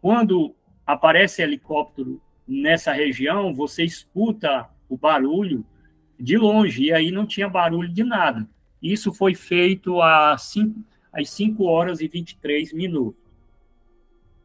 [0.00, 0.54] quando
[0.86, 5.64] aparece helicóptero nessa região, você escuta o barulho
[6.20, 8.48] de longe, e aí não tinha barulho de nada.
[8.82, 13.20] Isso foi feito às 5, às 5 horas e 23 minutos.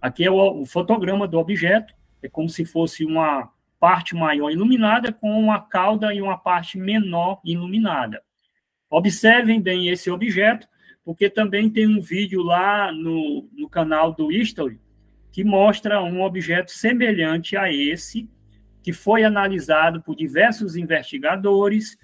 [0.02, 5.12] Aqui é o, o fotograma do objeto, é como se fosse uma parte maior iluminada
[5.12, 8.22] com uma cauda e uma parte menor iluminada.
[8.90, 10.68] Observem bem esse objeto,
[11.04, 14.80] porque também tem um vídeo lá no, no canal do History
[15.32, 18.30] que mostra um objeto semelhante a esse,
[18.86, 21.98] que foi analisado por diversos investigadores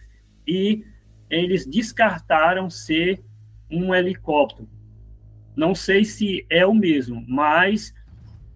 [0.48, 0.84] e
[1.30, 3.22] eles descartaram ser
[3.70, 4.68] um helicóptero.
[5.56, 7.94] Não sei se é o mesmo, mas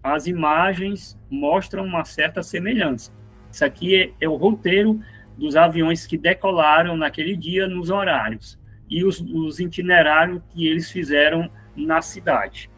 [0.02, 3.12] as imagens mostram uma certa semelhança.
[3.48, 5.00] Isso aqui é, é, o roteiro
[5.38, 11.48] dos aviões que decolaram naquele dia nos horários e os, os itinerários que eles fizeram
[11.76, 12.68] na cidade.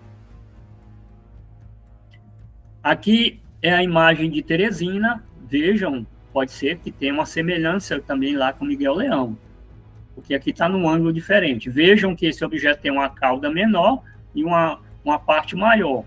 [2.83, 8.53] Aqui é a imagem de Teresina, vejam, pode ser que tenha uma semelhança também lá
[8.53, 9.37] com Miguel Leão,
[10.15, 11.71] porque aqui está num ângulo diferente.
[11.71, 14.03] Vejam que esse objeto tem uma cauda menor
[14.35, 16.05] e uma, uma parte maior.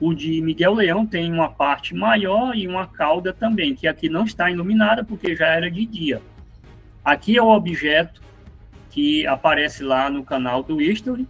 [0.00, 4.24] O de Miguel Leão tem uma parte maior e uma cauda também, que aqui não
[4.24, 6.22] está iluminada porque já era de dia.
[7.04, 8.22] Aqui é o objeto
[8.90, 11.26] que aparece lá no canal do History,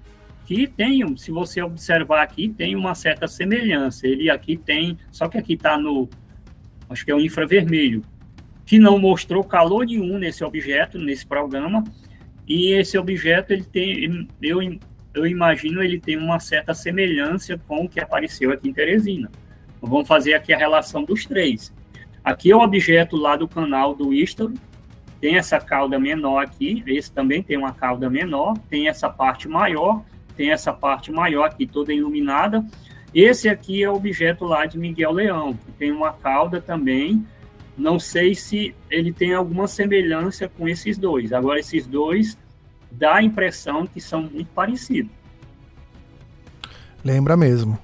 [0.46, 4.06] que tem, se você observar aqui, tem uma certa semelhança.
[4.06, 6.08] Ele aqui tem, só que aqui está no
[6.90, 8.02] acho que é o infravermelho,
[8.66, 11.84] que não mostrou calor nenhum nesse objeto, nesse programa,
[12.46, 14.58] e esse objeto, ele tem, eu,
[15.14, 19.30] eu imagino, ele tem uma certa semelhança com o que apareceu aqui em Teresina.
[19.80, 21.72] Vamos fazer aqui a relação dos três.
[22.24, 24.54] Aqui é o objeto lá do canal do History,
[25.20, 30.02] tem essa cauda menor aqui, esse também tem uma cauda menor, tem essa parte maior,
[30.36, 32.64] tem essa parte maior aqui toda iluminada,
[33.14, 37.26] esse aqui é o objeto lá de Miguel Leão, que tem uma cauda também.
[37.76, 41.32] Não sei se ele tem alguma semelhança com esses dois.
[41.32, 42.38] Agora, esses dois
[42.90, 45.10] dá a impressão que são muito parecidos.
[47.04, 47.78] Lembra mesmo.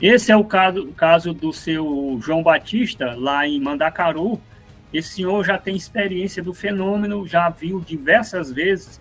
[0.00, 4.40] Esse é o caso, caso do seu João Batista, lá em Mandacaru.
[4.92, 9.00] Esse senhor já tem experiência do fenômeno, já viu diversas vezes.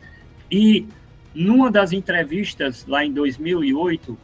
[0.50, 0.86] E
[1.34, 4.18] numa das entrevistas, lá em 2008,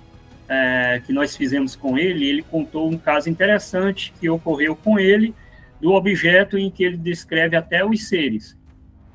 [0.47, 5.33] é, que nós fizemos com ele, ele contou um caso interessante que ocorreu com ele,
[5.79, 8.57] do objeto em que ele descreve até os seres.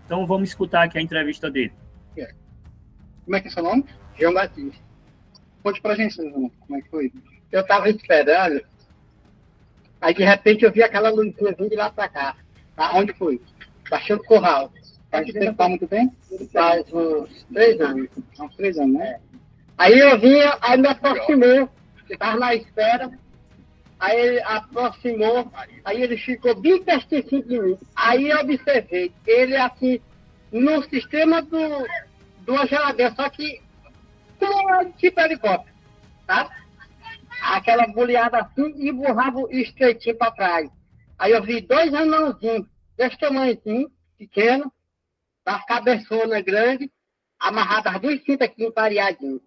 [0.04, 1.72] Então vamos escutar aqui a entrevista dele.
[2.16, 2.32] É.
[3.24, 3.84] Como é que é seu nome?
[4.34, 4.78] Batista.
[5.62, 7.12] Conte pra gente, como é que foi?
[7.50, 8.62] Eu estava esperando,
[10.00, 12.36] aí de repente eu vi aquela luzinha vindo lá para cá.
[12.76, 12.92] Tá?
[12.94, 13.40] Onde foi?
[13.88, 14.72] Baixando o corral.
[15.10, 16.10] Faz tempo muito bem?
[16.52, 18.08] Faz uns três anos.
[18.40, 19.20] Uns três anos, né?
[19.78, 21.68] Aí eu vinha, aí me aproximou,
[22.08, 23.10] Eu tava na espera,
[23.98, 25.50] aí ele aproximou,
[25.84, 27.78] aí ele ficou bem pertinho de mim.
[27.96, 30.00] Aí eu observei, ele assim,
[30.50, 31.86] no sistema do,
[32.40, 33.60] do geladeira, só que
[34.38, 35.74] como tipo helicóptero,
[36.26, 36.50] tá?
[37.42, 40.70] Aquela boleada assim e rabo estreitinho para trás.
[41.18, 44.72] Aí eu vi dois anãozinhos, desse tamanhozinho, pequeno,
[45.44, 46.88] das cabeçonas grandes,
[47.38, 49.40] amarradas as duas cintas aqui empareadinhas.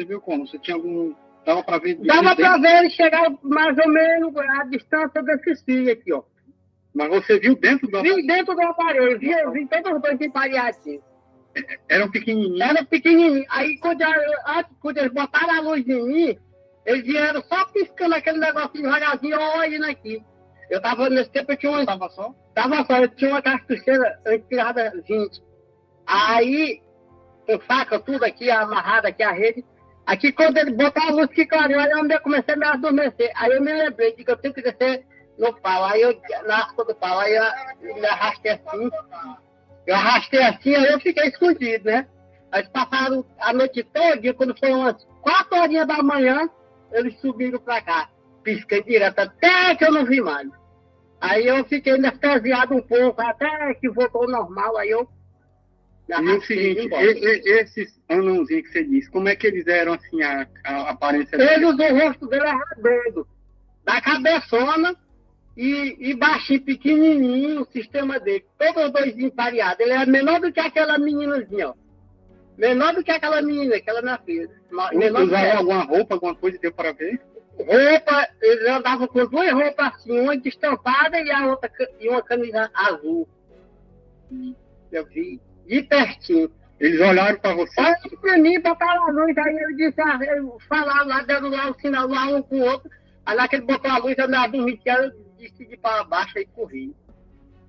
[0.00, 0.46] Você viu como?
[0.46, 1.14] Você tinha algum.
[1.44, 1.96] Dava para ver?
[1.96, 6.22] Dava para ver ele chegar mais ou menos a distância desse fio aqui, ó.
[6.94, 11.02] Mas você viu dentro do Vi dentro do aparelho, vi, vi todos os dois empareadinhos.
[11.88, 12.60] Eram pequenininhos?
[12.60, 13.44] Era pequenininho.
[13.50, 14.08] Aí quando, eu-
[14.46, 16.38] antes, quando eles botaram a luz em mim,
[16.86, 20.22] eles vieram só piscando aquele negocinho devagarzinho, olhando aqui.
[20.70, 21.84] Eu tava, nesse tempo eu tinha uma...
[21.84, 22.34] Tava só?
[22.54, 25.42] Tava só, eu tinha uma cartucheira antirada 20.
[26.06, 26.80] Aí,
[27.46, 29.62] com faca, tudo aqui, amarrado aqui a rede.
[30.10, 33.30] Aqui quando ele botou a luz que clareou, aí eu me- comecei a me adormecer.
[33.36, 35.06] Aí eu me lembrei que eu tenho que descer
[35.38, 35.84] no pau.
[35.84, 37.32] Aí eu, na aspa do pau, aí
[37.80, 38.90] eu me arrastei assim.
[39.86, 42.08] Eu arrastei assim, aí eu fiquei escondido, né?
[42.50, 46.50] Aí passaram a noite toda, quando foi umas quatro horinhas da manhã,
[46.90, 48.08] eles subiram pra cá.
[48.42, 50.48] Pisquei direto, até que eu não vi mais.
[51.20, 55.08] Aí eu fiquei anestesiado um pouco, até que voltou normal, aí eu...
[56.18, 59.94] E o seguinte, e- e- esses anãozinhos que você disse, como é que eles eram
[59.94, 63.26] assim, a, a aparência Ele, o rosto dele é redondo,
[63.84, 64.96] da cabeçona
[65.56, 68.44] e, e baixinho, pequenininho, o sistema dele.
[68.58, 69.80] Todos os dois empareados.
[69.80, 71.74] Ele é menor do que aquela meninazinha, ó.
[72.56, 75.58] Menor do que aquela menina, aquela que Usava ela.
[75.58, 77.20] alguma roupa, alguma coisa, deu para ver?
[77.56, 82.70] Roupa, ele andava com duas roupas assim, uma destampada e a outra e uma camisa
[82.74, 83.28] azul.
[84.92, 85.40] Eu vi
[85.70, 86.50] de pertinho.
[86.80, 87.80] Eles olharam para você?
[87.80, 91.70] Olharam pra mim, botaram a luz, aí eu disse, ah, eu falaram lá, deram lá
[91.70, 92.90] o sinal lá um com o outro.
[93.24, 96.46] Aí lá que ele botou a luz, eu andava dormindo, eu decidi para baixo e
[96.46, 96.94] corri.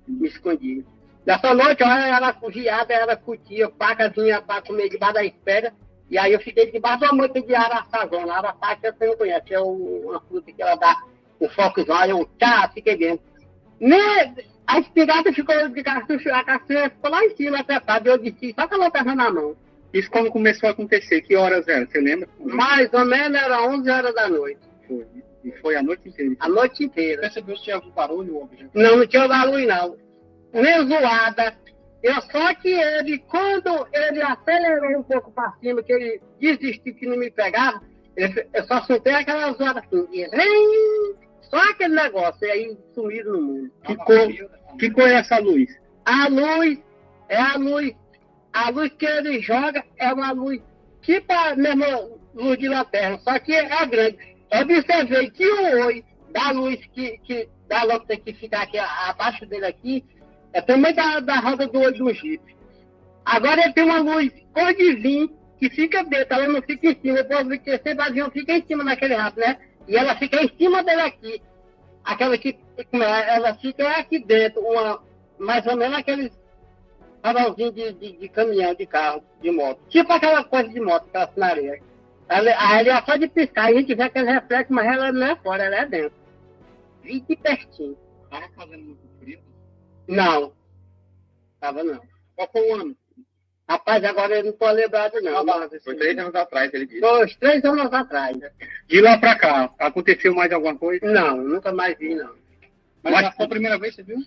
[0.08, 0.84] Me escondi.
[1.24, 5.72] Nessa noite, olha, ela cogiada, ela curtia, facazinha para comer debaixo da espera.
[6.10, 8.34] E aí eu fiquei debaixo da moita de araçazona.
[8.34, 11.00] Araçá que você não conhece, é o- uma fruta que ela dá
[11.40, 13.24] um focozão, aí eu tchá, fiquei dentro.
[13.78, 14.34] Nem,
[14.66, 18.66] a espingarda ficou de cartucho, a castanha ficou lá em cima, apertada, eu disse, só
[18.66, 19.56] com a lanterna na mão.
[19.92, 21.86] Isso quando começou a acontecer, que horas eram?
[21.86, 22.28] Você lembra?
[22.40, 24.60] Mais ou menos era 11 horas da noite.
[24.88, 25.06] Foi.
[25.44, 26.36] E foi a noite inteira.
[26.38, 27.22] A noite inteira.
[27.22, 28.70] Percebeu se tinha algum barulho ou objeto?
[28.72, 29.96] Não, não tinha barulho, não.
[30.52, 31.54] Nem zoada.
[32.02, 37.06] Eu só que ele, quando ele acelerou um pouco para cima, que ele desistiu que
[37.06, 37.82] não me pegava,
[38.16, 40.06] eu só soltei aquela zoada assim.
[40.12, 41.21] E!
[41.42, 43.72] Só aquele negócio, e aí sumiram no mundo.
[43.84, 44.28] Que cor,
[44.78, 45.68] que cor é essa luz?
[46.04, 46.78] A luz
[47.28, 47.92] é a luz.
[48.52, 50.60] A luz que ele joga é uma luz
[51.02, 51.86] tipo a mesma
[52.34, 54.18] luz de lanterna, só que é grande.
[54.50, 59.44] Eu observei que o oi da luz que, que da lâmpada que fica aqui abaixo
[59.46, 60.04] dele aqui
[60.52, 62.42] é também da, da roda do olho do Jeep.
[63.24, 67.00] Agora ele tem uma luz cor de vinho que fica dentro, ela não fica em
[67.00, 67.22] cima.
[67.22, 69.58] Depois que sempre o avião fica em cima daquele rato, né?
[69.88, 71.42] E ela fica em cima dele aqui.
[72.04, 75.02] Aquela que é, ela fica aqui dentro, uma,
[75.38, 76.30] mais ou menos aqueles
[77.22, 79.80] farolzinhos de, de, de caminhão, de carro, de moto.
[79.88, 81.82] Tipo aquela coisa de moto, aquela sinareia.
[82.28, 85.26] Ela, aí ela é só de piscar, a gente vê aquele reflexo, mas ela não
[85.26, 86.18] é fora, ela é dentro.
[87.02, 87.96] Vi de pertinho.
[88.30, 89.40] Tava fazendo muito frio?
[90.08, 90.52] Não.
[91.60, 92.00] Tava não.
[92.34, 92.96] Qual foi o ano?
[93.72, 95.46] Rapaz, agora eu não tô lembrado não.
[95.82, 97.00] Foi três anos atrás, ele disse.
[97.00, 98.36] Foi uns três anos atrás.
[98.86, 101.06] De lá pra cá, aconteceu mais alguma coisa?
[101.06, 102.34] Não, nunca mais vi, não.
[103.02, 104.18] Mas já foi a primeira vez, você viu?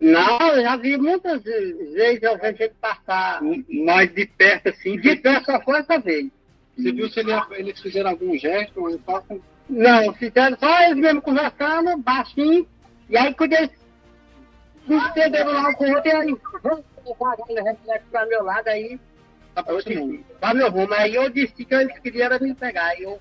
[0.00, 3.40] Não, eu já vi muitas vezes eu vejo ele passar.
[3.68, 4.96] Mais de perto, assim.
[5.00, 6.30] De perto só foi essa vez.
[6.76, 9.40] Você viu se ele, eles fizeram algum gesto, ou só com...
[9.68, 12.68] Não, fizeram só eles mesmo conversando, baixinho,
[13.08, 13.70] e aí quando eles
[14.86, 16.84] se entenderam lá com o outro,
[17.62, 18.98] reflexo pra meu lado, aí,
[19.66, 23.20] eu disse, pra meu rumo, aí eu disse que eles queriam me pegar, aí eu,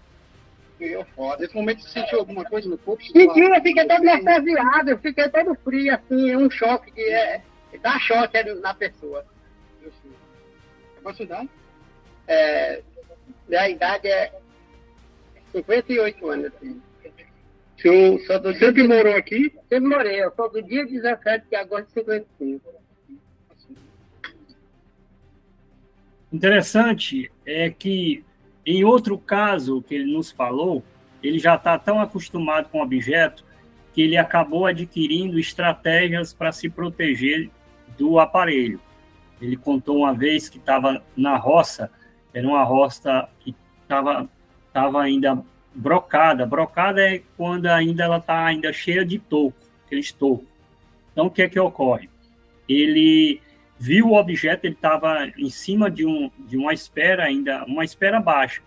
[0.79, 1.41] eu foda.
[1.41, 3.03] Nesse momento você sentiu alguma coisa no corpo?
[3.03, 7.41] Senti, eu fiquei todo anestesiado, eu fiquei todo frio, assim, um choque, que é,
[7.81, 9.25] dá choque na pessoa.
[11.15, 11.49] Sua idade?
[12.27, 12.81] É,
[13.47, 14.31] minha idade é
[15.51, 16.81] 58 anos, assim.
[17.75, 19.53] O senhor sempre morou aqui?
[19.67, 22.82] Sempre morei, eu sou do dia 17 de agosto de 55.
[26.33, 28.25] Interessante é que,
[28.65, 30.83] em outro caso que ele nos falou,
[31.21, 33.45] ele já está tão acostumado com o objeto
[33.93, 37.51] que ele acabou adquirindo estratégias para se proteger
[37.99, 38.81] do aparelho.
[39.39, 41.91] Ele contou uma vez que estava na roça,
[42.33, 44.27] era uma roça que estava
[44.73, 45.39] tava ainda
[45.75, 46.47] brocada.
[46.47, 49.55] Brocada é quando ainda ela está ainda cheia de toco,
[49.85, 50.45] aquele toco.
[51.11, 52.09] Então, o que é que ocorre?
[52.67, 53.39] Ele
[53.83, 58.17] viu o objeto, ele estava em cima de, um, de uma espera ainda, uma espera
[58.21, 58.61] baixa.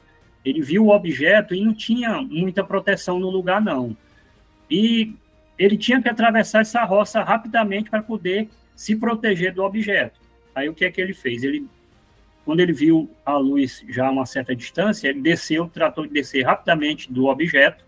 [0.44, 3.96] Ele viu o objeto e não tinha muita proteção no lugar, não.
[4.70, 5.14] E
[5.58, 10.20] ele tinha que atravessar essa roça rapidamente para poder se proteger do objeto.
[10.54, 11.42] Aí o que é que ele fez?
[11.42, 11.66] Ele,
[12.44, 16.44] quando ele viu a luz já a uma certa distância, ele desceu, tratou de descer
[16.44, 17.82] rapidamente do objeto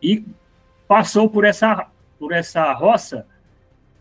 [0.00, 0.24] e
[0.86, 1.88] passou por essa,
[2.20, 3.26] por essa roça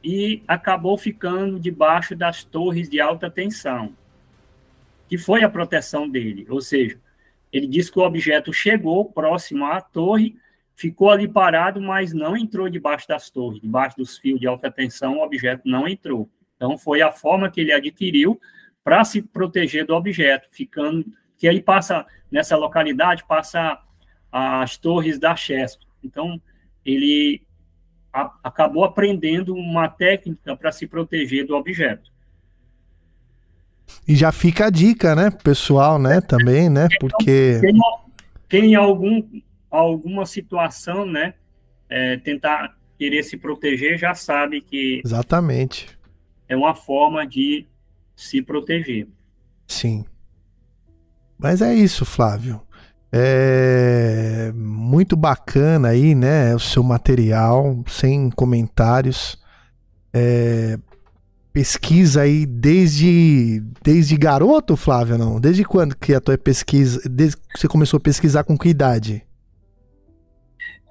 [0.06, 3.98] e acabou ficando debaixo das torres de alta tensão,
[5.10, 6.46] que foi a proteção dele.
[6.48, 7.00] Ou seja,
[7.52, 10.38] ele disse que o objeto chegou próximo à torre,
[10.76, 15.18] ficou ali parado, mas não entrou debaixo das torres, debaixo dos fios de alta tensão,
[15.18, 16.30] o objeto não entrou.
[16.56, 18.40] Então, foi a forma que ele adquiriu
[18.84, 21.04] para se proteger do objeto, ficando.
[21.36, 23.82] Que aí passa, nessa localidade, passa
[24.32, 25.82] as torres da Chesp.
[26.04, 26.40] Então,
[26.86, 27.45] ele
[28.16, 32.10] a, acabou aprendendo uma técnica para se proteger do objeto.
[34.08, 37.60] E já fica a dica, né, pessoal, né, também, né, porque...
[37.60, 37.78] Quem,
[38.48, 39.22] quem em algum,
[39.70, 41.34] alguma situação, né,
[41.90, 45.02] é, tentar querer se proteger, já sabe que...
[45.04, 45.90] Exatamente.
[46.48, 47.68] É uma forma de
[48.16, 49.08] se proteger.
[49.68, 50.06] Sim.
[51.38, 52.62] Mas é isso, Flávio.
[53.12, 54.05] É
[55.06, 56.56] muito bacana aí, né?
[56.56, 59.40] O seu material, sem comentários.
[60.12, 60.80] É,
[61.54, 65.40] pesquisa aí desde desde garoto, Flávio, não?
[65.40, 69.24] Desde quando que a tua pesquisa, desde que você começou a pesquisar com que idade?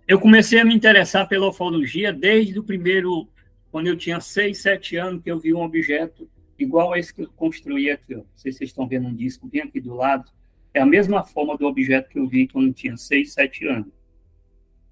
[0.06, 3.26] Eu comecei a me interessar pela ufologia desde o primeiro,
[3.72, 7.22] quando eu tinha 6, 7 anos, que eu vi um objeto igual a esse que
[7.22, 8.14] eu construí aqui.
[8.14, 8.18] Ó.
[8.18, 10.30] Não sei se vocês estão vendo um disco bem aqui do lado.
[10.72, 14.03] É a mesma forma do objeto que eu vi quando eu tinha 6, 7 anos.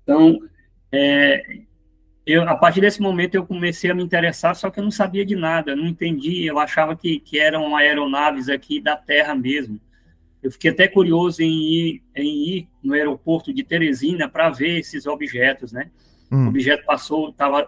[0.03, 0.41] Então,
[0.91, 1.43] é,
[2.27, 5.25] eu, a partir desse momento eu comecei a me interessar, só que eu não sabia
[5.25, 9.81] de nada, não entendi, eu achava que, que eram aeronaves aqui da Terra mesmo.
[10.43, 15.07] Eu fiquei até curioso em ir, em ir no aeroporto de Teresina para ver esses
[15.07, 15.91] objetos, né?
[16.31, 16.47] Hum.
[16.47, 17.67] O objeto passou, estava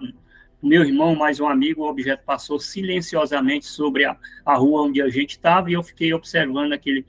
[0.63, 5.09] meu irmão, mais um amigo, o objeto passou silenciosamente sobre a, a rua onde a
[5.09, 7.05] gente estava e eu fiquei observando aquele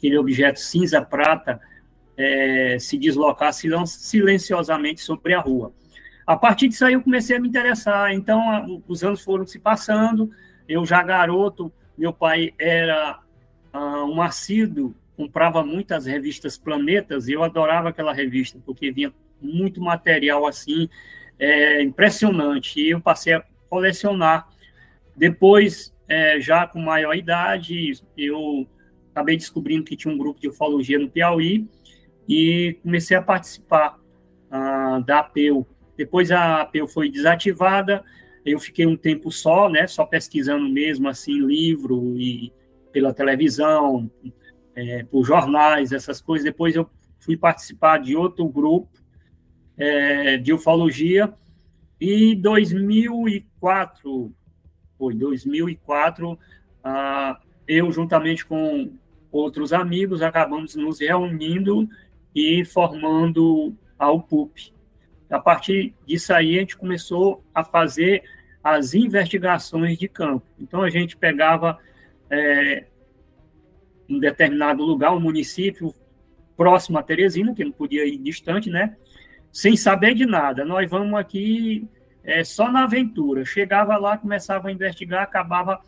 [0.00, 1.60] aquele objeto cinza-prata
[2.20, 5.72] é, se deslocar silenciosamente sobre a rua.
[6.26, 9.58] A partir disso aí eu comecei a me interessar, então a, os anos foram se
[9.58, 10.30] passando,
[10.68, 13.18] eu já garoto, meu pai era
[13.72, 19.80] uh, um assíduo, comprava muitas revistas Planetas, e eu adorava aquela revista, porque vinha muito
[19.80, 20.88] material assim,
[21.38, 24.46] é, impressionante, e eu passei a colecionar.
[25.16, 28.68] Depois, é, já com maior idade, eu
[29.10, 31.66] acabei descobrindo que tinha um grupo de ufologia no Piauí
[32.30, 33.98] e comecei a participar
[34.46, 35.66] uh, da APEU.
[35.96, 38.04] Depois a APEU foi desativada,
[38.46, 42.52] eu fiquei um tempo só, né, só pesquisando mesmo, assim, livro e
[42.92, 44.08] pela televisão,
[44.76, 46.44] é, por jornais, essas coisas.
[46.44, 48.88] Depois eu fui participar de outro grupo
[49.76, 51.34] é, de ufologia
[52.00, 54.32] e 2004,
[54.96, 56.38] foi 2004,
[56.84, 58.92] ah, eu juntamente com
[59.32, 61.88] outros amigos, acabamos nos reunindo
[62.34, 64.72] e formando a UPUP.
[65.30, 68.22] A partir disso aí, a gente começou a fazer
[68.62, 70.44] as investigações de campo.
[70.58, 71.78] Então, a gente pegava
[72.28, 72.86] é,
[74.08, 75.94] um determinado lugar, um município
[76.56, 78.96] próximo a Teresina, que não podia ir distante, né?
[79.52, 80.64] Sem saber de nada.
[80.64, 81.88] Nós vamos aqui
[82.22, 83.44] é, só na aventura.
[83.44, 85.80] Chegava lá, começava a investigar, acabava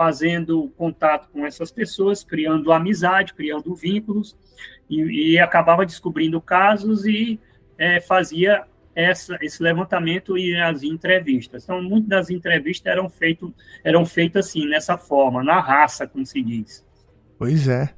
[0.00, 4.34] fazendo contato com essas pessoas, criando amizade, criando vínculos,
[4.88, 7.38] e, e acabava descobrindo casos e
[7.76, 8.64] é, fazia
[8.94, 11.64] essa, esse levantamento e as entrevistas.
[11.64, 13.52] Então, muitas das entrevistas eram, feito,
[13.84, 16.82] eram feitas assim, nessa forma, na raça, como se diz.
[17.38, 17.90] Pois é.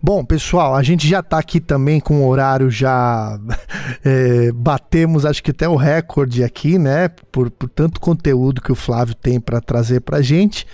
[0.00, 3.40] Bom, pessoal, a gente já está aqui também com o horário, já
[4.04, 7.08] é, batemos acho que até o recorde aqui, né?
[7.08, 10.64] Por, por tanto conteúdo que o Flávio tem para trazer para a gente.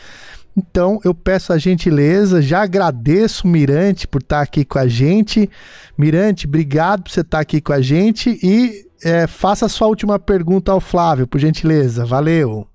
[0.56, 5.50] Então eu peço a gentileza, já agradeço Mirante por estar aqui com a gente.
[5.98, 10.18] Mirante, obrigado por você estar aqui com a gente e é, faça a sua última
[10.18, 12.06] pergunta ao Flávio, por gentileza.
[12.06, 12.66] Valeu.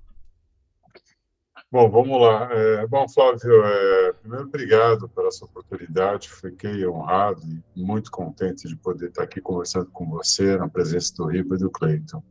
[1.72, 2.48] Bom, vamos lá.
[2.52, 6.28] É, bom, Flávio, é, primeiro, obrigado pela sua oportunidade.
[6.28, 7.40] Fiquei honrado
[7.74, 11.58] e muito contente de poder estar aqui conversando com você, na presença do Rico e
[11.58, 12.22] do Cleiton.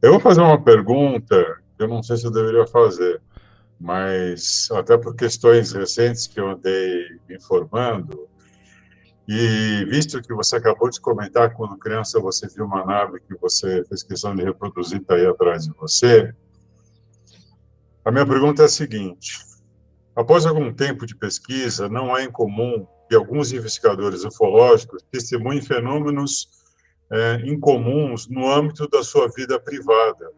[0.00, 3.20] Eu vou fazer uma pergunta que eu não sei se eu deveria fazer
[3.78, 8.28] mas até por questões recentes que eu andei informando,
[9.28, 13.84] E visto que você acabou de comentar quando criança você viu uma nave que você
[13.88, 16.32] fez questão de reproduzir, está aí atrás de você,
[18.06, 19.40] a minha pergunta é a seguinte:
[20.14, 26.48] após algum tempo de pesquisa, não é incomum que alguns investigadores ufológicos testemunhem fenômenos
[27.10, 30.30] é, incomuns no âmbito da sua vida privada.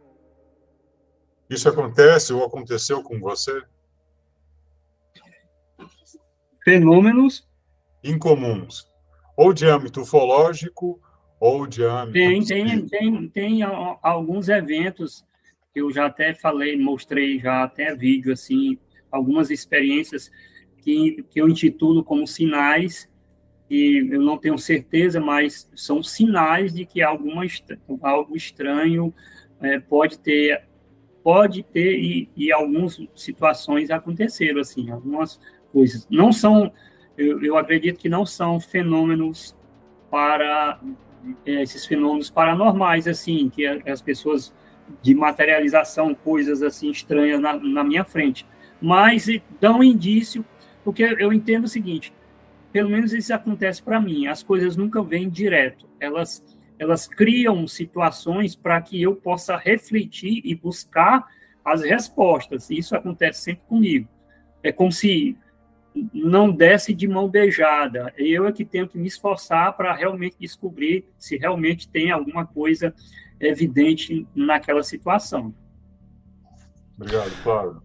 [1.48, 3.62] Isso acontece ou aconteceu com você?
[6.62, 7.48] Fenômenos
[8.02, 8.86] incomuns,
[9.36, 11.00] ou de âmbito ufológico,
[11.40, 12.12] ou de âmbito.
[12.12, 13.62] Tem, tem, tem, tem
[14.02, 15.24] alguns eventos
[15.72, 18.78] que eu já até falei, mostrei já até vídeo, assim,
[19.10, 20.30] algumas experiências
[20.82, 23.08] que, que eu intitulo como sinais,
[23.70, 27.44] e eu não tenho certeza, mas são sinais de que alguma,
[28.02, 29.12] algo estranho
[29.60, 30.64] é, pode ter,
[31.28, 35.38] pode ter, e, e algumas situações aconteceram, assim, algumas
[35.70, 36.06] coisas.
[36.08, 36.72] Não são
[37.18, 39.54] eu, eu acredito que não são fenômenos
[40.10, 40.80] para
[41.44, 44.54] é, esses fenômenos paranormais, assim, que as pessoas
[45.02, 48.46] de materialização, coisas assim estranhas na, na minha frente,
[48.80, 49.28] mas
[49.60, 50.42] dão indício,
[50.82, 52.10] porque eu entendo o seguinte,
[52.72, 58.54] pelo menos isso acontece para mim, as coisas nunca vêm direto, elas elas criam situações
[58.54, 61.26] para que eu possa refletir e buscar
[61.64, 62.70] as respostas.
[62.70, 64.08] Isso acontece sempre comigo.
[64.62, 65.36] É como se
[66.12, 68.12] não desce de mão beijada.
[68.16, 72.94] Eu é que tenho que me esforçar para realmente descobrir se realmente tem alguma coisa
[73.40, 75.54] evidente naquela situação.
[76.96, 77.82] Obrigado, Flávio.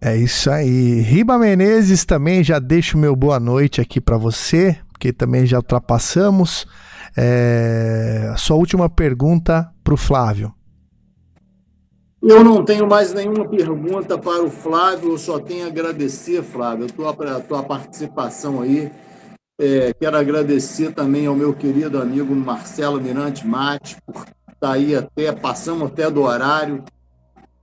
[0.00, 1.00] É isso aí.
[1.00, 6.66] Riba Menezes também já deixo meu boa noite aqui para você, porque também já ultrapassamos.
[7.16, 8.34] É...
[8.36, 10.52] Sua última pergunta para o Flávio.
[12.26, 16.86] Eu não tenho mais nenhuma pergunta para o Flávio, eu só tenho a agradecer, Flávio,
[16.86, 18.90] a tua, a tua participação aí.
[19.60, 24.96] É, quero agradecer também ao meu querido amigo Marcelo Mirante Mate, por estar tá aí
[24.96, 26.82] até, passamos até do horário.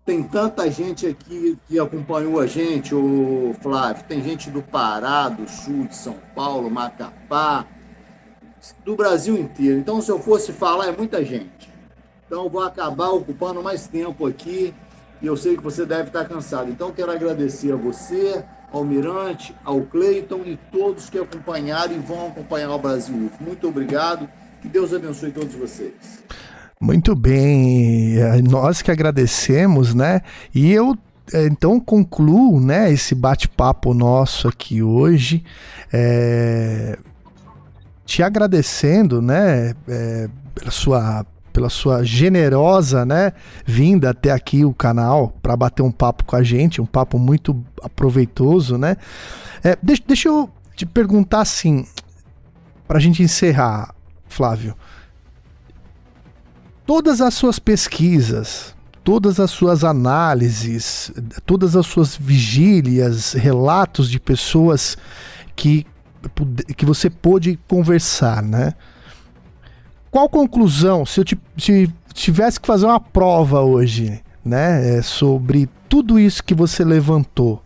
[0.06, 4.06] Tem tanta gente aqui que acompanhou a gente, o Flávio.
[4.08, 7.66] Tem gente do Pará, do Sul, de São Paulo, Macapá,
[8.86, 9.80] do Brasil inteiro.
[9.80, 11.72] Então, se eu fosse falar, é muita gente.
[12.26, 14.74] Então, vou acabar ocupando mais tempo aqui
[15.22, 16.70] e eu sei que você deve estar cansado.
[16.70, 22.28] Então, quero agradecer a você, ao Mirante, ao Cleiton e todos que acompanharam e vão
[22.28, 23.30] acompanhar o Brasil.
[23.40, 24.30] Muito obrigado.
[24.62, 26.24] Que Deus abençoe todos vocês.
[26.80, 30.22] Muito bem, é, nós que agradecemos, né?
[30.54, 30.96] E eu
[31.34, 35.44] é, então concluo, né, esse bate-papo nosso aqui hoje,
[35.94, 36.98] é,
[38.12, 43.34] te agradecendo, né, é, pela sua pela sua generosa, né,
[43.66, 47.62] vinda até aqui o canal para bater um papo com a gente, um papo muito
[47.84, 48.96] aproveitoso, né?
[49.62, 51.86] É, deixa, deixa eu te perguntar assim,
[52.88, 53.94] para a gente encerrar,
[54.30, 54.76] Flávio.
[56.86, 58.74] Todas as suas pesquisas,
[59.04, 61.12] todas as suas análises,
[61.46, 64.98] todas as suas vigílias, relatos de pessoas
[65.54, 65.86] que,
[66.76, 68.74] que você pôde conversar, né?
[70.10, 71.40] Qual conclusão, se eu te,
[72.14, 77.64] tivesse que fazer uma prova hoje, né, é, sobre tudo isso que você levantou,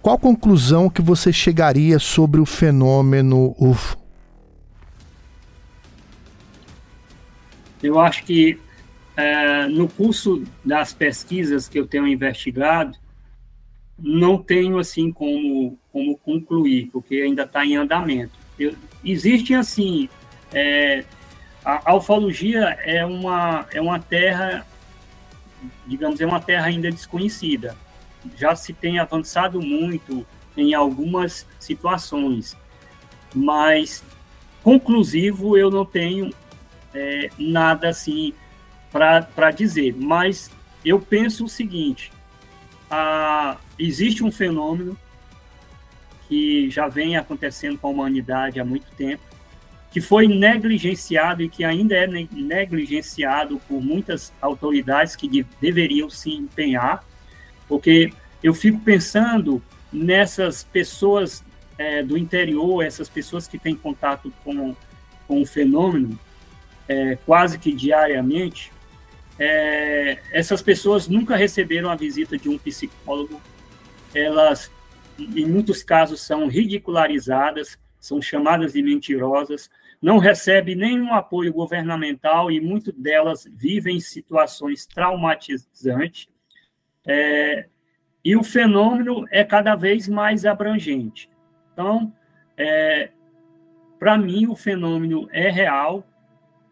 [0.00, 3.98] qual conclusão que você chegaria sobre o fenômeno UFO?
[7.82, 8.58] Eu acho que
[9.16, 12.96] é, no curso das pesquisas que eu tenho investigado,
[13.98, 18.38] não tenho assim como, como concluir, porque ainda está em andamento.
[18.58, 20.10] Eu, existem assim
[20.52, 21.06] é,
[21.64, 24.66] a, a ufologia é uma, é uma terra,
[25.86, 27.74] digamos, é uma terra ainda desconhecida.
[28.36, 32.54] Já se tem avançado muito em algumas situações,
[33.34, 34.04] mas
[34.62, 36.30] conclusivo eu não tenho
[36.92, 38.34] é, nada assim
[38.92, 39.96] para dizer.
[39.96, 40.50] Mas
[40.84, 42.12] eu penso o seguinte:
[42.90, 44.94] a, existe um fenômeno
[46.28, 49.22] que já vem acontecendo com a humanidade há muito tempo,
[49.90, 56.30] que foi negligenciado e que ainda é negligenciado por muitas autoridades que de, deveriam se
[56.30, 57.04] empenhar,
[57.68, 61.42] porque eu fico pensando nessas pessoas
[61.78, 64.74] é, do interior, essas pessoas que têm contato com,
[65.26, 66.18] com o fenômeno
[66.88, 68.72] é, quase que diariamente,
[69.38, 73.40] é, essas pessoas nunca receberam a visita de um psicólogo,
[74.14, 74.70] elas,
[75.18, 79.70] em muitos casos, são ridicularizadas, são chamadas de mentirosas,
[80.00, 86.28] não recebe nenhum apoio governamental e muitas delas vivem situações traumatizantes.
[87.06, 87.66] É,
[88.24, 91.30] e o fenômeno é cada vez mais abrangente.
[91.72, 92.12] Então,
[92.56, 93.10] é,
[93.98, 96.06] Para mim, o fenômeno é real.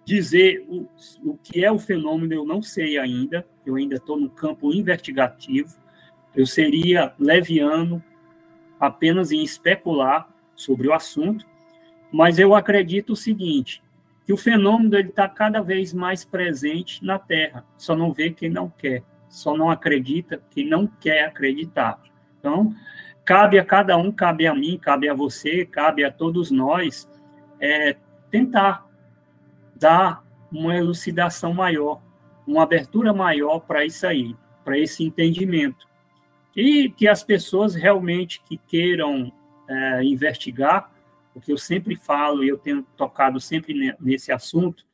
[0.05, 0.87] Dizer o,
[1.25, 5.75] o que é o fenômeno eu não sei ainda, eu ainda estou no campo investigativo.
[6.37, 8.03] Eu seria leviano
[8.79, 11.47] apenas em especular sobre o assunto,
[12.13, 13.83] mas eu acredito o seguinte,
[14.25, 18.71] que o fenômeno está cada vez mais presente na Terra, só não vê quem não
[18.71, 22.01] quer, só não acredita quem não quer acreditar.
[22.39, 22.75] Então,
[23.25, 27.11] cabe a cada um, cabe a mim, cabe a você, cabe a todos nós
[27.59, 27.97] é,
[28.31, 28.87] tentar
[29.75, 32.01] dar uma elucidação maior,
[32.47, 35.87] uma abertura maior para isso aí, para esse entendimento.
[36.57, 39.33] E que as pessoas realmente que queiram
[39.69, 40.93] é, investigar,
[41.33, 44.85] porque eu sempre falo e eu tenho tocado sempre nesse assunto,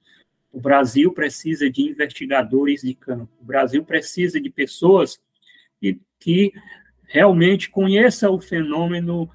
[0.53, 5.21] o Brasil precisa de investigadores de campo, o Brasil precisa de pessoas
[5.81, 6.53] que, que
[7.07, 9.31] realmente conheçam o fenômeno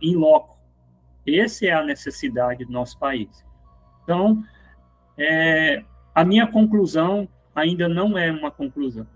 [0.00, 0.58] em loco.
[1.26, 3.44] Essa é a necessidade do nosso país.
[4.02, 4.42] Então,
[5.16, 5.84] é,
[6.14, 9.06] a minha conclusão ainda não é uma conclusão.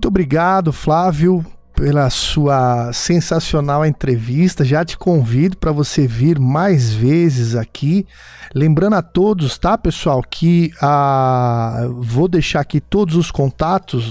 [0.00, 4.64] Muito obrigado, Flávio, pela sua sensacional entrevista.
[4.64, 8.06] Já te convido para você vir mais vezes aqui.
[8.54, 14.10] Lembrando a todos, tá, pessoal, que ah, vou deixar aqui todos os contatos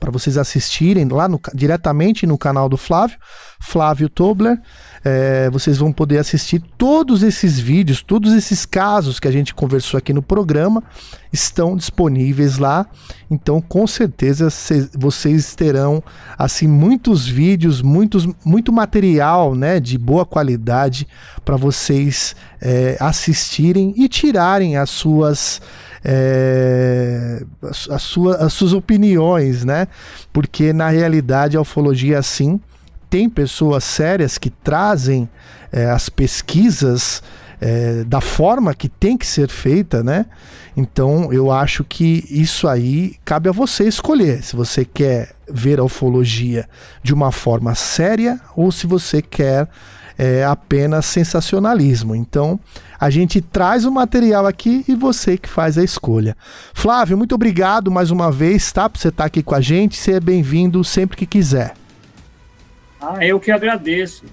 [0.00, 3.18] para vocês assistirem lá no, diretamente no canal do Flávio,
[3.58, 4.60] Flávio Tobler
[5.04, 9.96] é, vocês vão poder assistir todos esses vídeos, todos esses casos que a gente conversou
[9.96, 10.82] aqui no programa
[11.32, 12.86] estão disponíveis lá.
[13.30, 14.48] Então, com certeza,
[14.94, 16.02] vocês terão
[16.36, 21.06] assim muitos vídeos, muitos, muito material, né, de boa qualidade
[21.44, 25.60] para vocês é, assistirem e tirarem as suas
[26.04, 27.44] é,
[27.90, 29.88] a, sua, as suas opiniões, né?
[30.32, 32.60] Porque na realidade a ufologia é assim
[33.10, 35.28] tem pessoas sérias que trazem
[35.72, 37.22] é, as pesquisas
[37.60, 40.26] é, da forma que tem que ser feita, né?
[40.76, 45.84] Então eu acho que isso aí cabe a você escolher se você quer ver a
[45.84, 46.68] ufologia
[47.02, 49.68] de uma forma séria ou se você quer
[50.16, 52.14] é, apenas sensacionalismo.
[52.14, 52.60] Então
[53.00, 56.36] a gente traz o material aqui e você que faz a escolha.
[56.74, 58.88] Flávio, muito obrigado mais uma vez, tá?
[58.88, 59.96] Por você estar aqui com a gente.
[59.96, 61.74] Seja bem-vindo sempre que quiser.
[63.00, 64.26] Ah, eu que agradeço.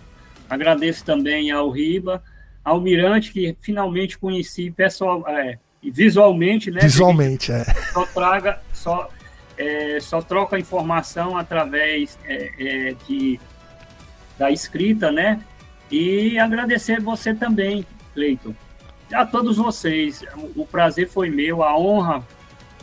[0.49, 2.23] Agradeço também ao Riba,
[2.63, 6.81] ao Mirante, que finalmente conheci pessoal, é, visualmente, né?
[6.81, 7.63] Visualmente, é.
[7.93, 9.09] Só traga, só,
[9.57, 13.39] é, só troca informação através é, é, de,
[14.37, 15.41] da escrita, né?
[15.91, 18.53] E agradecer você também, Cleiton.
[19.13, 20.23] A todos vocês,
[20.55, 22.23] o prazer foi meu, a honra.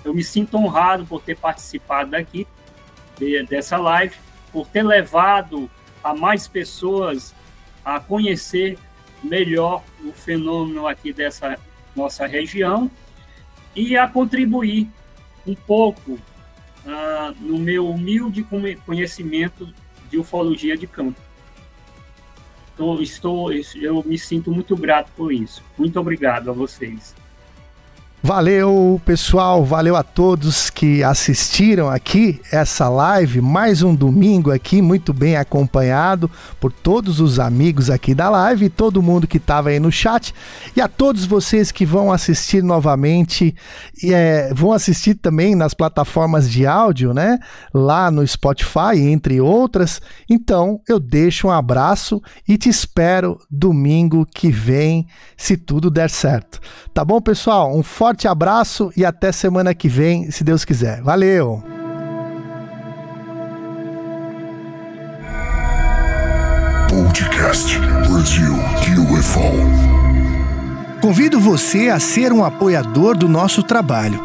[0.05, 2.47] Eu me sinto honrado por ter participado daqui,
[3.49, 4.15] dessa live
[4.53, 5.71] por ter levado
[6.03, 7.35] a mais pessoas
[7.85, 8.79] a conhecer
[9.23, 11.59] melhor o fenômeno aqui dessa
[11.95, 12.91] nossa região
[13.75, 14.89] e a contribuir
[15.47, 18.47] um pouco uh, no meu humilde
[18.85, 19.73] conhecimento
[20.11, 21.19] de ufologia de campo.
[22.75, 25.63] Então, estou, eu me sinto muito grato por isso.
[25.77, 27.15] Muito obrigado a vocês.
[28.25, 35.13] Valeu, pessoal, valeu a todos que assistiram aqui essa live, mais um domingo aqui, muito
[35.13, 39.91] bem acompanhado por todos os amigos aqui da live, todo mundo que estava aí no
[39.91, 40.33] chat,
[40.77, 43.57] e a todos vocês que vão assistir novamente,
[44.01, 47.41] e é, vão assistir também nas plataformas de áudio, né?
[47.75, 50.01] Lá no Spotify, entre outras.
[50.31, 56.61] Então, eu deixo um abraço e te espero domingo que vem, se tudo der certo.
[56.95, 57.77] Tá bom, pessoal?
[57.77, 61.01] Um forte forte abraço e até semana que vem, se Deus quiser.
[61.01, 61.65] Valeu!
[66.91, 68.53] Podcast Brasil
[69.15, 69.41] UFO.
[71.01, 74.21] Convido você a ser um apoiador do nosso trabalho.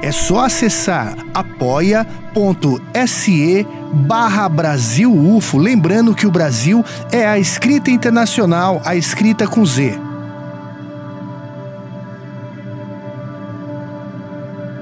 [0.00, 2.06] É só acessar apoia.se
[3.92, 5.58] barra Brasil UFO.
[5.58, 10.13] Lembrando que o Brasil é a escrita internacional, a escrita com Z.